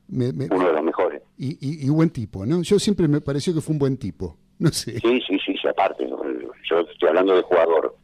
Me- 0.09 0.33
me- 0.33 0.47
Uno 0.51 0.69
de 0.69 0.73
los 0.73 0.83
mejores. 0.85 1.23
y, 1.37 1.49
y- 1.61 1.87
y 1.87 1.89
buen 1.91 2.09
tipo, 2.09 2.47
¿no? 2.47 2.63
Yo 2.63 2.79
siempre 2.79 3.09
me 3.09 3.21
pareció 3.21 3.53
que 3.53 3.61
fue 3.61 3.75
un 3.75 3.79
buen 3.79 3.99
tipo. 3.99 4.39
No 4.59 4.71
sé. 4.71 4.99
Sí, 5.01 5.21
sí, 5.29 5.39
sí, 5.45 5.55
sí, 5.61 5.69
aparte. 5.69 6.09
Yo 6.09 6.81
estoy 6.81 7.09
hablando 7.11 7.37
de 7.37 7.43
jugador. 7.43 7.95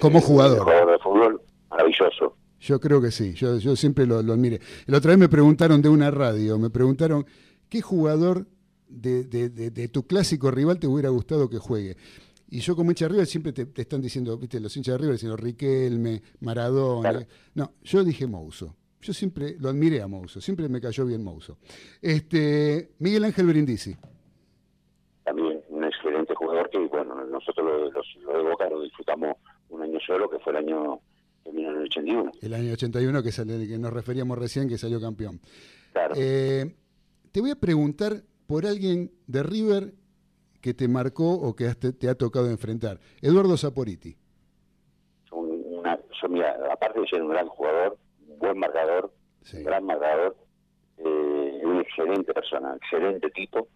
Como 0.00 0.20
jugador. 0.20 0.60
jugador 0.60 0.92
de 0.92 0.98
fútbol, 0.98 1.40
maravilloso. 1.70 2.36
Yo 2.60 2.80
creo 2.80 3.00
que 3.00 3.10
sí, 3.10 3.34
yo, 3.34 3.56
yo 3.58 3.76
siempre 3.76 4.04
lo, 4.06 4.20
lo 4.22 4.32
admiré. 4.32 4.60
La 4.86 4.98
otra 4.98 5.10
vez 5.10 5.18
me 5.18 5.28
preguntaron 5.28 5.80
de 5.80 5.88
una 5.88 6.10
radio, 6.10 6.58
me 6.58 6.70
preguntaron 6.70 7.24
qué 7.68 7.80
jugador 7.82 8.46
de, 8.88 9.24
de- 9.24 9.48
de- 9.50 9.70
de 9.70 9.88
tu 9.88 10.06
clásico 10.06 10.50
rival 10.50 10.78
te 10.78 10.86
hubiera 10.86 11.08
gustado 11.10 11.48
que 11.48 11.58
juegue. 11.58 11.96
Y 12.50 12.60
yo 12.60 12.74
como 12.74 12.90
hincha 12.90 13.04
de 13.04 13.10
River 13.10 13.26
siempre 13.26 13.52
te, 13.52 13.66
te 13.66 13.82
están 13.82 14.00
diciendo, 14.00 14.36
viste, 14.38 14.58
los 14.58 14.74
hinchas 14.76 14.94
de 14.94 14.98
River 14.98 15.12
diciendo 15.12 15.36
Riquelme, 15.36 16.22
Maradona. 16.40 17.26
No, 17.54 17.72
yo 17.82 18.02
dije 18.02 18.26
Mouso. 18.26 18.74
Yo 19.02 19.12
siempre 19.12 19.54
lo 19.60 19.68
admiré 19.68 20.00
a 20.02 20.08
Mouso, 20.08 20.40
siempre 20.40 20.68
me 20.68 20.80
cayó 20.80 21.04
bien 21.06 21.22
Mouso. 21.22 21.58
Este, 22.02 22.90
Miguel 22.98 23.24
Ángel 23.24 23.46
Brindisi. 23.46 23.94
También 25.24 25.60
un 25.68 25.84
excelente 25.84 26.34
jugador 26.34 26.68
que, 26.70 26.78
bueno, 26.88 27.22
nosotros 27.26 27.66
lo, 27.66 28.32
lo 28.32 28.38
de 28.42 28.50
Boca 28.50 28.68
lo 28.70 28.82
disfrutamos 28.82 29.36
un 29.70 29.82
año 29.82 29.98
solo, 30.06 30.28
que 30.30 30.38
fue 30.38 30.52
el 30.52 30.58
año 30.58 31.00
terminó 31.44 31.70
en 31.70 31.76
el 31.76 31.82
81. 31.84 32.32
El 32.42 32.54
año 32.54 32.72
81 32.72 33.22
que, 33.22 33.32
sale, 33.32 33.66
que 33.68 33.78
nos 33.78 33.92
referíamos 33.92 34.38
recién, 34.38 34.68
que 34.68 34.78
salió 34.78 35.00
campeón. 35.00 35.40
Claro. 35.92 36.14
Eh, 36.16 36.74
te 37.32 37.40
voy 37.40 37.50
a 37.50 37.56
preguntar 37.56 38.22
por 38.46 38.66
alguien 38.66 39.10
de 39.26 39.42
River 39.42 39.92
que 40.60 40.74
te 40.74 40.88
marcó 40.88 41.32
o 41.34 41.54
que 41.54 41.72
te, 41.74 41.92
te 41.92 42.08
ha 42.08 42.14
tocado 42.14 42.50
enfrentar. 42.50 42.98
Eduardo 43.22 43.56
Saporiti. 43.56 44.16
Un- 45.32 45.62
una, 45.66 45.98
yo, 46.20 46.28
mira, 46.28 46.56
aparte 46.72 47.00
de 47.00 47.06
ser 47.08 47.22
un 47.22 47.28
gran 47.30 47.46
jugador, 47.48 47.96
un 48.28 48.38
buen 48.38 48.58
marcador, 48.58 49.12
un 49.54 49.64
gran 49.64 49.84
marcador, 49.84 50.36
eh, 50.98 51.60
una 51.64 51.80
excelente 51.82 52.32
persona, 52.34 52.76
excelente 52.76 53.30
tipo, 53.30 53.68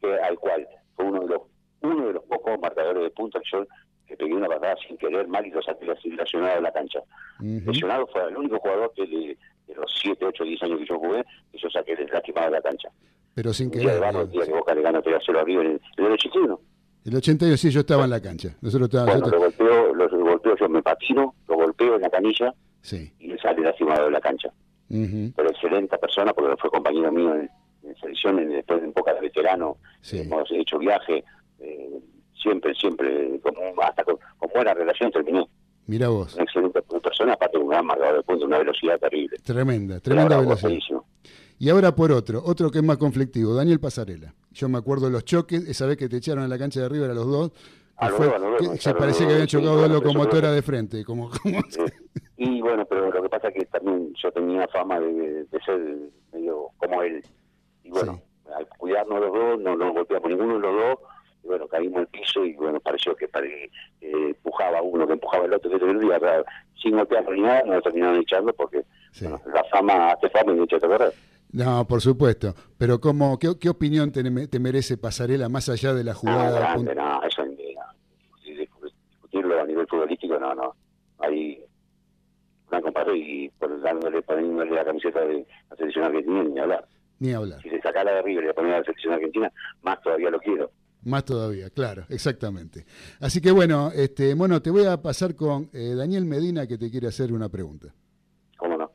que 0.00 0.14
al 0.14 0.38
cual 0.38 0.66
fue 0.94 1.06
uno 1.06 1.20
de 1.20 1.26
los 1.28 1.42
uno 1.80 2.08
de 2.08 2.12
los 2.14 2.24
pocos 2.24 2.58
marcadores 2.60 3.04
de 3.04 3.10
punta 3.10 3.38
que 3.40 3.48
yo 3.52 3.64
que 4.08 4.16
pegué 4.16 4.34
una 4.34 4.48
patada 4.48 4.74
sin 4.86 4.96
querer 4.96 5.28
mal 5.28 5.46
y 5.46 5.50
lo 5.50 5.60
saqué 5.62 5.84
lesionado 5.86 6.56
de 6.56 6.62
la 6.62 6.72
cancha. 6.72 7.00
Lesionado 7.40 8.06
fue 8.06 8.26
el 8.28 8.36
único 8.36 8.58
jugador 8.58 8.92
que 8.96 9.06
de, 9.06 9.36
de 9.66 9.74
los 9.74 9.92
7, 10.02 10.24
8, 10.24 10.44
10 10.44 10.62
años 10.62 10.78
que 10.78 10.86
yo 10.86 10.98
jugué, 10.98 11.24
que 11.52 11.58
yo 11.58 11.68
saqué 11.70 11.94
lastimado 12.10 12.46
de 12.46 12.52
la 12.56 12.62
cancha. 12.62 12.88
Pero 13.34 13.52
sin 13.52 13.70
querer. 13.70 14.00
barro, 14.00 14.22
el 14.22 14.30
día 14.30 14.46
que 14.46 14.52
Boca 14.52 14.74
le 14.74 14.82
gana 14.82 15.00
3 15.02 15.16
a 15.16 15.20
0 15.24 15.40
a 15.40 15.44
River 15.44 15.66
en 15.66 15.80
en 15.98 16.04
el 16.06 16.12
81. 16.12 16.60
El 17.04 17.16
81 17.16 17.56
sí, 17.56 17.70
yo 17.70 17.80
estaba 17.80 18.04
en 18.04 18.10
la 18.10 18.20
cancha. 18.20 18.56
Nosotros 18.60 18.88
estábamos. 18.88 19.20
Bueno, 19.20 19.26
lo 19.38 19.44
nosotros- 19.44 19.68
golpeo, 19.68 19.94
lo 19.94 20.30
golpeo, 20.30 20.56
yo 20.56 20.68
me 20.68 20.82
patino, 20.82 21.34
lo 21.46 21.54
golpeo 21.56 21.94
en 21.96 22.02
la 22.02 22.10
canilla 22.10 22.52
Sí. 22.82 23.12
y 23.18 23.28
le 23.28 23.38
sale 23.38 23.60
lastimado 23.62 24.06
de 24.06 24.10
la 24.10 24.20
cancha. 24.20 24.48
Ujú. 24.90 25.32
Pero 25.36 25.50
excelente 25.50 25.96
persona 25.98 26.32
porque 26.32 26.56
fue 26.60 26.70
compañero 26.70 27.12
mío 27.12 27.34
en, 27.34 27.48
en 27.84 27.96
selección, 27.96 28.38
en- 28.40 28.50
después 28.50 28.82
en 28.82 28.92
Boca 28.92 29.14
de 29.14 29.20
veterano, 29.20 29.76
hemos 30.12 30.50
hecho 30.50 30.78
viaje, 30.78 31.22
eh, 31.60 32.00
siempre, 32.42 32.74
siempre, 32.74 33.40
como, 33.42 33.60
hasta 33.82 34.04
con, 34.04 34.16
con 34.38 34.50
buena 34.54 34.74
relación 34.74 35.10
terminó. 35.10 35.48
Mira 35.86 36.08
vos. 36.08 36.34
Una 36.34 36.44
excelente 36.44 36.82
persona, 36.82 37.32
aparte 37.32 37.56
de 37.58 37.64
un 37.64 37.70
gran 37.70 37.86
marcador 37.86 38.16
de 38.16 38.22
punto, 38.22 38.44
una 38.44 38.58
velocidad 38.58 38.98
terrible. 38.98 39.38
Tremenda, 39.42 40.00
tremenda 40.00 40.38
velocidad. 40.38 40.72
Y 41.58 41.70
ahora 41.70 41.94
por 41.94 42.12
otro, 42.12 42.42
otro 42.44 42.70
que 42.70 42.78
es 42.78 42.84
más 42.84 42.98
conflictivo, 42.98 43.54
Daniel 43.54 43.80
Pasarela. 43.80 44.34
Yo 44.52 44.68
me 44.68 44.78
acuerdo 44.78 45.06
de 45.06 45.12
los 45.12 45.24
choques, 45.24 45.66
esa 45.68 45.86
vez 45.86 45.96
que 45.96 46.08
te 46.08 46.18
echaron 46.18 46.44
a 46.44 46.48
la 46.48 46.58
cancha 46.58 46.80
de 46.80 46.88
River 46.88 47.10
a 47.10 47.14
los 47.14 47.26
dos, 47.26 47.52
A 47.96 48.10
fue- 48.10 48.28
me 48.28 48.58
se 48.68 48.74
echaron 48.74 48.98
parecía 49.00 49.26
que 49.26 49.32
habían 49.32 49.48
sí, 49.48 49.56
chocado 49.56 49.78
bueno, 49.78 49.94
dos 49.94 50.04
locomotoras 50.04 50.54
de 50.54 50.62
frente. 50.62 51.04
Como, 51.04 51.30
como- 51.42 51.58
Y 52.36 52.60
bueno, 52.60 52.84
pero 52.86 53.10
lo 53.10 53.22
que 53.22 53.28
pasa 53.28 53.48
es 53.48 53.54
que 53.54 53.64
también 53.66 54.12
yo 54.22 54.30
tenía 54.30 54.68
fama 54.68 55.00
de, 55.00 55.44
de 55.44 55.60
ser 55.64 55.80
medio 56.32 56.68
como 56.76 57.02
él. 57.02 57.20
Y 57.82 57.90
bueno, 57.90 58.20
al 58.54 58.68
cuidarnos 58.78 59.18
los 59.20 59.32
dos, 59.32 59.60
no 59.60 59.74
nos 59.76 59.94
golpeamos 59.94 60.28
ninguno 60.30 60.54
de 60.54 60.60
los 60.60 60.72
dos. 60.74 60.98
Y 61.42 61.46
bueno, 61.46 61.66
caímos 61.68 61.98
al 62.00 62.06
piso 62.08 62.44
y 62.44 62.54
bueno, 62.54 62.80
pareció 62.80 63.14
que 63.16 63.26
eh, 63.26 63.70
empujaba 64.00 64.82
uno, 64.82 65.06
que 65.06 65.12
empujaba 65.14 65.44
el 65.46 65.54
otro, 65.54 65.70
que 65.70 65.76
otro, 65.76 66.02
y 66.02 66.12
atrás, 66.12 66.44
sin 66.82 66.96
golpearlo 66.96 67.32
ni 67.32 67.42
nada, 67.42 67.62
nos 67.64 67.82
terminaron 67.82 68.20
echando 68.20 68.52
porque 68.52 68.84
bueno, 69.20 69.40
la 69.52 69.64
fama 69.64 70.12
hace 70.12 70.28
fama 70.30 70.52
y 70.52 70.56
no 70.56 70.64
echa 70.64 70.76
a 70.76 70.80
correr. 70.80 71.12
No, 71.50 71.86
por 71.86 72.00
supuesto. 72.02 72.54
Pero 72.76 73.00
como, 73.00 73.38
¿qué, 73.38 73.48
qué 73.58 73.70
opinión 73.70 74.12
te, 74.12 74.22
te 74.48 74.58
merece 74.60 74.98
Pasarela 74.98 75.48
más 75.48 75.68
allá 75.70 75.94
de 75.94 76.04
la 76.04 76.12
Ah, 76.12 76.14
jugada? 76.14 76.58
grande, 76.60 76.94
no, 76.94 77.22
eso 77.22 77.44
no. 77.44 77.48
Discutirlo 78.44 79.60
a 79.60 79.64
nivel 79.64 79.86
futbolístico, 79.86 80.38
no, 80.38 80.54
no. 80.54 80.74
Hay 81.18 81.62
una 82.70 82.82
comparación 82.82 83.16
y 83.16 83.48
por 83.50 83.80
dándole, 83.80 84.22
poniéndole 84.22 84.70
la 84.72 84.84
camiseta 84.84 85.20
de 85.20 85.46
la 85.70 85.76
selección 85.76 86.04
argentina, 86.04 86.42
ni 86.44 86.58
hablar. 86.58 86.86
Ni 87.18 87.32
hablar. 87.32 87.60
Si 87.62 87.70
se 87.70 87.80
saca 87.80 88.04
la 88.04 88.12
de 88.12 88.22
River 88.22 88.44
y 88.44 88.46
le 88.48 88.54
pone 88.54 88.74
a 88.74 88.78
la 88.78 88.84
selección 88.84 89.14
argentina, 89.14 89.50
más 89.82 90.00
todavía 90.02 90.30
lo 90.30 90.38
quiero. 90.38 90.70
Más 91.04 91.24
todavía, 91.24 91.70
claro, 91.70 92.04
exactamente. 92.08 92.84
Así 93.20 93.40
que 93.40 93.50
bueno, 93.52 93.90
este, 93.94 94.34
bueno, 94.34 94.60
te 94.60 94.70
voy 94.70 94.84
a 94.84 95.00
pasar 95.00 95.34
con 95.34 95.70
eh, 95.72 95.94
Daniel 95.96 96.24
Medina 96.24 96.66
que 96.66 96.76
te 96.76 96.90
quiere 96.90 97.06
hacer 97.06 97.32
una 97.32 97.48
pregunta. 97.48 97.94
¿Cómo 98.58 98.76
no? 98.76 98.90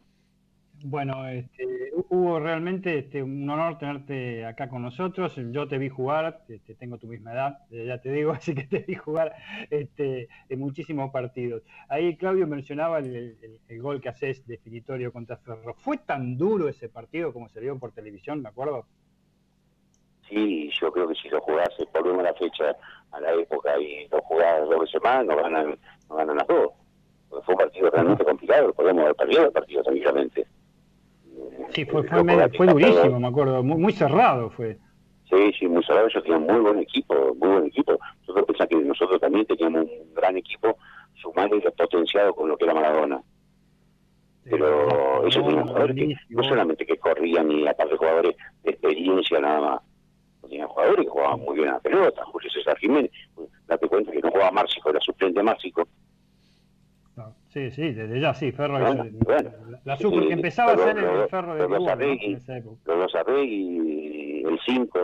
Bueno, 0.86 1.26
este, 1.30 1.66
Hugo, 2.10 2.42
realmente 2.42 3.00
este, 3.00 3.24
un 3.24 3.50
honor 3.50 3.78
tenerte 3.80 4.46
acá 4.46 4.68
con 4.68 4.82
nosotros. 4.82 5.34
Yo 5.52 5.66
te 5.70 5.78
vi 5.78 5.88
jugar, 5.88 6.44
este, 6.50 6.76
tengo 6.76 6.98
tu 6.98 7.08
misma 7.08 7.32
edad, 7.32 7.60
eh, 7.72 7.86
ya 7.88 8.00
te 8.02 8.12
digo, 8.12 8.32
así 8.34 8.54
que 8.54 8.64
te 8.68 8.80
vi 8.80 8.96
jugar 8.96 9.34
este, 9.70 10.28
en 10.50 10.60
muchísimos 10.60 11.10
partidos. 11.12 11.64
Ahí 11.88 12.18
Claudio 12.18 12.48
mencionaba 12.48 13.00
el, 13.00 13.16
el- 13.16 13.60
el 13.66 13.82
gol 13.82 14.02
que 14.02 14.10
haces 14.10 14.46
definitorio 14.46 15.14
contra 15.14 15.38
Ferro. 15.38 15.74
¿Fue 15.76 15.98
tan 16.00 16.38
duro 16.38 16.68
ese 16.68 16.90
partido 16.90 17.32
como 17.32 17.48
se 17.48 17.62
vio 17.62 17.80
por 17.80 17.94
televisión, 17.94 18.42
me 18.42 18.50
acuerdo? 18.50 18.86
Sí, 20.30 20.70
yo 20.80 20.92
creo 20.92 21.08
que 21.08 21.16
si 21.16 21.30
lo 21.30 21.42
jugase, 21.42 21.88
volvemos 21.94 22.22
a 22.22 22.24
la 22.30 22.34
fecha, 22.34 22.76
a 23.12 23.20
la 23.20 23.34
época, 23.34 23.80
y 23.80 24.08
lo 24.08 24.22
jugás 24.22 24.68
dos 24.70 24.80
veces 24.82 25.02
más, 25.04 25.26
no 25.26 25.36
ganan, 25.36 25.78
no 26.10 26.16
ganan 26.16 26.38
las 26.38 26.48
dos. 26.48 26.72
Porque 27.30 27.46
fue 27.46 27.56
un 27.56 27.60
partido 27.60 27.90
realmente 27.92 28.24
complicado, 28.24 28.74
podemos 28.74 29.04
haber 29.04 29.16
perdido 29.16 29.46
el 29.46 29.52
partido 29.52 29.84
tranquilamente. 29.84 30.48
Sí, 31.72 31.86
fue, 31.86 32.04
fue, 32.04 32.24
medio- 32.24 32.50
fue 32.56 32.68
durísimo, 32.68 33.20
me 33.20 33.28
acuerdo, 33.28 33.64
muy, 33.64 33.78
muy 33.78 33.94
cerrado 33.94 34.50
fue. 34.52 34.78
Sí, 35.30 35.52
sí, 35.60 35.68
muy 35.68 35.84
cerrado, 35.84 36.08
ellos 36.08 36.24
tenían 36.24 36.44
muy 36.44 36.60
buen 36.60 36.80
equipo, 36.80 37.16
muy 37.40 37.50
buen 37.50 37.66
equipo. 37.66 37.98
Nosotros 38.22 38.46
pensamos 38.46 38.70
que 38.70 38.88
nosotros 38.88 39.20
también 39.22 39.46
teníamos 39.46 39.84
un 39.84 40.14
gran 40.14 40.38
equipo, 40.38 40.78
sumado 41.16 41.56
y 41.56 41.62
potenciado 41.62 42.34
con 42.36 42.50
lo 42.50 42.58
que 42.58 42.66
era 42.66 42.74
Maradona. 42.76 43.22
Pero 44.44 45.26
ellos 45.26 45.44
tenían 45.46 45.68
jugadores 45.68 45.96
que 45.96 46.16
no 46.30 46.44
solamente 46.50 46.86
que 46.86 46.98
corrían 46.98 47.50
y 47.52 47.68
aparte 47.68 47.96
jugadores 47.98 48.36
de 48.64 48.72
experiencia 48.72 49.40
nada 49.40 49.62
más, 49.62 49.82
no 50.58 50.68
tenían 50.68 50.68
jugadores 50.68 51.06
que 51.06 51.10
jugaban 51.12 51.40
muy 51.42 51.56
bien 51.56 51.70
a 51.70 51.74
la 51.74 51.80
pelota, 51.80 52.26
Julio 52.26 52.50
César 52.52 52.78
Jiménez, 52.78 53.12
date 53.68 53.88
cuenta 53.88 54.12
que 54.12 54.20
no 54.20 54.32
jugaba 54.32 54.52
Márcico, 54.52 54.90
era 54.90 55.00
suplente 55.00 55.42
Márcico. 55.44 55.88
Sí, 57.50 57.70
sí, 57.70 57.92
desde 57.94 58.20
ya 58.20 58.34
sí, 58.34 58.52
Ferro 58.52 58.80
Bueno, 58.80 59.04
la, 59.70 59.80
la 59.86 59.98
super 59.98 60.28
que 60.28 60.34
empezaba 60.34 60.72
a 60.72 60.78
ser 60.78 60.98
el 60.98 61.28
Ferro 61.30 61.54
de 61.54 61.70
los 61.70 61.84
¿no? 61.84 61.90
Arregui. 61.92 62.38
Los 62.86 63.14
Arregui, 63.16 64.44
el 64.44 64.60
5, 64.66 65.00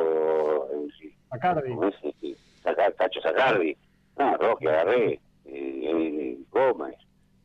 Acardi. 1.29 1.75
Cacho 2.97 3.21
Sacardi, 3.21 3.77
ah, 4.17 4.35
Roque 4.39 4.67
Agarré, 4.67 5.13
eh, 5.13 5.19
eh, 5.45 6.37
Gómez, 6.49 6.95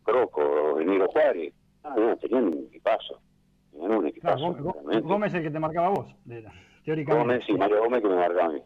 Croco, 0.03 0.81
Emilio 0.81 1.07
Juárez, 1.09 1.53
ah, 1.83 1.95
no, 1.99 2.17
tenían 2.17 2.45
un 2.45 2.65
equipazo, 2.69 3.21
tenían 3.73 3.91
un 3.93 4.11
Claro, 4.13 4.39
equipazo. 4.39 4.55
Gómez. 4.73 5.03
Gómez 5.03 5.33
es 5.33 5.39
el 5.39 5.43
que 5.45 5.51
te 5.51 5.59
marcaba 5.61 5.91
vos, 5.91 6.15
de- 6.25 6.45
teóricamente. 6.85 7.27
Gómez 7.35 7.49
y 7.49 7.53
Mario 7.55 7.81
Gómez 7.83 8.03
que 8.03 8.09
me 8.09 8.15
marcaba 8.17 8.45
a 8.47 8.53
mí. 8.53 8.63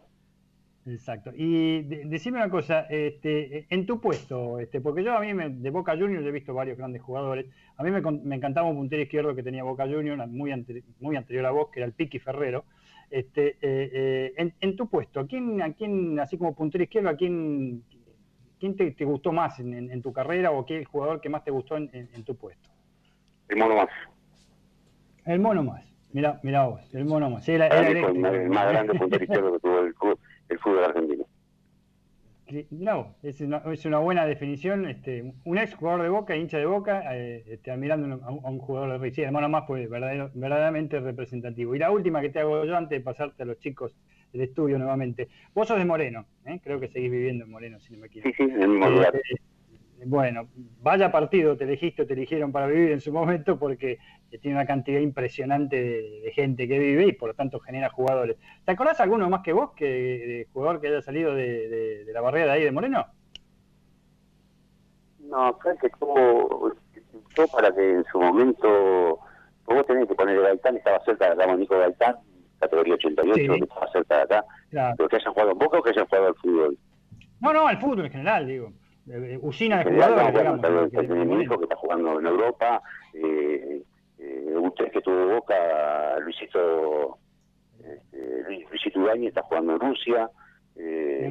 Exacto. 0.85 1.31
Y 1.35 1.81
de- 1.83 2.05
decime 2.05 2.37
una 2.37 2.49
cosa, 2.49 2.81
este, 2.89 3.65
en 3.69 3.85
tu 3.85 3.99
puesto, 3.99 4.59
este, 4.59 4.81
porque 4.81 5.03
yo 5.03 5.13
a 5.15 5.19
mí 5.19 5.33
me- 5.33 5.49
de 5.49 5.69
Boca 5.69 5.95
Juniors 5.97 6.25
he 6.25 6.31
visto 6.31 6.53
varios 6.53 6.77
grandes 6.77 7.01
jugadores. 7.01 7.45
A 7.77 7.83
mí 7.83 7.91
me, 7.91 7.99
encantaba 8.35 8.67
un 8.69 8.77
puntero 8.77 9.01
izquierdo 9.01 9.35
que 9.35 9.43
tenía 9.43 9.63
Boca 9.63 9.85
Juniors, 9.85 10.27
muy, 10.29 10.51
ante- 10.51 10.83
muy 10.99 11.15
anterior 11.15 11.45
a 11.45 11.51
vos, 11.51 11.69
que 11.69 11.79
era 11.79 11.87
el 11.87 11.93
Piqui 11.93 12.19
Ferrero. 12.19 12.63
Este, 13.11 13.49
eh, 13.49 13.57
eh, 13.61 14.33
en, 14.37 14.53
en 14.61 14.75
tu 14.75 14.87
puesto, 14.87 15.19
¿a 15.19 15.27
quién, 15.27 15.61
¿a 15.61 15.73
quién, 15.73 16.19
así 16.19 16.37
como 16.37 16.55
puntero 16.55 16.83
izquierdo, 16.83 17.09
a 17.09 17.15
quién 17.15 17.83
quién 18.59 18.75
te, 18.75 18.91
te 18.91 19.05
gustó 19.05 19.31
más 19.31 19.57
en, 19.61 19.73
en- 19.73 19.89
en 19.91 20.01
tu 20.01 20.11
carrera 20.11 20.51
o 20.51 20.65
qué 20.65 20.75
es 20.75 20.79
el 20.81 20.85
jugador 20.85 21.21
que 21.21 21.29
más 21.29 21.43
te 21.45 21.51
gustó 21.51 21.77
en 21.77 22.23
tu 22.25 22.35
puesto? 22.35 22.69
El 23.47 23.57
mono 23.57 23.75
más. 23.75 23.87
El 25.25 25.39
mono 25.39 25.63
más. 25.63 25.88
Mira, 26.11 26.39
mira 26.43 26.65
vos, 26.65 26.93
el 26.95 27.05
mono 27.05 27.29
más. 27.29 27.45
Sí, 27.45 27.51
era, 27.51 27.67
era 27.67 27.87
el 27.89 28.49
más 28.49 28.67
grande 28.69 28.93
puntero 28.99 29.23
izquierdo 29.23 29.53
que 29.53 29.59
tuvo 29.59 29.79
el, 29.79 29.93
fútbol- 29.95 30.17
el 30.49 30.59
fútbol 30.59 30.83
argentino. 30.85 31.25
No, 32.71 33.13
es 33.21 33.41
una, 33.41 33.57
es 33.71 33.85
una 33.85 33.99
buena 33.99 34.25
definición. 34.25 34.87
Este, 34.87 35.33
un 35.45 35.57
ex 35.59 35.75
jugador 35.75 36.01
de 36.01 36.09
Boca, 36.09 36.35
hincha 36.35 36.57
de 36.57 36.65
Boca, 36.65 37.03
eh, 37.15 37.43
este, 37.47 37.69
admirando 37.69 38.07
a 38.25 38.31
un, 38.31 38.43
a 38.43 38.49
un 38.49 38.57
jugador 38.57 38.89
de 38.89 38.97
River. 38.97 39.13
Sí, 39.13 39.21
el 39.21 39.31
mono 39.31 39.49
más 39.49 39.67
fue 39.67 39.87
verdadero- 39.87 40.31
verdaderamente 40.33 40.99
representativo. 40.99 41.75
Y 41.75 41.79
la 41.79 41.91
última 41.91 42.21
que 42.21 42.29
te 42.29 42.39
hago 42.39 42.65
yo 42.65 42.75
antes 42.75 42.97
de 42.97 43.03
pasarte 43.03 43.43
a 43.43 43.45
los 43.45 43.59
chicos 43.59 43.95
del 44.33 44.41
estudio 44.41 44.79
nuevamente. 44.79 45.27
Vos 45.53 45.67
sos 45.67 45.77
de 45.77 45.85
Moreno, 45.85 46.25
¿eh? 46.45 46.59
creo 46.63 46.79
que 46.79 46.87
seguís 46.87 47.11
viviendo 47.11 47.45
en 47.45 47.51
Moreno, 47.51 47.79
si 47.79 47.93
no 47.93 47.99
me 47.99 48.07
equivoco. 48.07 48.29
Sí, 48.35 48.43
sí, 48.43 48.43
en 48.51 48.61
el 48.63 48.67
mismo 48.69 48.89
lugar. 48.89 49.15
Eh, 49.15 49.35
bueno, 50.05 50.47
vaya 50.81 51.11
partido 51.11 51.57
te 51.57 51.63
elegiste 51.65 52.03
o 52.03 52.05
te 52.07 52.13
eligieron 52.13 52.51
para 52.51 52.67
vivir 52.67 52.91
en 52.91 53.01
su 53.01 53.11
momento 53.11 53.57
porque 53.59 53.97
tiene 54.41 54.55
una 54.57 54.65
cantidad 54.65 54.99
impresionante 54.99 55.75
de, 55.75 56.21
de 56.21 56.31
gente 56.31 56.67
que 56.67 56.79
vive 56.79 57.07
y 57.07 57.11
por 57.13 57.29
lo 57.29 57.33
tanto 57.35 57.59
genera 57.59 57.89
jugadores. 57.89 58.37
¿Te 58.65 58.71
acordás 58.71 58.99
alguno 58.99 59.29
más 59.29 59.41
que 59.41 59.53
vos, 59.53 59.71
que 59.75 59.85
de 59.85 60.47
jugador 60.53 60.79
que 60.79 60.87
haya 60.87 61.01
salido 61.01 61.33
de, 61.33 61.67
de- 61.69 62.05
de 62.05 62.13
la 62.13 62.21
barrera 62.21 62.45
de 62.47 62.51
ahí 62.59 62.63
de 62.63 62.71
Moreno? 62.71 63.05
No, 65.19 65.57
creo 65.59 65.77
que 65.77 65.89
tuvo, 65.99 66.73
tuvo 67.35 67.47
para 67.51 67.73
que 67.73 67.91
en 67.91 68.03
su 68.05 68.19
momento, 68.19 69.19
vos 69.65 69.85
tenés 69.85 70.07
que 70.07 70.15
poner 70.15 70.35
el 70.37 70.43
Gaitán, 70.43 70.77
estaba 70.77 70.99
cerca 71.05 71.33
de 71.35 71.43
acá, 71.43 71.55
Nico 71.55 71.77
Gaitán, 71.77 72.15
categoría 72.59 72.95
88, 72.95 73.33
Sí. 73.35 73.47
que 73.47 73.63
estaba 73.65 73.91
cerca 73.91 74.15
de 74.17 74.21
acá, 74.23 74.45
Claro. 74.71 74.95
pero 74.97 75.09
que 75.09 75.15
hayan 75.17 75.33
jugado 75.33 75.51
en 75.51 75.57
Boca 75.59 75.77
o 75.79 75.83
que 75.83 75.89
hayan 75.91 76.05
jugado 76.07 76.27
al 76.27 76.35
fútbol. 76.35 76.77
No, 77.41 77.53
no, 77.53 77.67
al 77.67 77.79
fútbol 77.79 78.05
en 78.05 78.11
general, 78.11 78.47
digo. 78.47 78.73
Eh, 79.09 79.33
eh, 79.33 79.39
Usina 79.41 79.83
de 79.83 79.89
En 79.89 79.95
jugadores, 79.95 80.33
no, 80.33 80.39
digamos. 80.39 80.91
que- 80.91 81.07
mi 81.25 81.41
hijo 81.43 81.57
que 81.57 81.63
está 81.63 81.75
jugando 81.75 82.19
en 82.19 82.25
Europa, 82.27 82.81
eh, 83.13 83.81
eh, 84.19 84.45
un 84.55 84.73
tres 84.75 84.91
que 84.91 85.01
tuvo 85.01 85.35
Boca, 85.35 86.19
Luisito, 86.19 87.17
Luis- 88.47 88.69
Luisito 88.69 88.99
Ibañez 88.99 89.29
está 89.29 89.41
jugando 89.43 89.73
en 89.73 89.79
Rusia, 89.79 90.29
eh, 90.75 91.25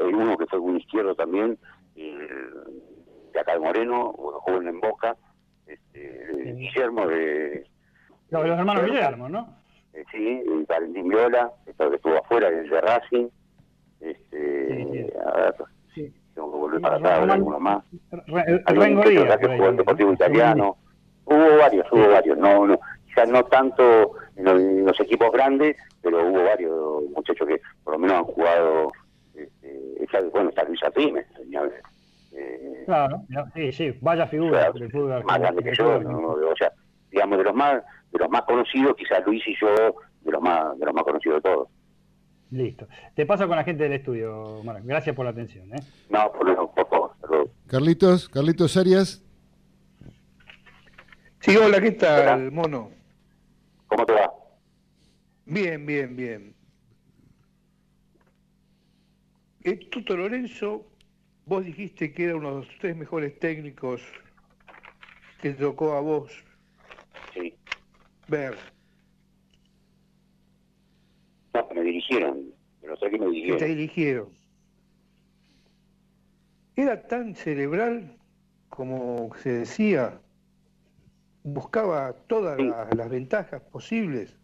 hay 0.00 0.12
uno 0.14 0.36
que 0.38 0.46
fue 0.46 0.58
un 0.58 0.78
izquierdo 0.78 1.14
también, 1.14 1.58
eh, 1.96 2.28
de 3.32 3.40
acá 3.40 3.52
de 3.54 3.60
Moreno, 3.60 4.12
joven 4.12 4.68
en 4.68 4.80
Boca, 4.80 5.16
este, 5.66 6.52
Guillermo 6.54 7.06
de, 7.06 7.66
Los, 8.30 8.46
los 8.46 8.58
hermanos 8.58 8.84
Guillermo, 8.86 9.28
¿no? 9.28 9.56
eh, 9.92 10.04
sí, 10.10 10.42
Valentín 10.68 11.08
Viola, 11.08 11.52
que 11.64 11.70
estuvo 11.72 12.16
afuera, 12.18 12.48
el 12.48 12.68
de 12.70 12.80
Racing, 12.80 13.28
este, 14.00 15.12
a 15.26 15.32
ver, 15.36 15.54
tengo 16.34 16.52
que 16.52 16.58
volver 16.58 16.80
para 16.80 16.96
atrás, 16.96 17.20
ver 17.20 17.30
alguno 17.30 17.60
más. 17.60 17.84
Rengo 18.66 19.02
Díaz, 19.02 19.38
que 19.38 19.48
jugó 19.48 19.70
¿no? 19.70 19.76
Deportivo 19.76 20.12
Italiano. 20.12 20.76
Hubo 21.24 21.58
varios, 21.58 21.86
hubo 21.92 22.08
varios. 22.08 22.38
No, 22.38 22.66
no, 22.66 22.80
quizás 23.06 23.28
no 23.28 23.44
tanto 23.44 24.12
en 24.36 24.44
los, 24.44 24.60
en 24.60 24.84
los 24.86 25.00
equipos 25.00 25.30
grandes, 25.32 25.76
pero 26.02 26.28
hubo 26.28 26.44
varios 26.44 27.02
muchachos 27.14 27.46
que 27.46 27.60
por 27.84 27.94
lo 27.94 27.98
menos 27.98 28.18
han 28.18 28.24
jugado. 28.24 28.92
Este, 29.34 30.22
bueno, 30.32 30.50
está 30.50 30.64
Luis 30.64 30.82
Atrime, 30.82 31.24
eh, 32.34 32.82
Claro, 32.86 33.22
sí, 33.54 33.72
sí, 33.72 33.94
vaya 34.00 34.26
figura 34.26 34.70
del 34.72 34.90
fútbol 34.90 35.24
más 35.24 35.38
grande 35.38 35.62
que 35.62 35.74
yo. 35.74 36.00
¿no? 36.00 36.18
O 36.28 36.56
sea, 36.56 36.72
digamos, 37.10 37.38
de 37.38 37.44
los 37.44 37.54
más 37.54 37.82
de 38.10 38.18
los 38.18 38.28
más 38.28 38.42
conocidos, 38.42 38.94
quizás 38.96 39.24
Luis 39.24 39.42
y 39.46 39.54
yo, 39.60 39.94
de 40.20 40.32
los 40.32 40.42
más 40.42 40.78
de 40.78 40.86
los 40.86 40.94
más 40.94 41.04
conocidos 41.04 41.42
de 41.42 41.50
todos. 41.50 41.68
Listo. 42.52 42.86
Te 43.16 43.24
paso 43.24 43.48
con 43.48 43.56
la 43.56 43.64
gente 43.64 43.84
del 43.84 43.94
estudio, 43.94 44.60
Marc. 44.62 44.84
Gracias 44.84 45.16
por 45.16 45.24
la 45.24 45.30
atención. 45.30 45.72
¿eh? 45.74 45.80
No, 46.10 46.30
por, 46.32 46.54
por 46.74 46.88
favor. 46.88 47.12
saludos. 47.20 47.50
Carlitos, 47.66 48.28
Carlitos 48.28 48.76
Arias. 48.76 49.22
Sí, 51.40 51.56
hola, 51.56 51.80
¿qué 51.80 51.92
tal, 51.92 52.52
mono? 52.52 52.90
¿Cómo 53.88 54.04
te 54.06 54.12
va? 54.12 54.32
Bien, 55.46 55.84
bien, 55.86 56.14
bien. 56.14 56.54
Eh, 59.64 59.76
Tuto 59.90 60.14
Lorenzo, 60.16 60.86
vos 61.46 61.64
dijiste 61.64 62.12
que 62.12 62.24
era 62.24 62.36
uno 62.36 62.50
de 62.50 62.66
los 62.66 62.78
tres 62.80 62.94
mejores 62.96 63.38
técnicos 63.38 64.02
que 65.40 65.50
te 65.50 65.62
tocó 65.62 65.94
a 65.94 66.00
vos 66.00 66.30
Sí. 67.32 67.54
ver. 68.28 68.56
No, 71.54 71.68
me 71.74 71.82
dirigieron. 71.82 72.52
Los 72.82 72.98
tres 72.98 73.12
que 73.12 73.18
me 73.18 73.26
dirigieron. 73.26 73.58
te 73.58 73.66
dirigieron. 73.66 74.28
Era 76.74 77.06
tan 77.06 77.34
cerebral 77.34 78.16
como 78.72 79.30
se 79.42 79.50
decía, 79.50 80.18
buscaba 81.44 82.14
todas 82.26 82.58
las, 82.58 82.94
las 82.94 83.10
ventajas 83.10 83.60
posibles. 83.70 84.34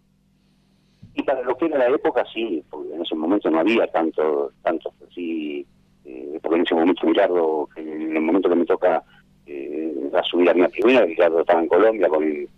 Y 1.15 1.23
para 1.23 1.43
lo 1.43 1.57
que 1.57 1.65
era 1.65 1.79
la 1.79 1.89
época, 1.89 2.27
sí, 2.31 2.63
porque 2.69 2.95
en 2.95 3.03
ese 3.03 3.15
momento 3.15 3.51
no 3.51 3.61
había 3.61 3.87
tanto, 3.87 4.53
tanto 4.63 4.93
así, 5.09 5.67
eh, 6.05 6.39
porque 6.43 6.57
en 6.57 6.63
ese 6.63 6.75
momento 6.75 7.07
Gerardo, 7.07 7.69
que 7.75 7.81
en 7.81 8.17
el 8.17 8.23
momento 8.23 8.51
que 8.51 8.55
me 8.55 8.67
toca 8.67 9.03
eh, 9.47 10.11
a 10.13 10.23
subir 10.25 10.51
a 10.51 10.55
mi 10.55 10.69
primera, 10.69 11.07
Gerardo 11.07 11.41
estaba 11.41 11.63
en 11.63 11.69
Colombia 11.69 12.09
con 12.11 12.23
el, 12.23 12.49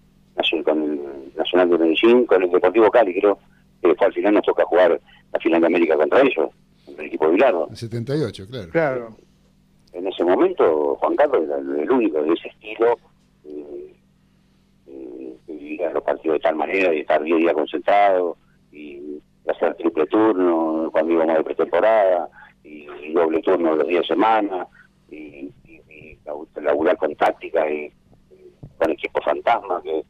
con 0.65 0.83
el 0.83 1.33
Nacional 1.37 1.71
de 1.71 1.79
Medellín, 1.79 2.27
con 2.27 2.43
el 2.43 2.51
Deportivo 2.51 2.91
Cali, 2.91 3.15
creo, 3.15 3.39
que 3.81 3.89
después 3.89 4.07
al 4.09 4.13
final 4.15 4.35
nos 4.35 4.45
toca 4.45 4.65
jugar 4.65 5.01
la 5.33 5.39
final 5.41 5.61
de 5.61 5.67
América 5.67 5.97
contra 5.97 6.21
ellos, 6.21 6.51
contra 6.85 7.03
el 7.05 7.09
equipo 7.09 7.27
de 7.27 7.33
Bilardo. 7.33 7.69
El 7.71 7.77
78, 7.77 8.47
claro. 8.49 8.71
Claro. 8.71 9.17
En 9.93 10.07
ese 10.07 10.25
momento, 10.25 10.97
Juan 10.97 11.17
Carlos 11.17 11.43
era 11.45 11.59
el, 11.59 11.91
único 11.91 12.23
de 12.23 12.33
ese 12.33 12.49
estilo, 12.49 12.97
eh, 13.45 13.95
eh, 14.87 15.35
que 15.47 15.53
vivía 15.53 15.91
los 15.91 16.03
partidos 16.05 16.35
de 16.37 16.41
tal 16.41 16.57
manera, 16.57 16.95
y 16.95 17.01
estar 17.01 17.23
10 17.23 17.39
días 17.39 17.55
concentrado, 17.55 18.37
y 18.73 19.19
hacer 19.49 19.75
triple 19.75 20.07
turno 20.07 20.91
cuando 20.93 21.13
íbamos 21.13 21.37
de 21.39 21.45
pretemporada, 21.45 22.29
y, 22.63 22.87
y 23.03 23.13
doble 23.13 23.41
turno 23.43 23.75
los 23.75 23.87
días 23.89 24.03
de 24.03 24.09
semana, 24.15 24.67
y, 25.11 25.17
y, 25.65 25.81
y 25.89 26.19
labu- 26.25 26.47
laburar 26.61 26.97
con 26.97 27.15
táctica, 27.17 27.69
y, 27.69 27.93
y 28.31 28.55
con 28.79 28.91
equipo 28.93 29.21
fantasma, 29.23 29.83
que 29.83 30.05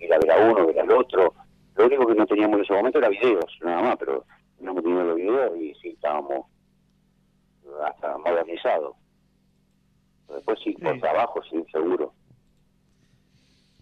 ir 0.00 0.12
a 0.14 0.18
ver 0.18 0.30
a 0.32 0.50
uno, 0.50 0.66
ver 0.66 0.80
al 0.80 0.90
otro. 0.92 1.34
Lo 1.74 1.86
único 1.86 2.06
que 2.06 2.14
no 2.14 2.26
teníamos 2.26 2.58
en 2.58 2.64
ese 2.64 2.72
momento 2.74 2.98
era 2.98 3.08
videos, 3.08 3.58
nada 3.62 3.82
más, 3.82 3.96
pero 3.98 4.24
no 4.60 4.70
hemos 4.70 4.82
tenido 4.82 5.04
los 5.04 5.16
videos 5.16 5.56
y 5.58 5.74
sí 5.76 5.88
estábamos 5.88 6.46
hasta 7.84 8.18
modernizados. 8.18 8.96
Después 10.28 10.58
sí, 10.62 10.72
por 10.72 10.98
trabajo, 11.00 11.40
sí, 11.50 11.62
seguro. 11.70 12.12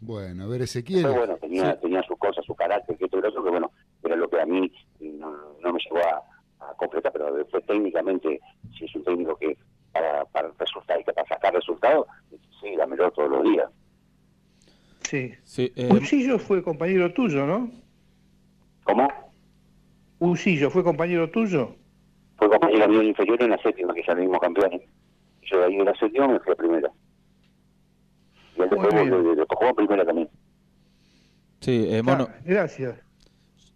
Bueno, 0.01 0.45
a 0.45 0.47
ver, 0.47 0.62
Ezequiel. 0.62 1.03
Pero 1.03 1.15
bueno, 1.15 1.37
tenía, 1.37 1.79
tenía 1.79 2.03
sus 2.03 2.19
cosas, 2.19 2.45
su 2.45 2.55
carácter, 2.55 2.97
que 2.97 3.09
todo 3.09 3.27
eso, 3.27 3.43
que 3.45 3.51
bueno, 3.51 3.71
era 4.03 4.17
lo 4.17 4.29
que 4.29 4.41
a 4.41 4.47
mí 4.47 4.73
no, 5.01 5.55
no 5.61 5.73
me 5.73 5.79
llegó 5.79 5.99
a, 5.99 6.23
a 6.71 6.75
completar, 6.75 7.12
pero 7.12 7.35
después 7.35 7.65
técnicamente, 7.67 8.41
si 8.77 8.87
es 8.87 8.95
un 8.95 9.05
técnico 9.05 9.37
que 9.37 9.57
para, 9.93 10.25
para 10.27 10.51
resultar 10.59 11.01
y 11.01 11.05
que 11.05 11.12
para 11.12 11.29
sacar 11.29 11.55
resultados, 11.55 12.07
sí, 12.61 12.77
dámelo 12.77 13.11
todos 13.11 13.31
los 13.31 13.43
días. 13.45 13.71
Sí. 15.11 15.32
Sí, 15.43 15.73
eh, 15.74 15.89
Usillo 15.93 16.39
fue 16.39 16.62
compañero 16.62 17.12
tuyo, 17.12 17.45
¿no? 17.45 17.69
¿Cómo? 18.85 19.09
Usillo 20.20 20.70
fue 20.70 20.85
compañero 20.85 21.28
tuyo. 21.31 21.74
Fue 22.37 22.49
compañero 22.49 22.89
mío 22.89 23.03
inferior 23.03 23.43
en 23.43 23.51
la 23.51 23.59
séptima, 23.59 23.93
que 23.93 24.03
ya 24.07 24.15
le 24.15 24.20
dimos 24.23 24.39
campeones. 24.39 24.82
Yo 25.43 25.59
de 25.59 25.65
ahí 25.65 25.77
de 25.77 25.85
la 25.85 25.95
séptima 25.97 26.28
me 26.28 26.39
fui 26.39 26.53
a 26.53 26.57
primera. 26.57 26.91
Y 28.57 28.62
él 28.62 28.69
después, 28.70 28.93
Muy 28.95 29.03
bien. 29.03 29.11
volvió- 29.15 29.35
después 29.35 29.59
jugó 29.59 29.70
en 29.70 29.77
primera 29.77 30.05
también. 30.07 30.28
sí, 31.61 31.87
eh, 31.89 32.03
Mono, 32.05 32.28
Gracias. 32.45 32.95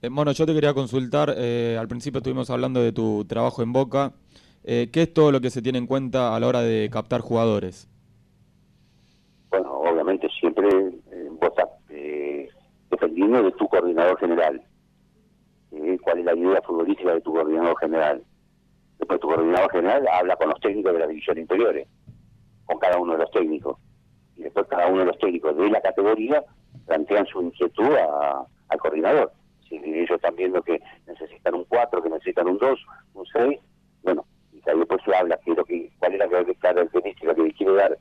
eh, 0.03 0.09
Mono, 0.11 0.31
yo 0.31 0.47
te 0.47 0.55
quería 0.55 0.73
consultar, 0.73 1.35
eh, 1.37 1.77
al 1.81 1.89
principio 1.89 2.19
estuvimos 2.19 2.49
hablando 2.49 2.81
de 2.81 2.93
tu 2.93 3.25
trabajo 3.25 3.61
en 3.63 3.73
Boca, 3.73 4.13
eh, 4.63 4.89
¿qué 4.93 5.03
es 5.03 5.13
todo 5.13 5.33
lo 5.33 5.41
que 5.41 5.51
se 5.51 5.63
tiene 5.63 5.79
en 5.79 5.87
cuenta 5.89 6.37
a 6.37 6.39
la 6.41 6.47
hora 6.47 6.61
de 6.63 6.89
captar 6.93 7.23
jugadores? 7.23 7.89
bueno, 9.51 9.71
obviamente 9.73 10.29
siempre 10.41 10.67
eh, 11.13 11.29
vos 11.31 11.49
estás 11.51 11.69
eh, 12.95 12.99
dependiendo 13.01 13.43
de 13.43 13.53
tu 13.53 13.69
coordinador 13.69 14.19
general. 14.19 14.63
Eh, 15.73 15.99
¿Cuál 16.03 16.19
es 16.21 16.25
la 16.25 16.35
idea 16.35 16.63
futbolística 16.63 17.13
de 17.15 17.21
tu 17.21 17.33
coordinador 17.33 17.77
general? 17.79 18.23
Después 18.99 19.21
tu 19.21 19.29
coordinador 19.29 19.71
general 19.71 20.09
habla 20.09 20.37
con 20.37 20.49
los 20.51 20.61
técnicos 20.61 20.93
de 20.93 20.99
la 21.01 21.07
división 21.07 21.39
inferiores, 21.39 21.89
con 22.65 22.79
cada 22.79 22.99
uno 22.99 23.13
de 23.13 23.19
los 23.19 23.31
técnicos. 23.33 23.79
Y 24.37 24.43
después 24.43 24.67
cada 24.69 24.87
uno 24.89 25.01
de 25.01 25.07
los 25.07 25.19
técnicos 25.19 25.57
de 25.57 25.71
la 25.71 25.81
categoría 25.81 26.43
plantean 26.87 27.27
su 27.27 27.43
inquietud 27.43 27.95
a- 27.97 28.47
al 28.69 28.79
coordinador. 28.79 29.33
Si 29.69 29.77
ellos 29.77 30.11
están 30.11 30.37
viendo 30.37 30.63
que 30.63 30.81
necesitan 31.07 31.55
un 31.55 31.65
4, 31.65 32.03
que 32.03 32.11
necesitan 32.11 32.49
un 32.49 32.59
2, 32.59 32.79
un 33.15 33.27
6, 33.27 33.59
bueno, 34.03 34.25
y 34.53 34.61
después 34.61 35.01
se 35.05 35.15
habla 35.15 35.39
que 35.45 35.55
que, 35.67 35.91
cuál 35.99 36.13
es 36.15 36.19
la 36.19 36.29
característica 36.61 37.35
que 37.35 37.43
le 37.43 37.53
quiere 37.53 37.75
dar 37.75 37.99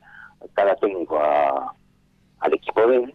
cada 0.54 0.76
técnico 0.76 1.18
a, 1.18 1.74
al 2.40 2.54
equipo 2.54 2.86
de 2.86 2.96
él, 2.96 3.14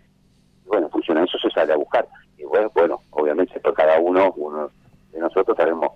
bueno, 0.70 0.90
en 0.94 1.18
eso 1.18 1.38
se 1.40 1.50
sale 1.50 1.74
a 1.74 1.78
buscar. 1.78 2.08
Y 2.38 2.44
bueno, 2.46 2.72
bueno 2.74 3.02
obviamente 3.12 3.60
por 3.60 3.74
cada 3.74 4.00
uno, 4.00 4.32
uno 4.38 4.70
de 5.12 5.20
nosotros 5.20 5.58
sabemos 5.58 5.90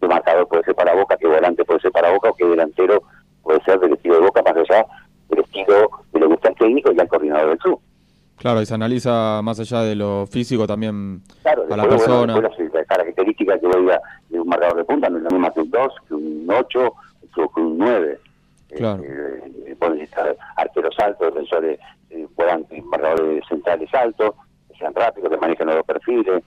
qué 0.00 0.06
marcador 0.06 0.48
puede 0.48 0.62
ser 0.62 0.74
para 0.74 0.94
Boca, 0.94 1.16
qué 1.16 1.26
volante 1.26 1.64
puede 1.64 1.80
ser 1.80 1.92
para 1.92 2.10
Boca 2.12 2.30
o 2.30 2.34
qué 2.34 2.46
delantero 2.46 3.02
puede 3.42 3.62
ser 3.64 3.78
del 3.80 3.92
estilo 3.92 4.16
de 4.16 4.20
Boca, 4.22 4.42
más 4.42 4.56
allá 4.56 4.86
del 5.28 5.40
estilo 5.40 5.90
de 6.12 6.20
lo 6.20 6.28
que 6.28 6.34
está 6.34 6.48
el 6.48 6.54
técnico 6.54 6.92
y 6.92 7.00
al 7.00 7.08
coordinador 7.08 7.48
del 7.50 7.58
club. 7.58 7.80
Claro, 8.36 8.62
y 8.62 8.66
se 8.66 8.74
analiza 8.74 9.42
más 9.42 9.60
allá 9.60 9.82
de 9.82 9.94
lo 9.94 10.26
físico 10.26 10.66
también 10.66 11.22
claro, 11.42 11.62
después, 11.62 11.76
la 11.76 11.88
persona. 11.88 12.32
Bueno, 12.34 12.48
las 12.72 12.86
características 12.86 13.60
que 13.60 13.66
voy 13.66 13.90
de 14.30 14.40
un 14.40 14.48
marcador 14.48 14.78
de 14.78 14.84
punta 14.84 15.10
no 15.10 15.18
es 15.18 15.24
la 15.24 15.30
misma 15.30 15.52
que 15.52 15.60
un 15.60 15.70
2, 15.70 15.94
que 16.08 16.14
un 16.14 16.46
8, 16.48 16.92
que 17.34 17.60
un 17.60 17.78
9. 17.78 18.20
Claro. 18.76 19.02
Eh, 19.04 19.76
necesitar 19.80 20.36
arqueros 20.56 20.94
altos, 20.98 21.26
defensores, 21.34 21.78
eh, 22.10 22.26
volantes, 22.36 22.84
marcadores 22.84 23.44
centrales 23.48 23.92
altos, 23.94 24.34
que 24.68 24.76
sean 24.78 24.94
rápidos, 24.94 25.30
que 25.30 25.36
manejen 25.36 25.66
los 25.68 25.84
perfiles, 25.84 26.42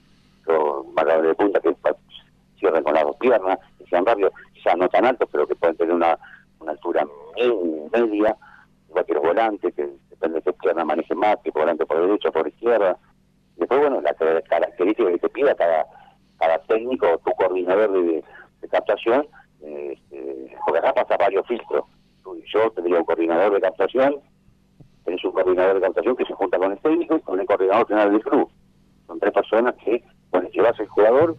los 0.46 0.86
marcadores 0.94 1.30
de 1.30 1.34
punta 1.34 1.60
que 1.60 1.74
cierren 2.58 2.82
con 2.82 2.94
las 2.94 3.04
dos 3.04 3.16
piernas, 3.16 3.58
que 3.78 3.86
sean 3.86 4.06
rápidos, 4.06 4.32
quizás 4.52 4.76
no 4.76 4.88
tan 4.88 5.04
altos, 5.04 5.28
pero 5.30 5.46
que 5.46 5.54
pueden 5.54 5.76
tener 5.76 5.94
una, 5.94 6.18
altura 6.66 7.06
media, 7.92 8.34
igual 8.88 9.04
que 9.04 9.12
los 9.12 9.22
volantes, 9.22 9.74
que 9.74 9.86
depende 10.08 10.36
de 10.36 10.42
qué 10.42 10.52
pierna 10.54 10.84
manejen 10.84 11.18
más, 11.18 11.36
que 11.44 11.50
volante 11.50 11.84
por 11.84 12.00
derecha 12.00 12.30
o 12.30 12.32
por 12.32 12.48
izquierda. 12.48 12.96
Después, 13.56 13.80
bueno, 13.80 14.00
las 14.00 14.16
ca- 14.16 14.40
características 14.42 15.12
que 15.12 15.18
te 15.18 15.28
pida 15.28 15.54
cada, 15.54 15.86
cada 16.38 16.58
técnico 16.60 17.18
tu 17.18 17.32
coordinador 17.32 17.92
de, 17.92 18.24
captación, 18.70 19.28
eh, 19.60 19.92
este, 19.92 20.56
porque 20.64 20.78
acá 20.78 20.94
pasa 20.94 21.18
varios 21.18 21.46
filtros. 21.46 21.84
Y 22.26 22.42
yo 22.52 22.70
tendría 22.70 22.98
un 22.98 23.04
coordinador 23.04 23.52
de 23.54 23.60
captación, 23.60 24.16
tenés 25.04 25.24
un 25.24 25.32
coordinador 25.32 25.74
de 25.74 25.80
captación 25.82 26.16
que 26.16 26.24
se 26.24 26.32
junta 26.34 26.58
con 26.58 26.72
el 26.72 26.78
técnico 26.78 27.16
y 27.16 27.20
con 27.20 27.38
el 27.40 27.46
coordinador 27.46 27.86
general 27.86 28.12
del 28.12 28.22
club. 28.22 28.48
Son 29.06 29.20
tres 29.20 29.32
personas 29.32 29.74
que, 29.84 30.02
con 30.30 30.46
el 30.46 30.50
que 30.52 30.62
vas 30.62 30.78
el 30.80 30.88
jugador, 30.88 31.36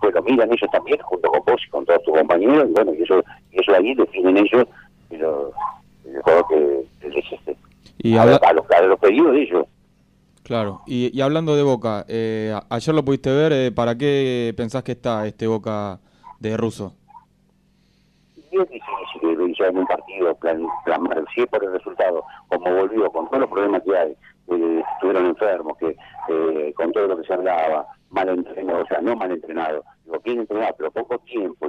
pues 0.00 0.14
lo 0.14 0.22
miran 0.22 0.52
ellos 0.52 0.70
también, 0.70 0.98
junto 1.02 1.28
con 1.28 1.40
vos 1.44 1.60
y 1.66 1.70
con 1.70 1.84
todos 1.84 2.02
tus 2.04 2.14
compañeros, 2.16 2.68
y 2.68 2.72
bueno, 2.72 2.94
y 2.94 3.02
eso, 3.02 3.22
y 3.50 3.60
eso 3.60 3.72
ahí 3.74 3.94
definen 3.94 4.36
ellos 4.36 4.64
lo- 5.10 5.52
el 6.04 6.20
jugador 6.22 6.46
que, 6.48 6.86
este, 7.08 7.56
Y 7.98 8.16
a, 8.16 8.22
habla- 8.22 8.40
a 8.46 8.52
los, 8.52 8.70
a 8.70 8.82
los 8.82 8.98
pedidos 9.00 9.32
de 9.32 9.42
ellos. 9.42 9.66
Claro, 10.42 10.82
y, 10.86 11.16
y 11.16 11.22
hablando 11.22 11.56
de 11.56 11.62
Boca, 11.62 12.04
eh, 12.06 12.54
ayer 12.68 12.94
lo 12.94 13.04
pudiste 13.04 13.30
ver, 13.32 13.52
eh, 13.52 13.72
¿para 13.72 13.96
qué 13.96 14.52
pensás 14.56 14.82
que 14.84 14.92
está 14.92 15.26
este 15.26 15.46
Boca 15.46 15.98
de 16.38 16.56
Russo? 16.58 16.92
Y 18.52 18.58
es 18.60 18.68
difícil 18.68 19.33
ya 19.58 19.66
en 19.66 19.78
un 19.78 19.86
partido 19.86 20.34
plan, 20.36 20.66
es 21.36 21.46
por 21.46 21.64
el 21.64 21.72
resultado, 21.72 22.24
como 22.48 22.74
volvió, 22.74 23.10
con 23.10 23.26
todos 23.26 23.40
los 23.40 23.50
problemas 23.50 23.82
que 23.82 23.96
hay, 23.96 24.16
que 24.46 24.80
estuvieron 24.94 25.26
enfermos, 25.26 25.76
que 25.78 25.96
eh, 26.28 26.72
con 26.76 26.92
todo 26.92 27.08
lo 27.08 27.16
que 27.16 27.26
se 27.26 27.34
hablaba, 27.34 27.86
mal 28.10 28.28
entrenado, 28.28 28.82
o 28.82 28.86
sea, 28.86 29.00
no 29.00 29.16
mal 29.16 29.30
entrenado, 29.30 29.84
digo, 30.04 30.20
bien 30.20 30.40
entrenado, 30.40 30.74
pero 30.78 30.90
poco 30.90 31.18
tiempo. 31.20 31.68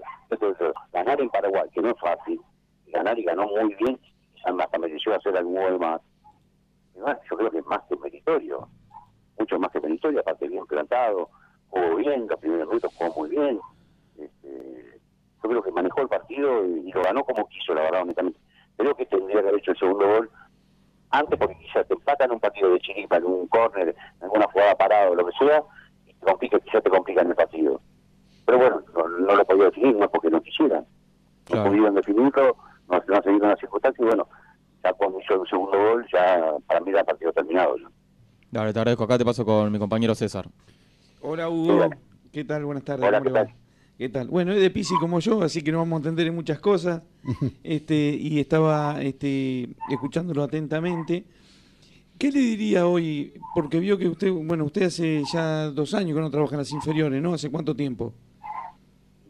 Ganar 0.91 1.21
en 1.21 1.29
Paraguay, 1.29 1.69
que 1.73 1.81
no 1.81 1.89
es 1.89 1.99
fácil, 1.99 2.39
ganar 2.87 3.17
y 3.17 3.23
ganó 3.23 3.47
muy 3.47 3.73
bien, 3.75 3.99
hasta 4.45 4.77
mereció 4.77 5.15
hacer 5.15 5.35
algún 5.37 5.55
gol 5.55 5.79
más. 5.79 6.01
Yo 7.29 7.37
creo 7.37 7.51
que 7.51 7.59
es 7.59 7.65
más 7.65 7.81
que 7.89 7.95
meritorio, 7.97 8.67
mucho 9.37 9.59
más 9.59 9.71
que 9.71 9.81
meritorio, 9.81 10.21
aparte 10.21 10.47
bien 10.47 10.65
plantado, 10.65 11.29
jugó 11.69 11.95
bien, 11.95 12.27
los 12.27 12.39
primeros 12.39 12.67
minutos 12.67 12.93
jugó 12.95 13.21
muy 13.21 13.29
bien. 13.29 13.59
Este, 14.17 14.94
yo 15.45 15.49
creo 15.49 15.63
que 15.63 15.71
manejó 15.71 16.01
el 16.01 16.07
partido 16.07 16.65
y, 16.65 16.89
y 16.89 16.91
lo 16.91 17.03
ganó 17.03 17.23
como 17.23 17.47
quiso, 17.47 17.73
la 17.73 17.81
verdad, 17.81 18.01
honestamente. 18.01 18.39
Creo 18.77 18.95
que 18.95 19.05
tendría 19.05 19.41
que 19.41 19.47
haber 19.47 19.59
hecho 19.61 19.71
el 19.71 19.77
segundo 19.77 20.07
gol 20.07 20.29
antes 21.11 21.39
porque 21.39 21.55
quizás 21.59 21.87
te 21.87 21.93
empatan 21.93 22.31
un 22.31 22.39
partido 22.39 22.71
de 22.71 22.79
chiripa, 22.79 23.17
en 23.17 23.25
un 23.25 23.47
córner, 23.47 23.89
en 23.89 24.23
alguna 24.23 24.47
jugada 24.51 24.75
parada 24.75 25.09
o 25.11 25.15
lo 25.15 25.25
que 25.25 25.31
sea, 25.37 25.61
y 26.05 26.13
te 26.13 26.25
complica, 26.25 26.59
quizás 26.59 26.83
te 26.83 26.89
complican 26.89 27.27
el 27.27 27.35
partido. 27.35 27.79
Pero 28.45 28.57
bueno, 28.57 28.81
no, 28.93 29.07
no 29.07 29.35
lo 29.35 29.45
podía 29.45 29.65
definir, 29.65 29.95
no 29.95 30.09
porque 30.09 30.29
no 30.29 30.41
quisieran. 30.41 30.85
No 31.53 31.63
pudieron 31.63 31.93
definirlo, 31.93 32.57
no, 32.89 33.03
no 33.07 33.21
se 33.21 33.29
dieron 33.29 33.49
las 33.49 33.59
circunstancias 33.59 34.01
y 34.01 34.05
bueno, 34.05 34.27
ya 34.83 34.93
cuando 34.93 35.19
hizo 35.19 35.41
el 35.41 35.49
segundo 35.49 35.77
gol, 35.77 36.07
ya 36.11 36.53
para 36.67 36.79
mí 36.79 36.89
era 36.89 37.03
partido 37.03 37.31
terminado. 37.31 37.77
ya. 37.77 37.87
Dale, 38.51 38.73
te 38.73 38.79
agradezco. 38.79 39.03
Acá 39.03 39.17
te 39.17 39.25
paso 39.25 39.45
con 39.45 39.71
mi 39.71 39.79
compañero 39.79 40.15
César. 40.15 40.47
Hola 41.21 41.49
Hugo, 41.49 41.89
¿qué 42.31 42.43
tal? 42.43 42.65
Buenas 42.65 42.83
tardes. 42.83 43.07
Hola, 43.07 43.19
¿cómo 43.19 43.29
le 43.31 43.43
va? 43.43 43.64
¿Qué 43.97 44.09
tal? 44.09 44.27
Bueno, 44.27 44.51
es 44.51 44.59
de 44.59 44.69
Pisi 44.69 44.93
como 44.99 45.19
yo, 45.21 45.41
así 45.41 45.61
que 45.61 45.71
no 45.71 45.77
vamos 45.77 45.93
a 45.93 45.97
entender 45.97 46.27
en 46.27 46.35
muchas 46.35 46.59
cosas. 46.59 47.01
este 47.63 48.17
Y 48.19 48.39
estaba 48.39 49.01
este, 49.01 49.69
escuchándolo 49.89 50.43
atentamente. 50.43 51.23
¿Qué 52.17 52.31
le 52.31 52.39
diría 52.39 52.87
hoy? 52.87 53.33
Porque 53.53 53.79
vio 53.79 53.97
que 53.97 54.07
usted, 54.07 54.31
bueno, 54.31 54.65
usted 54.65 54.83
hace 54.83 55.23
ya 55.31 55.69
dos 55.69 55.93
años 55.93 56.15
que 56.15 56.21
no 56.21 56.29
trabaja 56.29 56.55
en 56.55 56.59
las 56.59 56.71
inferiores, 56.71 57.21
¿no? 57.21 57.33
¿Hace 57.33 57.49
cuánto 57.49 57.75
tiempo? 57.75 58.13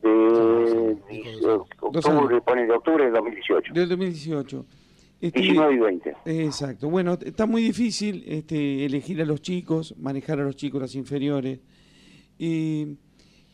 De, 0.01 0.09
de 1.41 1.47
octubre, 1.47 2.41
pone 2.41 2.65
de 2.65 2.73
octubre 2.73 3.05
del 3.05 3.13
2018. 3.13 3.73
Del 3.73 3.89
2018. 3.89 4.65
Este, 5.21 5.41
19 5.41 5.73
y 5.73 5.77
20. 5.77 6.15
Exacto. 6.25 6.89
Bueno, 6.89 7.17
está 7.23 7.45
muy 7.45 7.61
difícil 7.63 8.23
este, 8.27 8.85
elegir 8.85 9.21
a 9.21 9.25
los 9.25 9.41
chicos, 9.41 9.95
manejar 9.97 10.39
a 10.39 10.43
los 10.43 10.55
chicos 10.55 10.81
las 10.81 10.95
inferiores. 10.95 11.59
Y, 12.37 12.97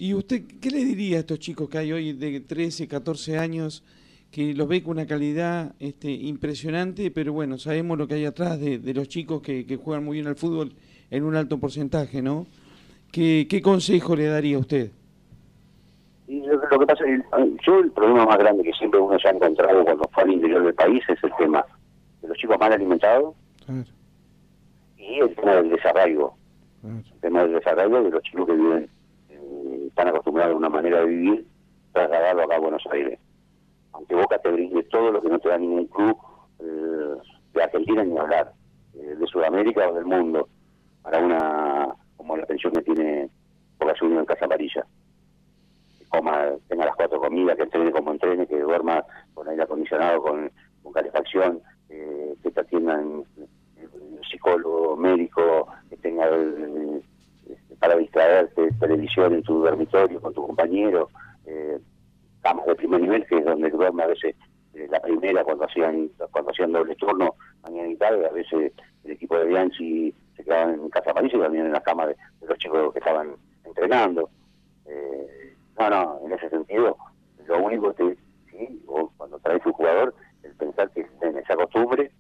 ¿Y 0.02 0.16
usted 0.16 0.42
qué 0.60 0.72
le 0.72 0.84
diría 0.84 1.18
a 1.18 1.20
estos 1.20 1.38
chicos 1.38 1.70
que 1.70 1.78
hay 1.78 1.92
hoy 1.92 2.14
de 2.14 2.40
13, 2.40 2.88
14 2.88 3.38
años, 3.38 3.84
que 4.32 4.56
los 4.56 4.68
ve 4.68 4.82
con 4.82 4.94
una 4.94 5.06
calidad 5.06 5.76
este, 5.80 6.10
impresionante, 6.10 7.12
pero 7.12 7.34
bueno, 7.34 7.60
sabemos 7.60 8.00
lo 8.00 8.08
que 8.08 8.16
hay 8.16 8.26
atrás 8.26 8.60
de, 8.60 8.80
de 8.80 8.94
los 8.96 9.08
chicos 9.08 9.44
que, 9.44 9.64
que 9.68 9.78
juegan 9.78 10.04
muy 10.04 10.16
bien 10.18 10.26
al 10.26 10.36
fútbol 10.36 10.74
en 11.12 11.24
un 11.24 11.36
alto 11.36 11.60
porcentaje, 11.60 12.24
¿no? 12.24 12.48
¿Qué, 13.12 13.46
qué 13.48 13.62
consejo 13.62 14.16
le 14.16 14.26
daría 14.26 14.56
a 14.58 14.62
usted? 14.62 14.90
Y 16.28 16.40
lo, 16.48 16.56
lo 16.56 16.80
que 16.80 16.86
pasa, 16.88 17.04
el- 17.06 17.24
yo 17.64 17.78
el 17.82 17.92
problema 17.92 18.26
más 18.26 18.40
grande 18.40 18.64
que 18.64 18.74
siempre 18.74 19.00
uno 19.00 19.20
se 19.20 19.28
ha 19.28 19.32
encontrado 19.32 19.84
cuando 19.84 20.10
fue 20.12 20.24
al 20.24 20.32
interior 20.32 20.64
del 20.64 20.74
país 20.74 21.04
es 21.10 21.24
el 21.24 21.32
tema 21.38 21.64
de 22.24 22.28
los 22.28 22.38
chicos 22.40 22.58
mal 22.60 22.74
alimentados 22.74 23.36
y 24.98 25.20
el 25.20 25.36
tema 25.36 25.58
del 25.58 25.70
desarraigo. 25.70 26.36
El 27.14 27.20
tema 27.22 27.44
del 27.44 27.54
desarraigo 27.54 28.02
de 28.02 28.10
los 28.10 28.24
chicos 28.24 28.48
que 28.48 28.54
viven, 28.56 28.84
eh, 28.84 28.90
están 29.92 30.08
acostumbrados 30.08 30.54
a 30.54 30.58
una 30.58 30.70
manera 30.70 31.02
de 31.02 31.06
vivir, 31.06 31.46
trasladarlo 31.92 32.44
acá 32.44 32.56
a 32.56 32.60
Buenos 32.60 32.84
Aires. 32.92 33.20
Aunque 33.92 34.16
Boca 34.16 34.40
te 34.40 34.50
brinde 34.50 34.84
todo 34.84 35.12
lo 35.12 35.22
que 35.22 35.30
no 35.30 35.38
te 35.40 35.50
da 35.50 35.58
ningún 35.58 35.86
club 35.88 36.18
eh, 36.60 37.16
de 37.54 37.64
Argentina 37.64 38.04
ni 38.04 38.18
hablar, 38.18 38.54
eh, 38.96 39.16
de 39.20 39.28
Sudamérica 39.28 39.90
o 39.90 39.94
del 39.94 40.06
mundo, 40.06 40.48
para 41.04 41.20
una, 41.20 41.90
como 42.16 42.38
la 42.38 42.46
pensión 42.46 42.74
que 42.74 42.82
tiene 42.82 43.30
Boca 43.78 43.94
Juniors 44.00 44.22
en 44.22 44.26
Casa 44.26 44.46
Amarilla 44.46 44.86
que 46.00 46.06
coma, 46.06 46.52
tenga 46.70 46.86
las 46.86 46.96
cuatro 46.96 47.20
comidas, 47.20 47.58
que 47.58 47.64
entrene 47.64 47.92
como 47.92 48.12
entrene, 48.12 48.48
que 48.48 48.60
duerma 48.60 49.04
con 49.34 49.48
aire 49.50 49.64
acondicionado, 49.64 50.22
con, 50.22 50.52
calefacción, 50.94 51.62
eh, 51.90 52.36
que 52.44 52.52
te 52.52 52.60
atiendan 52.60 53.24
eh, 53.38 53.88
psicólogo, 54.30 54.98
médico, 54.98 55.68
que 55.90 55.96
tenga 55.98 56.28
este, 56.28 57.02
para 57.82 57.98
distraerte, 57.98 58.70
televisión 58.80 59.34
en 59.34 59.42
tu 59.42 59.64
dormitorio 59.64 60.22
con 60.22 60.34
tu 60.36 60.46
compañero, 60.46 61.10
eh, 61.48 61.80
camas 62.42 62.68
de 62.68 62.76
primer 62.76 63.02
nivel, 63.02 63.26
que 63.26 63.40
es 63.40 63.44
donde 63.44 63.72
duerme 63.72 64.04
a 64.04 64.08
veces 64.08 64.36
eh, 64.76 64.88
la 64.88 65.00
primera 65.00 65.44
cuando 65.44 65.66
hacían 65.66 66.10
cuando 66.32 66.52
hacían 66.52 66.72
doble 66.72 66.96
turno, 66.96 67.34
mañana 67.64 67.90
y 67.90 67.96
tarde, 67.96 68.28
a 68.28 68.32
veces 68.32 68.72
el 69.04 69.12
equipo 69.12 69.36
de 69.36 69.46
Bianchi 69.46 70.14
se 70.38 70.44
quedaban 70.44 70.76
en 70.76 70.90
Casa 70.90 71.12
París 71.12 71.34
y 71.34 71.38
dormían 71.40 71.66
en 71.66 71.74
la 71.74 71.82
cama 71.82 72.06
de, 72.06 72.16
de 72.40 72.48
los 72.48 72.58
chicos 72.60 72.94
que 72.94 73.00
estaban 73.00 73.36
entrenando. 73.66 74.30
Eh, 74.86 75.56
no, 75.80 75.90
no, 75.90 76.20
en 76.24 76.34
ese 76.34 76.50
sentido, 76.50 76.96
lo 77.48 77.64
único 77.64 77.94
que, 77.96 78.16
sí, 78.52 78.84
vos 78.86 79.10
cuando 79.18 79.40
traes 79.40 79.66
un 79.66 79.74
jugador, 79.74 80.14
el 80.44 80.54
pensar 80.54 80.88
que 80.92 81.08
en 81.22 81.36
esa 81.36 81.56
costumbre, 81.56 82.12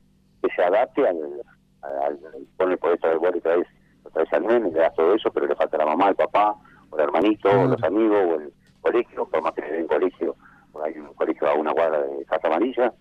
que 0.41 0.49
se 0.55 0.63
adapte 0.63 1.07
al, 1.07 1.43
al, 1.83 2.01
al 2.01 2.19
pone 2.57 2.77
por 2.77 2.93
esto 2.93 3.09
del 3.09 3.19
gol 3.19 3.35
y 3.35 3.41
traes, 3.41 3.67
lo 4.15 4.25
traes 4.25 4.33
al 4.33 4.45
nene, 4.47 4.71
le 4.71 4.79
das 4.79 4.93
todo 4.95 5.13
eso, 5.15 5.31
pero 5.31 5.47
le 5.47 5.55
falta 5.55 5.77
la 5.77 5.85
mamá, 5.85 6.09
el 6.09 6.15
papá, 6.15 6.55
o 6.89 6.95
el 6.97 7.03
hermanito, 7.03 7.49
o 7.49 7.65
los 7.67 7.83
amigos, 7.83 8.17
o 8.27 8.39
el 8.41 8.53
colegio, 8.81 9.25
por 9.25 9.41
más 9.41 9.53
que 9.53 9.61
le 9.61 9.71
den 9.73 9.87
colegio, 9.87 10.35
ahí 10.83 10.97
un 10.97 11.13
colegio 11.13 11.47
a 11.47 11.53
una 11.55 11.71
cuadra 11.73 12.01
de 12.01 12.25
Casa 12.25 12.47
Amarilla, 12.47 12.93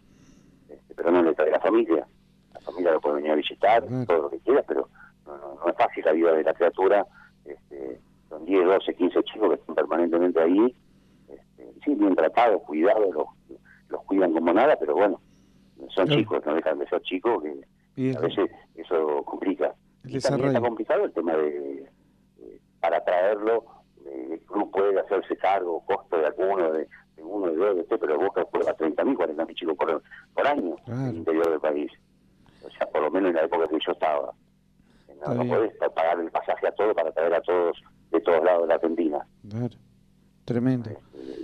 este, 0.68 0.94
pero 0.94 1.10
no 1.10 1.22
le 1.22 1.34
trae 1.34 1.50
la 1.50 1.60
familia. 1.60 2.06
La 2.54 2.60
familia 2.60 2.92
lo 2.92 3.00
puede 3.00 3.16
venir 3.16 3.30
a 3.32 3.36
visitar, 3.36 3.84
todo 4.06 4.22
lo 4.22 4.30
que 4.30 4.38
quiera, 4.40 4.62
pero 4.66 4.88
no, 5.26 5.36
no, 5.36 5.54
no 5.54 5.68
es 5.68 5.76
fácil 5.76 6.04
la 6.04 6.12
vida 6.12 6.32
de 6.32 6.42
la 6.44 6.52
criatura. 6.54 7.06
Este, 7.44 8.00
son 8.28 8.44
10, 8.44 8.64
12, 8.66 8.94
15 8.94 9.22
chicos 9.24 9.48
que 9.48 9.54
están 9.56 9.74
permanentemente 9.74 10.40
ahí, 10.40 10.74
este, 11.28 11.72
sí, 11.84 11.94
bien 11.94 12.14
tratados, 12.14 12.60
cuidados, 12.62 13.12
los, 13.14 13.26
los 13.88 14.02
cuidan 14.04 14.32
como 14.32 14.52
nada, 14.52 14.76
pero 14.78 14.94
bueno, 14.94 15.20
son 15.94 16.06
Claro. 16.06 16.20
chicos, 16.20 16.46
no 16.46 16.54
dejan 16.54 16.78
de 16.78 16.86
ser 16.88 17.00
chicos, 17.02 17.42
que 17.96 18.16
a 18.16 18.20
veces 18.20 18.50
eso 18.74 19.22
complica. 19.24 19.74
El 20.04 20.16
Y 20.16 20.20
también 20.20 20.48
está 20.48 20.60
complicado 20.60 21.04
el 21.04 21.12
tema 21.12 21.36
de, 21.36 21.88
para 22.80 23.04
traerlo, 23.04 23.64
eh, 24.06 24.28
el 24.32 24.40
club 24.40 24.70
puede 24.70 24.98
hacerse 25.00 25.36
cargo, 25.36 25.84
costo 25.84 26.16
de 26.18 26.26
alguno, 26.26 26.72
de, 26.72 26.88
de 27.16 27.22
uno, 27.22 27.46
de 27.48 27.56
dos, 27.56 27.76
de 27.76 27.84
tres, 27.84 28.00
pero 28.00 28.18
Boca 28.18 28.44
juega 28.50 28.72
30 28.74 29.04
mil, 29.04 29.16
40 29.16 29.44
mil 29.44 29.54
chicos 29.56 29.76
por, 29.76 30.02
por 30.34 30.46
año 30.46 30.76
en 30.86 31.06
el 31.06 31.16
interior 31.18 31.50
del 31.50 31.60
país. 31.60 31.92
O 32.64 32.70
sea, 32.70 32.86
por 32.88 33.02
lo 33.02 33.10
menos 33.10 33.30
en 33.30 33.36
la 33.36 33.44
época 33.44 33.68
que 33.68 33.78
yo 33.84 33.92
estaba. 33.92 34.32
No, 35.08 35.12
Está 35.14 35.34
no 35.34 35.42
bien. 35.42 35.54
podés 35.54 35.72
pagar 35.94 36.20
el 36.20 36.30
pasaje 36.30 36.66
a 36.66 36.72
todos 36.72 36.94
para 36.94 37.12
traer 37.12 37.34
a 37.34 37.42
todos 37.42 37.78
de 38.10 38.20
todos 38.20 38.42
lados 38.42 38.62
de 38.62 38.68
la 38.68 38.74
Argentina. 38.74 39.26
Claro. 39.48 39.76
Tremendo. 40.46 40.90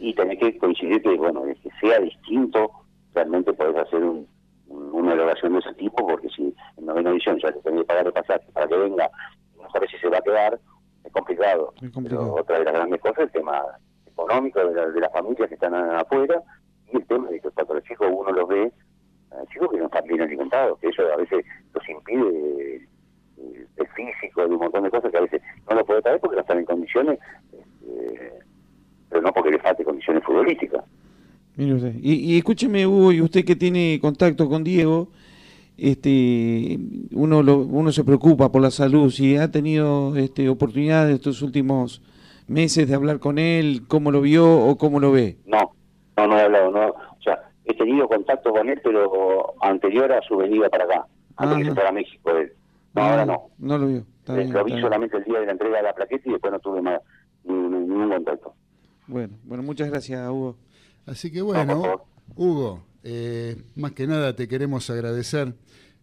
Y 0.00 0.14
tenés 0.14 0.38
que 0.38 0.58
coincidir 0.58 1.00
que, 1.02 1.14
bueno, 1.16 1.42
que 1.44 1.70
sea 1.80 2.00
distinto, 2.00 2.70
realmente 3.14 3.52
podés 3.52 3.76
hacer 3.76 4.02
un 4.02 4.26
una 4.68 5.12
erogación 5.14 5.52
de 5.52 5.59
ese 5.60 5.74
tipo, 5.74 6.06
porque 6.06 6.28
si 6.30 6.55
en 6.76 6.86
novena 6.86 7.10
edición 7.10 7.38
ya 7.38 7.52
te 7.52 7.60
tenés 7.60 7.80
que 7.80 7.86
pagar 7.86 8.06
el 8.06 8.12
pasaje 8.12 8.47
para 8.52 8.66
que 8.66 8.76
venga, 8.76 9.10
no 9.60 9.70
sabes 9.70 9.90
si 9.90 9.98
se 9.98 10.09
va 10.09 10.18
a 10.18 10.22
quedar, 10.22 10.59
es 11.05 11.12
complicado. 11.12 11.72
Pero 12.18 12.34
otra 12.34 12.59
de 12.59 12.64
las 12.64 12.74
grandes 12.74 13.01
cosas 13.01 13.18
es 13.18 13.24
el 13.26 13.30
tema 13.32 13.62
económico 14.06 14.59
de, 14.66 14.74
la- 14.74 14.86
de 14.88 15.01
las 15.01 15.12
familias 15.12 15.48
que 15.48 15.55
están 15.55 15.74
afuera 15.74 16.43
y 16.93 16.97
el 16.97 17.06
tema 17.06 17.28
de 17.28 17.40
que 17.40 17.51
cuando 17.51 17.74
los 17.74 17.84
chicos 17.84 18.09
uno 18.10 18.32
los 18.32 18.48
ve, 18.48 18.62
eh, 18.64 19.44
chicos 19.52 19.70
que 19.70 19.78
no 19.78 19.86
están 19.86 20.05
bien 20.06 20.22
alimentados, 20.22 20.78
que 20.80 20.88
eso 20.88 21.02
a 21.12 21.16
veces 21.16 21.44
los 21.74 21.88
impide 21.88 22.76
eh, 23.38 23.66
el 23.76 23.86
físico, 23.88 24.40
de 24.43 24.55
un 24.55 24.60
montón 24.60 24.82
de 24.84 24.90
cosas 24.90 25.10
que 25.10 25.18
a 25.18 25.22
veces 25.22 25.43
no 25.68 25.76
lo 25.76 25.84
puede 25.84 26.02
traer 26.02 26.18
porque 26.20 26.36
no 26.36 26.43
están 26.43 26.59
en 26.59 26.64
condiciones, 26.64 27.18
eh, 27.86 28.38
pero 29.09 29.22
no 29.22 29.32
porque 29.32 29.51
le 29.51 29.59
falte 29.59 29.84
condiciones 29.84 30.24
futbolísticas. 30.24 30.84
Mire 31.56 31.74
usted. 31.74 31.94
Y, 32.02 32.14
y 32.34 32.36
escúcheme, 32.38 32.86
Hugo, 32.86 33.12
y 33.12 33.20
usted 33.20 33.44
que 33.44 33.56
tiene 33.56 33.98
contacto 34.00 34.48
con 34.48 34.62
Diego, 34.62 35.08
este, 35.78 36.78
uno, 37.12 37.42
lo- 37.42 37.58
uno 37.58 37.92
se 37.92 38.04
preocupa 38.04 38.50
por 38.50 38.62
la 38.62 38.70
salud. 38.70 39.10
Si 39.10 39.36
ha 39.36 39.50
tenido 39.50 40.16
este, 40.16 40.48
oportunidad 40.48 41.10
estos 41.10 41.42
últimos 41.42 42.02
meses 42.48 42.88
de 42.88 42.94
hablar 42.94 43.18
con 43.18 43.38
él, 43.38 43.82
cómo 43.88 44.10
lo 44.10 44.20
vio 44.20 44.46
o 44.66 44.76
cómo 44.76 45.00
lo 45.00 45.12
ve. 45.12 45.36
No, 45.46 45.72
no, 46.16 46.26
no 46.26 46.38
he 46.38 46.42
hablado, 46.42 46.70
no. 46.70 46.88
O 46.88 47.22
sea, 47.22 47.38
he 47.64 47.74
tenido 47.74 48.08
contacto 48.08 48.52
con 48.52 48.68
él, 48.68 48.80
pero 48.82 49.54
anterior 49.62 50.12
a 50.12 50.20
su 50.22 50.36
venida 50.36 50.68
para 50.68 50.84
acá, 50.84 51.06
antes 51.36 51.54
Ah, 51.54 51.58
que 51.58 51.64
se 51.64 51.68
no. 51.70 51.74
fuera 51.74 51.88
a 51.90 51.92
México 51.92 52.30
él. 52.36 52.52
No, 52.94 53.02
ahora 53.02 53.26
no. 53.26 53.50
No 53.58 53.78
lo 53.78 53.86
vio. 53.88 53.98
Está 54.20 54.34
Eh, 54.34 54.38
bien, 54.38 54.52
lo 54.52 54.64
vi 54.64 54.80
solamente 54.80 55.16
el 55.18 55.24
día 55.24 55.40
de 55.40 55.46
la 55.46 55.52
entrega 55.52 55.76
de 55.78 55.82
la 55.82 55.92
plaqueta 55.94 56.28
y 56.28 56.32
después 56.32 56.52
no 56.52 56.58
tuve 56.60 56.80
más 56.82 57.00
ni- 57.44 57.54
ni- 57.54 57.78
ningún 57.86 58.08
contacto. 58.08 58.54
Bueno, 59.06 59.34
bueno, 59.44 59.62
muchas 59.62 59.88
gracias, 59.90 60.28
Hugo. 60.30 60.56
Así 61.06 61.30
que 61.30 61.40
bueno, 61.42 62.02
Hugo, 62.34 62.82
eh, 63.04 63.56
más 63.76 63.92
que 63.92 64.06
nada 64.06 64.34
te 64.34 64.48
queremos 64.48 64.90
agradecer, 64.90 65.54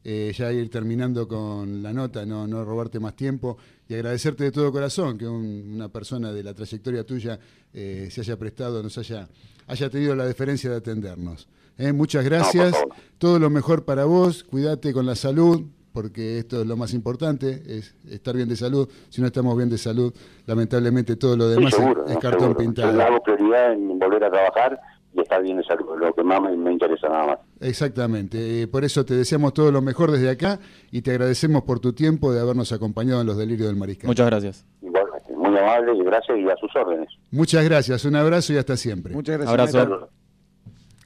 eh, 0.06 0.34
ya 0.36 0.52
ir 0.52 0.70
terminando 0.70 1.28
con 1.28 1.82
la 1.84 1.94
nota, 1.94 2.26
no, 2.26 2.48
no 2.48 2.64
robarte 2.66 3.00
más 3.00 3.16
tiempo, 3.16 3.58
y 3.88 3.94
agradecerte 3.94 4.46
de 4.46 4.52
todo 4.52 4.72
corazón 4.72 5.18
que 5.18 5.28
un- 5.28 5.74
una 5.76 5.90
persona 5.90 6.32
de 6.32 6.44
la 6.44 6.54
trayectoria 6.54 7.06
tuya 7.06 7.40
eh, 7.74 8.08
se 8.12 8.22
haya 8.22 8.38
prestado, 8.38 8.82
nos 8.84 8.98
haya, 8.98 9.28
haya 9.68 9.90
tenido 9.90 10.16
la 10.16 10.26
deferencia 10.26 10.70
de 10.70 10.78
atendernos. 10.78 11.48
Eh, 11.78 11.92
muchas 11.92 12.24
gracias, 12.24 12.76
todo 13.18 13.40
lo 13.40 13.50
mejor 13.50 13.84
para 13.84 14.06
vos, 14.06 14.44
cuídate 14.44 14.94
con 14.94 15.06
la 15.06 15.16
salud, 15.16 15.64
porque 15.92 16.40
esto 16.40 16.62
es 16.62 16.68
lo 16.68 16.76
más 16.76 16.94
importante, 16.94 17.62
es 17.68 17.94
estar 18.10 18.36
bien 18.36 18.50
de 18.50 18.56
salud. 18.56 18.88
Si 19.10 19.22
no 19.22 19.28
estamos 19.28 19.56
bien 19.56 19.70
de 19.70 19.78
salud, 19.78 20.12
lamentablemente 20.48 21.16
todo 21.16 21.38
lo 21.38 21.48
demás 21.50 21.72
es- 21.74 21.80
seguro, 21.80 22.06
es, 22.08 22.14
¿no? 22.14 22.20
cartón 22.20 22.40
Seguro. 22.42 22.58
pintado. 22.60 22.94
Yo 22.94 23.02
hago 23.04 23.22
prioridad 23.24 23.74
en 23.74 24.00
volver 24.00 24.24
a 24.24 24.32
trabajar 24.32 24.80
y 25.14 25.22
estar 25.22 25.42
bien 25.42 25.58
de 25.58 25.64
salud, 25.64 25.86
lo 25.98 26.14
que 26.14 26.24
más 26.24 26.42
me, 26.42 26.56
me 26.58 26.72
interesa 26.72 27.08
nada 27.10 27.28
más. 27.28 27.40
Exactamente, 27.60 28.62
eh, 28.62 28.68
por 28.68 28.84
eso 28.84 29.06
te 29.06 29.16
deseamos 29.16 29.54
todo 29.54 29.72
lo 29.72 29.82
mejor 29.82 30.12
desde 30.12 30.30
acá 30.30 30.60
y 30.92 31.02
te 31.02 31.12
agradecemos 31.12 31.64
por 31.64 31.80
tu 31.80 31.94
tiempo 31.94 32.34
de 32.34 32.42
habernos 32.42 32.72
acompañado 32.72 33.22
en 33.22 33.28
los 33.28 33.38
delirios 33.38 33.68
del 33.68 33.78
mariscal. 33.78 34.08
Muchas 34.08 34.28
gracias. 34.28 34.66
Igualmente, 34.82 35.34
muy 35.34 35.58
amable 35.58 35.96
y 35.96 36.04
gracias 36.04 36.38
y 36.38 36.50
a 36.50 36.56
sus 36.58 36.76
órdenes. 36.76 37.10
Muchas 37.32 37.64
gracias, 37.64 38.06
un 38.06 38.16
abrazo 38.16 38.54
y 38.54 38.58
hasta 38.58 38.78
siempre. 38.78 39.14
Muchas 39.14 39.38
gracias, 39.38 39.76
Abrazo. 39.76 40.10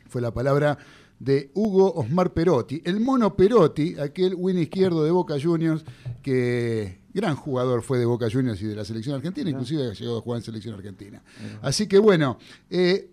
Fue 0.09 0.21
la 0.21 0.31
palabra 0.31 0.77
de 1.19 1.51
Hugo 1.53 1.93
Osmar 1.93 2.31
Perotti, 2.31 2.81
el 2.85 2.99
mono 2.99 3.35
Perotti, 3.35 3.99
aquel 3.99 4.35
win 4.35 4.59
izquierdo 4.59 5.03
de 5.03 5.11
Boca 5.11 5.35
Juniors, 5.41 5.83
que 6.21 6.99
gran 7.13 7.35
jugador 7.35 7.81
fue 7.81 7.97
de 7.97 8.05
Boca 8.05 8.27
Juniors 8.31 8.61
y 8.61 8.67
de 8.67 8.75
la 8.75 8.85
selección 8.85 9.15
argentina, 9.15 9.49
inclusive 9.49 9.87
ha 9.89 9.93
llegado 9.93 10.19
a 10.19 10.21
jugar 10.21 10.37
en 10.37 10.43
selección 10.43 10.75
argentina. 10.75 11.21
Así 11.61 11.87
que 11.87 11.97
bueno, 11.97 12.37
eh, 12.69 13.09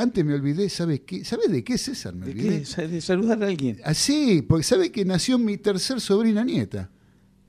antes 0.00 0.24
me 0.24 0.34
olvidé, 0.34 0.68
¿sabes 0.68 1.00
qué? 1.00 1.24
¿Sabes 1.24 1.50
de 1.50 1.62
qué, 1.62 1.76
César? 1.78 2.14
Me 2.14 2.26
¿De 2.26 2.32
olvidé. 2.32 2.64
qué? 2.74 2.88
¿De 2.88 3.00
saludar 3.00 3.42
a 3.42 3.46
alguien? 3.46 3.80
Ah, 3.84 3.94
sí, 3.94 4.42
porque 4.42 4.64
sabe 4.64 4.90
que 4.90 5.04
nació 5.04 5.38
mi 5.38 5.56
tercer 5.56 6.00
sobrina 6.00 6.44
nieta. 6.44 6.90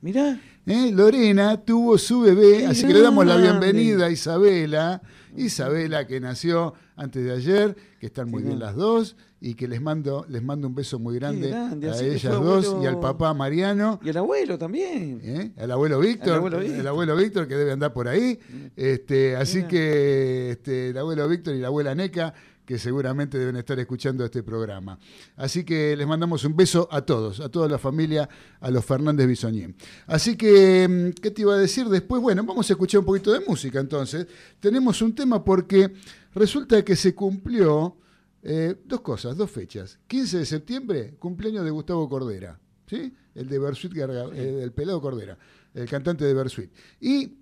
Mirá. 0.01 0.39
¿Eh? 0.65 0.91
Lorena 0.91 1.61
tuvo 1.61 1.97
su 1.97 2.21
bebé, 2.21 2.65
así 2.67 2.85
que 2.85 2.93
le 2.93 3.01
damos 3.01 3.25
la 3.25 3.37
bienvenida 3.37 4.05
a 4.05 4.11
Isabela. 4.11 5.01
Isabela 5.35 6.05
que 6.05 6.19
nació 6.19 6.73
antes 6.95 7.23
de 7.23 7.31
ayer, 7.31 7.75
que 7.99 8.07
están 8.07 8.29
muy 8.29 8.43
bien 8.43 8.59
las 8.59 8.75
dos 8.75 9.15
y 9.43 9.55
que 9.55 9.67
les 9.67 9.81
mando 9.81 10.23
les 10.29 10.43
mando 10.43 10.67
un 10.67 10.75
beso 10.75 10.99
muy 10.99 11.15
grande, 11.15 11.49
grande, 11.49 11.89
a 11.89 11.99
ellas 11.99 12.31
dos 12.31 12.65
abuelo- 12.67 12.83
y 12.83 12.85
al 12.85 12.99
papá 12.99 13.33
Mariano. 13.33 13.99
Y 14.03 14.09
el 14.09 14.17
abuelo 14.17 14.57
también. 14.59 15.19
¿eh? 15.23 15.51
Al 15.57 15.71
abuelo 15.71 15.99
Víctor, 15.99 16.29
Al 16.29 16.35
abuelo 16.37 16.59
Víctor. 16.59 16.79
el 16.79 16.87
abuelo 16.87 17.15
Víctor 17.15 17.47
que 17.47 17.55
debe 17.55 17.71
andar 17.71 17.91
por 17.91 18.07
ahí. 18.07 18.37
Este, 18.75 19.35
así 19.35 19.63
que 19.63 20.51
este, 20.51 20.89
el 20.89 20.97
abuelo 20.97 21.27
Víctor 21.27 21.55
y 21.55 21.59
la 21.59 21.67
abuela 21.67 21.95
Neca 21.95 22.33
que 22.65 22.77
seguramente 22.77 23.37
deben 23.39 23.55
estar 23.57 23.77
escuchando 23.79 24.23
este 24.23 24.43
programa. 24.43 24.97
Así 25.35 25.63
que 25.63 25.95
les 25.97 26.07
mandamos 26.07 26.45
un 26.45 26.55
beso 26.55 26.87
a 26.91 27.01
todos, 27.01 27.39
a 27.39 27.49
toda 27.49 27.67
la 27.67 27.79
familia, 27.79 28.29
a 28.61 28.69
los 28.69 28.85
Fernández 28.85 29.27
Bisoñé. 29.27 29.73
Así 30.05 30.37
que, 30.37 30.87
mm, 30.87 31.19
¿qué 31.19 31.31
te 31.31 31.41
iba 31.41 31.55
a 31.55 31.57
decir 31.57 31.87
después? 31.89 32.21
Bueno, 32.21 32.43
vamos 32.45 32.69
a 32.69 32.73
escuchar 32.73 32.99
un 32.99 33.05
poquito 33.05 33.33
de 33.33 33.39
música 33.41 33.79
entonces. 33.79 34.27
Tenemos 34.59 35.01
un 35.01 35.13
tema 35.15 35.43
porque 35.43 35.91
resulta 36.35 36.85
que 36.85 36.95
se 36.95 37.13
cumplió 37.15 37.97
eh, 38.43 38.75
dos 38.85 39.01
cosas, 39.01 39.37
dos 39.37 39.49
fechas. 39.51 39.99
15 40.07 40.39
de 40.39 40.45
septiembre, 40.45 41.15
cumpleaños 41.19 41.63
de 41.63 41.71
Gustavo 41.71 42.07
Cordera, 42.09 42.59
¿sí? 42.87 43.13
El 43.35 43.47
de 43.47 43.59
Bersuit, 43.59 43.93
Garga- 43.93 44.31
eh, 44.33 44.63
el 44.63 44.71
pelado 44.71 44.99
Cordera, 45.01 45.37
el 45.73 45.87
cantante 45.87 46.25
de 46.25 46.33
Bersuit. 46.33 46.71
Y 46.99 47.33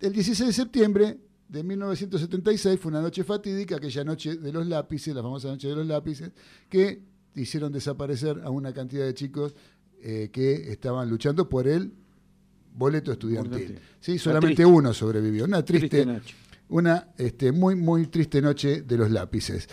el 0.00 0.12
16 0.12 0.46
de 0.48 0.52
septiembre 0.52 1.18
de 1.48 1.62
1976 1.62 2.80
fue 2.80 2.90
una 2.90 3.00
noche 3.02 3.22
fatídica, 3.24 3.76
aquella 3.76 4.02
noche 4.04 4.36
de 4.36 4.52
los 4.52 4.66
lápices, 4.66 5.14
la 5.14 5.22
famosa 5.22 5.48
noche 5.48 5.68
de 5.68 5.76
los 5.76 5.86
lápices, 5.86 6.30
que 6.68 7.02
hicieron 7.34 7.70
desaparecer 7.72 8.40
a 8.44 8.50
una 8.50 8.72
cantidad 8.72 9.04
de 9.04 9.14
chicos 9.14 9.54
eh, 10.02 10.30
que 10.32 10.70
estaban 10.72 11.08
luchando 11.10 11.48
por 11.48 11.68
el 11.68 11.92
boleto 12.74 13.12
estudiantil. 13.12 13.78
¿sí? 14.00 14.18
Solamente 14.18 14.64
uno 14.64 14.92
sobrevivió. 14.94 15.44
Una 15.44 15.64
triste, 15.64 15.88
triste 15.88 16.06
noche. 16.06 16.34
una 16.68 17.08
este, 17.18 17.52
muy, 17.52 17.74
muy 17.74 18.06
triste 18.06 18.40
noche 18.42 18.82
de 18.82 18.96
los 18.96 19.10
lápices. 19.10 19.68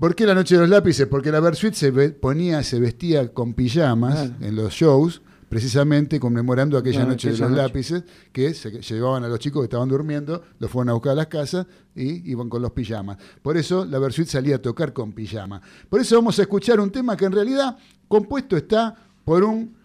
¿Por 0.00 0.14
qué 0.14 0.24
la 0.24 0.34
noche 0.34 0.54
de 0.54 0.62
los 0.62 0.70
lápices? 0.70 1.06
Porque 1.06 1.30
la 1.30 1.40
Versuit 1.40 1.74
se 1.74 1.92
ponía, 2.12 2.62
se 2.62 2.80
vestía 2.80 3.34
con 3.34 3.52
pijamas 3.52 4.32
en 4.40 4.56
los 4.56 4.72
shows, 4.72 5.20
precisamente 5.50 6.18
conmemorando 6.18 6.78
aquella 6.78 7.04
noche 7.04 7.30
de 7.30 7.36
los 7.36 7.50
noche. 7.50 7.62
lápices, 7.62 8.04
que 8.32 8.54
se 8.54 8.80
llevaban 8.80 9.24
a 9.24 9.28
los 9.28 9.38
chicos 9.38 9.60
que 9.60 9.64
estaban 9.64 9.90
durmiendo, 9.90 10.42
los 10.58 10.70
fueron 10.70 10.88
a 10.88 10.92
buscar 10.94 11.12
a 11.12 11.16
las 11.16 11.26
casas 11.26 11.66
y 11.94 12.30
iban 12.30 12.48
con 12.48 12.62
los 12.62 12.72
pijamas. 12.72 13.18
Por 13.42 13.58
eso 13.58 13.84
la 13.84 13.98
Versuit 13.98 14.26
salía 14.26 14.56
a 14.56 14.58
tocar 14.62 14.94
con 14.94 15.12
pijama. 15.12 15.60
Por 15.90 16.00
eso 16.00 16.16
vamos 16.16 16.38
a 16.38 16.42
escuchar 16.42 16.80
un 16.80 16.90
tema 16.90 17.14
que 17.14 17.26
en 17.26 17.32
realidad 17.32 17.76
compuesto 18.08 18.56
está 18.56 18.96
por 19.22 19.44
un 19.44 19.76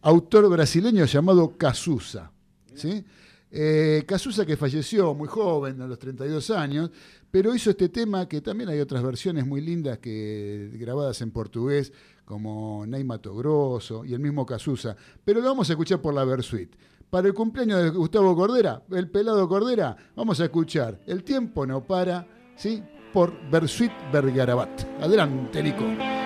autor 0.00 0.48
brasileño 0.48 1.04
llamado 1.04 1.58
Cazuza. 1.58 2.30
¿sí? 2.74 3.04
Eh, 3.50 4.04
Cazuza 4.06 4.46
que 4.46 4.56
falleció 4.56 5.12
muy 5.12 5.28
joven, 5.28 5.82
a 5.82 5.86
los 5.86 5.98
32 5.98 6.50
años, 6.50 6.90
pero 7.30 7.54
hizo 7.54 7.70
este 7.70 7.88
tema 7.88 8.28
que 8.28 8.40
también 8.40 8.70
hay 8.70 8.80
otras 8.80 9.02
versiones 9.02 9.46
muy 9.46 9.60
lindas 9.60 9.98
que 9.98 10.70
grabadas 10.74 11.20
en 11.22 11.30
portugués, 11.30 11.92
como 12.24 12.84
Ney 12.86 13.04
Mato 13.04 13.34
Grosso 13.34 14.04
y 14.04 14.14
el 14.14 14.20
mismo 14.20 14.46
Cazuza. 14.46 14.96
Pero 15.24 15.40
lo 15.40 15.48
vamos 15.48 15.68
a 15.70 15.72
escuchar 15.72 16.00
por 16.00 16.14
la 16.14 16.24
Versuit. 16.24 16.74
Para 17.10 17.26
el 17.26 17.34
cumpleaños 17.34 17.82
de 17.82 17.90
Gustavo 17.90 18.36
Cordera, 18.36 18.82
el 18.92 19.10
pelado 19.10 19.48
Cordera, 19.48 19.96
vamos 20.14 20.40
a 20.40 20.44
escuchar 20.44 21.00
El 21.06 21.24
tiempo 21.24 21.66
no 21.66 21.84
para, 21.84 22.26
¿sí? 22.54 22.82
por 23.12 23.32
Versuit 23.50 23.90
Vergarabat. 24.12 25.02
Adelante, 25.02 25.62
Nico. 25.62 26.19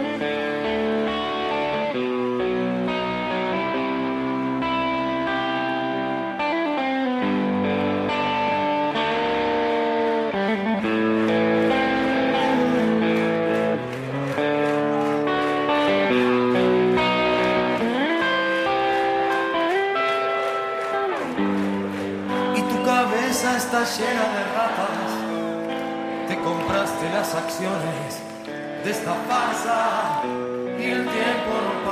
De 27.60 28.90
esta 28.90 29.14
farsa 29.28 30.22
y 30.76 30.90
el 30.90 31.02
tiempo 31.04 31.52
no 31.62 31.83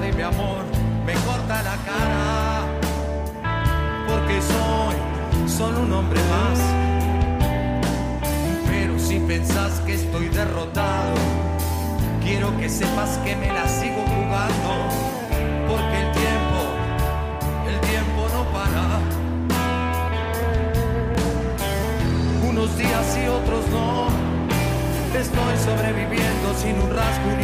de 0.00 0.12
mi 0.12 0.22
amor 0.22 0.64
me 1.04 1.12
corta 1.14 1.62
la 1.62 1.76
cara, 1.84 2.60
porque 4.06 4.40
soy 4.40 5.48
solo 5.48 5.80
un 5.80 5.92
hombre 5.92 6.20
más, 6.30 6.58
pero 8.68 8.98
si 8.98 9.18
pensás 9.20 9.80
que 9.80 9.94
estoy 9.94 10.28
derrotado, 10.28 11.14
quiero 12.22 12.56
que 12.58 12.68
sepas 12.68 13.18
que 13.24 13.34
me 13.36 13.48
la 13.52 13.66
sigo 13.66 14.02
jugando, 14.14 14.70
porque 15.68 15.96
el 16.02 16.12
tiempo, 16.12 16.60
el 17.66 17.80
tiempo 17.88 18.28
no 18.34 18.44
para. 18.52 19.00
Unos 22.48 22.76
días 22.78 23.18
y 23.24 23.28
otros 23.28 23.68
no, 23.70 24.08
estoy 25.18 25.56
sobreviviendo 25.64 26.54
sin 26.56 26.80
un 26.80 26.94
rasguño, 26.94 27.37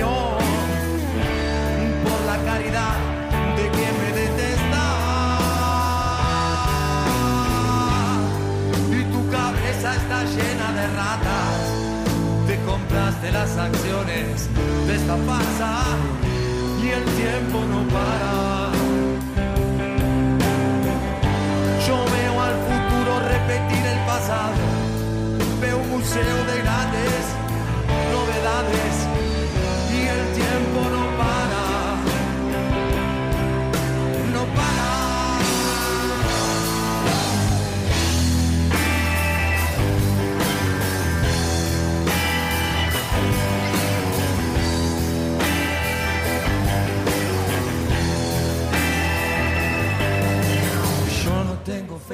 de 10.84 10.96
ratas 10.96 11.60
te 12.46 12.56
compraste 12.64 13.32
las 13.32 13.56
acciones 13.56 14.48
de 14.86 14.94
esta 14.94 15.16
farsa 15.28 15.72
y 16.82 16.88
el 16.88 17.04
tiempo 17.20 17.58
no 17.72 17.80
para. 17.94 18.70
Yo 21.86 21.96
veo 22.16 22.34
al 22.48 22.56
futuro 22.68 23.12
repetir 23.34 23.84
el 23.94 24.00
pasado, 24.12 24.64
veo 25.60 25.78
un 25.78 25.90
museo 25.90 26.38
de 26.50 26.56
grandes 26.62 27.22
novedades 28.14 28.93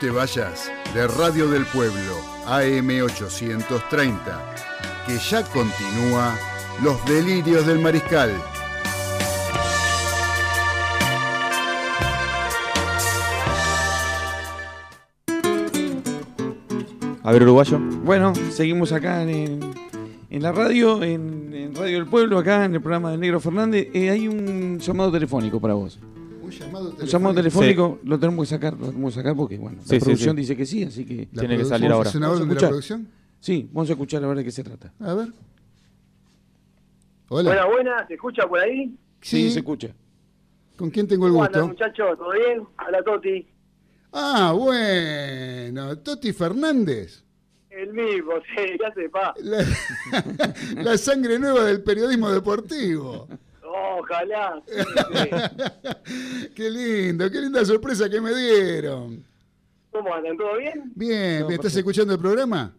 te 0.00 0.10
vayas 0.10 0.70
de 0.94 1.08
Radio 1.08 1.48
del 1.48 1.64
Pueblo, 1.66 2.20
AM830, 2.46 4.18
que 5.06 5.18
ya 5.18 5.42
continúa 5.44 6.38
Los 6.82 7.04
Delirios 7.06 7.66
del 7.66 7.80
Mariscal. 7.80 8.30
A 17.22 17.32
ver, 17.32 17.42
uruguayo. 17.42 17.78
Bueno, 18.04 18.32
seguimos 18.50 18.92
acá 18.92 19.22
en, 19.22 19.60
en 20.30 20.42
la 20.42 20.52
radio, 20.52 21.02
en, 21.02 21.52
en 21.52 21.74
Radio 21.74 21.98
del 21.98 22.06
Pueblo, 22.06 22.38
acá 22.38 22.64
en 22.64 22.74
el 22.74 22.80
programa 22.80 23.10
del 23.10 23.20
Negro 23.20 23.40
Fernández. 23.40 23.88
Eh, 23.92 24.10
hay 24.10 24.28
un 24.28 24.78
llamado 24.78 25.10
telefónico 25.10 25.60
para 25.60 25.74
vos. 25.74 25.98
Un 27.00 27.06
llamado 27.06 27.34
telefónico 27.34 28.00
lo 28.04 28.18
tenemos 28.18 28.46
que 28.48 28.54
sacar, 28.54 28.74
lo 28.78 28.86
tenemos 28.88 29.14
que 29.14 29.20
sacar 29.20 29.36
porque 29.36 29.56
bueno, 29.58 29.78
Sí, 29.84 29.94
la 29.94 30.00
producción 30.00 30.36
sí. 30.36 30.40
dice 30.40 30.56
que 30.56 30.66
sí, 30.66 30.82
así 30.84 31.04
que 31.04 31.28
¿La 31.32 31.40
Tiene 31.40 31.56
que 31.56 31.64
salir 31.64 31.90
ahora. 31.92 32.10
Vamos 32.12 32.40
a 32.40 32.44
de 32.44 32.54
la 32.54 32.60
producción? 32.68 33.08
Sí, 33.40 33.68
vamos 33.72 33.88
a 33.88 33.92
escuchar 33.92 34.24
a 34.24 34.26
ver 34.28 34.38
de 34.38 34.44
qué 34.44 34.50
se 34.50 34.64
trata. 34.64 34.92
A 35.00 35.14
ver. 35.14 35.28
Hola. 37.28 37.50
Buena, 37.50 37.66
buena, 37.66 38.06
¿se 38.08 38.14
escucha 38.14 38.48
por 38.48 38.58
ahí? 38.58 38.96
Sí, 39.20 39.50
se 39.50 39.58
escucha. 39.60 39.88
¿Con 40.76 40.90
quién 40.90 41.06
tengo 41.06 41.26
el 41.26 41.32
¿Cómo 41.32 41.44
andan, 41.44 41.68
gusto? 41.68 41.74
muchachos? 41.84 42.18
¿Todo 42.18 42.32
bien? 42.32 42.62
Hola, 42.86 43.02
Toti. 43.02 43.46
Ah, 44.12 44.52
bueno, 44.56 45.98
Toti 45.98 46.32
Fernández. 46.32 47.22
El 47.70 47.92
mismo, 47.92 48.32
sí, 48.56 48.62
ya 48.80 48.92
sepa. 48.94 49.34
La, 49.42 49.64
la 50.82 50.98
sangre 50.98 51.38
nueva 51.38 51.64
del 51.64 51.82
periodismo 51.82 52.30
deportivo. 52.30 53.28
Ojalá. 53.98 54.62
Qué 56.54 56.70
lindo, 56.70 57.30
qué 57.30 57.40
linda 57.40 57.64
sorpresa 57.64 58.08
que 58.08 58.20
me 58.20 58.34
dieron. 58.34 59.24
¿Cómo 59.90 60.14
andan? 60.14 60.36
¿Todo 60.36 60.56
bien? 60.58 60.92
Bien, 60.94 61.46
¿me 61.46 61.54
estás 61.54 61.74
escuchando 61.76 62.14
el 62.14 62.20
programa? 62.20 62.72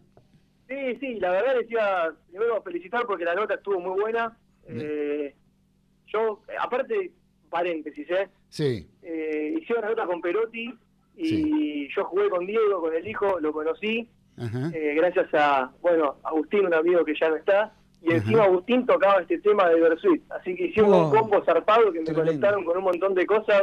Sí, 0.68 0.96
sí, 1.00 1.14
la 1.20 1.30
verdad 1.32 1.56
les 1.60 1.70
iba 1.70 2.14
primero 2.28 2.56
a 2.56 2.62
felicitar 2.62 3.06
porque 3.06 3.24
la 3.24 3.34
nota 3.34 3.54
estuvo 3.54 3.80
muy 3.80 4.00
buena. 4.00 4.36
Eh, 4.66 5.34
yo, 6.06 6.42
aparte, 6.60 7.10
paréntesis, 7.50 8.08
¿eh? 8.10 8.28
Sí. 8.48 8.86
eh, 9.02 9.54
hicieron 9.60 9.84
la 9.84 9.90
nota 9.90 10.06
con 10.06 10.20
Perotti 10.20 10.72
y 11.16 11.88
yo 11.94 12.04
jugué 12.04 12.28
con 12.30 12.46
Diego, 12.46 12.80
con 12.80 12.94
el 12.94 13.06
hijo, 13.06 13.40
lo 13.40 13.52
conocí, 13.52 14.08
Ajá. 14.38 14.70
eh, 14.72 14.94
gracias 14.96 15.28
a, 15.34 15.72
bueno, 15.82 16.16
Agustín, 16.22 16.66
un 16.66 16.74
amigo 16.74 17.04
que 17.04 17.14
ya 17.20 17.28
no 17.28 17.36
está, 17.36 17.74
y 18.02 18.12
encima 18.12 18.44
Agustín 18.44 18.86
tocaba 18.86 19.20
este 19.20 19.38
tema 19.38 19.68
de 19.68 19.80
Versuit, 19.80 20.22
así 20.30 20.54
que 20.56 20.66
hicieron 20.68 20.92
Oh, 20.92 21.04
un 21.06 21.10
combo 21.10 21.44
zarpado 21.44 21.92
que 21.92 22.00
me 22.00 22.12
conectaron 22.12 22.64
con 22.64 22.78
un 22.78 22.84
montón 22.84 23.14
de 23.14 23.26
cosas 23.26 23.62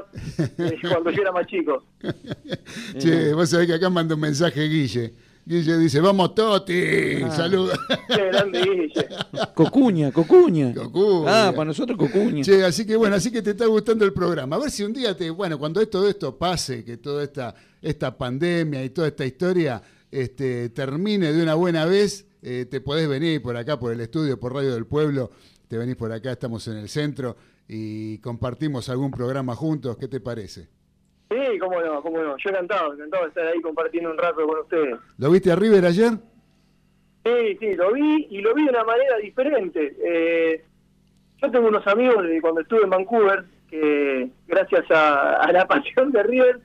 eh, 0.57 0.77
cuando 0.89 1.09
yo 1.11 1.21
era 1.23 1.31
más 1.31 1.47
chico. 1.47 1.83
Che, 2.97 3.33
vos 3.33 3.49
sabés 3.49 3.67
que 3.67 3.73
acá 3.73 3.89
manda 3.89 4.15
un 4.15 4.21
mensaje 4.21 4.61
Guille. 4.67 5.13
Guille 5.45 5.77
dice, 5.77 6.01
vamos 6.01 6.35
Toti, 6.35 7.21
Ah. 7.23 7.31
saluda. 7.31 7.73
Qué 8.07 8.25
grande 8.27 8.61
Guille. 8.61 9.07
Cocuña, 9.53 10.11
cocuña. 10.11 10.73
Cocuña. 10.73 11.47
Ah, 11.47 11.51
para 11.51 11.65
nosotros 11.65 11.97
cocuña. 11.97 12.43
Che, 12.43 12.63
así 12.65 12.85
que 12.85 12.95
bueno, 12.95 13.15
así 13.15 13.31
que 13.31 13.41
te 13.41 13.51
está 13.51 13.65
gustando 13.65 14.03
el 14.05 14.13
programa. 14.13 14.57
A 14.57 14.59
ver 14.59 14.71
si 14.71 14.83
un 14.83 14.93
día 14.93 15.15
te, 15.15 15.29
bueno, 15.29 15.57
cuando 15.57 15.85
todo 15.87 16.07
esto 16.09 16.37
pase, 16.37 16.83
que 16.83 16.97
toda 16.97 17.23
esta, 17.23 17.55
esta 17.81 18.17
pandemia 18.17 18.83
y 18.83 18.89
toda 18.89 19.07
esta 19.07 19.25
historia 19.25 19.81
este, 20.11 20.69
termine 20.69 21.31
de 21.31 21.41
una 21.41 21.55
buena 21.55 21.85
vez, 21.85 22.26
eh, 22.41 22.65
te 22.69 22.81
podés 22.81 23.07
venir 23.07 23.41
por 23.41 23.57
acá, 23.57 23.79
por 23.79 23.91
el 23.91 24.01
estudio, 24.01 24.39
por 24.39 24.53
Radio 24.53 24.73
del 24.73 24.85
Pueblo, 24.85 25.31
te 25.67 25.77
venís 25.77 25.95
por 25.95 26.11
acá, 26.11 26.31
estamos 26.31 26.67
en 26.67 26.77
el 26.77 26.89
centro 26.89 27.35
y 27.67 28.19
compartimos 28.19 28.89
algún 28.89 29.11
programa 29.11 29.55
juntos, 29.55 29.97
¿qué 29.97 30.07
te 30.07 30.19
parece? 30.19 30.67
Sí, 31.29 31.59
cómo 31.59 31.81
no, 31.81 32.01
cómo 32.01 32.21
no. 32.21 32.37
Yo 32.37 32.49
encantado, 32.49 32.93
encantado 32.93 33.23
de 33.23 33.29
estar 33.29 33.47
ahí 33.47 33.61
compartiendo 33.61 34.11
un 34.11 34.17
rato 34.17 34.47
con 34.47 34.59
ustedes. 34.59 34.95
¿Lo 35.17 35.29
viste 35.29 35.51
a 35.51 35.55
River 35.55 35.85
ayer? 35.85 36.13
Sí, 37.25 37.57
sí, 37.59 37.75
lo 37.75 37.91
vi 37.91 38.27
y 38.29 38.39
lo 38.39 38.53
vi 38.53 38.63
de 38.63 38.69
una 38.69 38.85
manera 38.85 39.17
diferente. 39.17 39.95
Eh, 40.01 40.63
yo 41.41 41.51
tengo 41.51 41.67
unos 41.67 41.85
amigos 41.85 42.23
de 42.23 42.39
cuando 42.39 42.61
estuve 42.61 42.83
en 42.83 42.89
Vancouver 42.89 43.43
que 43.69 44.29
gracias 44.47 44.89
a, 44.89 45.41
a 45.41 45.51
la 45.51 45.67
pasión 45.67 46.11
de 46.11 46.23
River 46.23 46.61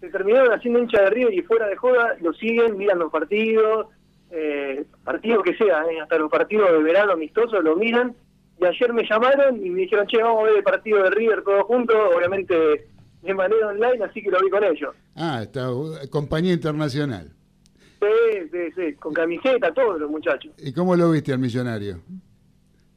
se 0.00 0.08
terminaron 0.08 0.52
haciendo 0.52 0.78
hincha 0.78 1.02
de 1.02 1.10
River 1.10 1.34
y 1.34 1.42
fuera 1.42 1.66
de 1.66 1.76
joda 1.76 2.16
lo 2.20 2.32
siguen, 2.32 2.78
miran 2.78 2.98
los 3.00 3.12
partidos, 3.12 3.88
eh, 4.30 4.84
partidos 5.04 5.42
que 5.42 5.56
sea, 5.56 5.84
eh, 5.90 6.00
hasta 6.00 6.18
los 6.18 6.30
partidos 6.30 6.70
de 6.72 6.82
verano 6.82 7.12
amistosos 7.12 7.62
lo 7.62 7.76
miran. 7.76 8.14
Y 8.60 8.64
ayer 8.64 8.92
me 8.92 9.04
llamaron 9.08 9.64
y 9.64 9.70
me 9.70 9.82
dijeron, 9.82 10.06
che, 10.08 10.20
vamos 10.20 10.40
a 10.40 10.46
ver 10.46 10.56
el 10.56 10.64
partido 10.64 11.02
de 11.04 11.10
River 11.10 11.42
todos 11.42 11.62
juntos, 11.62 11.96
obviamente 12.14 12.88
de 13.22 13.34
manera 13.34 13.68
online, 13.68 14.04
así 14.04 14.22
que 14.22 14.30
lo 14.30 14.40
vi 14.40 14.50
con 14.50 14.64
ellos. 14.64 14.94
Ah, 15.14 15.40
está, 15.42 15.72
uh, 15.72 15.94
compañía 16.10 16.52
internacional. 16.52 17.30
Sí, 18.00 18.48
sí, 18.52 18.72
sí, 18.76 18.94
con 18.94 19.12
camiseta, 19.12 19.72
todos 19.72 20.00
los 20.00 20.10
muchachos. 20.10 20.52
¿Y 20.58 20.72
cómo 20.72 20.94
lo 20.94 21.10
viste 21.10 21.32
al 21.32 21.40
millonario? 21.40 22.00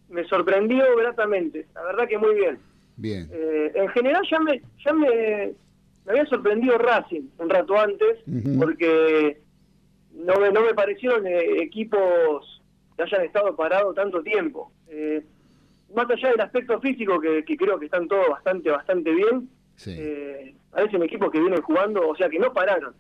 Me 0.10 0.24
sorprendió 0.26 0.84
gratamente, 0.98 1.68
la 1.74 1.84
verdad 1.84 2.08
que 2.08 2.18
muy 2.18 2.36
bien. 2.36 2.60
Bien. 2.98 3.28
Eh, 3.32 3.72
en 3.74 3.90
general 3.90 4.22
ya 4.30 4.40
me 4.40 4.62
ya 4.86 4.94
me, 4.94 5.54
me 6.06 6.12
había 6.12 6.26
sorprendido 6.26 6.78
Racing 6.78 7.30
un 7.40 7.50
rato 7.50 7.80
antes, 7.80 8.20
porque 8.60 9.42
no 10.26 10.40
me, 10.40 10.52
no 10.52 10.62
me 10.62 10.74
parecieron 10.74 11.26
eh, 11.28 11.62
equipos 11.64 12.62
que 12.96 13.04
hayan 13.04 13.24
estado 13.24 13.56
parados 13.56 13.96
tanto 13.96 14.22
tiempo. 14.22 14.72
Eh, 14.88 15.24
más 15.94 16.10
allá 16.10 16.30
del 16.32 16.42
aspecto 16.42 16.80
físico, 16.80 17.20
que, 17.20 17.44
que 17.44 17.58
creo 17.58 17.78
que 17.80 17.86
están 17.86 18.08
todos 18.08 18.28
bastante, 18.30 18.70
bastante 18.70 19.12
bien, 19.12 19.50
Sí. 19.76 19.96
eh, 19.98 20.54
parecen 20.70 21.02
equipos 21.04 21.32
que 21.32 21.40
vienen 21.40 21.62
jugando, 21.62 22.08
o 22.08 22.16
sea, 22.16 22.30
que 22.30 22.38
no 22.40 22.54
pararon. 22.54 22.94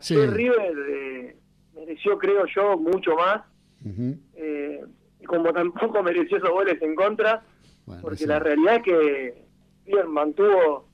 Sí. 0.00 0.14
Ayer 0.16 0.30
River 0.32 0.74
eh, 0.90 1.36
mereció, 1.74 2.18
creo 2.18 2.44
yo, 2.46 2.76
mucho 2.76 3.14
más, 3.14 3.42
Ujú. 3.84 4.16
eh, 4.34 4.80
y 5.20 5.24
como 5.24 5.52
tampoco 5.52 6.02
mereció 6.02 6.36
esos 6.38 6.50
goles 6.50 6.80
en 6.82 6.94
contra, 6.94 7.42
porque 8.02 8.18
sí. 8.18 8.26
la 8.26 8.38
realidad 8.40 8.76
es 8.76 8.82
que 8.82 9.44
River 9.86 10.06
mantuvo, 10.08 10.88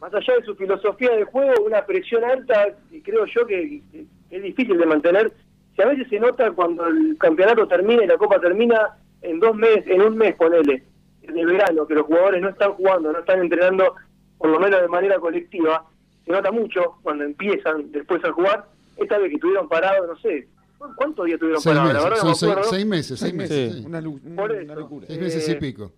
más 0.00 0.12
allá 0.14 0.34
de 0.36 0.44
su 0.44 0.54
filosofía 0.56 1.16
de 1.16 1.24
juego, 1.24 1.64
una 1.64 1.84
presión 1.86 2.22
alta 2.24 2.76
y 2.90 3.00
creo 3.00 3.24
yo 3.26 3.46
que, 3.46 3.82
que 3.90 4.06
es 4.30 4.42
difícil 4.42 4.76
de 4.78 4.86
mantener. 4.86 5.32
Si 5.74 5.82
a 5.82 5.86
veces 5.86 6.08
se 6.08 6.18
nota 6.18 6.50
cuando 6.52 6.86
el 6.86 7.16
campeonato 7.18 7.66
termina 7.68 8.04
y 8.04 8.06
la 8.06 8.16
copa 8.16 8.40
termina 8.40 8.96
en 9.22 9.40
dos 9.40 9.54
meses, 9.54 9.86
en 9.86 10.02
un 10.02 10.16
mes, 10.16 10.34
ponele, 10.36 10.82
de 11.22 11.44
verano, 11.44 11.86
que 11.86 11.94
los 11.94 12.06
jugadores 12.06 12.40
no 12.40 12.48
están 12.48 12.72
jugando, 12.74 13.12
no 13.12 13.18
están 13.18 13.40
entrenando, 13.40 13.94
por 14.38 14.50
lo 14.50 14.60
menos 14.60 14.80
de 14.80 14.88
manera 14.88 15.18
colectiva, 15.18 15.84
se 16.24 16.32
nota 16.32 16.50
mucho 16.52 16.96
cuando 17.02 17.24
empiezan 17.24 17.90
después 17.92 18.24
a 18.24 18.32
jugar. 18.32 18.66
Esta 18.96 19.18
vez 19.18 19.28
que 19.28 19.34
estuvieron 19.34 19.68
parados, 19.68 20.06
no 20.08 20.16
sé, 20.18 20.48
¿cuántos 20.96 21.26
días 21.26 21.34
estuvieron 21.34 21.60
Seis 21.60 21.76
parados? 21.76 21.94
La 21.94 22.02
verdad 22.08 22.16
no 22.16 22.22
son 22.24 22.34
seis, 22.36 22.52
acuerdo. 22.52 22.70
seis 22.70 22.86
meses, 22.86 23.18
seis 23.20 23.34
meses. 23.34 23.72
sí, 23.74 23.80
sí. 23.80 23.86
Una, 23.86 23.98
una 23.98 24.54
eso. 24.54 24.74
locura. 24.74 25.06
Seis 25.08 25.20
meses 25.20 25.48
y 25.48 25.52
Eh, 25.52 25.56
pico. 25.56 25.92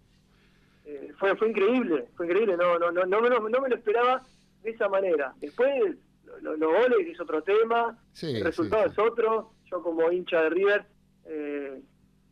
Eh, 0.86 1.12
fue 1.18 1.36
fue 1.36 1.48
increíble, 1.50 2.06
fue 2.16 2.26
increíble, 2.26 2.56
no 2.56 2.78
no 2.78 2.90
no 2.90 3.05
no 3.05 3.20
me, 3.20 3.28
lo, 3.30 3.48
no 3.48 3.60
me 3.60 3.68
lo 3.68 3.76
esperaba 3.76 4.22
de 4.64 4.70
esa 4.70 4.88
manera. 4.88 5.32
Después 5.40 5.94
lo- 6.28 6.38
lo- 6.40 6.56
los 6.56 6.72
goles 6.72 7.09
es 7.09 7.20
otro 7.20 7.42
tema, 7.42 7.98
Sí, 8.12 8.36
el 8.36 8.44
resultado 8.44 8.84
sí, 8.84 8.90
es 8.92 8.98
otro. 8.98 9.52
Yo 9.70 9.82
como 9.82 10.10
hincha 10.12 10.42
de 10.42 10.50
River 10.50 10.84
eh, 11.26 11.80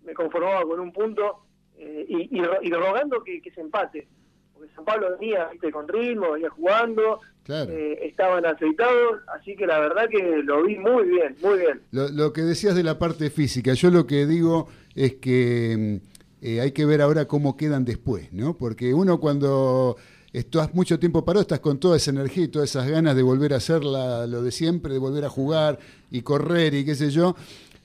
me 0.05 0.15
conformaba 0.15 0.63
con 0.63 0.81
un 0.81 0.93
punto 0.93 1.41
eh, 1.79 2.07
y, 2.09 2.39
y, 2.39 2.43
ro- 2.43 2.59
y 2.63 2.71
rogando 2.71 3.23
que, 3.23 3.43
que 3.43 3.51
se 3.51 3.61
empate. 3.61 4.09
Porque 4.55 4.73
San 4.75 4.85
Pablo 4.87 5.17
venía 5.19 5.49
¿viste? 5.53 5.71
con 5.71 5.87
ritmo, 5.87 6.33
venía 6.33 6.49
jugando, 6.51 7.21
Claro. 7.43 7.71
eh, 7.71 8.07
estaban 8.07 8.45
aceitados, 8.47 9.21
así 9.39 9.55
que 9.55 9.67
la 9.67 9.79
verdad 9.81 10.09
que 10.09 10.19
lo 10.43 10.63
vi 10.65 10.77
muy 10.79 11.05
bien, 11.05 11.37
muy 11.43 11.59
bien. 11.59 11.83
Lo, 11.93 12.09
lo 12.09 12.33
que 12.33 12.41
decías 12.43 12.75
de 12.75 12.83
la 12.83 12.99
parte 12.99 13.29
física, 13.31 13.75
yo 13.75 13.91
lo 13.91 14.07
que 14.07 14.25
digo 14.27 14.69
es 14.95 15.17
que 15.17 16.01
mm, 16.43 16.59
hay 16.61 16.73
que 16.73 16.87
ver 16.87 17.03
ahora 17.03 17.27
cómo 17.27 17.57
quedan 17.57 17.85
después, 17.85 18.33
¿no? 18.33 18.57
Porque 18.57 18.95
uno 18.95 19.21
cuando 19.21 19.97
estás 20.39 20.75
mucho 20.75 20.99
tiempo 20.99 21.25
parado, 21.25 21.43
estás 21.43 21.61
con 21.61 21.79
toda 21.79 21.97
esa 21.97 22.11
energía 22.11 22.45
y 22.45 22.49
todas 22.49 22.69
esas 22.71 22.89
ganas 22.89 23.17
de 23.17 23.23
volver 23.23 23.55
a 23.55 23.57
hacer 23.57 23.85
la- 23.85 24.27
lo 24.27 24.43
de 24.43 24.51
siempre, 24.53 24.93
de 24.93 24.99
volver 24.99 25.25
a 25.25 25.31
jugar 25.31 25.79
y 26.11 26.21
correr 26.23 26.75
y 26.75 26.85
qué 26.85 26.95
sé 26.95 27.11
yo. 27.11 27.35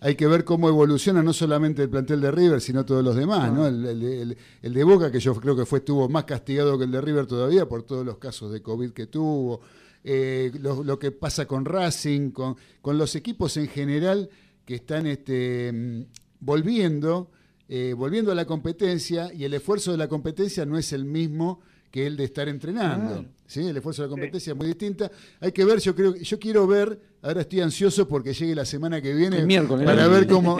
Hay 0.01 0.15
que 0.15 0.25
ver 0.27 0.43
cómo 0.43 0.67
evoluciona 0.67 1.21
no 1.23 1.31
solamente 1.31 1.83
el 1.83 1.89
plantel 1.89 2.19
de 2.21 2.31
River, 2.31 2.59
sino 2.59 2.83
todos 2.85 3.03
los 3.03 3.15
demás, 3.15 3.53
¿no? 3.53 3.67
El, 3.67 3.85
el- 3.85 4.03
el- 4.03 4.37
el 4.63 4.73
de 4.73 4.83
Boca, 4.83 5.11
que 5.11 5.19
yo 5.19 5.33
creo 5.35 5.55
que 5.55 5.65
fue 5.65 5.79
estuvo 5.79 6.09
más 6.09 6.25
castigado 6.25 6.77
que 6.77 6.85
el 6.85 6.91
de 6.91 6.99
River 7.01 7.25
todavía 7.27 7.67
por 7.69 7.83
todos 7.83 8.05
los 8.05 8.17
casos 8.17 8.51
de 8.51 8.61
COVID 8.61 8.91
que 8.91 9.05
tuvo. 9.07 9.61
Eh, 10.03 10.51
lo, 10.59 10.83
lo 10.83 10.97
que 10.97 11.11
pasa 11.11 11.45
con 11.45 11.63
Racing, 11.65 12.31
con, 12.31 12.55
con 12.81 12.97
los 12.97 13.15
equipos 13.15 13.55
en 13.57 13.67
general 13.67 14.29
que 14.65 14.75
están 14.75 15.05
este, 15.05 15.71
mm, 15.71 16.01
volviendo, 16.39 17.29
eh, 17.69 17.93
volviendo 17.95 18.31
a 18.31 18.35
la 18.35 18.45
competencia 18.45 19.31
y 19.33 19.43
el 19.45 19.53
esfuerzo 19.53 19.91
de 19.91 19.97
la 19.97 20.07
competencia 20.09 20.65
no 20.65 20.77
es 20.77 20.91
el 20.91 21.05
mismo 21.05 21.61
que 21.91 22.07
el 22.07 22.15
de 22.17 22.23
estar 22.23 22.47
entrenando. 22.47 23.13
Claro. 23.13 23.27
¿sí? 23.45 23.67
El 23.67 23.75
esfuerzo 23.75 24.01
de 24.01 24.07
la 24.07 24.11
competencia 24.11 24.51
es 24.51 24.57
muy 24.57 24.67
distinta. 24.67 25.11
Hay 25.39 25.51
que 25.51 25.65
ver, 25.65 25.79
yo 25.79 25.93
creo, 25.93 26.15
yo 26.15 26.39
quiero 26.39 26.65
ver, 26.65 26.97
ahora 27.21 27.41
estoy 27.41 27.59
ansioso 27.59 28.07
porque 28.07 28.33
llegue 28.33 28.55
la 28.55 28.65
semana 28.65 29.01
que 29.01 29.13
viene 29.13 29.39
El 29.39 29.47
miércoles, 29.47 29.85
para 29.85 30.07
ver 30.07 30.25
cómo, 30.27 30.57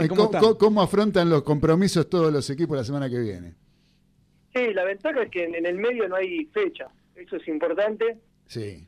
¿Cómo 0.59 0.81
afrontan 0.81 1.29
los 1.29 1.43
compromisos 1.43 2.09
todos 2.09 2.31
los 2.31 2.49
equipos 2.49 2.77
la 2.77 2.83
semana 2.83 3.09
que 3.09 3.19
viene. 3.19 3.55
Sí, 4.53 4.73
la 4.73 4.83
ventaja 4.83 5.23
es 5.23 5.31
que 5.31 5.45
en, 5.45 5.55
en 5.55 5.65
el 5.65 5.77
medio 5.77 6.09
no 6.09 6.17
hay 6.17 6.45
fecha, 6.47 6.87
eso 7.15 7.37
es 7.37 7.47
importante. 7.47 8.17
Sí, 8.47 8.83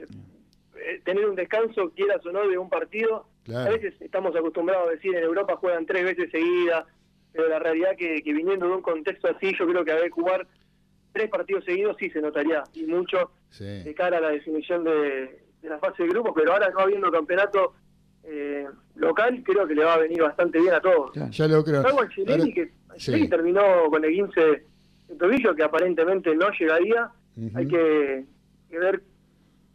eh, 0.86 1.02
tener 1.06 1.26
un 1.26 1.36
descanso, 1.36 1.92
quieras 1.92 2.26
o 2.26 2.32
no, 2.32 2.48
de 2.48 2.58
un 2.58 2.70
partido. 2.70 3.28
Claro. 3.44 3.72
A 3.72 3.74
veces 3.74 3.94
estamos 4.02 4.36
acostumbrados 4.36 4.90
a 4.90 4.92
decir 4.92 5.16
en 5.16 5.24
Europa 5.24 5.56
juegan 5.56 5.86
tres 5.86 6.04
veces 6.04 6.30
seguidas, 6.32 6.86
pero 7.32 7.48
la 7.48 7.60
realidad 7.60 7.96
que, 7.98 8.22
que 8.22 8.34
viniendo 8.34 8.68
de 8.68 8.74
un 8.74 8.82
contexto 8.82 9.30
así, 9.30 9.54
yo 9.58 9.66
creo 9.66 9.86
que 9.86 9.92
a 9.92 9.96
ver 9.96 10.10
jugar 10.10 10.46
tres 11.14 11.30
partidos 11.30 11.64
seguidos 11.64 11.96
sí 12.00 12.10
se 12.10 12.20
notaría, 12.22 12.64
y 12.74 12.84
mucho 12.86 13.32
sí. 13.50 13.64
de 13.84 13.94
cara 13.96 14.18
a 14.18 14.22
la 14.22 14.30
definición 14.32 14.84
de, 14.84 15.44
de 15.62 15.70
la 15.70 15.78
fase 15.80 16.04
de 16.04 16.10
grupos, 16.10 16.34
pero 16.36 16.52
ahora 16.54 16.70
no 16.72 16.80
habiendo 16.80 17.12
campeonato 17.12 17.74
eh, 18.24 18.66
local, 18.96 19.42
creo 19.46 19.68
que 19.68 19.76
le 19.76 19.84
va 19.86 19.94
a 19.94 19.98
venir 20.00 20.22
bastante 20.22 20.60
bien 20.60 20.74
a 20.74 20.82
todos. 20.82 21.12
Ya 21.32 21.48
lo 21.48 21.64
creo. 21.64 21.82
Salvo 21.84 22.02
Angelini, 22.02 22.32
Ahora- 22.34 22.54
que 22.54 22.72
sí. 22.98 23.30
Terminó 23.30 23.62
con 23.90 24.04
el 24.06 24.12
15 24.12 24.42
de 24.42 25.16
tobillo, 25.20 25.56
que 25.56 25.64
aparentemente 25.64 26.36
no 26.36 26.50
llegaría. 26.58 27.10
Hay 27.56 27.68
que, 27.68 28.26
que 28.70 28.80
ver 28.80 29.02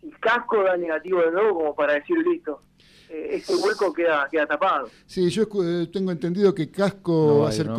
si 0.01 0.11
Casco 0.21 0.63
da 0.63 0.77
negativo 0.77 1.21
de 1.23 1.31
nuevo, 1.33 1.55
como 1.55 1.75
para 1.75 1.95
decir 1.95 2.17
listo. 2.19 2.63
Eh, 3.11 3.29
este 3.33 3.55
hueco 3.55 3.93
queda, 3.93 4.29
queda 4.31 4.47
tapado. 4.47 4.89
Sí, 5.07 5.29
yo 5.31 5.49
escu- 5.49 5.65
eh, 5.85 5.87
tengo 5.93 6.11
entendido 6.13 6.55
que 6.55 6.71
Casco 6.71 7.27
No 7.27 7.39
va 7.41 7.49
a 7.49 7.53
ser 7.53 7.67
¿no? 7.67 7.77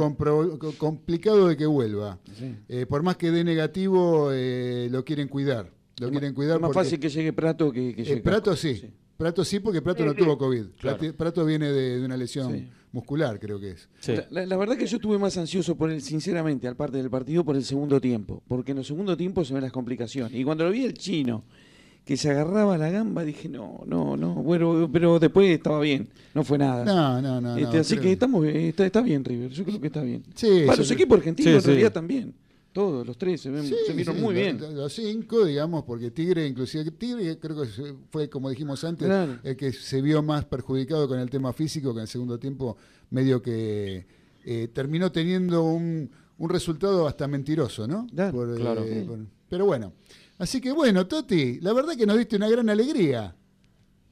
complicado 0.78 1.48
de 1.48 1.58
que 1.58 1.66
vuelva. 1.66 2.20
Sí. 2.38 2.56
Eh, 2.68 2.86
por 2.86 3.04
más 3.04 3.18
que 3.18 3.32
dé 3.32 3.44
negativo, 3.44 4.30
eh, 4.34 4.88
lo 4.92 5.04
quieren 5.06 5.28
cuidar. 5.28 5.72
Lo 6.00 6.10
quieren 6.10 6.34
cuidar 6.34 6.56
Es 6.56 6.62
más 6.62 6.70
porque- 6.70 6.86
fácil 6.86 7.00
que 7.00 7.10
llegue 7.10 7.34
Prato 7.34 7.72
que, 7.72 7.94
que 7.94 8.02
Eh, 8.02 8.06
llegue 8.06 8.22
Prato 8.22 8.52
Casco. 8.52 8.56
sí. 8.68 8.90
Prato 9.18 9.44
sí, 9.44 9.60
porque 9.60 9.82
Prato 9.82 10.02
Sí, 10.04 10.06
no 10.08 10.12
sí. 10.14 10.18
tuvo 10.18 10.38
COVID. 10.38 10.66
Claro. 10.80 11.14
Prato, 11.18 11.44
viene 11.44 11.74
de, 11.74 12.00
de 12.00 12.06
una 12.06 12.16
lesión 12.16 12.54
Sí. 12.54 12.70
muscular, 12.94 13.38
creo 13.38 13.60
que 13.60 13.72
es. 13.72 13.90
La, 14.08 14.26
la- 14.30 14.46
la 14.46 14.56
verdad 14.58 14.78
que 14.78 14.88
yo 14.88 14.96
estuve 14.96 15.18
más 15.18 15.38
ansioso 15.38 15.76
por 15.76 15.92
el, 15.92 16.02
sinceramente, 16.02 16.70
al 16.70 16.78
parte 16.78 16.98
del 16.98 17.10
partido, 17.10 17.44
por 17.44 17.58
el 17.58 17.66
segundo 17.66 18.00
tiempo, 18.00 18.42
porque 18.48 18.72
en 18.72 18.78
el 18.78 18.86
segundo 18.86 19.18
tiempo 19.18 19.44
se 19.44 19.54
ven 19.54 19.64
las 19.64 19.74
complicaciones. 19.74 20.34
Y 20.34 20.46
cuando 20.46 20.64
lo 20.64 20.72
vi 20.72 20.86
el 20.86 20.94
chino, 20.94 21.44
que 22.06 22.18
se 22.18 22.30
agarraba 22.32 22.78
la 22.78 22.90
gamba, 22.90 23.24
dije, 23.24 23.48
no, 23.50 23.84
no, 23.86 24.18
no, 24.18 24.34
bueno, 24.36 24.90
pero 24.92 25.20
después 25.20 25.50
estaba 25.52 25.80
bien, 25.80 26.10
no 26.34 26.44
fue 26.44 26.58
nada. 26.58 26.84
No, 26.84 27.22
no, 27.22 27.40
no, 27.40 27.56
Este, 27.58 27.76
no, 27.76 27.82
así 27.82 27.94
creo- 27.96 28.04
que 28.04 28.12
estamos, 28.14 28.46
eh, 28.46 28.70
está, 28.70 28.86
está 28.86 29.02
bien 29.02 29.24
River, 29.24 29.52
yo 29.52 29.64
creo 29.64 29.80
que 29.80 29.88
está 29.88 30.02
bien. 30.02 30.24
Sí, 30.34 30.64
Para 30.66 30.78
los 30.80 30.90
equipos 30.92 31.18
argentinos 31.20 31.50
Sí, 31.52 31.56
en 31.56 31.62
sí. 31.62 31.68
realidad 31.68 31.92
también, 31.94 32.34
todos 32.74 33.06
los 33.06 33.16
tres 33.18 33.42
se, 33.42 33.52
ven, 33.52 33.64
Sí, 33.64 33.76
se 33.86 33.94
vieron 33.94 34.16
sí, 34.16 34.22
muy 34.24 34.34
bien. 34.34 34.60
lo- 34.60 34.72
Los 34.72 34.94
cinco, 34.94 35.46
digamos, 35.46 35.84
porque 35.84 36.10
Tigre, 36.10 36.48
inclusive 36.48 36.90
Tigre, 36.92 37.38
creo 37.38 37.62
que 37.62 37.68
fue, 38.10 38.28
como 38.28 38.50
dijimos 38.50 38.84
antes, 38.84 39.08
Claro. 39.08 39.38
el 39.44 39.56
que 39.56 39.72
se 39.72 40.02
vio 40.02 40.24
más 40.24 40.46
perjudicado 40.46 41.08
con 41.08 41.20
el 41.20 41.30
tema 41.30 41.54
físico, 41.54 41.94
que 41.94 42.00
en 42.00 42.04
el 42.04 42.08
segundo 42.08 42.40
tiempo 42.40 42.76
medio 43.12 43.40
que 43.42 44.06
eh, 44.46 44.68
terminó 44.74 45.12
teniendo 45.12 45.64
un, 45.64 46.10
un 46.40 46.50
resultado 46.50 47.08
hasta 47.08 47.28
mentiroso, 47.28 47.88
¿no? 47.88 48.08
Por, 48.32 48.50
eh, 48.52 48.56
claro. 48.56 48.84
por- 49.06 49.20
pero 49.48 49.66
bueno. 49.66 49.94
Así 50.40 50.60
que 50.62 50.72
bueno, 50.72 51.06
Toti, 51.06 51.60
la 51.62 51.74
verdad 51.74 51.94
que 51.98 52.06
nos 52.08 52.18
diste 52.18 52.36
una 52.38 52.50
gran 52.50 52.70
alegría. 52.70 53.36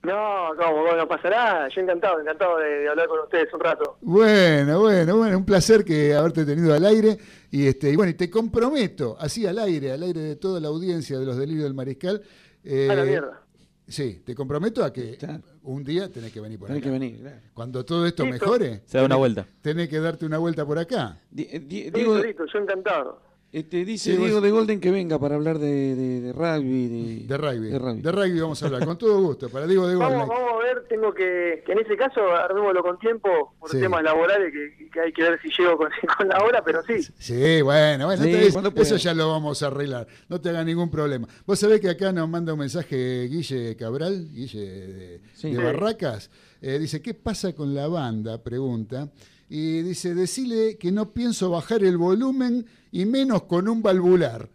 No, 0.03 0.49
¿cómo? 0.57 0.81
Bueno, 0.83 0.97
no 0.97 1.07
pasa 1.07 1.29
nada. 1.29 1.67
Yo 1.69 1.81
encantado, 1.81 2.19
encantado 2.21 2.57
de, 2.59 2.69
de 2.79 2.89
hablar 2.89 3.07
con 3.07 3.19
ustedes 3.21 3.51
un 3.53 3.59
rato. 3.59 3.97
Bueno, 4.01 4.79
bueno, 4.79 5.17
bueno, 5.17 5.37
un 5.37 5.45
placer 5.45 5.83
que 5.83 6.13
haberte 6.13 6.45
tenido 6.45 6.73
al 6.73 6.85
aire. 6.85 7.17
Y 7.51 7.65
este, 7.67 7.89
y 7.91 7.95
bueno, 7.95 8.11
y 8.11 8.13
te 8.13 8.29
comprometo, 8.29 9.17
así 9.19 9.45
al 9.47 9.57
aire, 9.59 9.91
al 9.91 10.03
aire 10.03 10.21
de 10.21 10.35
toda 10.35 10.59
la 10.59 10.67
audiencia 10.67 11.17
de 11.19 11.25
los 11.25 11.35
delirios 11.37 11.63
del 11.63 11.73
mariscal. 11.73 12.21
eh, 12.63 12.87
A 12.91 12.95
la 12.95 13.03
mierda. 13.03 13.41
Sí, 13.87 14.21
te 14.25 14.35
comprometo 14.35 14.83
a 14.83 14.91
que 14.91 15.17
un 15.63 15.81
día 15.83 16.11
tenés 16.11 16.31
que 16.33 16.41
venir 16.41 16.59
por 16.59 16.67
Tenés 16.67 16.83
acá. 16.83 16.89
que 16.91 16.99
venir, 16.99 17.19
claro. 17.21 17.37
Cuando 17.53 17.85
todo 17.85 18.05
esto 18.05 18.23
Listo. 18.25 18.45
mejore, 18.45 18.81
Se 18.85 18.97
da 18.97 19.05
una 19.05 19.15
tenés- 19.15 19.19
vuelta. 19.19 19.47
Tenés 19.61 19.87
que 19.89 19.99
darte 19.99 20.25
una 20.25 20.37
vuelta 20.37 20.65
por 20.65 20.77
acá. 20.77 21.17
Di- 21.31 21.47
eh, 21.49 21.59
di- 21.59 21.89
listo, 21.89 22.45
yo 22.45 22.59
encantado. 22.59 23.21
Este, 23.53 23.85
dice 23.85 24.11
Sí, 24.11 24.17
Diego 24.17 24.41
de 24.41 24.51
Golden 24.51 24.79
que 24.79 24.91
venga 24.91 25.17
para 25.19 25.35
hablar 25.35 25.57
de, 25.59 25.95
de- 25.95 26.21
de 26.21 26.33
rugby. 26.33 26.87
De, 26.87 27.27
De 27.27 27.37
rugby. 27.37 27.69
de 27.69 27.79
rugby. 27.79 28.01
De 28.01 28.11
rugby 28.11 28.39
vamos 28.41 28.61
a 28.61 28.65
hablar, 28.65 28.85
con 28.85 28.97
todo 28.97 29.21
gusto. 29.21 29.49
Para 29.49 29.65
Diego 29.65 29.87
de 29.87 29.95
Golden. 29.95 30.19
Vamos, 30.19 30.27
vamos 30.35 30.51
a 30.53 30.63
ver, 30.63 30.83
tengo 30.89 31.13
que, 31.13 31.63
que 31.65 31.71
en 31.71 31.79
ese 31.79 31.95
caso 31.95 32.19
armémoslo 32.35 32.83
con 32.83 32.99
tiempo 32.99 33.55
por 33.59 33.69
Sí. 33.71 33.79
temas 33.79 34.03
laborales 34.03 34.51
que, 34.51 34.89
que 34.89 34.99
hay 34.99 35.11
que 35.13 35.21
ver 35.23 35.39
si 35.41 35.49
llego 35.57 35.77
con, 35.77 35.89
con 36.17 36.27
la 36.27 36.37
hora, 36.43 36.61
pero 36.63 36.81
sí. 36.83 37.01
Sí, 37.17 37.61
bueno, 37.61 38.05
bueno, 38.05 38.21
Sí, 38.21 38.29
entonces, 38.29 38.53
cuando 38.53 38.73
eso 38.81 38.97
ya 38.97 39.13
lo 39.13 39.29
vamos 39.29 39.63
a 39.63 39.67
arreglar. 39.67 40.07
No 40.29 40.39
te 40.41 40.49
haga 40.49 40.63
ningún 40.63 40.91
problema. 40.91 41.27
Vos 41.45 41.57
sabés 41.59 41.79
que 41.79 41.89
acá 41.89 42.11
nos 42.11 42.27
manda 42.29 42.53
un 42.53 42.59
mensaje 42.59 43.27
Guille 43.29 43.75
Cabral, 43.77 44.27
Guille 44.33 44.59
de, 44.59 45.21
Sí. 45.33 45.49
de 45.51 45.57
Sí. 45.57 45.63
Barracas. 45.63 46.29
Eh, 46.61 46.79
dice, 46.79 47.01
¿qué 47.01 47.13
pasa 47.13 47.53
con 47.53 47.73
la 47.75 47.87
banda? 47.87 48.41
Pregunta. 48.43 49.09
Y 49.49 49.81
dice, 49.81 50.13
decile 50.13 50.77
que 50.77 50.91
no 50.91 51.13
pienso 51.13 51.49
bajar 51.49 51.83
el 51.83 51.97
volumen 51.97 52.65
y 52.91 53.05
menos 53.05 53.43
con 53.43 53.67
un 53.67 53.81
valvular. 53.81 54.49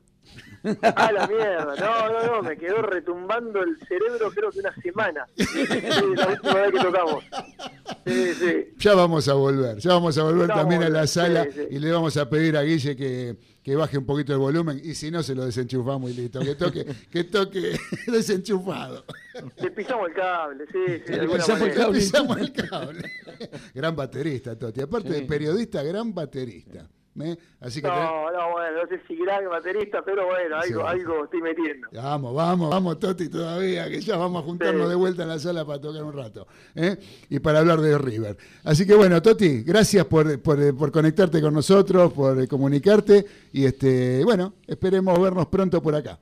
A 0.82 1.10
la 1.10 1.26
mierda, 1.26 1.74
no, 1.76 2.12
no, 2.12 2.36
no, 2.36 2.42
me 2.42 2.56
quedó 2.56 2.82
retumbando 2.82 3.62
el 3.62 3.76
cerebro 3.86 4.30
creo 4.30 4.50
que 4.50 4.60
una 4.60 4.74
semana. 4.76 5.26
La 6.14 6.28
última 6.28 6.54
vez 6.54 6.72
que 6.72 6.78
tocamos. 6.78 7.24
Sí, 8.06 8.34
sí. 8.34 8.68
Ya 8.78 8.94
vamos 8.94 9.28
a 9.28 9.34
volver, 9.34 9.78
ya 9.78 9.94
vamos 9.94 10.16
a 10.18 10.22
volver 10.22 10.48
también 10.48 10.84
a 10.84 10.88
la 10.88 11.06
sala 11.06 11.48
sí. 11.52 11.66
y 11.68 11.78
le 11.80 11.90
vamos 11.90 12.16
a 12.16 12.30
pedir 12.30 12.56
a 12.56 12.62
Guille 12.62 12.94
que, 12.94 13.36
que 13.62 13.76
baje 13.76 13.96
un 13.96 14.04
poquito 14.04 14.32
el 14.32 14.38
volumen 14.38 14.80
y 14.82 14.94
si 14.94 15.10
no 15.10 15.22
se 15.22 15.34
lo 15.34 15.44
desenchufamos 15.44 16.10
y 16.10 16.14
listo, 16.14 16.40
que 16.40 16.54
toque, 16.54 16.86
que 17.10 17.24
toque 17.24 17.78
desenchufado. 18.08 19.04
Le 19.60 19.70
pisamos 19.70 20.08
el 20.08 20.14
cable, 20.14 20.64
sí, 20.66 21.02
sí, 21.06 21.12
de 21.12 21.26
Le 21.26 21.28
pisamos 21.28 21.68
el 21.68 21.74
cable. 21.74 21.98
Pisamos 21.98 22.38
el 22.38 22.52
cable. 22.52 23.12
gran 23.74 23.94
baterista, 23.94 24.58
Toti. 24.58 24.80
Aparte 24.80 25.10
de 25.10 25.22
periodista, 25.22 25.82
gran 25.82 26.12
baterista. 26.12 26.88
¿Eh? 27.20 27.36
Así 27.60 27.80
que 27.82 27.88
No, 27.88 28.30
no, 28.30 28.50
bueno, 28.52 28.82
no 28.82 28.88
sé 28.88 29.00
si 29.06 29.16
gran 29.16 29.48
baterista, 29.48 30.02
pero 30.04 30.26
bueno, 30.26 30.56
algo, 30.56 30.80
Sí. 30.80 30.86
algo 30.86 31.24
estoy 31.24 31.42
metiendo. 31.42 31.88
Vamos, 31.92 32.34
vamos, 32.34 32.70
vamos, 32.70 32.98
Toti, 32.98 33.28
todavía, 33.28 33.88
que 33.88 34.00
ya 34.00 34.16
vamos 34.16 34.42
a 34.42 34.46
juntarnos 34.46 34.84
Sí. 34.84 34.88
de 34.88 34.94
vuelta 34.94 35.22
en 35.22 35.28
la 35.28 35.38
sala 35.38 35.64
para 35.64 35.80
tocar 35.80 36.02
un 36.04 36.12
rato. 36.12 36.46
¿eh? 36.74 36.96
Y 37.28 37.38
para 37.40 37.58
hablar 37.60 37.80
de 37.80 37.98
River. 37.98 38.36
Así 38.64 38.86
que 38.86 38.94
bueno, 38.94 39.20
Toti, 39.20 39.62
gracias 39.62 40.04
por, 40.06 40.40
por, 40.40 40.76
por 40.76 40.90
conectarte 40.92 41.40
con 41.40 41.54
nosotros, 41.54 42.12
por 42.12 42.48
comunicarte. 42.48 43.24
Y 43.52 43.64
este, 43.66 44.24
bueno, 44.24 44.54
esperemos 44.66 45.20
vernos 45.20 45.46
pronto 45.46 45.82
por 45.82 45.94
acá. 45.94 46.18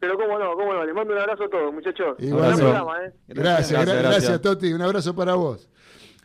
Pero 0.00 0.18
cómo 0.18 0.38
no, 0.38 0.54
cómo 0.54 0.74
no, 0.74 0.84
les 0.84 0.94
mando 0.94 1.14
un 1.14 1.18
abrazo 1.18 1.44
a 1.44 1.48
todos, 1.48 1.72
muchachos. 1.72 2.16
Programa, 2.18 3.04
¿eh? 3.06 3.12
Gracias, 3.28 3.70
Gracias, 3.72 3.80
gra- 3.80 3.84
gracias, 3.84 4.02
gracias. 4.02 4.42
Toti. 4.42 4.72
Un 4.72 4.82
abrazo 4.82 5.14
para 5.16 5.34
vos. 5.34 5.66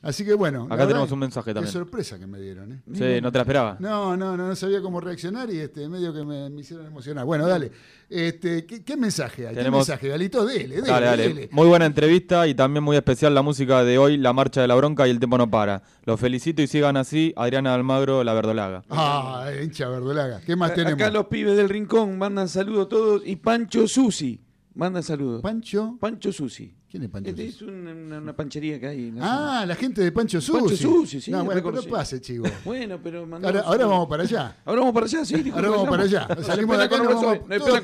Así 0.02 0.24
que 0.24 0.34
bueno. 0.34 0.64
Acá 0.66 0.78
tenemos 0.88 1.02
verdad, 1.02 1.12
un 1.14 1.20
mensaje 1.20 1.54
también. 1.54 1.66
Qué 1.74 1.78
sorpresa 1.80 2.18
que 2.18 2.26
me 2.26 2.40
dieron, 2.40 2.72
¿eh? 2.72 2.80
Sí, 2.94 3.22
no 3.22 3.32
te 3.32 3.38
la 3.38 3.42
esperaba. 3.42 3.78
No, 3.80 4.16
no, 4.16 4.38
no, 4.38 4.48
no 4.48 4.56
sabía 4.56 4.82
cómo 4.82 5.02
reaccionar 5.02 5.50
y 5.52 5.58
este 5.60 5.90
medio 5.90 6.14
que 6.14 6.24
me, 6.24 6.50
me 6.50 6.62
hicieron 6.62 6.86
emocionar. 6.86 7.26
Bueno, 7.26 7.46
dale. 7.48 7.70
Este, 8.10 8.66
¿qué, 8.66 8.84
qué 8.84 8.96
mensaje 8.98 9.48
hay? 9.48 9.56
Tenemos- 9.56 9.86
¿Qué 9.86 9.92
mensaje, 9.92 10.08
Galito? 10.08 10.46
Dele, 10.46 10.76
dele, 10.78 10.88
Dale, 10.88 11.06
dale. 11.06 11.28
dele. 11.28 11.50
Muy 11.52 11.68
buena 11.68 11.86
entrevista 11.86 12.48
y 12.48 12.56
también 12.56 12.84
muy 12.84 12.96
especial 12.96 13.36
la 13.36 13.42
música 13.42 13.84
de 13.84 13.98
hoy, 13.98 14.18
La 14.18 14.32
Marcha 14.34 14.62
de 14.62 14.68
la 14.68 14.76
Bronca 14.76 15.06
y 15.08 15.12
El 15.12 15.20
Tiempo 15.20 15.38
No 15.38 15.52
Para. 15.52 15.84
Los 16.06 16.20
felicito 16.20 16.62
y 16.62 16.68
sigan 16.68 16.96
así, 16.98 17.34
Adriana 17.36 17.76
Almagro, 17.76 18.24
La 18.24 18.34
Verdolaga. 18.34 18.84
Ah, 18.90 19.50
hincha 19.62 19.90
verdolaga. 19.90 20.40
¿Qué 20.46 20.56
más 20.56 20.72
A- 20.72 20.76
tenemos? 20.76 20.94
Acá 20.94 21.12
los 21.12 21.26
pibes 21.28 21.58
del 21.58 21.68
rincón 21.70 22.18
mandan 22.18 22.48
saludos 22.48 22.88
todos 22.90 23.22
y 23.26 23.36
Pancho 23.36 23.88
Susi 23.88 24.42
manda 24.76 25.02
saludos. 25.02 25.42
¿Pancho? 25.42 25.98
Pancho 26.00 26.32
Susi. 26.32 26.74
¿Quién 26.90 27.04
es 27.04 27.10
Pancho 27.10 27.30
Este 27.30 27.52
Susi? 27.52 27.66
es 27.66 27.70
una, 27.70 28.34
panchería 28.36 28.80
que 28.80 28.88
hay. 28.88 29.12
no 29.12 29.22
sé. 29.22 29.28
Ah, 29.30 29.64
la 29.68 29.76
gente 29.76 30.02
de 30.02 30.12
Pancho 30.12 30.42
Susi. 30.42 30.60
Pancho 30.60 30.76
Susi, 30.76 31.22
sí. 31.22 31.30
No, 31.32 31.44
bueno, 31.46 31.62
pero 31.64 31.76
no 31.76 31.84
pase, 31.84 32.20
chivo. 32.20 32.46
Bueno, 32.66 33.00
pero 33.04 33.26
mandamos 33.28 33.62
Ahora, 33.64 33.86
vamos 33.86 34.08
para 34.10 34.24
allá. 34.24 34.58
Ahora 34.66 34.80
vamos 34.82 34.94
para 34.96 35.06
allá, 35.06 35.24
sí. 35.26 35.36
disculpa, 35.36 35.58
Ahora 35.60 35.70
vamos 35.70 35.90
para 35.90 36.04
allá. 36.04 36.28
Salimos 36.44 36.78
de 36.78 36.84
acá 36.84 36.98
nos 36.98 37.08
vamos- 37.08 37.22
todo- 37.22 37.34
esperan 37.34 37.84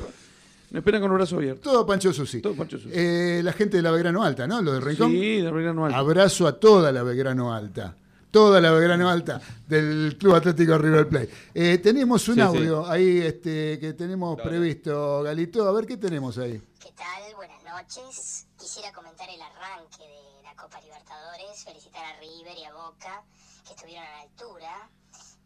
nos 0.68 0.80
esperan 0.80 1.00
con 1.00 1.10
los 1.10 1.18
brazos 1.18 1.36
abiertos. 1.38 1.62
Todo 1.62 1.86
Pancho 1.86 2.12
Susi. 2.12 2.40
Todo 2.40 2.54
Pancho 2.56 2.78
Susi. 2.78 2.90
Eh, 2.92 3.40
la 3.44 3.52
gente 3.52 3.76
de 3.76 3.82
la 3.84 3.92
Belgrano 3.92 4.24
Alta, 4.24 4.48
¿no? 4.48 4.60
Lo 4.60 4.72
de 4.72 4.80
Rincón. 4.80 5.12
Sí, 5.12 5.36
de 5.40 5.52
Belgrano 5.52 5.84
Alta. 5.86 5.98
Abrazo 5.98 6.46
a 6.48 6.58
toda 6.58 6.90
la 6.90 7.04
Belgrano 7.04 7.54
Alta. 7.54 7.94
Toda 8.32 8.60
la 8.60 8.72
Belgrano 8.72 9.08
Alta 9.08 9.40
del 9.68 10.16
Club 10.18 10.34
Atlético 10.34 10.76
River 10.76 11.08
Plate. 11.08 11.30
Eh, 11.54 11.78
tenemos 11.78 12.28
un 12.28 12.34
Sí, 12.34 12.40
audio 12.40 12.84
ahí 12.90 13.18
este, 13.18 13.78
que 13.78 13.92
tenemos 13.92 14.38
previsto, 14.42 15.22
Galito. 15.22 15.66
A 15.68 15.72
ver 15.72 15.86
qué 15.86 15.96
tenemos 15.96 16.36
ahí. 16.38 16.60
¿Qué 16.80 16.90
tal? 16.96 17.34
Buenas 17.36 17.62
noches. 17.64 18.45
Quisiera 18.66 18.92
comentar 18.92 19.30
el 19.30 19.40
arranque 19.40 20.02
de 20.02 20.42
la 20.42 20.52
Copa 20.56 20.80
Libertadores, 20.80 21.62
felicitar 21.62 22.04
a 22.04 22.18
River 22.18 22.58
y 22.58 22.64
a 22.64 22.74
Boca, 22.74 23.22
que 23.64 23.74
estuvieron 23.74 24.04
a 24.04 24.10
la 24.10 24.20
altura. 24.22 24.90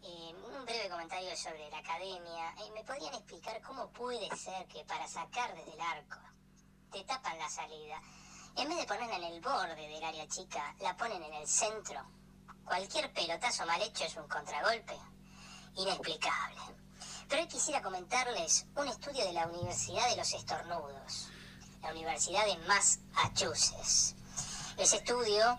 Eh, 0.02 0.34
un 0.42 0.64
breve 0.64 0.88
comentario 0.88 1.36
sobre 1.36 1.68
la 1.68 1.80
academia. 1.80 2.55
Eh, 2.60 2.70
¿Me 2.72 2.82
podrían 2.82 3.12
explicar 3.12 3.60
cómo 3.60 3.90
puede 3.90 4.34
ser 4.38 4.66
que 4.68 4.86
para 4.86 5.06
sacar 5.06 5.55
desde 5.55 5.74
el 5.74 5.80
arco 5.82 6.16
te 6.90 7.05
tapan 7.05 7.38
la 7.38 7.51
salida? 7.51 8.01
En 8.56 8.70
vez 8.70 8.78
de 8.78 8.86
ponerla 8.86 9.16
en 9.16 9.34
el 9.34 9.40
borde 9.42 9.86
del 9.86 10.02
área 10.02 10.26
chica, 10.26 10.74
la 10.80 10.97
ponen 10.97 11.22
en 11.22 11.34
el 11.34 11.47
centro. 11.47 12.02
Cualquier 12.64 13.12
pelotazo 13.12 13.66
mal 13.66 13.82
hecho 13.82 14.05
es 14.05 14.16
un 14.16 14.28
contragolpe. 14.28 14.98
Inexplicable. 15.74 16.62
Pero 17.28 17.42
hoy 17.42 17.48
quisiera 17.48 17.82
comentarles 17.82 18.64
un 18.76 18.88
estudio 18.88 19.26
de 19.26 19.34
la 19.34 19.47
Universidad 19.47 20.09
de 20.09 20.16
los 20.16 20.32
Estornudos, 20.32 21.28
la 21.82 21.90
Universidad 21.90 22.44
de 22.44 22.59
Massachusetts. 22.66 24.15
Ese 24.77 24.97
estudio 24.97 25.59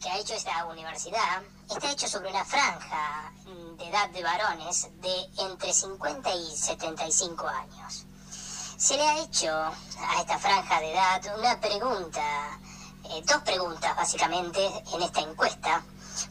que 0.00 0.08
ha 0.10 0.18
hecho 0.18 0.34
esta 0.34 0.64
universidad 0.66 1.42
está 1.70 1.90
hecho 1.90 2.08
sobre 2.08 2.30
una 2.30 2.44
franja 2.44 3.32
de 3.78 3.88
edad 3.88 4.10
de 4.10 4.22
varones 4.22 4.88
de 5.00 5.30
entre 5.38 5.72
50 5.72 6.34
y 6.34 6.56
75 6.56 7.48
años. 7.48 8.06
Se 8.76 8.96
le 8.96 9.02
ha 9.02 9.18
hecho 9.18 9.50
a 9.50 10.20
esta 10.20 10.38
franja 10.38 10.80
de 10.80 10.92
edad 10.92 11.38
una 11.38 11.60
pregunta, 11.60 12.58
eh, 13.04 13.22
dos 13.26 13.42
preguntas 13.42 13.96
básicamente 13.96 14.66
en 14.92 15.02
esta 15.02 15.20
encuesta. 15.20 15.82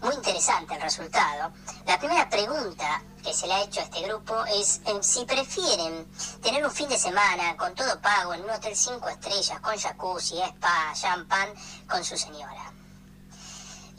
Muy 0.01 0.13
interesante 0.15 0.75
el 0.75 0.81
resultado. 0.81 1.51
La 1.85 1.97
primera 1.97 2.29
pregunta 2.29 3.01
que 3.23 3.33
se 3.33 3.47
le 3.47 3.53
ha 3.53 3.61
hecho 3.63 3.79
a 3.79 3.83
este 3.83 4.01
grupo 4.01 4.43
es 4.45 4.81
eh, 4.85 4.99
si 5.01 5.25
prefieren 5.25 6.05
tener 6.41 6.63
un 6.65 6.71
fin 6.71 6.89
de 6.89 6.97
semana 6.97 7.55
con 7.55 7.73
todo 7.73 7.99
pago 8.01 8.33
en 8.33 8.43
un 8.43 8.49
hotel 8.49 8.75
5 8.75 9.07
estrellas, 9.07 9.59
con 9.61 9.77
jacuzzi, 9.77 10.41
spa, 10.41 10.93
champán, 10.93 11.49
con 11.89 12.03
su 12.03 12.17
señora. 12.17 12.71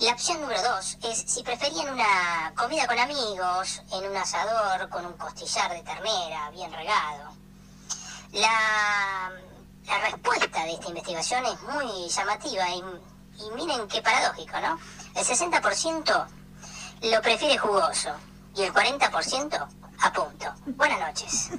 La 0.01 0.13
opción 0.13 0.41
número 0.41 0.61
dos 0.63 0.99
es 1.03 1.25
si 1.27 1.43
preferían 1.43 1.93
una 1.93 2.53
comida 2.57 2.87
con 2.87 2.99
amigos, 2.99 3.81
en 3.93 4.11
un 4.11 4.17
asador, 4.17 4.89
con 4.91 5.07
un 5.07 5.15
costillar 5.15 5.73
de 5.73 5.83
ternera 5.83 6.51
bien 6.51 6.71
regado. 6.73 7.33
La, 8.33 9.33
la 9.87 9.99
respuesta 10.01 10.65
de 10.65 10.73
esta 10.73 10.89
investigación 10.89 11.47
es 11.47 11.61
muy 11.63 12.09
llamativa 12.09 12.69
y, 12.71 12.83
y 13.39 13.51
miren 13.53 13.89
qué 13.89 14.03
paradójico, 14.03 14.61
¿no? 14.61 14.79
El 15.15 15.25
60% 15.25 16.27
lo 17.03 17.23
prefiere 17.23 17.57
jugoso 17.57 18.11
y 18.57 18.63
el 18.63 18.73
40% 18.73 19.67
a 19.99 20.13
punto. 20.13 20.47
Buenas 20.77 21.01
noches. 21.01 21.51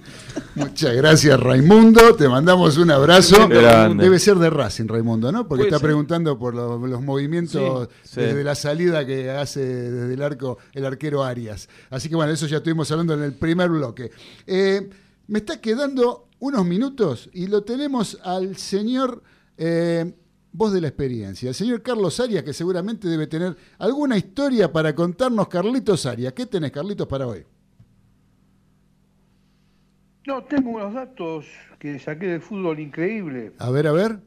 Muchas 0.55 0.93
gracias, 0.95 1.39
Raimundo. 1.39 2.15
Te 2.15 2.27
mandamos 2.29 2.77
un 2.77 2.91
abrazo. 2.91 3.47
Grande. 3.47 4.03
Debe 4.03 4.19
ser 4.19 4.35
de 4.37 4.49
Racing, 4.49 4.87
Raimundo, 4.87 5.31
¿no? 5.31 5.47
Porque 5.47 5.63
está 5.65 5.79
preguntando 5.79 6.37
por 6.37 6.53
los, 6.53 6.81
los 6.81 7.01
movimientos 7.01 7.89
Sí, 8.03 8.09
sí. 8.15 8.21
desde 8.21 8.43
la 8.43 8.55
salida 8.55 9.05
que 9.05 9.31
hace 9.31 9.61
desde 9.61 10.13
el 10.13 10.21
arco 10.21 10.57
el 10.73 10.85
arquero 10.85 11.23
Arias. 11.23 11.67
Así 11.89 12.07
que 12.09 12.15
bueno, 12.15 12.31
eso 12.31 12.45
ya 12.47 12.57
estuvimos 12.57 12.91
hablando 12.91 13.13
en 13.13 13.23
el 13.23 13.33
primer 13.33 13.69
bloque. 13.69 14.11
Eh, 14.47 14.89
me 15.27 15.39
está 15.39 15.59
quedando 15.59 16.27
unos 16.39 16.65
minutos 16.65 17.29
y 17.33 17.47
lo 17.47 17.63
tenemos 17.63 18.19
al 18.23 18.57
señor 18.57 19.23
eh, 19.57 20.13
voz 20.57 20.71
de 20.73 20.81
la 20.81 20.87
experiencia, 20.87 21.49
el 21.49 21.55
señor 21.55 21.81
Carlos 21.81 22.19
Arias, 22.19 22.43
que 22.43 22.53
seguramente 22.53 23.07
debe 23.07 23.27
tener 23.27 23.55
alguna 23.77 24.17
historia 24.17 24.71
para 24.71 24.95
contarnos. 24.95 25.47
Carlitos 25.47 26.05
Arias, 26.05 26.33
¿qué 26.33 26.45
tenés, 26.45 26.71
Carlitos, 26.71 27.07
para 27.07 27.27
hoy? 27.27 27.45
No, 30.27 30.43
tengo 30.43 30.71
unos 30.71 30.93
datos 30.93 31.45
que 31.77 31.99
saqué 31.99 32.27
del 32.27 32.41
fútbol 32.41 32.79
increíble. 32.79 33.51
A 33.59 33.69
ver, 33.69 33.87
a 33.87 33.91
ver. 33.91 34.19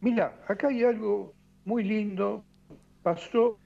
Mira, 0.00 0.38
acá 0.46 0.68
hay 0.68 0.84
algo 0.84 1.34
muy 1.64 1.82
lindo. 1.82 2.44
Pasó 3.02 3.58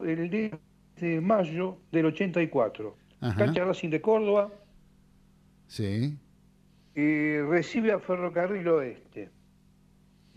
el 0.00 0.30
día 0.30 0.58
de 1.00 1.20
mayo 1.20 1.78
del 1.90 2.06
84. 2.06 2.96
Ajá. 3.20 3.36
Cancha 3.36 3.64
Racing 3.64 3.90
de 3.90 4.00
Córdoba 4.00 4.52
Sí. 5.66 6.16
y 6.94 7.38
recibe 7.40 7.90
a 7.92 7.98
Ferrocarril 7.98 8.68
Oeste. 8.68 9.30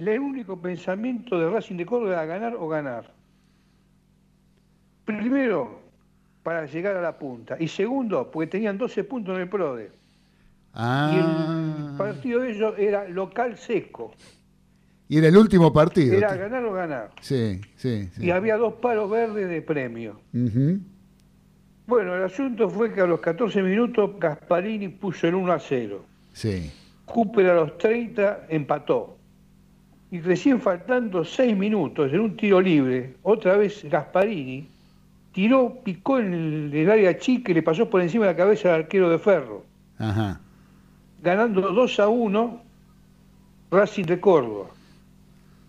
El 0.10 0.19
único 0.19 0.60
pensamiento 0.60 1.38
de 1.40 1.49
Racing 1.49 1.78
de 1.78 1.86
Córdoba 1.86 2.14
era 2.14 2.26
ganar 2.26 2.56
o 2.56 2.68
ganar. 2.68 3.14
Primero, 5.06 5.80
para 6.44 6.65
llegar 6.65 6.98
a 6.98 7.02
la 7.02 7.18
punta. 7.18 7.56
Y 7.60 7.68
segundo, 7.68 8.30
porque 8.32 8.48
tenían 8.48 8.78
12 8.78 9.03
puntos 9.03 9.36
en 9.36 9.41
el 9.41 9.49
PRODE. 9.49 9.86
Y 9.86 9.90
Ah. 10.73 11.90
el 11.91 11.98
partido 11.98 12.40
de 12.41 12.52
ellos 12.52 12.73
era 12.78 13.07
local 13.10 13.57
seco. 13.57 14.14
Y 15.07 15.18
era 15.18 15.28
el 15.28 15.38
último 15.38 15.72
partido. 15.73 16.15
Era 16.15 16.36
ganar 16.36 16.64
o 16.65 16.73
ganar. 16.73 17.11
Sí, 17.22 17.60
sí, 17.76 18.10
sí. 18.14 18.26
Y 18.26 18.32
había 18.32 18.56
dos 18.57 18.76
palos 18.76 19.10
verdes 19.11 19.49
de 19.49 19.61
premio. 19.61 20.19
Bueno, 21.86 22.15
el 22.15 22.23
asunto 22.23 22.69
fue 22.69 22.94
que 22.94 23.02
a 23.02 23.06
los 23.06 23.19
14 23.19 23.61
minutos 23.61 24.11
Gasparini 24.18 24.88
puso 24.88 25.28
el 25.28 25.36
1 25.36 25.52
a 25.52 25.60
0. 25.60 26.06
Sí. 26.34 26.72
Cooper 27.06 27.49
a 27.49 27.56
los 27.56 27.78
30 27.78 28.45
empató. 28.49 29.18
Y 30.12 30.20
recién 30.20 30.60
faltando 30.60 31.24
6 31.24 31.56
minutos 31.58 32.12
en 32.12 32.20
un 32.20 32.36
tiro 32.36 32.60
libre, 32.60 33.16
otra 33.24 33.56
vez 33.56 33.82
Gasparini 33.90 34.68
tiró, 35.32 35.80
picó 35.84 36.20
en 36.20 36.34
el, 36.34 36.74
el 36.74 36.92
área 36.92 37.18
chica 37.18 37.52
y 37.52 37.56
le 37.56 37.64
pasó 37.64 37.90
por 37.90 38.02
encima 38.02 38.26
de 38.26 38.34
la 38.34 38.38
cabeza 38.38 38.70
al 38.70 38.82
arquero 38.82 39.10
de 39.10 39.18
Ferro, 39.18 39.64
Ajá. 39.98 40.42
ganando 41.24 41.62
2 41.62 42.00
a 42.02 42.10
1 42.10 42.62
Racing 43.72 44.04
de 44.04 44.20
Córdoba. 44.20 44.68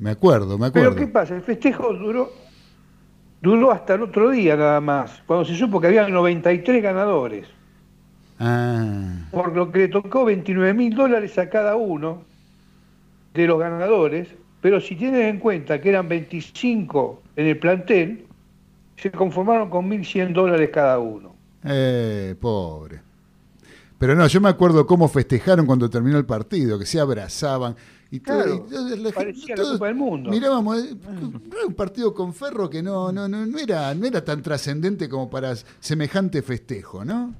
Me 0.00 0.10
acuerdo, 0.10 0.58
me 0.58 0.66
acuerdo. 0.66 0.90
Pero 0.90 0.96
¿qué 0.96 1.06
pasa? 1.06 1.36
El 1.36 1.42
festejo 1.42 1.94
duró, 1.94 2.32
duró 3.40 3.70
hasta 3.70 3.94
el 3.94 4.02
otro 4.02 4.30
día 4.30 4.56
nada 4.56 4.80
más, 4.80 5.22
cuando 5.24 5.44
se 5.44 5.54
supo 5.54 5.80
que 5.80 5.86
había 5.86 6.08
93 6.08 6.82
ganadores. 6.82 7.46
Ah. 8.44 9.28
por 9.30 9.54
lo 9.54 9.70
que 9.70 9.78
le 9.80 9.88
tocó 9.88 10.24
29 10.24 10.74
mil 10.74 10.96
dólares 10.96 11.38
a 11.38 11.48
cada 11.48 11.76
uno 11.76 12.24
de 13.34 13.46
los 13.46 13.58
ganadores, 13.58 14.28
pero 14.60 14.80
si 14.80 14.94
tienen 14.96 15.22
en 15.22 15.38
cuenta 15.38 15.80
que 15.80 15.88
eran 15.88 16.08
25 16.08 17.22
en 17.36 17.46
el 17.46 17.58
plantel, 17.58 18.26
se 18.96 19.10
conformaron 19.10 19.70
con 19.70 19.88
1.100 19.88 20.32
dólares 20.32 20.70
cada 20.72 20.98
uno. 20.98 21.34
Eh, 21.64 22.34
pobre. 22.40 23.00
Pero 23.98 24.14
no, 24.14 24.26
yo 24.26 24.40
me 24.40 24.48
acuerdo 24.48 24.86
cómo 24.86 25.08
festejaron 25.08 25.64
cuando 25.66 25.88
terminó 25.88 26.18
el 26.18 26.26
partido, 26.26 26.78
que 26.78 26.86
se 26.86 26.98
abrazaban. 27.00 27.74
Y 28.10 28.20
todo, 28.20 28.66
y 28.68 28.96
la- 28.98 29.10
parecía 29.10 29.56
la 29.56 29.62
Copa 29.62 29.86
del 29.86 29.94
Mundo. 29.94 30.28
Mirábamos, 30.30 30.84
eh, 30.84 30.94
era 31.50 31.66
un 31.66 31.72
partido 31.74 32.12
con 32.12 32.34
Ferro 32.34 32.68
que 32.68 32.82
no, 32.82 33.10
no, 33.10 33.26
no, 33.26 33.46
no 33.46 33.58
era, 33.58 33.94
no 33.94 34.04
era 34.06 34.22
tan 34.22 34.42
trascendente 34.42 35.08
como 35.08 35.30
para 35.30 35.54
semejante 35.80 36.42
festejo, 36.42 37.04
¿no? 37.04 37.32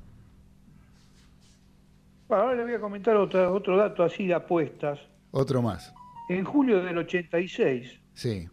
Bueno, 2.28 2.44
ahora 2.44 2.56
le 2.56 2.62
voy 2.64 2.74
a 2.74 2.80
comentar 2.80 3.16
otra- 3.16 3.50
otro 3.50 3.76
dato 3.76 4.02
así 4.02 4.26
de 4.26 4.34
apuestas. 4.34 4.98
Otro 5.32 5.60
más. 5.62 5.92
En 6.28 6.44
julio 6.44 6.82
del 6.82 6.98
86, 6.98 8.00
Sí. 8.14 8.48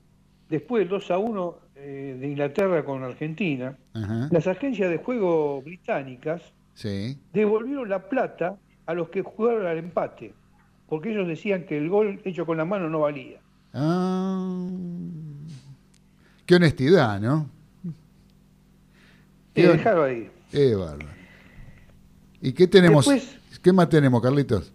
después 0.50 0.82
del 0.82 0.90
2 0.90 1.12
a 1.12 1.18
1 1.20 1.56
eh, 1.76 2.18
de 2.20 2.28
Inglaterra 2.28 2.84
con 2.84 3.04
Argentina, 3.04 3.78
Ajá. 3.94 4.28
las 4.32 4.48
agencias 4.48 4.90
de 4.90 4.98
juego 4.98 5.62
británicas 5.62 6.42
Sí. 6.74 7.18
devolvieron 7.34 7.88
la 7.90 8.10
plata 8.10 8.58
a 8.86 8.94
los 8.94 9.10
que 9.10 9.22
jugaron 9.22 9.66
al 9.68 9.78
empate, 9.78 10.34
porque 10.88 11.12
ellos 11.12 11.28
decían 11.28 11.66
que 11.66 11.78
el 11.78 11.90
gol 11.90 12.20
hecho 12.26 12.46
con 12.46 12.58
la 12.58 12.66
mano 12.66 12.90
no 12.90 13.00
valía. 13.02 13.40
Ah. 13.74 14.68
Qué 16.46 16.56
honestidad, 16.56 17.20
¿no? 17.22 17.48
Qué 19.54 19.68
dejaron 19.68 20.10
ahí. 20.10 20.32
Qué 20.52 20.74
bárbaro. 20.76 21.08
¿Y 22.42 22.54
qué 22.54 22.68
tenemos? 22.68 23.06
Después- 23.08 23.38
¿Qué 23.62 23.74
más 23.74 23.90
tenemos, 23.90 24.22
Carlitos? 24.22 24.74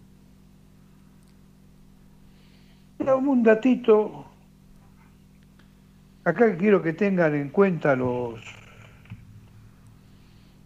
Era 3.05 3.17
un 3.17 3.43
datito, 3.43 4.25
acá 6.25 6.57
quiero 6.57 6.83
que 6.83 6.95
tengan 6.95 7.35
en 7.35 7.51
cuenta 7.51 7.95
los, 7.95 8.41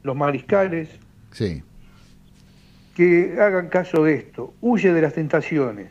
los 0.04 0.14
mariscales, 0.16 0.88
Sí. 1.32 1.64
que 2.94 3.36
hagan 3.40 3.68
caso 3.68 4.04
de 4.04 4.14
esto. 4.14 4.54
Huye 4.60 4.92
de 4.92 5.02
las 5.02 5.14
tentaciones, 5.14 5.88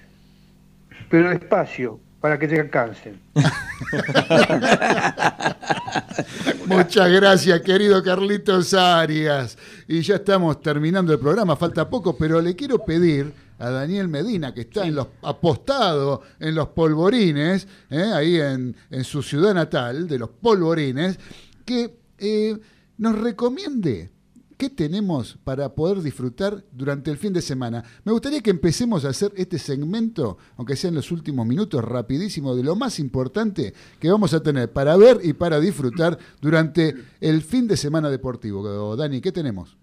pero 1.10 1.30
despacio, 1.32 2.00
para 2.22 2.40
que 2.40 2.48
te 2.48 2.62
alcancen. 2.62 3.20
Muchas 6.66 7.12
gracias, 7.12 7.60
querido 7.62 8.02
Carlitos 8.02 8.74
Arias. 8.74 9.58
Y 9.86 10.00
ya 10.02 10.16
estamos 10.16 10.62
terminando 10.62 11.12
el 11.12 11.20
programa, 11.20 11.58
falta 11.58 11.90
poco, 11.90 12.18
pero 12.18 12.40
le 12.42 12.56
quiero 12.56 12.86
pedir 12.86 13.34
a 13.60 13.70
Daniel 13.70 14.08
Medina, 14.08 14.54
que 14.54 14.62
está 14.62 14.86
en 14.86 14.96
los, 14.96 15.08
apostado 15.22 16.22
en 16.40 16.56
los 16.56 16.70
polvorines, 16.70 17.68
¿eh? 17.90 18.12
ahí 18.14 18.40
en, 18.40 18.76
en 18.90 19.04
su 19.04 19.22
ciudad 19.22 19.54
natal, 19.54 20.08
de 20.08 20.20
los 20.20 20.30
polvorines, 20.30 21.20
que 21.66 21.98
eh, 22.18 22.58
nos 22.98 23.18
recomiende 23.18 24.12
qué 24.58 24.70
tenemos 24.70 25.38
para 25.44 25.74
poder 25.76 26.02
disfrutar 26.02 26.66
durante 26.72 27.12
el 27.12 27.18
fin 27.18 27.32
de 27.32 27.42
semana. 27.42 27.84
Me 28.04 28.12
gustaría 28.12 28.42
que 28.42 28.50
empecemos 28.50 29.06
a 29.06 29.10
hacer 29.10 29.32
este 29.36 29.60
segmento, 29.60 30.38
aunque 30.58 30.76
sea 30.76 30.90
en 30.90 30.96
los 30.96 31.12
últimos 31.12 31.46
minutos, 31.46 31.84
rapidísimo, 31.84 32.56
de 32.56 32.64
lo 32.64 32.76
más 32.76 33.00
importante 33.00 33.74
que 34.00 34.10
vamos 34.10 34.34
a 34.34 34.42
tener 34.42 34.72
para 34.74 34.98
ver 34.98 35.20
y 35.24 35.34
para 35.34 35.60
disfrutar 35.60 36.18
durante 36.42 36.96
el 37.22 37.42
fin 37.44 37.68
de 37.68 37.78
semana 37.78 38.10
deportivo. 38.10 38.96
Dani, 38.96 39.22
¿qué 39.22 39.32
tenemos? 39.32 39.78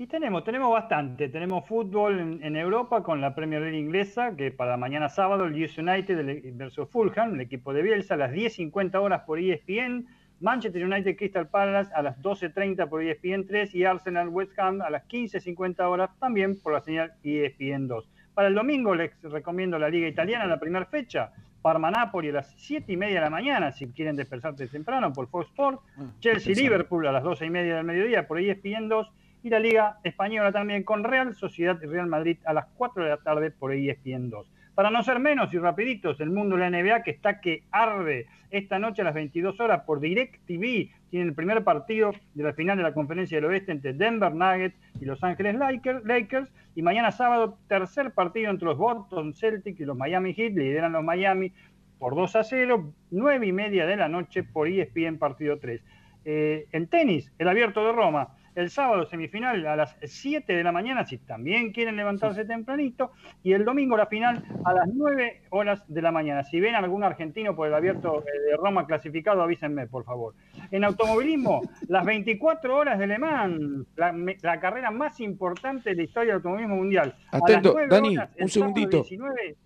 Y 0.00 0.06
tenemos, 0.06 0.44
tenemos 0.44 0.70
bastante. 0.70 1.28
Tenemos 1.28 1.66
fútbol 1.66 2.20
en, 2.20 2.44
en 2.44 2.54
Europa 2.54 3.02
con 3.02 3.20
la 3.20 3.34
Premier 3.34 3.62
League 3.62 3.78
inglesa, 3.78 4.36
que 4.36 4.52
para 4.52 4.76
mañana 4.76 5.08
sábado 5.08 5.44
el 5.44 5.54
Leeds 5.54 5.76
United 5.76 6.54
versus 6.54 6.88
Fulham, 6.88 7.34
el 7.34 7.40
equipo 7.40 7.72
de 7.72 7.82
Bielsa, 7.82 8.14
a 8.14 8.16
las 8.16 8.30
10.50 8.30 8.94
horas 8.94 9.22
por 9.26 9.40
ESPN. 9.40 10.06
Manchester 10.40 10.84
United 10.84 11.16
Crystal 11.16 11.48
Palace 11.48 11.92
a 11.92 12.02
las 12.02 12.16
12.30 12.22 12.88
por 12.88 13.02
E 13.02 13.10
ESPN 13.10 13.44
3 13.44 13.74
y 13.74 13.84
Arsenal 13.84 14.28
West 14.28 14.56
Ham 14.56 14.82
a 14.82 14.88
las 14.88 15.02
15.50 15.08 15.80
horas 15.80 16.10
también 16.20 16.60
por 16.60 16.74
la 16.74 16.80
señal 16.80 17.14
ESPN 17.24 17.88
2. 17.88 18.08
Para 18.34 18.46
el 18.46 18.54
domingo 18.54 18.94
les 18.94 19.20
recomiendo 19.22 19.80
la 19.80 19.88
Liga 19.88 20.06
Italiana, 20.06 20.46
la 20.46 20.60
primera 20.60 20.86
fecha. 20.86 21.32
Parma-Napoli 21.60 22.28
a 22.28 22.34
las 22.34 22.54
7 22.56 22.92
y 22.92 22.96
media 22.96 23.16
de 23.16 23.22
la 23.22 23.30
mañana, 23.30 23.72
si 23.72 23.88
quieren 23.88 24.14
despertarse 24.14 24.68
temprano 24.68 25.12
por 25.12 25.26
Fox 25.26 25.48
Sports. 25.48 25.82
Chelsea-Liverpool 26.20 27.08
a 27.08 27.10
las 27.10 27.24
12 27.24 27.46
y 27.46 27.50
media 27.50 27.74
del 27.74 27.84
mediodía 27.84 28.28
por 28.28 28.38
ESPN 28.38 28.88
2. 28.88 29.12
Y 29.42 29.50
la 29.50 29.60
Liga 29.60 29.98
Española 30.04 30.52
también 30.52 30.82
con 30.82 31.04
Real 31.04 31.34
Sociedad 31.34 31.78
y 31.82 31.86
Real 31.86 32.06
Madrid 32.06 32.38
a 32.44 32.52
las 32.52 32.66
4 32.76 33.04
de 33.04 33.10
la 33.10 33.16
tarde 33.18 33.50
por 33.50 33.72
ESPN 33.72 34.30
2. 34.30 34.50
Para 34.74 34.90
no 34.90 35.02
ser 35.02 35.18
menos 35.18 35.52
y 35.52 35.58
rapiditos, 35.58 36.20
el 36.20 36.30
mundo 36.30 36.56
de 36.56 36.70
la 36.70 36.70
NBA 36.70 37.02
que 37.02 37.10
está 37.10 37.40
que 37.40 37.64
arde 37.72 38.26
esta 38.50 38.78
noche 38.78 39.02
a 39.02 39.06
las 39.06 39.14
22 39.14 39.58
horas 39.60 39.82
por 39.84 40.00
DirecTV. 40.00 40.90
Tiene 41.10 41.26
el 41.26 41.34
primer 41.34 41.64
partido 41.64 42.12
de 42.34 42.42
la 42.44 42.52
final 42.52 42.76
de 42.76 42.84
la 42.84 42.94
Conferencia 42.94 43.38
del 43.38 43.46
Oeste 43.46 43.72
entre 43.72 43.92
Denver 43.92 44.32
Nuggets 44.32 44.78
y 45.00 45.04
Los 45.04 45.24
Ángeles 45.24 45.56
Lakers. 46.04 46.52
Y 46.74 46.82
mañana 46.82 47.10
sábado, 47.10 47.58
tercer 47.66 48.12
partido 48.12 48.50
entre 48.50 48.66
los 48.66 48.78
Boston 48.78 49.34
Celtics 49.34 49.80
y 49.80 49.84
los 49.84 49.96
Miami 49.96 50.32
Heat. 50.32 50.52
Lideran 50.52 50.92
los 50.92 51.02
Miami 51.02 51.52
por 51.98 52.14
2 52.14 52.36
a 52.36 52.44
0, 52.44 52.92
9 53.10 53.46
y 53.46 53.52
media 53.52 53.86
de 53.86 53.96
la 53.96 54.08
noche 54.08 54.44
por 54.44 54.68
ESPN 54.68 55.18
partido 55.18 55.58
3. 55.58 55.82
Eh, 56.24 56.66
en 56.72 56.86
tenis, 56.86 57.32
el 57.38 57.48
abierto 57.48 57.84
de 57.84 57.92
Roma. 57.92 58.28
El 58.54 58.70
sábado 58.70 59.06
semifinal 59.06 59.66
a 59.66 59.76
las 59.76 59.96
7 60.02 60.52
de 60.52 60.64
la 60.64 60.72
mañana, 60.72 61.04
si 61.06 61.18
también 61.18 61.72
quieren 61.72 61.96
levantarse 61.96 62.44
tempranito. 62.44 63.12
Y 63.42 63.52
el 63.52 63.64
domingo 63.64 63.96
la 63.96 64.06
final 64.06 64.44
a 64.64 64.72
las 64.72 64.88
9 64.92 65.42
horas 65.50 65.82
de 65.86 66.02
la 66.02 66.10
mañana. 66.10 66.42
Si 66.44 66.60
ven 66.60 66.74
algún 66.74 67.04
argentino 67.04 67.54
por 67.54 67.68
el 67.68 67.74
abierto 67.74 68.20
eh, 68.22 68.50
de 68.50 68.56
Roma 68.56 68.86
clasificado, 68.86 69.42
avísenme, 69.42 69.86
por 69.86 70.04
favor. 70.04 70.34
En 70.70 70.84
automovilismo, 70.84 71.62
las 71.88 72.04
24 72.04 72.76
horas 72.76 72.98
de 72.98 73.06
Le 73.06 73.18
Mans, 73.18 73.86
la, 73.96 74.60
carrera 74.60 74.90
más 74.90 75.20
importante 75.20 75.90
de 75.90 75.96
la 75.96 76.02
historia 76.02 76.28
del 76.28 76.36
automovilismo 76.36 76.76
mundial. 76.76 77.14
A 77.30 77.38
las 77.38 77.42
Atento, 77.42 77.72
9 77.74 77.88
Dani, 77.88 78.16
horas, 78.16 78.30
un 78.38 78.48
segundito. 78.48 78.96
19, 78.98 79.56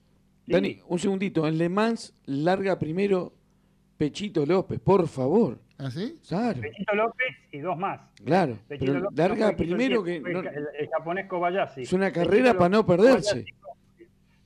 sí. 0.45 0.53
Dani, 0.53 0.81
un 0.87 0.99
segundito. 0.99 1.47
En 1.47 1.59
Le 1.59 1.69
Mans 1.69 2.15
larga 2.27 2.79
primero 2.79 3.33
Pechito 3.97 4.45
López, 4.45 4.81
por 4.81 5.07
favor. 5.07 5.61
¿Ah, 5.85 5.91
sí? 5.91 6.21
Claro, 6.29 6.61
Pechito 6.61 6.95
López 6.95 7.37
y 7.51 7.59
dos 7.59 7.77
más. 7.77 8.01
claro. 8.25 8.57
Pechito 8.69 8.93
Pero 8.93 9.05
López 9.05 9.19
larga 9.19 9.47
quien 9.55 9.57
primero 9.69 10.05
que. 10.05 10.21
no- 10.21 10.41
el, 10.41 10.69
el 10.79 10.89
japonés 10.91 11.27
Kobayashi. 11.27 11.83
es 11.83 11.93
una 11.93 12.07
Pechito 12.07 12.25
carrera 12.31 12.55
para 12.55 12.69
no 12.69 12.77
López, 12.79 12.97
perderse. 12.97 13.45
Kobayashi. 13.45 13.53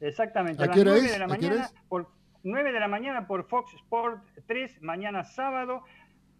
Exactamente. 0.00 0.62
¿A 0.62 0.64
A, 0.64 0.66
las 0.68 0.74
qué 0.76 0.80
hora 0.82 0.90
9 0.92 1.06
es? 1.06 1.12
de 1.12 1.18
la 1.18 1.24
¿A 1.24 1.28
qué 1.28 1.46
hora 1.46 1.48
mañana 1.56 1.64
es? 1.66 1.74
por 1.88 2.08
9 2.42 2.72
de 2.72 2.80
la 2.80 2.88
mañana 2.88 3.26
por 3.26 3.44
Fox 3.48 3.74
Sport 3.74 4.22
3, 4.46 4.82
mañana 4.82 5.24
sábado. 5.24 5.82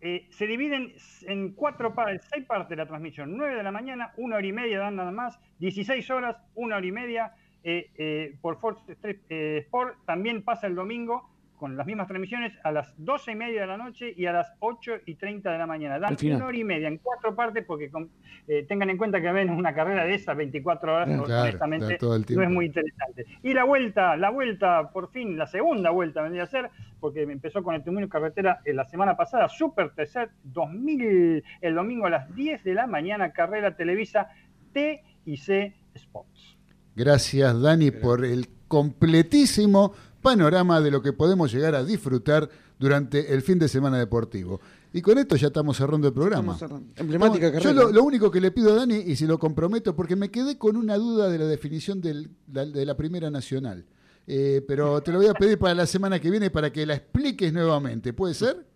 Eh, 0.02 0.28
se 0.30 0.46
dividen 0.46 0.92
en 1.22 1.52
cuatro 1.54 1.94
partes, 1.94 2.22
seis 2.30 2.44
partes 2.44 2.68
de 2.68 2.76
la 2.76 2.86
transmisión. 2.86 3.36
9 3.36 3.54
de 3.56 3.62
la 3.62 3.72
mañana, 3.72 4.12
una 4.18 4.36
hora 4.36 4.46
y 4.46 4.52
media 4.52 4.78
dan 4.78 4.96
nada 4.96 5.10
más. 5.10 5.38
16 5.58 6.08
horas, 6.10 6.36
una 6.54 6.76
hora 6.76 6.86
y 6.86 6.92
media 6.92 7.34
eh, 7.64 7.90
eh, 7.96 8.36
por 8.42 8.60
Fox 8.60 8.82
3 9.00 9.16
eh, 9.30 9.58
Sport. 9.64 10.04
También 10.04 10.42
pasa 10.42 10.66
el 10.66 10.74
domingo 10.74 11.30
con 11.56 11.76
las 11.76 11.86
mismas 11.86 12.06
transmisiones 12.06 12.52
a 12.64 12.70
las 12.70 12.92
12 12.98 13.32
y 13.32 13.34
media 13.34 13.62
de 13.62 13.66
la 13.66 13.76
noche 13.76 14.12
y 14.16 14.26
a 14.26 14.32
las 14.32 14.52
8 14.60 14.92
y 15.06 15.14
30 15.14 15.50
de 15.52 15.58
la 15.58 15.66
mañana. 15.66 15.98
Dan 15.98 16.16
una 16.36 16.46
hora 16.46 16.56
y 16.58 16.64
media 16.64 16.88
en 16.88 16.98
cuatro 16.98 17.34
partes 17.34 17.64
porque 17.66 17.90
con- 17.90 18.10
eh, 18.46 18.64
tengan 18.68 18.90
en 18.90 18.96
cuenta 18.98 19.20
que 19.20 19.32
ven 19.32 19.50
una 19.50 19.74
carrera 19.74 20.04
de 20.04 20.14
esas 20.14 20.36
24 20.36 20.94
horas, 20.94 21.08
claro, 21.24 21.42
honestamente, 21.42 21.96
no 22.36 22.42
es 22.42 22.50
muy 22.50 22.66
interesante. 22.66 23.26
Y 23.42 23.54
la 23.54 23.64
vuelta, 23.64 24.16
la 24.16 24.30
vuelta, 24.30 24.90
por 24.90 25.10
fin, 25.10 25.36
la 25.36 25.46
segunda 25.46 25.90
vuelta 25.90 26.22
vendría 26.22 26.44
a 26.44 26.46
ser, 26.46 26.70
porque 27.00 27.22
empezó 27.22 27.62
con 27.62 27.74
el 27.74 27.80
testimonio 27.80 28.08
carretera 28.08 28.60
eh, 28.64 28.72
la 28.72 28.84
semana 28.84 29.16
pasada, 29.16 29.48
Super 29.48 29.90
Tercer 29.90 30.30
2000, 30.44 31.42
el 31.60 31.74
domingo 31.74 32.06
a 32.06 32.10
las 32.10 32.34
10 32.34 32.62
de 32.64 32.74
la 32.74 32.86
mañana, 32.86 33.32
carrera 33.32 33.74
Televisa 33.76 34.28
T 34.72 35.02
y 35.24 35.36
C 35.38 35.74
Sports. 35.94 36.56
Gracias, 36.94 37.60
Dani, 37.60 37.90
por 37.90 38.24
el 38.24 38.48
completísimo 38.68 39.92
panorama 40.30 40.80
de 40.80 40.90
lo 40.90 41.00
que 41.02 41.12
podemos 41.12 41.52
llegar 41.52 41.74
a 41.74 41.84
disfrutar 41.84 42.48
durante 42.78 43.32
el 43.32 43.42
fin 43.42 43.58
de 43.58 43.68
semana 43.68 43.98
deportivo. 43.98 44.60
Y 44.92 45.00
con 45.02 45.18
esto 45.18 45.36
ya 45.36 45.48
estamos 45.48 45.76
cerrando 45.76 46.08
el 46.08 46.14
programa. 46.14 46.56
Cerrando. 46.58 46.88
Emblemática 46.96 47.46
Estamos- 47.46 47.64
carrera. 47.64 47.80
Yo 47.82 47.88
lo, 47.88 47.92
lo 47.94 48.02
único 48.04 48.30
que 48.30 48.40
le 48.40 48.50
pido 48.50 48.72
a 48.72 48.76
Dani, 48.76 48.96
y 48.96 49.14
si 49.16 49.26
lo 49.26 49.38
comprometo, 49.38 49.94
porque 49.94 50.16
me 50.16 50.30
quedé 50.30 50.58
con 50.58 50.76
una 50.76 50.96
duda 50.96 51.28
de 51.28 51.38
la 51.38 51.44
definición 51.46 52.00
del- 52.00 52.30
la- 52.52 52.64
de 52.66 52.84
la 52.84 52.96
Primera 52.96 53.30
Nacional. 53.30 53.84
Eh, 54.26 54.64
pero 54.66 55.00
te 55.02 55.12
lo 55.12 55.18
voy 55.18 55.28
a 55.28 55.34
pedir 55.34 55.58
para 55.58 55.74
la 55.74 55.86
semana 55.86 56.18
que 56.18 56.30
viene 56.30 56.50
para 56.50 56.72
que 56.72 56.84
la 56.84 56.94
expliques 56.94 57.52
nuevamente. 57.52 58.12
¿Puede 58.12 58.34
ser? 58.34 58.66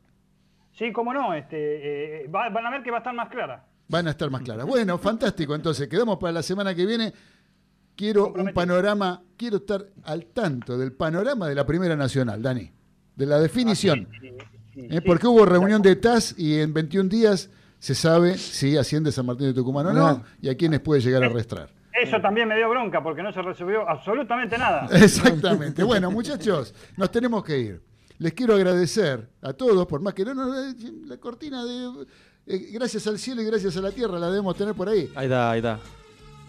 Sí, 0.79 0.93
cómo 0.93 1.13
no, 1.13 1.35
este, 1.35 2.25
eh, 2.25 2.29
va- 2.29 2.49
van 2.51 2.65
a 2.67 2.71
ver 2.71 2.83
que 2.85 2.91
va 2.91 2.99
a 2.99 3.01
estar 3.01 3.15
más 3.15 3.29
clara. 3.29 3.67
Van 3.89 4.07
a 4.07 4.11
estar 4.11 4.31
más 4.31 4.43
claras. 4.43 4.67
Bueno, 4.67 4.97
fantástico. 4.99 5.55
Entonces, 5.57 5.89
quedamos 5.89 6.19
para 6.19 6.33
la 6.33 6.43
semana 6.45 6.75
que 6.77 6.87
viene. 6.87 7.13
Quiero 8.01 8.33
un 8.33 8.55
panorama, 8.55 9.23
quiero 9.37 9.59
estar 9.59 9.85
al 10.05 10.25
tanto 10.25 10.79
del 10.79 10.91
panorama 10.93 11.47
de 11.47 11.55
la 11.55 11.67
Primera 11.67 11.95
Nacional, 11.97 12.41
Dani. 12.41 12.73
De 13.15 13.27
la 13.27 13.39
definición. 13.39 14.09
Eh, 14.75 15.03
porque 15.05 15.27
hubo 15.27 15.45
reunión 15.45 15.83
de 15.83 15.97
TAS 15.97 16.35
y 16.39 16.61
en 16.61 16.73
21 16.73 17.11
días 17.11 17.51
se 17.79 17.95
sabe 17.95 18.39
si 18.39 18.79
asciende 18.79 19.13
San 19.13 19.27
Martín 19.27 19.49
de 19.49 19.53
Tucumán 19.53 19.89
o 19.89 19.93
no 19.93 20.25
y 20.41 20.49
a 20.49 20.57
quiénes 20.57 20.81
puede 20.81 21.03
llegar 21.03 21.23
a 21.25 21.27
arrastrar. 21.27 21.69
Eso 21.93 22.19
también 22.23 22.49
me 22.49 22.57
dio 22.57 22.71
bronca 22.71 23.03
porque 23.03 23.23
no 23.23 23.35
se 23.35 23.43
resolvió 23.43 23.87
absolutamente 23.87 24.57
nada. 24.57 24.89
Exactamente. 24.93 25.83
Bueno, 25.83 26.11
muchachos, 26.11 26.75
nos 26.97 27.11
tenemos 27.11 27.45
que 27.45 27.59
ir. 27.59 27.83
Les 28.17 28.33
quiero 28.33 28.55
agradecer 28.55 29.29
a 29.43 29.53
todos, 29.53 29.87
por 29.87 30.01
más 30.01 30.15
que 30.15 30.25
no 30.25 30.33
nos 30.33 30.75
la 31.07 31.19
cortina 31.19 31.67
de 31.67 32.07
eh, 32.47 32.71
gracias 32.73 33.07
al 33.07 33.19
cielo 33.19 33.43
y 33.43 33.45
gracias 33.45 33.77
a 33.77 33.83
la 33.83 33.91
tierra 33.91 34.19
la 34.19 34.29
debemos 34.29 34.57
tener 34.57 34.75
por 34.75 34.89
ahí. 34.89 35.13
Ahí 35.15 35.27
está, 35.27 35.51
ahí 35.51 35.59
está. 35.59 35.79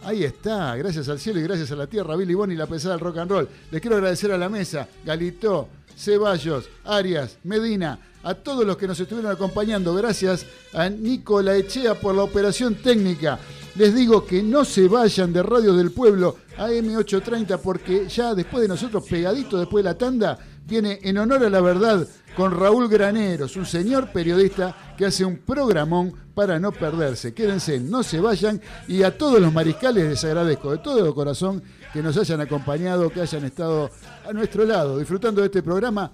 Ahí 0.04 0.24
está, 0.24 0.76
gracias 0.78 1.10
al 1.10 1.20
cielo 1.20 1.40
y 1.40 1.44
gracias 1.44 1.72
a 1.72 1.76
la 1.76 1.86
tierra, 1.86 2.16
Billy 2.16 2.34
Bonnie, 2.34 2.58
la 2.58 2.66
pesada 2.66 2.96
del 2.96 3.04
rock 3.04 3.18
and 3.20 3.30
roll. 3.30 3.48
Les 3.70 3.80
quiero 3.80 3.98
agradecer 3.98 4.32
a 4.32 4.38
la 4.38 4.50
mesa, 4.50 4.88
Galito, 5.06 5.70
Ceballos, 5.96 6.68
Arias, 6.86 7.38
Medina, 7.44 8.00
a 8.24 8.34
todos 8.34 8.66
los 8.66 8.78
que 8.78 8.88
nos 8.88 9.00
estuvieron 9.00 9.32
acompañando. 9.32 9.94
Gracias 9.94 10.48
a 10.74 10.90
Nico 10.90 11.40
Laechea 11.44 11.94
por 12.00 12.16
la 12.16 12.24
operación 12.24 12.76
técnica. 12.76 13.38
Les 13.76 13.94
digo 13.94 14.26
que 14.26 14.42
no 14.42 14.66
se 14.66 14.88
vayan 14.88 15.32
de 15.32 15.44
Radio 15.44 15.74
del 15.74 15.92
Pueblo 15.92 16.38
a 16.58 16.70
M830 16.70 17.60
porque 17.60 18.08
ya 18.10 18.34
después 18.34 18.64
de 18.64 18.68
nosotros, 18.68 19.06
pegadito 19.08 19.60
después 19.60 19.84
de 19.84 19.92
la 19.92 19.98
tanda, 19.98 20.40
viene 20.66 21.00
en 21.04 21.20
honor 21.20 21.46
a 21.46 21.50
la 21.50 21.62
verdad 21.62 22.08
con 22.36 22.58
Raúl 22.58 22.88
Graneros, 22.90 23.56
un 23.56 23.66
señor 23.66 24.12
periodista 24.12 24.94
que 24.98 25.06
hace 25.06 25.26
un 25.26 25.38
programón 25.38 26.14
para 26.34 26.60
no 26.60 26.72
perderse. 26.72 27.34
Quédense, 27.34 27.80
no 27.80 28.04
se 28.04 28.20
vayan 28.20 28.62
y 28.88 29.04
a 29.04 29.18
todos 29.18 29.40
los 29.40 29.54
mariscales 29.54 30.08
les 30.08 30.24
agradezco 30.24 30.72
de 30.72 30.78
todo 30.78 31.14
corazón 31.14 31.62
que 31.94 32.02
nos 32.02 32.18
hayan 32.18 32.42
acompañado, 32.42 33.10
que 33.10 33.22
hayan 33.22 33.44
estado 33.46 33.90
a 34.28 34.34
nuestro 34.34 34.66
lado 34.66 34.98
disfrutando 34.98 35.42
de 35.42 35.48
este 35.48 35.62
programa. 35.62 36.12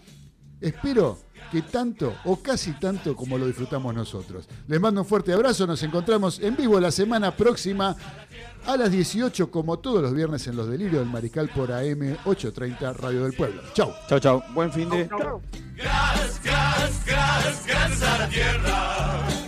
Espero 0.59 1.19
que 1.51 1.61
tanto 1.61 2.13
o 2.25 2.37
casi 2.37 2.73
tanto 2.73 3.15
como 3.15 3.37
lo 3.37 3.47
disfrutamos 3.47 3.93
nosotros. 3.93 4.47
Les 4.67 4.79
mando 4.79 5.01
un 5.01 5.07
fuerte 5.07 5.33
abrazo, 5.33 5.67
nos 5.67 5.81
encontramos 5.83 6.39
en 6.39 6.55
vivo 6.55 6.79
la 6.79 6.91
semana 6.91 7.35
próxima 7.35 7.95
a 8.65 8.77
las 8.77 8.91
18 8.91 9.49
como 9.49 9.79
todos 9.79 10.01
los 10.01 10.13
viernes 10.13 10.45
en 10.47 10.55
Los 10.55 10.69
Delirios 10.69 10.99
del 10.99 11.09
Mariscal 11.09 11.49
por 11.49 11.71
AM 11.71 12.17
830 12.25 12.93
Radio 12.93 13.23
del 13.23 13.33
Pueblo. 13.33 13.61
Chau. 13.73 13.93
Chau, 14.07 14.19
chau. 14.19 14.43
Buen 14.53 14.71
fin 14.71 14.89
de. 14.89 15.07
Gracias, 15.75 16.41
gracias, 16.43 17.65
gracias 17.65 18.03
a 18.03 18.17
la 18.19 18.29
tierra. 18.29 19.46